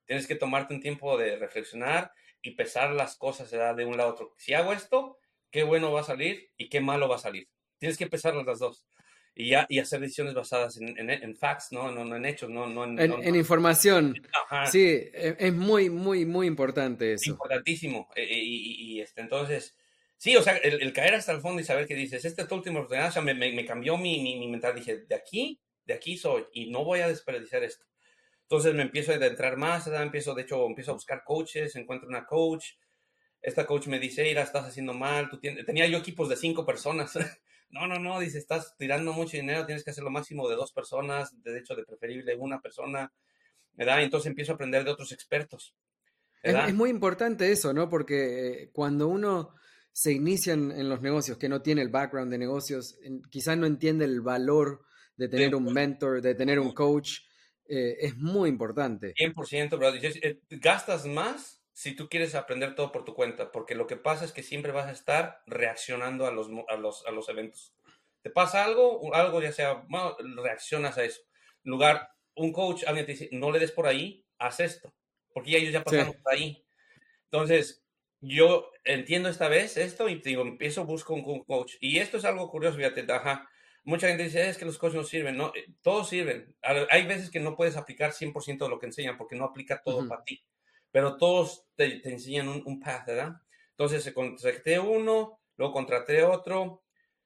Tienes 0.05 0.27
que 0.27 0.35
tomarte 0.35 0.73
un 0.73 0.81
tiempo 0.81 1.17
de 1.17 1.37
reflexionar 1.37 2.11
y 2.41 2.51
pesar 2.51 2.91
las 2.91 3.17
cosas 3.17 3.49
de 3.51 3.85
un 3.85 3.97
lado 3.97 4.09
a 4.09 4.13
otro. 4.13 4.33
Si 4.37 4.53
hago 4.53 4.73
esto, 4.73 5.19
qué 5.51 5.63
bueno 5.63 5.91
va 5.91 6.01
a 6.01 6.05
salir 6.05 6.51
y 6.57 6.69
qué 6.69 6.81
malo 6.81 7.07
va 7.07 7.15
a 7.15 7.19
salir. 7.19 7.47
Tienes 7.77 7.97
que 7.97 8.07
pesar 8.07 8.35
las 8.35 8.59
dos 8.59 8.85
y, 9.33 9.49
ya, 9.49 9.65
y 9.69 9.79
hacer 9.79 9.99
decisiones 10.01 10.33
basadas 10.33 10.77
en, 10.77 11.09
en, 11.09 11.35
facts, 11.35 11.71
¿no? 11.71 11.91
No, 11.91 12.03
no 12.03 12.15
en 12.15 12.25
hechos, 12.25 12.49
no, 12.49 12.67
no 12.67 12.83
en, 12.83 13.35
información. 13.35 14.15
Sí, 14.69 14.85
e, 14.85 15.35
es 15.39 15.53
muy, 15.53 15.89
muy, 15.89 16.25
muy 16.25 16.47
importante 16.47 17.13
eso. 17.13 17.31
Importantísimo. 17.31 18.09
E, 18.15 18.23
e, 18.23 18.37
y, 18.43 18.95
y, 18.95 19.01
este, 19.01 19.21
entonces, 19.21 19.75
sí, 20.21 20.35
o 20.37 20.43
sea, 20.43 20.55
el, 20.57 20.93
caer 20.93 21.15
hasta 21.15 21.31
el 21.31 21.41
fondo 21.41 21.63
y 21.63 21.65
saber 21.65 21.87
que 21.87 21.95
dices, 21.95 22.23
esta 22.25 22.43
es 22.43 22.47
tu 22.47 22.53
última 22.53 22.77
oportunidad, 22.77 23.09
o 23.09 23.11
sea, 23.11 23.23
me, 23.23 23.33
me, 23.33 23.65
cambió 23.65 23.97
mi, 23.97 24.21
mi, 24.21 24.37
mi, 24.37 24.47
mental. 24.47 24.75
Dije, 24.75 24.97
de 25.07 25.15
aquí, 25.15 25.59
de 25.83 25.95
aquí 25.95 26.15
soy 26.15 26.45
y 26.53 26.69
no 26.69 26.85
voy 26.85 26.99
a 26.99 27.07
desperdiciar 27.07 27.63
esto. 27.63 27.87
Entonces 28.43 28.75
me 28.75 28.83
empiezo 28.83 29.11
a 29.11 29.15
adentrar 29.15 29.57
más, 29.57 29.87
empiezo, 29.87 30.35
de 30.35 30.43
hecho, 30.43 30.67
empiezo 30.67 30.91
a 30.91 30.93
buscar 30.93 31.23
coaches, 31.25 31.75
encuentro 31.75 32.07
una 32.07 32.27
coach. 32.27 32.73
Esta 33.41 33.65
coach 33.65 33.87
me 33.87 33.97
dice, 33.97 34.29
Ira, 34.29 34.43
estás 34.43 34.67
haciendo 34.67 34.93
mal. 34.93 35.27
Tú 35.27 35.39
tienes... 35.39 35.65
Tenía 35.65 35.87
yo 35.87 35.97
equipos 35.97 36.29
de 36.29 36.35
cinco 36.35 36.65
personas. 36.65 37.13
No, 37.73 37.87
no, 37.87 37.99
no, 37.99 38.19
dice, 38.19 38.37
estás 38.37 38.75
tirando 38.77 39.13
mucho 39.13 39.37
dinero, 39.37 39.65
tienes 39.65 39.85
que 39.85 39.91
hacer 39.91 40.03
lo 40.03 40.09
máximo 40.09 40.49
de 40.49 40.57
dos 40.57 40.73
personas, 40.73 41.41
de 41.41 41.57
hecho, 41.57 41.73
de 41.73 41.85
preferible 41.85 42.35
una 42.35 42.59
persona, 42.59 43.13
¿verdad? 43.71 44.03
Entonces 44.03 44.27
empiezo 44.27 44.51
a 44.51 44.55
aprender 44.55 44.83
de 44.83 44.91
otros 44.91 45.13
expertos. 45.13 45.73
Es, 46.43 46.73
muy 46.73 46.89
importante 46.89 47.49
eso, 47.49 47.71
¿no? 47.71 47.87
Porque 47.87 48.63
eh, 48.63 48.69
cuando 48.73 49.07
uno 49.07 49.55
se 49.91 50.13
inicia 50.13 50.53
en, 50.53 50.89
los 50.89 51.01
negocios, 51.01 51.37
que 51.37 51.49
no 51.49 51.61
tiene 51.61 51.81
el 51.81 51.89
background 51.89 52.31
de 52.31 52.37
negocios, 52.37 52.97
quizás 53.29 53.57
no 53.57 53.65
entiende 53.65 54.05
el 54.05 54.21
valor 54.21 54.85
de 55.17 55.27
tener 55.27 55.55
un 55.55 55.65
mentor, 55.65 56.21
de 56.21 56.33
tener 56.35 56.59
un 56.59 56.73
coach, 56.73 57.19
eh, 57.67 57.97
es 57.99 58.17
muy 58.17 58.49
importante. 58.49 59.13
100%, 59.15 59.77
bro. 59.77 59.93
Eh, 59.93 60.39
gastas 60.49 61.05
más 61.05 61.61
si 61.73 61.95
tú 61.95 62.09
quieres 62.09 62.35
aprender 62.35 62.75
todo 62.75 62.91
por 62.91 63.05
tu 63.05 63.13
cuenta, 63.13 63.51
porque 63.51 63.75
lo 63.75 63.87
que 63.87 63.97
pasa 63.97 64.25
es 64.25 64.31
que 64.31 64.43
siempre 64.43 64.71
vas 64.71 64.87
a 64.87 64.91
estar 64.91 65.41
reaccionando 65.45 66.25
a 66.25 66.31
los, 66.31 66.47
a 66.69 66.75
los, 66.75 67.05
a 67.05 67.11
los 67.11 67.29
eventos. 67.29 67.73
Te 68.21 68.29
pasa 68.29 68.63
algo, 68.63 69.13
algo 69.15 69.41
ya 69.41 69.51
sea, 69.51 69.85
bueno, 69.89 70.15
reaccionas 70.43 70.97
a 70.97 71.03
eso. 71.03 71.21
Lugar, 71.63 72.09
un 72.35 72.51
coach, 72.51 72.83
alguien 72.85 73.05
te 73.05 73.13
dice, 73.13 73.29
no 73.31 73.51
le 73.51 73.59
des 73.59 73.71
por 73.71 73.87
ahí, 73.87 74.25
haz 74.37 74.59
esto, 74.59 74.93
porque 75.33 75.51
ya 75.51 75.57
ellos 75.57 75.73
ya 75.73 75.83
pasaron 75.83 76.13
por 76.21 76.33
ahí. 76.33 76.63
Entonces, 77.31 77.83
yo 78.21 78.71
entiendo 78.83 79.29
esta 79.29 79.49
vez 79.49 79.77
esto 79.77 80.07
y 80.07 80.21
digo, 80.21 80.43
empiezo, 80.43 80.85
busco 80.85 81.13
un 81.13 81.43
coach. 81.43 81.75
Y 81.81 81.99
esto 81.99 82.17
es 82.17 82.25
algo 82.25 82.49
curioso, 82.49 82.77
fíjate, 82.77 83.05
ajá. 83.11 83.49
Mucha 83.83 84.07
gente 84.07 84.23
dice, 84.23 84.47
es 84.47 84.57
que 84.57 84.65
los 84.65 84.77
coaches 84.77 84.95
no 84.95 85.03
sirven. 85.03 85.35
No, 85.35 85.51
eh, 85.55 85.65
todos 85.81 86.07
sirven. 86.07 86.55
Hay 86.61 87.05
veces 87.07 87.31
que 87.31 87.39
no 87.39 87.55
puedes 87.55 87.77
aplicar 87.77 88.13
100% 88.13 88.65
de 88.65 88.69
lo 88.69 88.79
que 88.79 88.85
enseñan 88.85 89.17
porque 89.17 89.35
no 89.35 89.45
aplica 89.45 89.81
todo 89.83 90.07
para 90.07 90.23
ti 90.23 90.43
pero 90.91 91.17
todos 91.17 91.65
te, 91.75 92.07
enseñan 92.07 92.49
un, 92.49 92.79
path, 92.79 93.07
¿verdad? 93.07 93.41
Entonces, 93.71 94.13
contraté 94.13 94.77
uno, 94.79 95.39
luego 95.55 95.73
contraté 95.73 96.23
otro, 96.23 96.83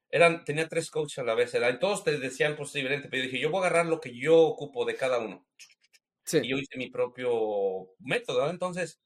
eran, 0.09 0.45
tenía 0.45 0.67
tres 0.67 0.91
coaches 0.91 1.19
a 1.19 1.23
la 1.23 1.34
vez, 1.34 1.51
¿verdad? 1.51 1.73
Y 1.73 1.80
todos 1.80 2.03
te 2.03 2.17
decían 2.17 2.55
posiblemente, 2.55 3.09
pero 3.09 3.23
yo 3.23 3.30
dije, 3.30 3.41
yo 3.41 3.49
voy 3.49 3.63
a 3.63 3.67
agarrar 3.67 3.88
lo 3.88 3.99
que 3.99 4.15
yo 4.15 4.39
ocupo 4.39 4.85
de 4.85 4.95
cada 4.95 5.19
uno. 5.19 5.45
Sí. 6.23 6.39
Y 6.43 6.49
yo 6.49 6.57
hice 6.57 6.77
mi 6.77 6.89
propio 6.89 7.89
método, 7.99 8.38
¿verdad? 8.38 8.53
Entonces, 8.53 9.01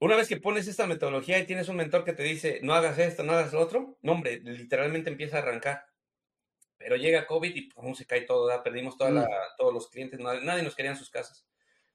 una 0.00 0.16
vez 0.16 0.28
que 0.28 0.38
pones 0.38 0.66
esta 0.66 0.86
metodología 0.86 1.38
y 1.38 1.46
tienes 1.46 1.68
un 1.68 1.76
mentor 1.76 2.04
que 2.04 2.14
te 2.14 2.22
dice, 2.22 2.60
no 2.62 2.74
hagas 2.74 2.98
esto, 2.98 3.22
no 3.22 3.32
hagas 3.32 3.52
lo 3.52 3.60
otro, 3.60 3.98
no, 4.00 4.12
hombre, 4.12 4.40
literalmente 4.42 5.10
empieza 5.10 5.36
a 5.36 5.42
arrancar. 5.42 5.86
Pero 6.78 6.96
llega 6.96 7.26
COVID 7.26 7.54
y 7.54 7.70
pum, 7.70 7.94
se 7.94 8.06
cae 8.06 8.22
todo, 8.22 8.46
¿verdad? 8.46 8.62
Perdimos 8.62 8.96
toda 8.96 9.10
mm. 9.10 9.28
todos 9.58 9.74
los 9.74 9.90
clientes, 9.90 10.18
nadie, 10.18 10.40
nadie 10.42 10.62
nos 10.62 10.74
quería 10.74 10.92
en 10.92 10.96
sus 10.96 11.10
casas. 11.10 11.46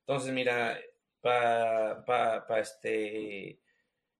Entonces, 0.01 0.31
mira, 0.31 0.79
para 1.19 2.59
este, 2.59 3.59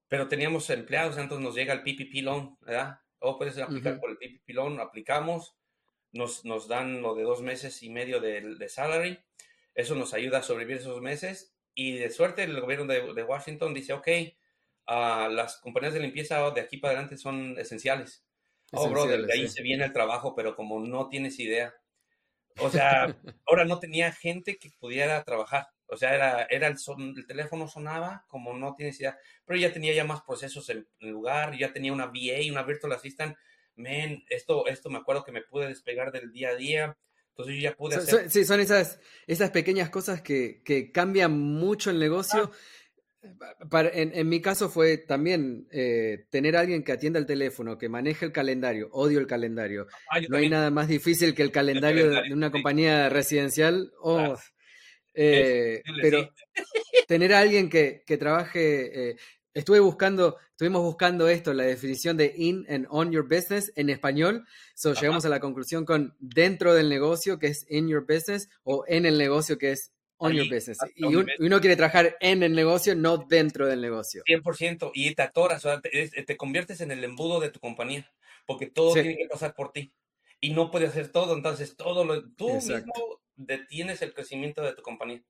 pero 0.07 0.28
teníamos 0.28 0.68
empleados, 0.72 1.18
entonces 1.20 1.45
nos 1.45 1.56
llega 1.56 1.74
el 1.74 1.84
PPP 1.84 2.24
loan, 2.24 2.57
¿verdad? 2.62 2.99
O 3.20 3.38
puedes 3.38 3.57
aplicar 3.60 3.99
por 3.99 4.10
el 4.10 4.18
PPP 4.18 4.49
loan, 4.49 4.80
aplicamos, 4.80 5.56
nos, 6.12 6.44
nos 6.44 6.68
dan 6.68 7.03
lo 7.03 7.14
de 7.14 7.22
dos 7.22 7.44
meses 7.44 7.84
y 7.84 7.91
medio 7.91 8.20
de, 8.20 8.56
de, 8.56 8.70
salary, 8.70 9.20
eso 9.76 9.94
nos 9.94 10.16
ayuda 10.16 10.40
a 10.40 10.44
sobrevivir 10.44 10.78
esos 10.78 11.02
meses 11.02 11.55
y 11.76 11.97
de 11.97 12.10
suerte 12.10 12.43
el 12.43 12.60
gobierno 12.60 12.85
de, 12.85 13.14
de 13.14 13.23
Washington 13.23 13.73
dice, 13.73 13.93
ok, 13.93 14.07
uh, 14.88 15.30
las 15.30 15.57
compañías 15.57 15.93
de 15.93 15.99
limpieza 15.99 16.49
de 16.52 16.61
aquí 16.61 16.77
para 16.77 16.93
adelante 16.93 17.18
son 17.18 17.60
esenciales. 17.60 18.26
oh, 18.72 18.89
bro, 18.89 19.06
de 19.06 19.31
ahí 19.31 19.47
se 19.49 19.61
viene 19.61 19.84
el 19.84 19.93
trabajo, 19.93 20.34
pero 20.35 20.56
como 20.56 20.80
no 20.80 21.10
tienes 21.10 21.39
idea. 21.39 21.73
O 22.60 22.69
sea, 22.69 23.06
ahora 23.45 23.65
no 23.65 23.80
tenía 23.80 24.11
gente 24.14 24.57
que 24.57 24.72
pudiera 24.80 25.23
trabajar. 25.23 25.68
O 25.88 25.97
sea, 25.97 26.15
era, 26.15 26.43
era 26.49 26.68
el, 26.68 26.77
son, 26.77 27.14
el 27.15 27.27
teléfono 27.27 27.68
sonaba 27.68 28.26
como 28.27 28.57
no 28.57 28.73
tienes 28.76 28.99
idea, 28.99 29.19
pero 29.43 29.60
ya 29.60 29.72
tenía 29.72 29.93
ya 29.93 30.03
más 30.03 30.22
procesos 30.22 30.68
en, 30.69 30.88
el 30.99 31.10
lugar, 31.10 31.57
ya 31.57 31.73
tenía 31.73 31.93
una 31.93 32.07
VA, 32.07 32.52
una 32.52 32.64
Virtual 32.64 32.93
Assistant. 32.93 33.38
Men, 33.76 34.23
esto, 34.30 34.65
esto 34.68 34.89
me 34.89 34.97
acuerdo 34.97 35.26
que 35.26 35.34
me 35.34 35.41
pude 35.41 35.68
despegar 35.68 36.11
del 36.11 36.31
día 36.31 36.49
a 36.49 36.56
día. 36.56 36.97
Entonces 37.38 37.56
yo 37.56 37.62
ya 37.62 37.76
pude 37.76 37.95
hacer... 37.98 38.32
Sí, 38.32 38.45
son 38.45 38.62
esas, 38.62 38.99
esas 39.28 39.52
pequeñas 39.52 39.90
cosas 39.90 40.22
que, 40.22 40.62
que 40.64 40.94
cambian 40.94 41.38
mucho 41.38 41.91
el 41.91 41.99
negocio. 41.99 42.49
Para, 43.70 43.90
en, 43.90 44.12
en, 44.16 44.30
mi 44.30 44.40
caso 44.40 44.70
fue 44.70 44.98
también 44.98 45.68
eh, 45.70 46.28
tener 46.30 46.56
a 46.56 46.62
alguien 46.62 46.82
que 46.82 46.94
atienda 46.94 47.20
el 47.20 47.26
teléfono, 47.26 47.78
que 47.78 47.90
maneje 47.90 48.26
el 48.26 48.32
calendario. 48.32 48.88
Odio 48.94 49.20
el 49.20 49.28
calendario. 49.28 49.88
Ah, 50.10 50.22
no 50.30 50.38
hay 50.38 50.48
nada 50.48 50.72
más 50.72 50.88
difícil 50.88 51.36
que 51.36 51.41
el 51.41 51.52
calendario, 51.52 52.10
de 52.10 52.32
una 52.32 52.52
compañía 52.52 53.10
residencial. 53.10 53.91
Oh, 53.99 54.38
eh, 55.14 55.82
pero 56.02 56.32
tener 57.06 57.34
a 57.34 57.40
alguien 57.40 57.70
que, 57.70 58.03
que 58.06 58.18
trabaje, 58.18 59.10
eh, 59.10 59.16
estuve 59.56 59.80
buscando, 59.80 60.38
estuvimos 60.52 60.84
buscando 60.84 61.27
esto, 61.27 61.53
la 61.53 61.64
definición 61.64 62.18
de 62.18 62.34
in 62.38 62.65
and 62.69 62.86
on 62.90 63.11
your 63.11 63.23
business 63.23 63.72
en 63.76 63.90
español, 63.90 64.45
so 64.76 64.94
llegamos 64.94 65.26
a 65.26 65.30
la 65.30 65.40
conclusión 65.40 65.86
con 65.86 66.15
dentro 66.19 66.76
del 66.76 66.90
negocio 66.90 67.40
que 67.40 67.48
es 67.48 67.65
in 67.69 67.88
your 67.88 68.06
business 68.06 68.49
o 68.64 68.84
en 68.88 69.06
el 69.06 69.18
negocio 69.18 69.57
que 69.57 69.72
es 69.72 69.94
on 70.18 70.34
your 70.34 70.53
business. 70.53 70.77
Y 70.95 71.06
uno 71.06 71.60
quiere 71.61 71.76
trabajar 71.76 72.18
en 72.19 72.44
el 72.44 72.53
negocio, 72.53 72.95
no 72.95 73.18
dentro 73.18 73.65
del 73.65 73.82
negocio. 73.82 74.23
100%, 74.26 74.91
y 74.94 75.15
te 75.15 75.22
atoras, 75.22 75.65
o 75.65 75.82
te, 75.82 76.10
te, 76.10 76.38
conviertes 76.38 76.82
en 76.82 76.91
el 76.91 77.03
embudo 77.03 77.40
de 77.40 77.49
tu 77.49 77.60
compañía, 77.60 78.11
porque 78.45 78.68
todo 78.68 78.94
tiene 78.94 79.18
que 79.18 79.27
pasar 79.27 79.56
por 79.56 79.72
ti. 79.72 79.94
Y 80.41 80.52
no 80.52 80.69
puedes 80.69 80.90
hacer 80.90 81.11
todo, 81.11 81.34
entonces 81.34 81.77
todo 81.77 82.03
lo, 82.03 82.30
tú 82.32 82.53
mismo 82.56 83.22
detienes 83.36 84.02
el 84.02 84.14
crecimiento 84.14 84.61
de 84.61 84.73
tu 84.73 84.82
compañía, 84.82 85.23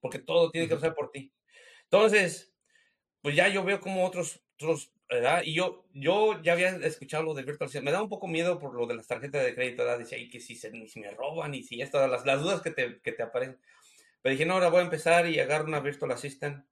porque 0.00 0.20
todo 0.20 0.50
tiene 0.50 0.68
que 0.68 0.76
pasar 0.76 0.94
por 0.94 1.10
ti. 1.10 1.32
Entonces, 1.84 2.53
pues 3.24 3.34
ya 3.36 3.48
yo 3.48 3.64
veo 3.64 3.80
como 3.80 4.04
otros, 4.04 4.42
otros 4.56 4.92
¿verdad? 5.08 5.42
Y 5.46 5.54
yo, 5.54 5.86
yo 5.94 6.42
ya 6.42 6.52
había 6.52 6.76
escuchado 6.76 7.22
lo 7.22 7.32
de 7.32 7.42
Virtual. 7.42 7.70
Me 7.82 7.90
da 7.90 8.02
un 8.02 8.10
poco 8.10 8.28
miedo 8.28 8.58
por 8.58 8.74
lo 8.74 8.86
de 8.86 8.96
las 8.96 9.06
tarjetas 9.06 9.42
de 9.42 9.54
crédito, 9.54 9.82
¿verdad? 9.82 9.98
Decía, 9.98 10.18
y 10.18 10.28
que 10.28 10.40
si, 10.40 10.54
se, 10.56 10.70
si 10.88 11.00
me 11.00 11.10
roban 11.10 11.54
y 11.54 11.62
si 11.62 11.80
esto, 11.80 12.06
las, 12.06 12.26
las 12.26 12.42
dudas 12.42 12.60
que 12.60 12.70
te, 12.70 13.00
que 13.00 13.12
te 13.12 13.22
aparecen. 13.22 13.58
Pero 14.20 14.32
dije, 14.32 14.44
no, 14.44 14.54
ahora 14.54 14.68
voy 14.68 14.80
a 14.80 14.84
empezar 14.84 15.26
y 15.26 15.40
agarro 15.40 15.64
una 15.64 15.80
Virtual 15.80 16.12
Assistant. 16.12 16.66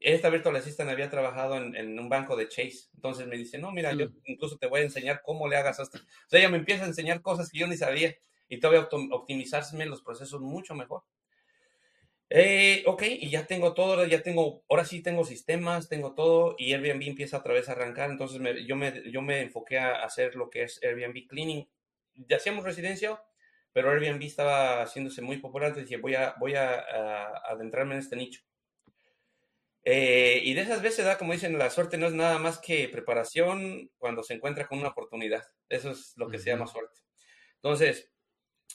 Esta 0.00 0.30
Virtual 0.30 0.56
Assistant 0.56 0.88
había 0.88 1.10
trabajado 1.10 1.58
en, 1.58 1.76
en 1.76 1.98
un 1.98 2.08
banco 2.08 2.36
de 2.36 2.48
Chase. 2.48 2.88
Entonces 2.94 3.26
me 3.26 3.36
dice, 3.36 3.58
no, 3.58 3.70
mira, 3.70 3.92
yo 3.92 4.06
incluso 4.24 4.56
te 4.56 4.66
voy 4.66 4.80
a 4.80 4.84
enseñar 4.84 5.20
cómo 5.22 5.46
le 5.46 5.56
hagas 5.56 5.78
hasta. 5.78 5.98
O 5.98 6.28
sea, 6.28 6.40
ella 6.40 6.48
me 6.48 6.56
empieza 6.56 6.84
a 6.84 6.88
enseñar 6.88 7.20
cosas 7.20 7.50
que 7.50 7.58
yo 7.58 7.66
ni 7.66 7.76
sabía 7.76 8.16
y 8.48 8.60
te 8.60 8.66
voy 8.66 8.78
a 8.78 8.88
optimizarme 9.12 9.84
los 9.84 10.00
procesos 10.00 10.40
mucho 10.40 10.74
mejor. 10.74 11.02
Eh, 12.30 12.82
ok, 12.86 13.02
y 13.04 13.30
ya 13.30 13.46
tengo 13.46 13.72
todo, 13.72 14.04
ya 14.06 14.22
tengo, 14.22 14.62
ahora 14.68 14.84
sí 14.84 15.02
tengo 15.02 15.24
sistemas, 15.24 15.88
tengo 15.88 16.14
todo, 16.14 16.54
y 16.58 16.74
Airbnb 16.74 17.02
empieza 17.08 17.38
otra 17.38 17.54
vez 17.54 17.68
a 17.68 17.72
arrancar, 17.72 18.10
entonces 18.10 18.38
me, 18.38 18.66
yo, 18.66 18.76
me, 18.76 19.10
yo 19.10 19.22
me 19.22 19.40
enfoqué 19.40 19.78
a 19.78 20.04
hacer 20.04 20.36
lo 20.36 20.50
que 20.50 20.64
es 20.64 20.82
Airbnb 20.82 21.26
Cleaning. 21.26 21.68
Ya 22.14 22.36
hacíamos 22.36 22.64
residencia, 22.64 23.22
pero 23.72 23.90
Airbnb 23.90 24.22
estaba 24.22 24.82
haciéndose 24.82 25.22
muy 25.22 25.38
popular, 25.38 25.68
entonces 25.68 25.88
dije, 25.88 26.00
voy 26.00 26.14
a, 26.16 26.34
voy 26.38 26.54
a, 26.54 26.80
adentrarme 27.48 27.94
en 27.94 28.00
este 28.00 28.16
nicho. 28.16 28.42
Eh, 29.84 30.42
y 30.44 30.52
de 30.52 30.60
esas 30.62 30.82
veces, 30.82 31.06
da 31.06 31.16
como 31.16 31.32
dicen, 31.32 31.56
la 31.58 31.70
suerte 31.70 31.96
no 31.96 32.06
es 32.06 32.12
nada 32.12 32.38
más 32.38 32.58
que 32.58 32.88
preparación 32.88 33.90
cuando 33.96 34.22
se 34.22 34.34
encuentra 34.34 34.66
con 34.66 34.78
una 34.80 34.88
oportunidad. 34.88 35.44
Eso 35.68 35.92
es 35.92 36.12
lo 36.16 36.28
que 36.28 36.38
se 36.38 36.50
llama 36.50 36.66
suerte. 36.66 37.00
Entonces, 37.56 38.10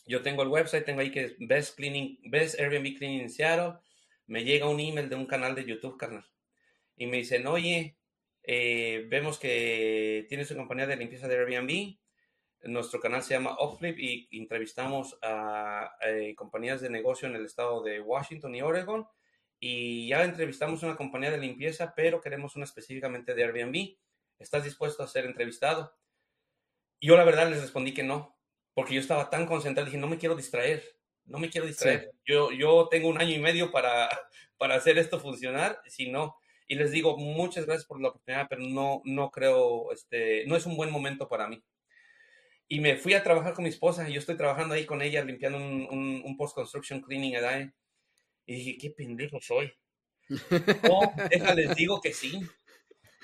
yo 0.05 0.21
tengo 0.21 0.43
el 0.43 0.49
website, 0.49 0.85
tengo 0.85 1.01
ahí 1.01 1.11
que 1.11 1.23
es 1.25 1.35
Best 1.39 1.75
Cleaning, 1.77 2.19
Best 2.25 2.59
Airbnb 2.59 2.97
Cleaning 2.97 3.21
in 3.21 3.30
Seattle. 3.30 3.80
Me 4.27 4.43
llega 4.43 4.67
un 4.67 4.80
email 4.80 5.09
de 5.09 5.15
un 5.15 5.25
canal 5.25 5.55
de 5.55 5.65
YouTube, 5.65 5.97
carnal. 5.97 6.25
Y 6.95 7.07
me 7.07 7.17
dicen, 7.17 7.47
oye, 7.47 7.97
eh, 8.43 9.05
vemos 9.09 9.39
que 9.39 10.25
tienes 10.30 10.51
una 10.51 10.61
compañía 10.61 10.88
de 10.88 10.97
limpieza 10.97 11.27
de 11.27 11.38
Airbnb. 11.38 11.97
Nuestro 12.63 12.99
canal 12.99 13.23
se 13.23 13.34
llama 13.34 13.55
Offlip 13.59 13.97
y 13.99 14.27
entrevistamos 14.31 15.17
a, 15.21 15.95
eh, 16.01 16.34
compañías 16.35 16.81
de 16.81 16.89
negocio 16.89 17.27
en 17.27 17.35
el 17.35 17.45
estado 17.45 17.81
de 17.81 17.99
Washington 17.99 18.55
y 18.55 18.61
Oregon. 18.61 19.07
Y 19.59 20.09
ya 20.09 20.23
entrevistamos 20.23 20.84
una 20.84 20.95
compañía 20.95 21.31
de 21.31 21.38
limpieza, 21.38 21.93
pero 21.95 22.21
queremos 22.21 22.55
una 22.55 22.65
específicamente 22.65 23.34
de 23.34 23.43
Airbnb. 23.43 23.95
¿Estás 24.39 24.65
dispuesto 24.65 25.03
a 25.03 25.07
ser 25.07 25.25
entrevistado? 25.25 25.95
Yo 26.99 27.15
la 27.15 27.23
verdad 27.23 27.49
les 27.49 27.61
respondí 27.61 27.93
que 27.93 28.03
no, 28.03 28.38
porque 28.73 28.95
yo 28.95 29.01
estaba 29.01 29.29
tan 29.29 29.45
concentrado, 29.45 29.85
dije, 29.85 29.97
no 29.97 30.07
me 30.07 30.17
quiero 30.17 30.35
distraer, 30.35 30.83
no 31.25 31.37
me 31.39 31.49
quiero 31.49 31.67
distraer. 31.67 32.11
Yo, 32.25 32.51
yo 32.51 32.87
tengo 32.89 33.07
un 33.07 33.19
año 33.19 33.35
y 33.35 33.39
medio 33.39 33.71
para, 33.71 34.09
para 34.57 34.75
hacer 34.75 34.97
esto 34.97 35.19
funcionar, 35.19 35.79
si 35.87 36.09
no. 36.09 36.35
Y 36.67 36.75
les 36.75 36.91
digo, 36.91 37.17
muchas 37.17 37.65
gracias 37.65 37.85
por 37.85 38.01
la 38.01 38.09
oportunidad, 38.09 38.47
pero 38.49 38.61
no, 38.61 39.01
no 39.05 39.29
creo, 39.31 39.91
este, 39.91 40.45
no 40.47 40.55
es 40.55 40.65
un 40.65 40.75
buen 40.75 40.91
momento 40.91 41.27
para 41.27 41.47
mí. 41.47 41.61
Y 42.67 42.79
me 42.79 42.95
fui 42.95 43.13
a 43.13 43.23
trabajar 43.23 43.53
con 43.53 43.63
mi 43.63 43.69
esposa, 43.69 44.07
yo 44.07 44.19
estoy 44.19 44.37
trabajando 44.37 44.73
ahí 44.73 44.85
con 44.85 45.01
ella, 45.01 45.23
limpiando 45.23 45.59
un, 45.59 46.23
un, 46.25 46.37
post-construction 46.37 47.01
cleaning, 47.01 47.33
¿verdad? 47.33 47.69
Y 48.45 48.55
dije, 48.55 48.77
qué 48.79 48.89
pendejo 48.91 49.39
soy. 49.41 49.71
No, 50.89 51.13
déjales, 51.29 51.75
digo 51.75 52.01
que 52.01 52.13
sí 52.13 52.39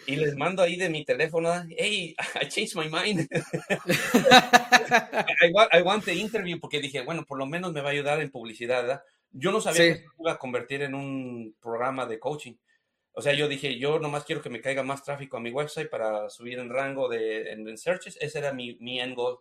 y 0.05 0.15
les 0.15 0.35
mando 0.35 0.63
ahí 0.63 0.75
de 0.75 0.89
mi 0.89 1.05
teléfono, 1.05 1.51
hey, 1.69 2.15
I 2.41 2.47
changed 2.47 2.75
my 2.75 2.89
mind. 2.89 3.27
I, 5.41 5.51
want, 5.53 5.73
I, 5.73 5.81
want, 5.81 6.05
the 6.05 6.13
interview 6.13 6.59
porque 6.59 6.79
dije, 6.79 7.01
bueno, 7.01 7.25
por 7.25 7.37
lo 7.37 7.45
menos 7.45 7.73
me 7.73 7.81
va 7.81 7.89
a 7.89 7.91
ayudar 7.91 8.21
en 8.21 8.31
publicidad, 8.31 8.81
¿verdad? 8.81 9.03
Yo 9.31 9.51
no 9.51 9.61
sabía 9.61 9.93
que 9.93 9.99
se 9.99 10.05
iba 10.19 10.31
a 10.31 10.39
convertir 10.39 10.81
en 10.81 10.95
un 10.95 11.55
programa 11.59 12.05
de 12.05 12.19
coaching. 12.19 12.55
O 13.11 13.21
sea, 13.21 13.33
yo 13.33 13.47
dije, 13.47 13.77
yo 13.77 13.99
nomás 13.99 14.23
quiero 14.23 14.41
que 14.41 14.49
me 14.49 14.61
caiga 14.61 14.81
más 14.81 15.03
tráfico 15.03 15.37
a 15.37 15.41
mi 15.41 15.51
website 15.51 15.89
para 15.89 16.29
subir 16.29 16.57
en 16.59 16.69
rango 16.69 17.09
de 17.09 17.51
en, 17.51 17.77
searches. 17.77 18.17
Ese 18.21 18.39
era 18.39 18.53
mi, 18.53 18.77
mi 18.79 18.99
end 18.99 19.15
goal. 19.15 19.39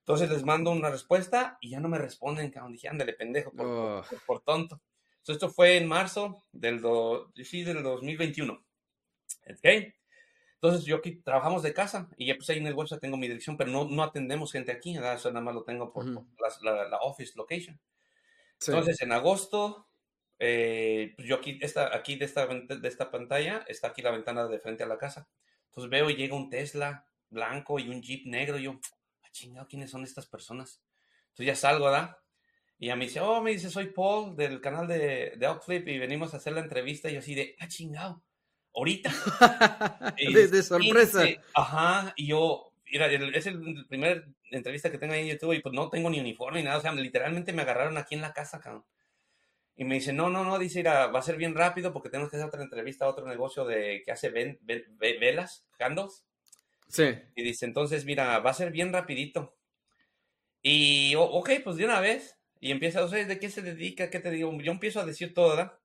Entonces 0.00 0.28
les 0.28 0.44
mando 0.44 0.72
una 0.72 0.90
respuesta 0.90 1.56
y 1.60 1.70
ya 1.70 1.80
no 1.80 1.88
me 1.88 1.98
responden, 1.98 2.50
cabrón. 2.50 2.72
Dije, 2.72 2.88
ándale, 2.88 3.12
pendejo, 3.12 3.52
por, 3.52 4.04
por, 4.26 4.40
tonto. 4.40 4.80
Entonces, 5.18 5.36
esto 5.36 5.50
fue 5.50 5.76
en 5.76 5.86
marzo 5.86 6.42
del, 6.52 6.80
do, 6.80 7.32
sí, 7.44 7.62
del 7.62 7.82
2021. 7.82 8.60
¿Ok? 9.46 9.92
Entonces 10.62 10.84
yo 10.84 10.96
aquí 10.96 11.16
trabajamos 11.22 11.62
de 11.62 11.72
casa 11.72 12.10
y 12.18 12.26
ya 12.26 12.34
pues 12.34 12.50
ahí 12.50 12.58
en 12.58 12.66
el 12.66 12.74
website 12.74 13.00
tengo 13.00 13.16
mi 13.16 13.26
dirección, 13.28 13.56
pero 13.56 13.70
no, 13.70 13.86
no 13.86 14.02
atendemos 14.02 14.52
gente 14.52 14.70
aquí, 14.70 14.94
eso 14.94 15.30
nada 15.30 15.40
más 15.40 15.54
lo 15.54 15.64
tengo 15.64 15.90
por, 15.90 16.04
la, 16.04 16.98
office 17.00 17.32
location. 17.34 17.80
Entonces 18.66 19.00
en 19.00 19.12
agosto, 19.12 19.88
eh, 20.38 21.14
pues 21.16 21.26
yo 21.26 21.36
aquí, 21.36 21.58
esta, 21.62 21.96
aquí 21.96 22.16
de, 22.16 22.26
esta, 22.26 22.46
de 22.46 22.88
esta 22.88 23.10
pantalla 23.10 23.64
está 23.68 23.88
aquí 23.88 24.02
la 24.02 24.10
ventana 24.10 24.48
de 24.48 24.58
frente 24.58 24.84
a 24.84 24.86
la 24.86 24.98
casa. 24.98 25.30
Entonces 25.68 25.90
veo 25.90 26.10
y 26.10 26.16
llega 26.16 26.36
un 26.36 26.50
Tesla 26.50 27.06
blanco 27.30 27.78
y 27.78 27.88
un 27.88 28.02
Jeep 28.02 28.26
negro. 28.26 28.58
Y 28.58 28.64
yo, 28.64 28.78
ah, 29.22 29.28
chingado, 29.32 29.66
¿quiénes 29.66 29.90
son 29.90 30.04
estas 30.04 30.26
personas? 30.26 30.82
Entonces 31.28 31.46
ya 31.46 31.54
salgo, 31.54 31.86
¿verdad? 31.86 32.18
Y 32.78 32.90
a 32.90 32.96
mí 32.96 33.06
dice, 33.06 33.20
oh, 33.20 33.40
me 33.40 33.52
dice, 33.52 33.70
soy 33.70 33.86
Paul 33.86 34.36
del 34.36 34.60
canal 34.60 34.86
de, 34.86 35.36
de 35.38 35.46
Outflip 35.46 35.88
y 35.88 35.98
venimos 35.98 36.34
a 36.34 36.36
hacer 36.36 36.52
la 36.52 36.60
entrevista. 36.60 37.08
Y 37.08 37.14
yo 37.14 37.20
así 37.20 37.34
de, 37.34 37.56
ah, 37.60 37.68
chingado 37.68 38.22
ahorita. 38.74 39.10
de, 40.16 40.62
sorpresa. 40.62 41.24
ajá, 41.54 42.12
y 42.16 42.28
yo, 42.28 42.72
mira, 42.90 43.06
es 43.06 43.46
el 43.46 43.86
primer 43.86 44.28
entrevista 44.50 44.90
que 44.90 44.98
tengo 44.98 45.14
ahí 45.14 45.22
en 45.22 45.36
YouTube 45.36 45.54
y 45.54 45.60
pues 45.60 45.74
no 45.74 45.88
tengo 45.90 46.10
ni 46.10 46.20
uniforme 46.20 46.58
ni 46.58 46.64
nada, 46.64 46.78
o 46.78 46.80
sea, 46.80 46.92
literalmente 46.92 47.52
me 47.52 47.62
agarraron 47.62 47.98
aquí 47.98 48.14
en 48.14 48.22
la 48.22 48.32
casa, 48.32 48.60
cabrón. 48.60 48.84
Y 49.76 49.84
me 49.84 49.94
dice, 49.94 50.12
no, 50.12 50.28
no, 50.28 50.44
no, 50.44 50.58
dice, 50.58 50.80
mira, 50.80 51.06
va 51.06 51.20
a 51.20 51.22
ser 51.22 51.36
bien 51.36 51.54
rápido 51.54 51.92
porque 51.92 52.10
tenemos 52.10 52.30
que 52.30 52.36
hacer 52.36 52.48
otra 52.48 52.62
entrevista 52.62 53.06
a 53.06 53.08
otro 53.08 53.26
negocio 53.26 53.64
de 53.64 54.02
que 54.04 54.12
hace 54.12 54.28
velas, 54.28 55.66
candles. 55.78 56.26
Sí. 56.86 57.14
Y 57.34 57.42
dice, 57.42 57.64
entonces, 57.64 58.04
mira, 58.04 58.40
va 58.40 58.50
a 58.50 58.54
ser 58.54 58.72
bien 58.72 58.92
rapidito. 58.92 59.56
Y, 60.60 61.14
ok, 61.16 61.50
pues 61.64 61.76
de 61.76 61.86
una 61.86 62.00
vez. 62.00 62.36
Y 62.60 62.72
empieza, 62.72 63.02
o 63.02 63.08
sea, 63.08 63.24
¿de 63.24 63.38
qué 63.38 63.48
se 63.48 63.62
dedica? 63.62 64.10
¿Qué 64.10 64.20
te 64.20 64.30
digo? 64.30 64.52
Yo 64.60 64.70
empiezo 64.70 65.00
a 65.00 65.06
decir 65.06 65.32
todo, 65.32 65.56
¿verdad? 65.56 65.79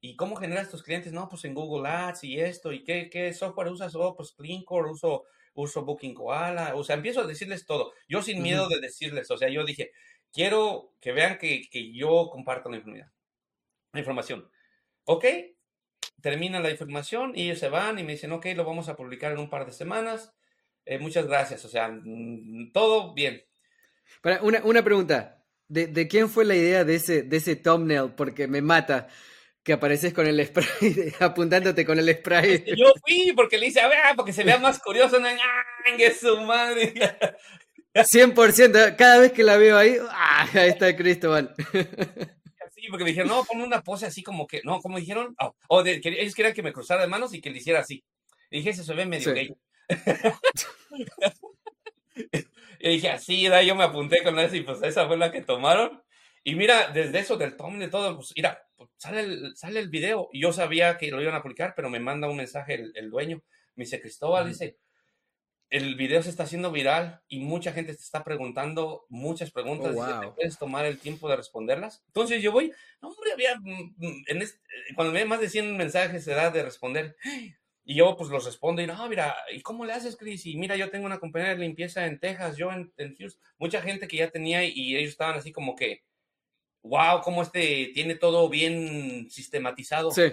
¿Y 0.00 0.16
cómo 0.16 0.36
generas 0.36 0.70
tus 0.70 0.82
clientes? 0.82 1.12
No, 1.12 1.28
pues 1.28 1.44
en 1.44 1.54
Google 1.54 1.88
Ads 1.88 2.24
y 2.24 2.40
esto. 2.40 2.72
¿Y 2.72 2.82
qué, 2.84 3.10
qué 3.10 3.32
software 3.34 3.68
usas? 3.68 3.94
Oh, 3.94 4.16
pues 4.16 4.32
CleanCore, 4.32 4.90
uso, 4.90 5.24
uso 5.54 5.84
Booking 5.84 6.14
Koala. 6.14 6.74
O 6.74 6.82
sea, 6.82 6.96
empiezo 6.96 7.20
a 7.20 7.26
decirles 7.26 7.66
todo. 7.66 7.92
Yo 8.08 8.22
sin 8.22 8.42
miedo 8.42 8.68
de 8.68 8.80
decirles. 8.80 9.30
O 9.30 9.36
sea, 9.36 9.50
yo 9.50 9.64
dije, 9.64 9.92
quiero 10.32 10.94
que 11.00 11.12
vean 11.12 11.36
que, 11.38 11.68
que 11.70 11.92
yo 11.92 12.30
comparto 12.30 12.70
la 12.70 12.78
información. 12.78 13.12
La 13.92 14.00
información. 14.00 14.50
Ok, 15.04 15.24
termina 16.22 16.60
la 16.60 16.70
información 16.70 17.32
y 17.34 17.44
ellos 17.44 17.58
se 17.58 17.68
van 17.68 17.98
y 17.98 18.04
me 18.04 18.12
dicen, 18.12 18.32
ok, 18.32 18.46
lo 18.54 18.64
vamos 18.64 18.88
a 18.88 18.96
publicar 18.96 19.32
en 19.32 19.38
un 19.38 19.50
par 19.50 19.66
de 19.66 19.72
semanas. 19.72 20.32
Eh, 20.86 20.98
muchas 20.98 21.26
gracias. 21.26 21.64
O 21.64 21.68
sea, 21.68 21.88
mm, 21.88 22.72
todo 22.72 23.12
bien. 23.12 23.42
Para 24.22 24.42
una, 24.42 24.62
una 24.64 24.82
pregunta. 24.82 25.44
¿De, 25.68 25.86
¿De, 25.86 26.08
quién 26.08 26.28
fue 26.28 26.44
la 26.44 26.56
idea 26.56 26.84
de 26.84 26.96
ese, 26.96 27.22
de 27.22 27.36
ese 27.36 27.54
thumbnail? 27.54 28.14
Porque 28.16 28.48
me 28.48 28.60
mata 28.60 29.08
que 29.62 29.72
apareces 29.72 30.14
con 30.14 30.26
el 30.26 30.44
spray, 30.44 30.66
apuntándote 31.20 31.84
con 31.84 31.98
el 31.98 32.12
spray. 32.14 32.64
Yo 32.76 32.92
fui 33.04 33.32
porque 33.34 33.58
le 33.58 33.66
hice, 33.66 33.80
a 33.80 33.88
ver, 33.88 33.98
porque 34.16 34.32
se 34.32 34.44
vea 34.44 34.58
más 34.58 34.80
curioso, 34.80 35.20
no, 35.20 35.28
¡que 35.96 36.12
su 36.12 36.40
madre! 36.42 36.94
100%, 37.94 38.96
cada 38.96 39.18
vez 39.18 39.32
que 39.32 39.42
la 39.42 39.56
veo 39.56 39.76
ahí, 39.76 39.96
¡ah! 40.10 40.48
ahí 40.54 40.70
está 40.70 40.94
Cristóbal. 40.96 41.54
Sí, 42.80 42.86
porque 42.88 43.04
me 43.04 43.10
dijeron, 43.10 43.28
no, 43.28 43.44
pon 43.44 43.60
una 43.60 43.82
pose 43.82 44.06
así 44.06 44.22
como 44.22 44.46
que, 44.46 44.62
no, 44.64 44.80
como 44.80 44.98
dijeron, 44.98 45.34
oh, 45.38 45.54
o 45.68 45.82
de, 45.82 46.00
que 46.00 46.08
ellos 46.08 46.34
querían 46.34 46.54
que 46.54 46.62
me 46.62 46.72
cruzara 46.72 47.02
de 47.02 47.08
manos 47.08 47.34
y 47.34 47.40
que 47.40 47.50
le 47.50 47.58
hiciera 47.58 47.80
así. 47.80 48.02
Y 48.50 48.58
dije, 48.58 48.72
se 48.72 48.94
ve 48.94 49.04
medio 49.04 49.34
gay. 49.34 49.54
y 52.80 52.88
dije, 52.88 53.10
así, 53.10 53.42
yo 53.42 53.74
me 53.74 53.84
apunté 53.84 54.22
con 54.22 54.38
eso 54.38 54.56
y 54.56 54.62
pues 54.62 54.82
esa 54.82 55.06
fue 55.06 55.18
la 55.18 55.30
que 55.30 55.42
tomaron. 55.42 56.02
Y 56.42 56.54
mira, 56.54 56.90
desde 56.92 57.18
eso, 57.18 57.36
del 57.36 57.56
tom 57.56 57.78
de 57.78 57.88
todo, 57.88 58.16
pues 58.16 58.32
mira, 58.34 58.66
pues, 58.76 58.90
sale, 58.96 59.20
el, 59.20 59.56
sale 59.56 59.80
el 59.80 59.90
video. 59.90 60.28
Y 60.32 60.40
yo 60.40 60.52
sabía 60.52 60.96
que 60.96 61.10
lo 61.10 61.20
iban 61.20 61.34
a 61.34 61.42
publicar, 61.42 61.74
pero 61.76 61.90
me 61.90 62.00
manda 62.00 62.28
un 62.28 62.36
mensaje 62.36 62.74
el, 62.94 63.10
dueño. 63.10 63.42
Me 63.74 63.84
dice, 63.84 64.00
Cristóbal, 64.00 64.48
dice, 64.48 64.78
el 65.68 65.94
video 65.96 66.22
se 66.22 66.30
está 66.30 66.44
haciendo 66.44 66.72
viral 66.72 67.20
y 67.28 67.40
mucha 67.40 67.72
gente 67.72 67.94
te 67.94 68.00
está 68.00 68.24
preguntando 68.24 69.04
muchas 69.08 69.50
preguntas. 69.50 69.94
Oh, 69.96 70.20
¿Te 70.20 70.28
puedes 70.28 70.58
tomar 70.58 70.86
el 70.86 70.98
tiempo 70.98 71.28
de 71.28 71.36
responderlas? 71.36 72.02
Entonces 72.06 72.42
yo 72.42 72.52
voy, 72.52 72.72
no, 73.02 73.08
hombre, 73.08 73.32
había, 73.32 73.56
mm, 73.56 73.94
mm, 73.96 74.24
en 74.26 74.48
cuando 74.96 75.12
me 75.12 75.24
más 75.24 75.40
de 75.40 75.48
100 75.48 75.76
mensajes 75.76 76.24
se 76.24 76.34
da 76.34 76.50
de 76.50 76.62
responder. 76.62 77.16
Y 77.84 77.94
yo 77.94 78.16
pues 78.16 78.30
los 78.30 78.44
respondo 78.44 78.82
y 78.82 78.86
no, 78.86 79.08
mira, 79.08 79.34
¿y 79.52 79.62
cómo 79.62 79.84
le 79.84 79.92
haces, 79.92 80.16
Cris? 80.16 80.46
Y 80.46 80.56
mira, 80.56 80.76
yo 80.76 80.90
tengo 80.90 81.06
una 81.06 81.18
compañía 81.18 81.50
de 81.50 81.56
limpieza 81.56 82.06
en 82.06 82.18
Texas, 82.18 82.56
yo 82.56 82.72
en, 82.72 82.92
en 82.96 83.16
Houston. 83.16 83.42
Mucha 83.58 83.80
gente 83.82 84.08
que 84.08 84.18
ya 84.18 84.30
tenía 84.30 84.64
y 84.64 84.96
ellos 84.96 85.10
estaban 85.10 85.36
así 85.36 85.52
como 85.52 85.76
que, 85.76 86.02
wow, 86.82 87.20
cómo 87.22 87.42
este 87.42 87.90
tiene 87.94 88.14
todo 88.14 88.48
bien 88.48 89.30
sistematizado. 89.30 90.10
Sí. 90.10 90.32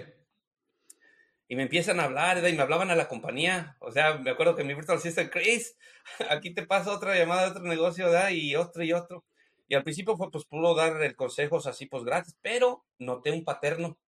Y 1.50 1.56
me 1.56 1.62
empiezan 1.62 1.98
a 1.98 2.04
hablar, 2.04 2.46
y 2.46 2.52
me 2.52 2.62
hablaban 2.62 2.90
a 2.90 2.96
la 2.96 3.08
compañía. 3.08 3.76
O 3.80 3.90
sea, 3.90 4.18
me 4.18 4.30
acuerdo 4.30 4.54
que 4.54 4.64
mi 4.64 4.74
virtual 4.74 4.98
assistant, 4.98 5.32
Chris, 5.32 5.76
aquí 6.30 6.52
te 6.52 6.66
pasa 6.66 6.92
otra 6.92 7.16
llamada 7.16 7.44
de 7.44 7.50
otro 7.52 7.62
negocio, 7.62 8.06
¿verdad? 8.06 8.30
Y 8.30 8.54
otro 8.54 8.82
y 8.84 8.92
otro. 8.92 9.24
Y 9.66 9.74
al 9.74 9.82
principio 9.82 10.16
fue, 10.16 10.30
pues, 10.30 10.44
pudo 10.44 10.74
dar 10.74 11.02
el 11.02 11.16
consejos 11.16 11.66
así, 11.66 11.86
pues, 11.86 12.04
gratis, 12.04 12.36
pero 12.42 12.84
noté 12.98 13.32
un 13.32 13.44
paterno. 13.44 13.98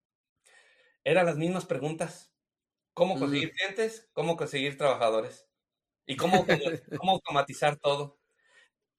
eran 1.05 1.27
las 1.27 1.37
mismas 1.37 1.67
preguntas. 1.67 2.33
¿Cómo 2.95 3.19
conseguir 3.19 3.53
clientes? 3.53 4.09
¿Cómo 4.13 4.37
conseguir 4.37 4.77
trabajadores? 4.77 5.49
¿Y 6.07 6.17
cómo, 6.17 6.45
cómo 7.01 7.13
automatizar 7.13 7.77
todo? 7.79 8.19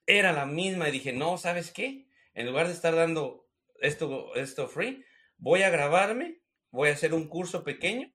Era 0.07 0.31
la 0.31 0.45
misma 0.45 0.89
y 0.89 0.91
dije, 0.91 1.13
no, 1.13 1.38
¿sabes 1.38 1.72
qué? 1.72 2.07
En 2.33 2.47
lugar 2.47 2.67
de 2.67 2.73
estar 2.73 2.95
dando 2.95 3.47
esto, 3.79 4.35
esto 4.35 4.67
free, 4.67 5.03
voy 5.37 5.63
a 5.63 5.69
grabarme, 5.69 6.41
voy 6.71 6.89
a 6.89 6.93
hacer 6.93 7.13
un 7.13 7.27
curso 7.27 7.63
pequeño 7.63 8.11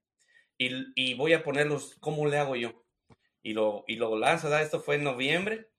y, 0.57 0.71
y 0.95 1.13
voy 1.13 1.33
a 1.33 1.43
ponerlos, 1.43 1.95
¿cómo 1.99 2.25
le 2.25 2.37
hago 2.37 2.55
yo? 2.55 2.85
Y 3.43 3.53
lo, 3.53 3.83
y 3.87 3.95
lo 3.95 4.17
lanzo, 4.17 4.49
¿da? 4.49 4.61
Esto 4.61 4.79
fue 4.79 4.95
en 4.95 5.03
noviembre, 5.03 5.69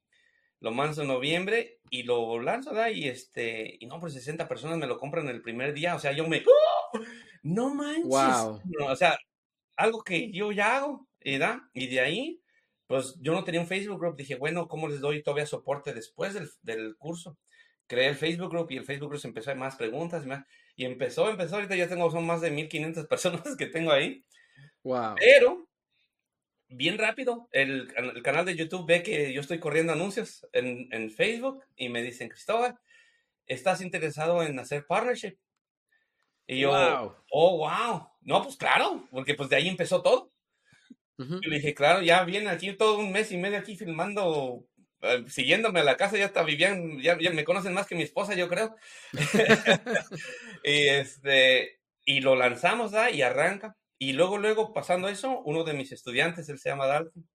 lo 0.61 0.71
lanzo 0.71 1.03
en 1.03 1.09
noviembre 1.09 1.81
y 1.91 2.05
lo 2.05 2.41
lanzo, 2.41 2.73
¿da? 2.73 2.91
Y 2.91 3.09
este, 3.09 3.77
y 3.81 3.87
no, 3.87 4.01
pues 4.01 4.15
60 4.15 4.49
personas 4.49 4.79
me 4.79 4.87
lo 4.87 4.99
compran 4.99 5.29
el 5.29 5.43
primer 5.43 5.75
día, 5.75 5.95
o 5.95 5.99
sea, 5.99 6.13
yo 6.13 6.27
me, 6.29 6.43
¡Oh! 6.47 7.01
no 7.43 7.75
manches, 7.75 8.05
wow. 8.05 8.61
o 8.89 8.97
sea, 8.97 9.19
algo 9.77 10.03
que 10.03 10.31
yo 10.33 10.53
ya 10.53 10.77
hago, 10.77 11.09
¿verdad? 11.25 11.59
Y 11.73 11.89
de 11.89 12.01
ahí, 12.01 12.43
pues 12.87 13.17
yo 13.21 13.33
no 13.33 13.45
tenía 13.45 13.61
un 13.61 13.67
Facebook 13.67 14.01
group, 14.01 14.17
dije, 14.17 14.37
bueno, 14.37 14.69
¿cómo 14.69 14.89
les 14.89 15.01
doy 15.01 15.23
todavía 15.23 15.47
soporte 15.47 15.93
después 15.93 16.35
del, 16.35 16.49
del 16.63 16.97
curso? 16.97 17.39
Creé 17.89 18.09
el 18.09 18.15
Facebook 18.15 18.51
Group 18.51 18.71
y 18.71 18.77
el 18.77 18.85
Facebook 18.85 19.09
Group 19.11 19.23
empezó 19.25 19.51
a 19.51 19.55
más 19.55 19.75
preguntas 19.75 20.25
y, 20.25 20.29
más, 20.29 20.45
y 20.77 20.85
empezó, 20.85 21.29
empezó, 21.29 21.57
ahorita 21.57 21.75
ya 21.75 21.89
tengo, 21.89 22.09
son 22.11 22.27
más 22.27 22.41
de 22.41 22.51
1500 22.53 23.07
personas 23.09 23.57
que 23.57 23.67
tengo 23.67 23.91
ahí. 23.91 24.25
Wow. 24.85 25.17
Pero, 25.19 25.67
bien 26.69 26.99
rápido, 26.99 27.49
el, 27.51 27.93
el, 27.97 28.23
canal 28.23 28.45
de 28.45 28.55
YouTube 28.55 28.87
ve 28.87 29.03
que 29.03 29.33
yo 29.33 29.41
estoy 29.41 29.59
corriendo 29.59 29.93
anuncios 29.93 30.47
en, 30.53 30.89
en, 30.93 31.11
Facebook 31.11 31.65
y 31.77 31.89
me 31.89 32.03
dicen, 32.03 32.29
Cristóbal, 32.29 32.79
¿estás 33.47 33.81
interesado 33.81 34.43
en 34.43 34.59
hacer 34.59 34.87
partnership? 34.87 35.37
Y 36.47 36.61
yo, 36.61 36.71
wow. 36.71 37.15
oh, 37.31 37.57
wow. 37.59 38.09
No, 38.21 38.43
pues 38.43 38.57
claro, 38.57 39.07
porque 39.11 39.35
pues 39.35 39.49
de 39.49 39.57
ahí 39.57 39.69
empezó 39.69 40.03
todo. 40.03 40.31
Uh 41.19 41.25
-huh. 41.25 41.41
Y 41.43 41.49
le 41.49 41.57
dije, 41.57 41.75
claro, 41.75 42.01
ya 42.03 42.23
viene 42.25 42.49
aquí 42.49 42.75
todo 42.75 42.99
un 42.99 43.11
mes 43.13 43.33
y 43.33 43.37
medio 43.37 43.59
aquí 43.59 43.77
filmando 43.77 44.65
siguiéndome 45.29 45.81
a 45.81 45.85
la 45.85 45.97
casa, 45.97 46.17
ya 46.17 46.27
está 46.27 46.43
vivían, 46.43 47.01
ya, 47.01 47.19
ya, 47.21 47.31
me 47.31 47.45
conocen 47.45 47.75
más 47.75 47.87
que 47.87 47.95
mi 47.95 48.03
esposa, 48.03 48.35
yo 48.35 48.49
creo. 48.49 48.75
y 50.65 50.89
este, 50.89 51.81
y 52.05 52.21
lo 52.21 52.37
lanzamos, 52.37 52.93
¿da? 52.93 53.11
Y 53.11 53.23
arranca. 53.23 53.77
Y 53.99 54.13
luego, 54.13 54.39
luego, 54.39 54.73
pasando 54.73 55.09
eso, 55.09 55.41
uno 55.45 55.65
de 55.65 55.75
mis 55.75 55.93
estudiantes, 55.93 56.49
él 56.49 56.59
se 56.59 56.71
llama 56.71 56.87
Dalton, 56.87 57.29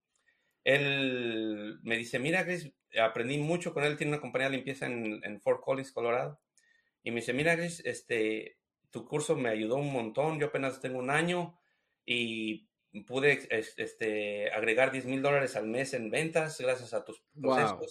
él 0.64 1.78
me 1.82 1.96
dice, 1.96 2.18
mira, 2.18 2.44
Chris, 2.44 2.72
aprendí 2.98 3.38
mucho 3.38 3.74
con 3.74 3.84
él, 3.84 3.96
tiene 3.96 4.12
una 4.12 4.20
compañía 4.20 4.48
de 4.48 4.56
limpieza 4.56 4.86
en, 4.86 5.20
en 5.22 5.40
Fort 5.40 5.60
Collins, 5.62 5.92
Colorado. 5.92 6.40
Y 7.02 7.10
me 7.10 7.20
dice, 7.20 7.34
mira, 7.34 7.54
Chris, 7.54 7.82
este, 7.84 8.56
tu 8.90 9.04
curso 9.04 9.36
me 9.36 9.50
ayudó 9.50 9.76
un 9.76 9.92
montón, 9.92 10.40
yo 10.40 10.46
apenas 10.46 10.80
tengo 10.80 10.98
un 10.98 11.10
año 11.10 11.58
y 12.06 12.68
pude 13.02 13.48
este, 13.50 14.50
agregar 14.52 14.92
10 14.92 15.06
mil 15.06 15.22
dólares 15.22 15.56
al 15.56 15.66
mes 15.66 15.94
en 15.94 16.10
ventas 16.10 16.60
gracias 16.60 16.94
a 16.94 17.04
tus 17.04 17.22
procesos. 17.40 17.78
Wow. 17.78 17.88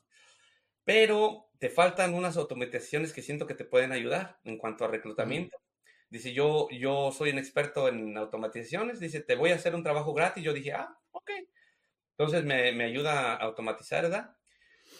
Pero 0.85 1.49
te 1.59 1.69
faltan 1.69 2.13
unas 2.13 2.37
automatizaciones 2.37 3.13
que 3.13 3.21
siento 3.21 3.47
que 3.47 3.55
te 3.55 3.65
pueden 3.65 3.91
ayudar 3.91 4.39
en 4.43 4.57
cuanto 4.57 4.85
a 4.85 4.89
reclutamiento. 4.89 5.57
Mm. 5.57 5.63
Dice, 6.09 6.33
yo, 6.33 6.67
yo 6.69 7.11
soy 7.11 7.31
un 7.31 7.39
experto 7.39 7.87
en 7.87 8.17
automatizaciones. 8.17 8.99
Dice, 8.99 9.21
te 9.21 9.35
voy 9.35 9.51
a 9.51 9.55
hacer 9.55 9.73
un 9.75 9.83
trabajo 9.83 10.13
gratis. 10.13 10.43
Yo 10.43 10.53
dije, 10.53 10.73
ah, 10.73 10.95
ok. 11.11 11.31
Entonces 12.17 12.45
me, 12.45 12.71
me 12.71 12.83
ayuda 12.83 13.33
a 13.33 13.37
automatizar, 13.37 14.03
¿verdad? 14.03 14.35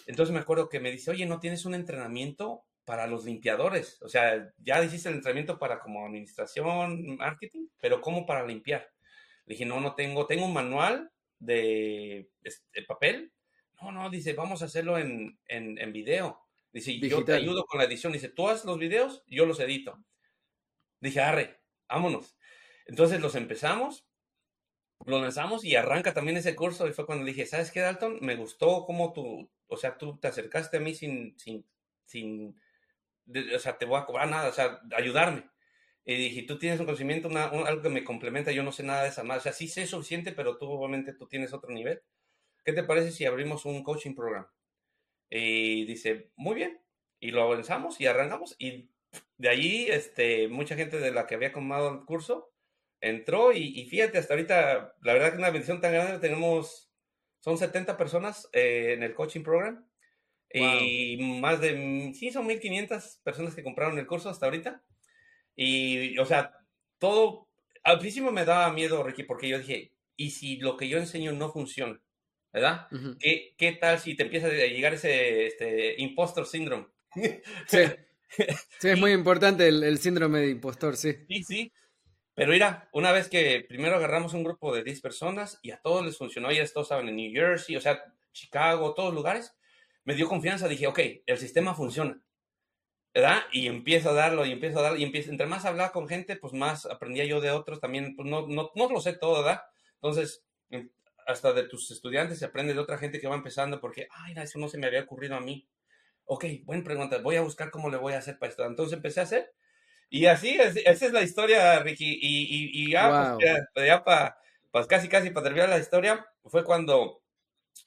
Entonces 0.06 0.32
me 0.32 0.40
acuerdo 0.40 0.68
que 0.68 0.80
me 0.80 0.90
dice, 0.90 1.10
oye, 1.10 1.26
¿no 1.26 1.40
tienes 1.40 1.64
un 1.64 1.74
entrenamiento 1.74 2.64
para 2.84 3.06
los 3.06 3.24
limpiadores? 3.24 4.00
O 4.02 4.08
sea, 4.08 4.52
ya 4.58 4.82
hiciste 4.82 5.08
el 5.08 5.16
entrenamiento 5.16 5.58
para 5.58 5.80
como 5.80 6.04
administración, 6.04 7.16
marketing, 7.16 7.68
pero 7.80 8.00
¿cómo 8.00 8.26
para 8.26 8.46
limpiar? 8.46 8.88
Le 9.46 9.54
dije, 9.54 9.64
no, 9.66 9.80
no 9.80 9.94
tengo, 9.94 10.26
tengo 10.26 10.46
un 10.46 10.52
manual 10.52 11.10
de, 11.38 12.30
de 12.42 12.82
papel. 12.82 13.32
No, 13.80 13.92
no, 13.92 14.10
dice, 14.10 14.32
vamos 14.32 14.62
a 14.62 14.66
hacerlo 14.66 14.98
en, 14.98 15.38
en, 15.46 15.78
en 15.78 15.92
video. 15.92 16.40
Dice, 16.72 16.92
Digital. 16.92 17.10
yo 17.10 17.24
te 17.24 17.32
ayudo 17.34 17.64
con 17.66 17.78
la 17.78 17.84
edición. 17.84 18.12
Dice, 18.12 18.28
tú 18.28 18.48
haces 18.48 18.64
los 18.64 18.78
videos, 18.78 19.22
yo 19.26 19.46
los 19.46 19.60
edito. 19.60 20.02
Dije, 21.00 21.20
arre, 21.20 21.60
vámonos. 21.88 22.36
Entonces 22.86 23.20
los 23.20 23.34
empezamos, 23.34 24.06
los 25.06 25.20
lanzamos 25.20 25.64
y 25.64 25.76
arranca 25.76 26.14
también 26.14 26.36
ese 26.36 26.56
curso. 26.56 26.88
Y 26.88 26.92
fue 26.92 27.06
cuando 27.06 27.24
dije, 27.24 27.46
¿sabes 27.46 27.70
qué, 27.70 27.80
Dalton? 27.80 28.18
Me 28.22 28.36
gustó 28.36 28.84
cómo 28.86 29.12
tú, 29.12 29.50
o 29.66 29.76
sea, 29.76 29.98
tú 29.98 30.18
te 30.18 30.28
acercaste 30.28 30.78
a 30.78 30.80
mí 30.80 30.94
sin, 30.94 31.38
sin, 31.38 31.66
sin, 32.04 32.60
de, 33.24 33.54
o 33.54 33.58
sea, 33.58 33.78
te 33.78 33.86
voy 33.86 34.00
a 34.00 34.06
cobrar 34.06 34.28
nada, 34.28 34.48
o 34.48 34.52
sea, 34.52 34.80
ayudarme. 34.96 35.48
Y 36.06 36.16
dije, 36.16 36.42
tú 36.42 36.58
tienes 36.58 36.78
un 36.80 36.86
conocimiento, 36.86 37.28
una, 37.28 37.50
un, 37.50 37.66
algo 37.66 37.82
que 37.82 37.88
me 37.88 38.04
complementa, 38.04 38.52
yo 38.52 38.62
no 38.62 38.72
sé 38.72 38.82
nada 38.82 39.04
de 39.04 39.08
esa 39.08 39.24
más. 39.24 39.38
O 39.38 39.40
sea, 39.40 39.52
sí 39.52 39.68
sé 39.68 39.86
suficiente, 39.86 40.32
pero 40.32 40.58
tú 40.58 40.66
obviamente 40.66 41.14
tú 41.14 41.26
tienes 41.26 41.54
otro 41.54 41.70
nivel. 41.70 42.02
¿Qué 42.64 42.72
te 42.72 42.84
parece 42.84 43.10
si 43.10 43.24
abrimos 43.24 43.64
un 43.64 43.82
coaching 43.82 44.14
program? 44.14 44.46
Y 45.30 45.86
dice, 45.86 46.30
muy 46.36 46.54
bien. 46.54 46.80
Y 47.20 47.30
lo 47.30 47.42
avanzamos 47.42 48.00
y 48.00 48.06
arrancamos. 48.06 48.54
Y 48.58 48.90
de 49.38 49.48
ahí, 49.48 49.86
este, 49.88 50.48
mucha 50.48 50.76
gente 50.76 50.98
de 50.98 51.10
la 51.10 51.26
que 51.26 51.36
había 51.36 51.52
tomado 51.52 51.90
el 51.90 52.04
curso 52.04 52.52
entró. 53.00 53.52
Y, 53.52 53.80
y 53.80 53.86
fíjate, 53.86 54.18
hasta 54.18 54.34
ahorita, 54.34 54.96
la 55.00 55.12
verdad 55.14 55.32
que 55.32 55.38
una 55.38 55.50
bendición 55.50 55.80
tan 55.80 55.92
grande. 55.92 56.18
Tenemos, 56.18 56.92
son 57.40 57.56
70 57.56 57.96
personas 57.96 58.48
eh, 58.52 58.92
en 58.92 59.02
el 59.02 59.14
coaching 59.14 59.42
program. 59.42 59.88
Wow. 60.54 60.78
Y 60.80 61.40
más 61.40 61.60
de, 61.60 62.12
sí, 62.14 62.30
son 62.30 62.46
1500 62.46 63.20
personas 63.24 63.54
que 63.54 63.64
compraron 63.64 63.98
el 63.98 64.06
curso 64.06 64.28
hasta 64.28 64.46
ahorita. 64.46 64.84
Y, 65.56 66.18
o 66.18 66.26
sea, 66.26 66.58
todo, 66.98 67.48
al 67.82 67.98
principio 67.98 68.32
me 68.32 68.44
daba 68.44 68.72
miedo, 68.72 69.02
Ricky, 69.02 69.22
porque 69.22 69.48
yo 69.48 69.58
dije, 69.58 69.92
¿y 70.16 70.30
si 70.30 70.56
lo 70.56 70.76
que 70.76 70.88
yo 70.88 70.98
enseño 70.98 71.32
no 71.32 71.50
funciona? 71.50 72.00
¿Verdad? 72.52 72.86
Uh 72.92 72.96
-huh. 72.96 73.18
¿Qué, 73.18 73.54
¿Qué, 73.56 73.72
tal 73.72 73.98
si 73.98 74.14
te 74.14 74.22
empieza 74.24 74.46
a 74.46 74.50
llegar 74.50 74.94
ese 74.94 75.46
este, 75.46 76.00
impostor 76.00 76.46
síndrome? 76.46 76.86
Sí. 77.66 77.78
sí, 78.80 78.88
es 78.88 78.98
muy 78.98 79.12
importante 79.12 79.68
el, 79.68 79.84
el, 79.84 79.98
síndrome 79.98 80.40
de 80.40 80.50
impostor, 80.50 80.96
sí. 80.96 81.14
Sí, 81.28 81.44
sí. 81.44 81.72
Pero 82.34 82.50
mira, 82.50 82.88
una 82.92 83.12
vez 83.12 83.28
que 83.28 83.64
primero 83.68 83.94
agarramos 83.94 84.34
un 84.34 84.42
grupo 84.42 84.74
de 84.74 84.82
10 84.82 85.00
personas 85.00 85.60
y 85.62 85.70
a 85.70 85.80
todos 85.80 86.04
les 86.04 86.18
funcionó, 86.18 86.50
ya 86.50 86.66
todos 86.66 86.86
estaban 86.86 87.08
en 87.08 87.16
New 87.16 87.32
Jersey, 87.32 87.76
o 87.76 87.80
sea, 87.80 88.02
Chicago, 88.32 88.92
todos 88.92 89.14
lugares, 89.14 89.54
me 90.04 90.14
dio 90.14 90.28
confianza, 90.28 90.66
dije, 90.66 90.88
ok, 90.88 91.00
el 91.26 91.38
sistema 91.38 91.74
funciona. 91.74 92.20
¿Verdad? 93.14 93.42
Y 93.52 93.68
empiezo 93.68 94.10
a 94.10 94.14
darlo 94.14 94.44
y 94.46 94.52
empiezo 94.52 94.80
a 94.80 94.82
darlo 94.82 94.98
y 94.98 95.04
empiezo, 95.04 95.30
entre 95.30 95.46
más 95.46 95.64
hablaba 95.64 95.92
con 95.92 96.08
gente, 96.08 96.36
pues 96.36 96.52
más 96.52 96.86
aprendía 96.86 97.24
yo 97.24 97.40
de 97.40 97.50
otros, 97.52 97.80
también, 97.80 98.16
pues 98.16 98.28
no, 98.28 98.46
no, 98.48 98.70
no 98.74 98.88
lo 98.90 99.00
sé 99.00 99.14
todo, 99.14 99.44
¿verdad? 99.44 99.62
Entonces, 99.96 100.44
em, 100.70 100.90
hasta 101.26 101.52
de 101.52 101.64
tus 101.64 101.90
estudiantes 101.90 102.38
se 102.38 102.44
aprende 102.46 102.74
de 102.74 102.80
otra 102.80 102.98
gente 102.98 103.20
que 103.20 103.28
va 103.28 103.36
empezando 103.36 103.80
porque, 103.80 104.08
ay, 104.10 104.34
eso 104.36 104.58
no 104.58 104.68
se 104.68 104.78
me 104.78 104.86
había 104.86 105.02
ocurrido 105.02 105.36
a 105.36 105.40
mí. 105.40 105.68
Ok, 106.26 106.46
buena 106.64 106.84
pregunta, 106.84 107.18
voy 107.18 107.36
a 107.36 107.42
buscar 107.42 107.70
cómo 107.70 107.90
le 107.90 107.98
voy 107.98 108.14
a 108.14 108.18
hacer 108.18 108.38
para 108.38 108.50
esto. 108.50 108.64
Entonces 108.66 108.94
empecé 108.96 109.20
a 109.20 109.24
hacer 109.24 109.54
y 110.10 110.26
así, 110.26 110.50
es, 110.56 110.76
esa 110.76 111.06
es 111.06 111.12
la 111.12 111.22
historia, 111.22 111.80
Ricky. 111.80 112.18
Y, 112.20 112.44
y, 112.44 112.84
y 112.84 112.92
ya, 112.92 113.08
wow. 113.08 113.38
pues, 113.38 113.50
ya, 113.76 113.86
ya 113.86 114.04
para, 114.04 114.38
pues 114.70 114.86
casi, 114.86 115.08
casi 115.08 115.30
para 115.30 115.44
terminar 115.44 115.68
la 115.68 115.78
historia, 115.78 116.26
fue 116.44 116.64
cuando 116.64 117.22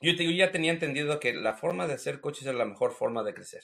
yo, 0.02 0.16
te, 0.16 0.26
yo 0.26 0.32
ya 0.32 0.52
tenía 0.52 0.72
entendido 0.72 1.20
que 1.20 1.34
la 1.34 1.54
forma 1.56 1.88
de 1.88 1.96
hacer 1.96 2.22
coches 2.22 2.48
es 2.48 2.56
la 2.56 2.66
mejor 2.66 2.94
forma 2.94 3.24
de 3.24 3.34
crecer. 3.34 3.64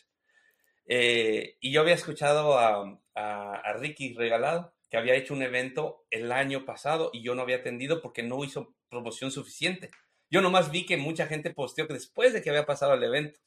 Eh, 0.86 1.58
y 1.60 1.72
yo 1.72 1.82
había 1.82 1.94
escuchado 1.94 2.58
a, 2.58 3.00
a, 3.16 3.54
a, 3.56 3.74
Ricky 3.74 4.14
Regalado, 4.14 4.74
que 4.90 4.98
había 4.98 5.16
hecho 5.16 5.34
un 5.34 5.42
evento 5.42 6.06
el 6.10 6.32
año 6.32 6.66
pasado 6.66 7.10
y 7.14 7.22
yo 7.24 7.36
no 7.36 7.42
había 7.42 7.58
atendido 7.58 8.02
porque 8.02 8.24
no 8.24 8.44
hizo 8.44 8.76
promoción 8.90 9.32
suficiente. 9.32 9.90
Yo 10.30 10.42
nomás 10.42 10.72
vi 10.72 10.86
que 10.86 10.98
mucha 10.98 11.28
gente 11.28 11.54
posteó 11.54 11.88
que 11.88 11.94
después 11.94 12.34
de 12.34 12.42
que 12.42 12.50
había 12.50 12.66
pasado 12.66 12.94
el 12.94 13.04
evento. 13.04 13.40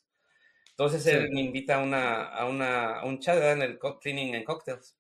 Entonces 0.71 1.03
sí. 1.03 1.11
él 1.11 1.31
me 1.31 1.41
invita 1.41 1.77
a, 1.77 1.83
una, 1.83 2.25
a, 2.27 2.47
una, 2.47 3.01
a 3.01 3.05
un 3.07 3.19
chat 3.19 3.43
en 3.43 3.63
el 3.63 3.79
Cleaning 3.79 4.35
and 4.35 4.45
Cocktails. 4.45 4.97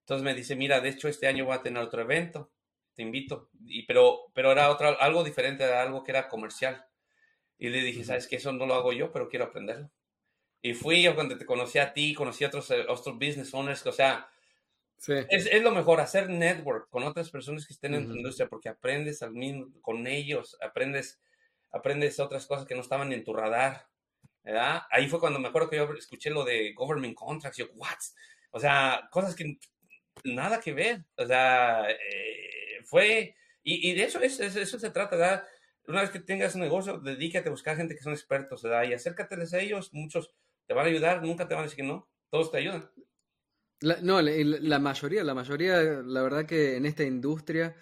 Entonces 0.00 0.24
me 0.24 0.34
dice, 0.34 0.56
mira, 0.56 0.80
de 0.80 0.88
hecho 0.88 1.08
este 1.08 1.26
año 1.28 1.44
voy 1.44 1.54
a 1.54 1.62
tener 1.62 1.82
otro 1.82 2.02
evento, 2.02 2.52
te 2.94 3.02
invito. 3.02 3.50
Y, 3.66 3.86
pero, 3.86 4.26
pero 4.34 4.50
era 4.52 4.70
otra, 4.70 4.90
algo 4.90 5.22
diferente, 5.24 5.64
era 5.64 5.82
algo 5.82 6.02
que 6.02 6.10
era 6.10 6.28
comercial. 6.28 6.84
Y 7.56 7.68
le 7.68 7.82
dije, 7.82 8.04
¿sabes 8.04 8.26
qué? 8.26 8.36
Eso 8.36 8.52
no 8.52 8.66
lo 8.66 8.74
hago 8.74 8.92
yo, 8.92 9.12
pero 9.12 9.28
quiero 9.28 9.46
aprenderlo. 9.46 9.90
Y 10.62 10.74
fui 10.74 11.02
yo 11.02 11.16
cuando 11.16 11.36
te 11.36 11.44
conocí 11.44 11.78
a 11.80 11.92
ti, 11.92 12.14
conocí 12.14 12.44
a 12.44 12.46
otros, 12.46 12.70
eh, 12.70 12.86
otros 12.88 13.16
business 13.18 13.52
owners, 13.52 13.84
o 13.84 13.92
sea, 13.92 14.28
sí. 14.96 15.12
es, 15.28 15.46
es, 15.46 15.62
lo 15.62 15.72
mejor, 15.72 16.00
hacer 16.00 16.30
network 16.30 16.88
con 16.88 17.02
otras 17.02 17.30
personas 17.30 17.66
que 17.66 17.74
estén 17.74 17.94
en 17.94 18.04
uh 18.04 18.06
-huh. 18.06 18.10
tu 18.10 18.16
industria, 18.16 18.48
porque 18.48 18.68
aprendes 18.68 19.22
al 19.24 19.32
mismo, 19.32 19.66
con 19.80 20.06
ellos, 20.06 20.56
aprendes, 20.62 21.20
aprendes 21.72 22.20
otras 22.20 22.46
cosas 22.46 22.64
que 22.64 22.76
no 22.76 22.80
estaban 22.80 23.12
en 23.12 23.24
tu 23.24 23.34
radar, 23.34 23.88
¿verdad? 24.44 24.82
Ahí 24.90 25.08
fue 25.08 25.18
cuando 25.18 25.40
me 25.40 25.48
acuerdo 25.48 25.68
que 25.68 25.78
yo 25.78 25.92
escuché 25.94 26.30
lo 26.30 26.44
de 26.44 26.72
government 26.74 27.16
contracts, 27.16 27.58
yo, 27.58 27.66
what? 27.74 27.98
O 28.52 28.60
sea, 28.60 29.08
cosas 29.10 29.34
que 29.34 29.58
nada 30.22 30.60
que 30.60 30.72
ver, 30.72 31.04
o 31.16 31.26
sea, 31.26 31.90
eh, 31.90 32.80
fue, 32.84 33.34
y, 33.64 33.90
y, 33.90 33.94
de 33.94 34.04
eso, 34.04 34.20
es, 34.20 34.38
es, 34.38 34.54
eso 34.54 34.78
se 34.78 34.90
trata, 34.90 35.16
¿verdad? 35.16 35.44
Una 35.88 36.02
vez 36.02 36.10
que 36.10 36.20
tengas 36.20 36.54
un 36.54 36.60
negocio, 36.60 36.98
dedícate 36.98 37.48
a 37.48 37.50
buscar 37.50 37.76
gente 37.76 37.96
que 37.96 38.02
son 38.02 38.12
expertos, 38.12 38.62
¿verdad? 38.62 38.84
Y 38.84 38.92
acércateles 38.92 39.52
a 39.54 39.58
ellos, 39.58 39.92
muchos 39.92 40.32
te 40.72 40.76
van 40.76 40.86
a 40.86 40.88
ayudar, 40.88 41.22
nunca 41.22 41.46
te 41.46 41.54
van 41.54 41.62
a 41.62 41.64
decir 41.64 41.76
que 41.76 41.82
no, 41.82 42.08
todos 42.30 42.50
te 42.50 42.58
ayudan. 42.58 42.90
no, 44.02 44.22
la, 44.22 44.78
mayoría, 44.78 45.22
la 45.22 45.34
mayoría, 45.34 45.82
la 45.82 46.22
verdad 46.22 46.46
que 46.46 46.76
en 46.76 46.86
esta 46.86 47.04
industria, 47.04 47.76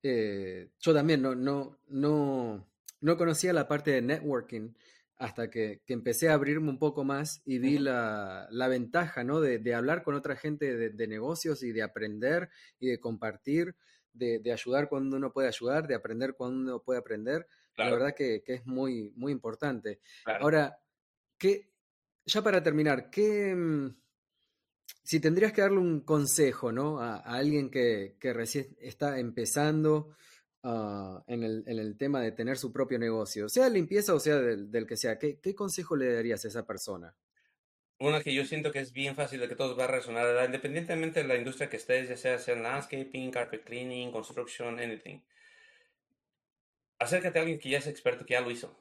eh, 0.00 0.70
yo 0.78 0.94
también 0.94 1.22
no, 1.22 1.34
no, 1.34 1.80
no, 1.88 2.64
no 3.00 3.16
conocía 3.16 3.52
la 3.52 3.66
parte 3.66 3.90
de 3.90 4.02
networking 4.02 4.74
hasta 5.16 5.50
que, 5.50 5.82
empecé 5.88 6.28
a 6.28 6.34
abrirme 6.34 6.68
un 6.68 6.78
poco 6.78 7.02
más 7.02 7.42
y 7.44 7.58
vi 7.58 7.78
la, 7.78 8.48
ventaja 8.68 9.24
¿no? 9.24 9.40
de, 9.40 9.74
hablar 9.74 10.04
con 10.04 10.14
otra 10.14 10.36
gente 10.36 10.76
de, 10.76 11.06
negocios 11.08 11.64
y 11.64 11.72
de 11.72 11.82
aprender 11.82 12.48
y 12.78 12.86
de 12.86 13.00
compartir, 13.00 13.74
de, 14.12 14.52
ayudar 14.52 14.88
cuando 14.88 15.16
uno 15.16 15.32
puede 15.32 15.48
ayudar, 15.48 15.88
de 15.88 15.96
aprender 15.96 16.34
cuando 16.34 16.58
uno 16.58 16.80
puede 16.80 17.00
aprender. 17.00 17.48
La 17.76 17.90
verdad 17.90 18.14
que, 18.14 18.44
es 18.46 18.64
muy, 18.66 19.12
muy 19.16 19.32
importante. 19.32 19.98
Ahora, 20.24 20.78
¿qué, 21.38 21.70
ya 22.26 22.42
para 22.42 22.62
terminar, 22.62 23.08
¿qué, 23.10 23.54
mm, 23.54 23.96
si 25.02 25.20
tendrías 25.20 25.52
que 25.52 25.60
darle 25.62 25.78
un 25.78 26.00
consejo 26.00 26.72
¿no? 26.72 27.00
a, 27.00 27.18
alguien 27.18 27.70
que, 27.70 28.16
recién 28.20 28.76
está 28.80 29.18
empezando 29.18 30.16
ah, 30.64 31.22
en, 31.28 31.44
el, 31.44 31.96
tema 31.96 32.20
de 32.20 32.32
tener 32.32 32.58
su 32.58 32.72
propio 32.72 32.98
negocio, 32.98 33.48
sea 33.48 33.68
limpieza 33.68 34.14
o 34.14 34.20
sea 34.20 34.36
del, 34.36 34.86
que 34.86 34.96
sea, 34.96 35.18
¿qué, 35.18 35.54
consejo 35.54 35.96
le 35.96 36.12
darías 36.12 36.44
a 36.44 36.48
esa 36.48 36.66
persona? 36.66 37.14
Una 37.98 38.20
que 38.20 38.34
yo 38.34 38.44
siento 38.44 38.72
que 38.72 38.80
es 38.80 38.92
bien 38.92 39.14
fácil 39.14 39.40
de 39.40 39.48
que 39.48 39.56
todos 39.56 39.78
va 39.78 39.84
a 39.84 39.88
resonar, 39.88 40.44
independientemente 40.44 41.22
de 41.22 41.28
la 41.28 41.36
industria 41.36 41.70
que 41.70 41.78
estés, 41.78 42.10
ya 42.10 42.16
sea, 42.16 42.38
sea 42.38 42.56
landscaping, 42.56 43.30
carpet 43.30 43.64
cleaning, 43.64 44.12
construction, 44.12 44.78
anything. 44.78 45.20
Acércate 46.98 47.38
a 47.38 47.42
alguien 47.42 47.58
que 47.58 47.70
ya 47.70 47.78
es 47.78 47.86
experto, 47.86 48.26
que 48.26 48.34
ya 48.34 48.42
lo 48.42 48.50
hizo. 48.50 48.76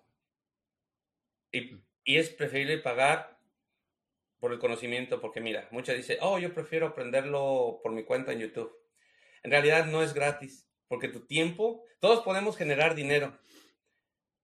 Y, 1.52 1.62
mm. 1.62 1.86
y 2.04 2.18
es 2.18 2.30
preferible 2.30 2.80
pagar 2.80 3.35
por 4.46 4.54
el 4.54 4.60
conocimiento, 4.60 5.20
porque 5.22 5.42
mira, 5.42 5.68
muchas 5.72 5.98
dicen, 5.98 6.20
oh, 6.22 6.38
yo 6.38 6.54
prefiero 6.54 6.86
aprenderlo 6.86 7.80
por 7.82 7.92
mi 7.94 8.04
cuenta 8.04 8.32
en 8.32 8.42
YouTube. 8.42 8.72
En 9.42 9.50
realidad 9.50 9.88
no 9.88 10.04
es 10.04 10.14
gratis, 10.14 10.70
porque 10.88 11.08
tu 11.08 11.26
tiempo, 11.26 11.84
todos 12.00 12.24
podemos 12.24 12.56
generar 12.56 12.94
dinero, 12.94 13.40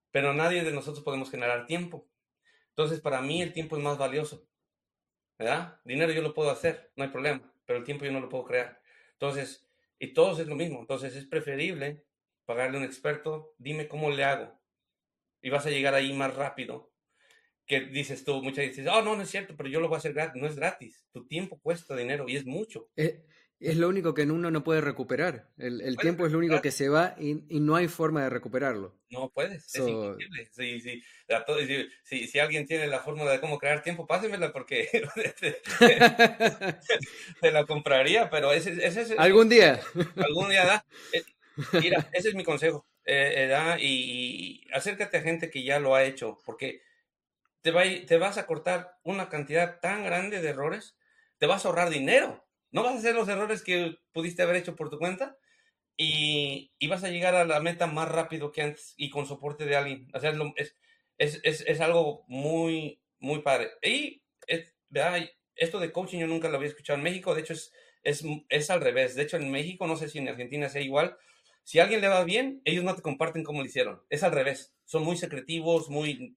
pero 0.09 0.33
nadie 0.33 0.63
de 0.63 0.71
nosotros 0.71 1.03
podemos 1.03 1.29
generar 1.29 1.67
tiempo. 1.67 2.09
Entonces, 2.69 2.99
para 2.99 3.21
mí 3.21 3.43
el 3.43 3.53
tiempo 3.53 3.77
es 3.77 3.83
más 3.83 3.99
valioso. 3.99 4.49
¿Verdad? 5.37 5.79
Dinero 5.85 6.11
yo 6.11 6.23
lo 6.23 6.33
puedo 6.33 6.49
hacer, 6.49 6.91
no 6.95 7.03
hay 7.03 7.11
problema, 7.11 7.53
pero 7.67 7.77
el 7.77 7.85
tiempo 7.85 8.03
yo 8.03 8.11
no 8.11 8.21
lo 8.21 8.29
puedo 8.29 8.45
crear. 8.45 8.81
Entonces, 9.11 9.69
y 9.99 10.15
todos 10.15 10.39
es 10.39 10.47
lo 10.47 10.55
mismo. 10.55 10.79
Entonces, 10.79 11.15
es 11.15 11.27
preferible 11.27 12.07
pagarle 12.45 12.77
a 12.77 12.79
un 12.79 12.87
experto, 12.87 13.53
dime 13.59 13.87
cómo 13.87 14.09
le 14.09 14.23
hago. 14.23 14.59
Y 15.43 15.51
vas 15.51 15.67
a 15.67 15.69
llegar 15.69 15.93
ahí 15.93 16.11
más 16.11 16.35
rápido 16.35 16.90
que 17.65 17.81
dices 17.81 18.23
tú, 18.23 18.41
muchas 18.41 18.67
veces, 18.67 18.87
oh, 18.87 19.01
no, 19.01 19.15
no 19.15 19.23
es 19.23 19.29
cierto, 19.29 19.55
pero 19.55 19.69
yo 19.69 19.79
lo 19.79 19.87
voy 19.87 19.95
a 19.95 19.99
hacer 19.99 20.13
gratis. 20.13 20.41
No 20.41 20.47
es 20.47 20.55
gratis. 20.55 21.05
Tu 21.11 21.25
tiempo 21.27 21.59
cuesta 21.59 21.95
dinero 21.95 22.25
y 22.27 22.35
es 22.35 22.45
mucho. 22.45 22.89
Eh, 22.95 23.23
es, 23.61 23.77
lo 23.77 23.89
único 23.89 24.13
que 24.13 24.23
uno 24.23 24.49
no 24.49 24.63
puede 24.63 24.81
recuperar. 24.81 25.47
El, 25.57 25.95
tiempo 25.97 26.25
es 26.25 26.31
lo 26.31 26.39
único 26.39 26.61
que 26.61 26.71
se 26.71 26.89
va 26.89 27.15
y, 27.19 27.59
no 27.59 27.75
hay 27.75 27.87
forma 27.87 28.23
de 28.23 28.29
recuperarlo. 28.29 28.97
No 29.11 29.29
puedes, 29.29 29.73
es 29.75 29.87
imposible. 29.87 31.91
Si, 32.03 32.27
si, 32.27 32.39
alguien 32.39 32.65
tiene 32.65 32.87
la 32.87 32.99
fórmula 32.99 33.31
de 33.31 33.39
cómo 33.39 33.59
crear 33.59 33.83
tiempo, 33.83 34.07
pásenmela 34.07 34.51
porque 34.51 34.89
te, 37.41 37.51
la 37.51 37.65
compraría, 37.65 38.29
pero 38.31 38.51
ese, 38.51 38.83
es... 38.83 39.13
Algún 39.17 39.47
día. 39.47 39.79
Algún 40.15 40.49
día 40.49 40.65
da. 40.65 40.85
Eh, 41.13 41.23
mira, 41.79 42.09
ese 42.13 42.29
es 42.29 42.35
mi 42.35 42.43
consejo. 42.43 42.87
Eh, 43.05 43.53
y, 43.79 43.85
y 43.85 44.67
acércate 44.73 45.17
a 45.17 45.21
gente 45.21 45.51
que 45.51 45.63
ya 45.63 45.79
lo 45.79 45.93
ha 45.93 46.03
hecho, 46.03 46.39
porque 46.45 46.81
te, 47.61 47.71
va, 47.71 47.83
te 47.83 48.17
vas 48.17 48.37
a 48.37 48.45
cortar 48.45 48.97
una 49.03 49.29
cantidad 49.29 49.79
tan 49.79 50.03
grande 50.03 50.41
de 50.41 50.49
errores, 50.49 50.97
te 51.37 51.47
vas 51.47 51.65
a 51.65 51.69
ahorrar 51.69 51.89
dinero. 51.89 52.45
No 52.71 52.83
vas 52.83 52.95
a 52.95 52.97
hacer 52.99 53.15
los 53.15 53.27
errores 53.27 53.63
que 53.63 53.97
pudiste 54.13 54.41
haber 54.43 54.55
hecho 54.55 54.75
por 54.75 54.89
tu 54.89 54.97
cuenta 54.97 55.37
y, 55.97 56.71
vas 56.87 57.03
a 57.03 57.09
llegar 57.09 57.35
a 57.35 57.45
la 57.45 57.59
meta 57.59 57.87
más 57.87 58.09
rápido 58.09 58.51
que 58.51 58.61
antes 58.61 58.93
y 58.97 59.09
con 59.09 59.27
soporte 59.27 59.65
de 59.65 59.75
alguien. 59.75 60.07
O 60.13 60.19
sea, 60.19 60.33
es, 60.55 60.75
es, 61.17 61.61
es, 61.67 61.81
algo 61.81 62.25
muy, 62.27 63.01
muy 63.19 63.41
padre. 63.41 63.71
Y 63.83 64.23
esto 65.55 65.79
de 65.79 65.91
coaching 65.91 66.19
yo 66.19 66.27
nunca 66.27 66.49
lo 66.49 66.57
había 66.57 66.69
escuchado 66.69 66.97
en 66.97 67.03
México. 67.03 67.35
De 67.35 67.41
hecho, 67.41 67.53
es, 67.53 67.71
es, 68.03 68.23
es 68.49 68.69
al 68.69 68.81
revés. 68.81 69.15
De 69.15 69.23
hecho, 69.23 69.37
en 69.37 69.51
México, 69.51 69.85
no 69.85 69.95
sé 69.95 70.09
si 70.09 70.17
en 70.17 70.29
Argentina 70.29 70.69
sea 70.69 70.81
igual. 70.81 71.17
Si 71.63 71.79
a 71.79 71.83
alguien 71.83 72.01
le 72.01 72.07
va 72.07 72.23
bien, 72.23 72.61
ellos 72.65 72.83
no 72.83 72.95
te 72.95 73.01
comparten 73.01 73.43
cómo 73.43 73.59
lo 73.59 73.65
hicieron. 73.65 74.01
Es 74.09 74.23
al 74.23 74.31
revés. 74.31 74.73
Son 74.85 75.03
muy 75.03 75.17
secretivos, 75.17 75.89
muy... 75.89 76.35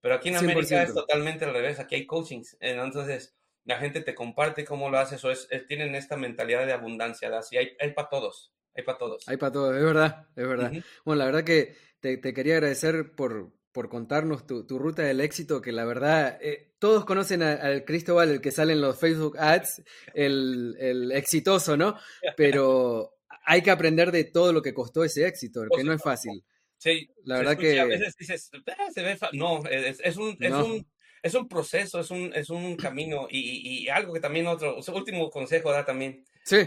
Pero 0.00 0.14
aquí 0.14 0.30
en 0.30 0.36
América 0.36 0.82
es 0.82 0.94
totalmente 0.94 1.44
al 1.44 1.52
revés, 1.52 1.78
aquí 1.78 1.94
hay 1.94 2.06
coachings, 2.06 2.56
entonces 2.60 3.36
la 3.64 3.78
gente 3.78 4.00
te 4.00 4.14
comparte 4.14 4.64
cómo 4.64 4.88
lo 4.90 4.98
haces, 4.98 5.24
o 5.24 5.30
es, 5.30 5.48
tienen 5.68 5.94
esta 5.94 6.16
mentalidad 6.16 6.66
de 6.66 6.72
abundancia, 6.72 7.28
¿da? 7.28 7.40
así 7.40 7.56
hay, 7.56 7.76
hay 7.78 7.92
para 7.92 8.08
todos, 8.08 8.52
hay 8.74 8.84
para 8.84 8.98
todos. 8.98 9.28
Hay 9.28 9.36
para 9.36 9.52
todos, 9.52 9.76
es 9.76 9.84
verdad, 9.84 10.26
es 10.34 10.48
verdad. 10.48 10.72
Bueno, 11.04 11.18
la 11.18 11.26
verdad 11.26 11.44
que 11.44 11.76
te, 12.00 12.20
quería 12.20 12.54
agradecer 12.54 13.14
por, 13.14 13.52
por 13.72 13.88
contarnos 13.88 14.46
tu, 14.46 14.78
ruta 14.78 15.02
del 15.02 15.20
éxito, 15.20 15.60
que 15.60 15.72
la 15.72 15.84
verdad, 15.84 16.38
eh, 16.40 16.72
todos 16.78 17.04
conocen 17.04 17.42
al 17.42 17.84
Cristóbal, 17.84 18.30
el 18.30 18.40
que 18.40 18.50
sale 18.50 18.72
en 18.72 18.80
los 18.80 18.98
Facebook 18.98 19.36
ads, 19.38 19.82
el, 20.14 20.76
el 20.78 21.12
exitoso, 21.12 21.76
¿no? 21.76 21.96
Pero 22.36 23.18
hay 23.44 23.62
que 23.62 23.70
aprender 23.70 24.12
de 24.12 24.24
todo 24.24 24.52
lo 24.52 24.62
que 24.62 24.74
costó 24.74 25.04
ese 25.04 25.26
éxito, 25.26 25.64
porque 25.68 25.84
no 25.84 25.92
es 25.92 26.02
fácil. 26.02 26.42
Sí, 26.80 27.10
la 27.24 27.36
verdad 27.36 27.58
que... 27.58 27.78
A 27.78 27.84
veces 27.84 28.16
dices, 28.16 28.50
ah, 28.78 28.88
se 28.92 29.02
ve... 29.02 29.18
No, 29.34 29.62
es, 29.66 30.16
un, 30.16 30.34
es, 30.40 30.52
un, 30.52 30.86
es 31.22 31.34
un 31.34 31.46
proceso, 31.46 32.00
es 32.00 32.10
un, 32.10 32.32
es 32.34 32.48
un 32.48 32.74
camino 32.76 33.28
y, 33.30 33.82
y, 33.84 33.88
algo 33.90 34.14
que 34.14 34.20
también 34.20 34.46
otro, 34.46 34.78
o 34.78 34.92
último 34.94 35.28
consejo 35.28 35.70
da 35.70 35.84
también. 35.84 36.24
Sí. 36.42 36.66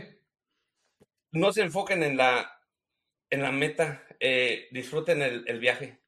No 1.31 1.52
se 1.52 1.64
enfoquen 1.64 2.03
en 2.03 2.15
la, 2.15 2.61
en 3.31 3.41
la 3.41 3.52
meta, 3.52 4.06
eh, 4.19 4.68
disfruten 4.69 5.23
el, 5.23 5.45
el, 5.48 5.60
viaje. 5.60 5.99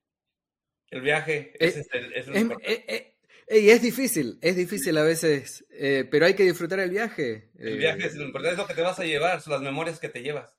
El 0.91 1.01
viaje 1.01 1.53
es, 1.59 1.75
es, 1.77 1.87
es, 1.91 2.27
es, 2.27 2.51
eh, 2.61 3.15
eh, 3.47 3.71
es 3.71 3.81
difícil, 3.81 4.37
es 4.39 4.55
difícil 4.55 4.95
a 4.99 5.03
veces, 5.03 5.65
pero 6.11 6.27
hay 6.27 6.35
que 6.35 6.43
disfrutar 6.43 6.79
el 6.79 6.91
viaje. 6.91 7.49
El 7.57 7.79
viaje 7.79 8.05
es 8.05 8.15
lo 8.15 8.25
importante, 8.25 8.53
es 8.53 8.59
lo 8.59 8.67
que 8.67 8.75
te 8.75 8.83
vas 8.83 8.99
a 8.99 9.03
llevar, 9.03 9.41
son 9.41 9.53
las 9.53 9.63
memorias 9.63 9.99
que 9.99 10.09
te 10.09 10.21
llevas. 10.21 10.55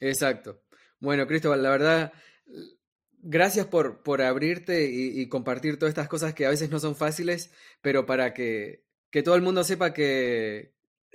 Exacto. 0.00 0.62
Bueno, 1.00 1.26
Cristóbal, 1.26 1.62
la 1.62 1.70
verdad, 1.70 2.12
gracias 3.22 3.66
por, 3.66 4.02
por 4.02 4.20
abrirte 4.20 4.90
y, 4.90 5.28
compartir 5.28 5.78
todas 5.78 5.90
estas 5.90 6.08
cosas 6.08 6.34
que 6.34 6.44
a 6.44 6.50
veces 6.50 6.70
no 6.70 6.80
son 6.80 6.96
fáciles, 6.96 7.52
pero 7.80 8.04
para 8.04 8.34
que, 8.34 8.84
que 9.10 9.22
todo 9.22 9.36
el 9.36 9.42
mundo 9.42 9.64
sepa 9.64 9.94
que... 9.94 10.72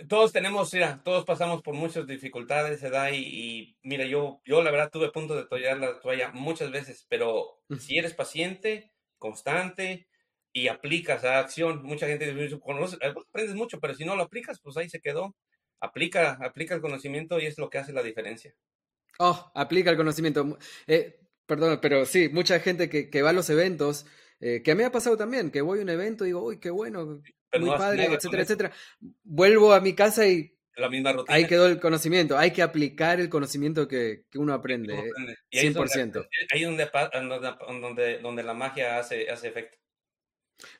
Todos 0.07 0.31
tenemos, 0.31 0.71
mira, 0.73 1.01
todos 1.03 1.25
pasamos 1.25 1.63
por 1.63 1.73
muchas 1.73 2.05
dificultades, 2.05 2.81
¿verdad? 2.81 3.09
Y, 3.13 3.17
y 3.17 3.77
mira, 3.81 4.05
yo, 4.05 4.41
yo 4.45 4.61
la 4.61 4.69
verdad 4.71 4.91
tuve 4.91 5.11
punto 5.11 5.35
de 5.35 5.45
toallar 5.45 5.79
la 5.79 5.99
toalla 5.99 6.31
muchas 6.31 6.71
veces, 6.71 7.05
pero 7.09 7.63
si 7.79 7.97
eres 7.97 8.13
paciente, 8.13 8.91
constante 9.17 10.07
y 10.53 10.67
aplicas 10.67 11.23
a 11.23 11.39
acción, 11.39 11.83
mucha 11.83 12.07
gente 12.07 12.31
dice, 12.33 12.59
aprendes 13.01 13.55
mucho, 13.55 13.79
pero 13.79 13.95
si 13.95 14.05
no 14.05 14.15
lo 14.15 14.23
aplicas, 14.23 14.59
pues 14.61 14.77
ahí 14.77 14.89
se 14.89 15.01
quedó. 15.01 15.35
Aplica, 15.79 16.37
aplica 16.41 16.73
el 16.73 16.81
conocimiento 16.81 17.39
y 17.39 17.45
es 17.45 17.57
lo 17.57 17.69
que 17.69 17.77
hace 17.77 17.93
la 17.93 18.01
diferencia. 18.01 18.55
Oh, 19.19 19.52
aplica 19.56 19.89
el 19.89 19.98
conocimiento. 19.98 20.57
Eh, 20.85 21.18
Perdón, 21.48 21.80
pero 21.81 22.06
sí, 22.06 22.27
mucha 22.30 22.60
gente 22.60 22.89
que, 22.89 23.10
que 23.10 23.22
va 23.22 23.30
a 23.30 23.34
los 23.34 23.49
eventos, 23.49 24.06
eh, 24.41 24.61
que 24.61 24.72
a 24.72 24.76
mí 24.76 24.80
me 24.80 24.85
ha 24.85 24.91
pasado 24.91 25.15
también, 25.15 25.49
que 25.49 25.61
voy 25.61 25.80
a 25.80 25.81
un 25.81 25.89
evento 25.89 26.26
y 26.26 26.27
digo, 26.27 26.44
uy, 26.44 26.60
qué 26.60 26.69
bueno, 26.69 27.22
muy 27.57 27.69
padre, 27.69 28.06
etcétera, 28.06 28.44
etcétera. 28.44 28.72
Vuelvo 29.23 29.73
a 29.73 29.80
mi 29.80 29.95
casa 29.95 30.27
y 30.27 30.53
la 30.76 30.89
misma 30.89 31.14
rutina. 31.14 31.34
ahí 31.34 31.48
quedó 31.48 31.68
el 31.68 31.80
conocimiento. 31.80 32.38
Hay 32.38 32.52
que 32.52 32.61
aplicar 32.61 33.22
el 33.22 33.30
conocimiento 33.30 33.88
que, 33.88 34.26
que 34.30 34.38
uno 34.38 34.53
aprende, 34.53 34.94
y 35.49 35.57
ahí 35.57 35.73
100%. 35.73 36.27
ahí 36.52 36.64
es 36.64 36.68
donde, 36.68 36.89
donde, 37.81 38.19
donde, 38.19 38.44
la 38.44 38.53
magia 38.53 38.99
hace, 38.99 39.30
hace 39.30 39.48
efecto. 39.48 39.77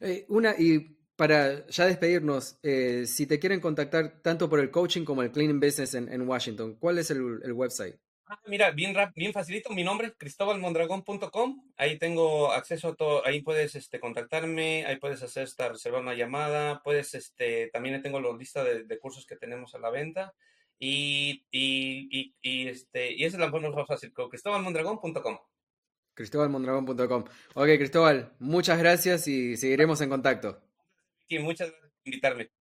Eh, 0.02 0.26
una, 0.28 0.54
y 0.60 0.98
para 1.16 1.66
ya 1.68 1.86
despedirnos, 1.86 2.60
eh, 2.62 3.06
si 3.08 3.26
te 3.26 3.40
quieren 3.40 3.62
contactar 3.62 4.22
tanto 4.22 4.50
por 4.50 4.60
el 4.60 4.70
coaching 4.70 5.06
como 5.06 5.24
el 5.24 5.32
cleaning 5.32 5.62
business 5.62 5.94
en, 5.94 6.12
en 6.12 6.28
Washington, 6.28 6.76
¿cuál 6.76 6.98
es 6.98 7.10
el, 7.10 7.40
el 7.42 7.54
website? 7.54 7.96
Ah, 8.30 8.42
mira, 8.46 8.72
bien, 8.72 8.94
bien 9.16 9.32
facilito, 9.32 9.70
mi 9.70 9.86
nombre, 9.86 10.14
cristobalmondragón.com, 10.18 11.64
ahí 11.78 11.98
tengo 11.98 12.52
acceso 12.52 12.90
a 12.90 12.96
todo, 12.96 13.26
ahí 13.26 13.42
puedes 13.42 13.76
este, 13.76 14.02
contactarme, 14.02 14.86
ahí 14.86 14.98
puedes 14.98 15.24
hacer 15.24 15.44
esta, 15.44 15.70
reservar 15.70 16.02
una 16.02 16.14
llamada, 16.14 16.82
puedes, 16.84 17.16
este, 17.16 17.70
también 17.70 18.02
tengo 18.02 18.20
la 18.20 18.36
lista 18.36 18.66
de, 18.66 19.00
cursos 19.00 19.26
que 19.26 19.38
tenemos 19.38 19.76
a 19.76 19.80
la 19.80 19.92
venta 19.92 20.34
y, 20.78 21.46
y, 21.52 22.36
y, 22.42 22.68
este, 22.68 23.14
y 23.14 23.24
esa 23.24 23.38
es 23.38 23.42
la 23.42 23.50
forma 23.50 23.70
más 23.70 23.88
fácil, 23.88 24.12
cristobalmondragón.com. 24.12 25.38
cristobalmondragón.com. 26.14 27.24
Ok, 27.54 27.68
Cristóbal, 27.78 28.34
muchas 28.40 28.78
gracias 28.78 29.26
y 29.30 29.56
seguiremos 29.56 30.02
en 30.02 30.10
contacto. 30.10 30.62
Y 31.30 31.40
muchas 31.40 31.70
gracias 31.70 31.92
por 31.92 32.08
invitarme. 32.08 32.57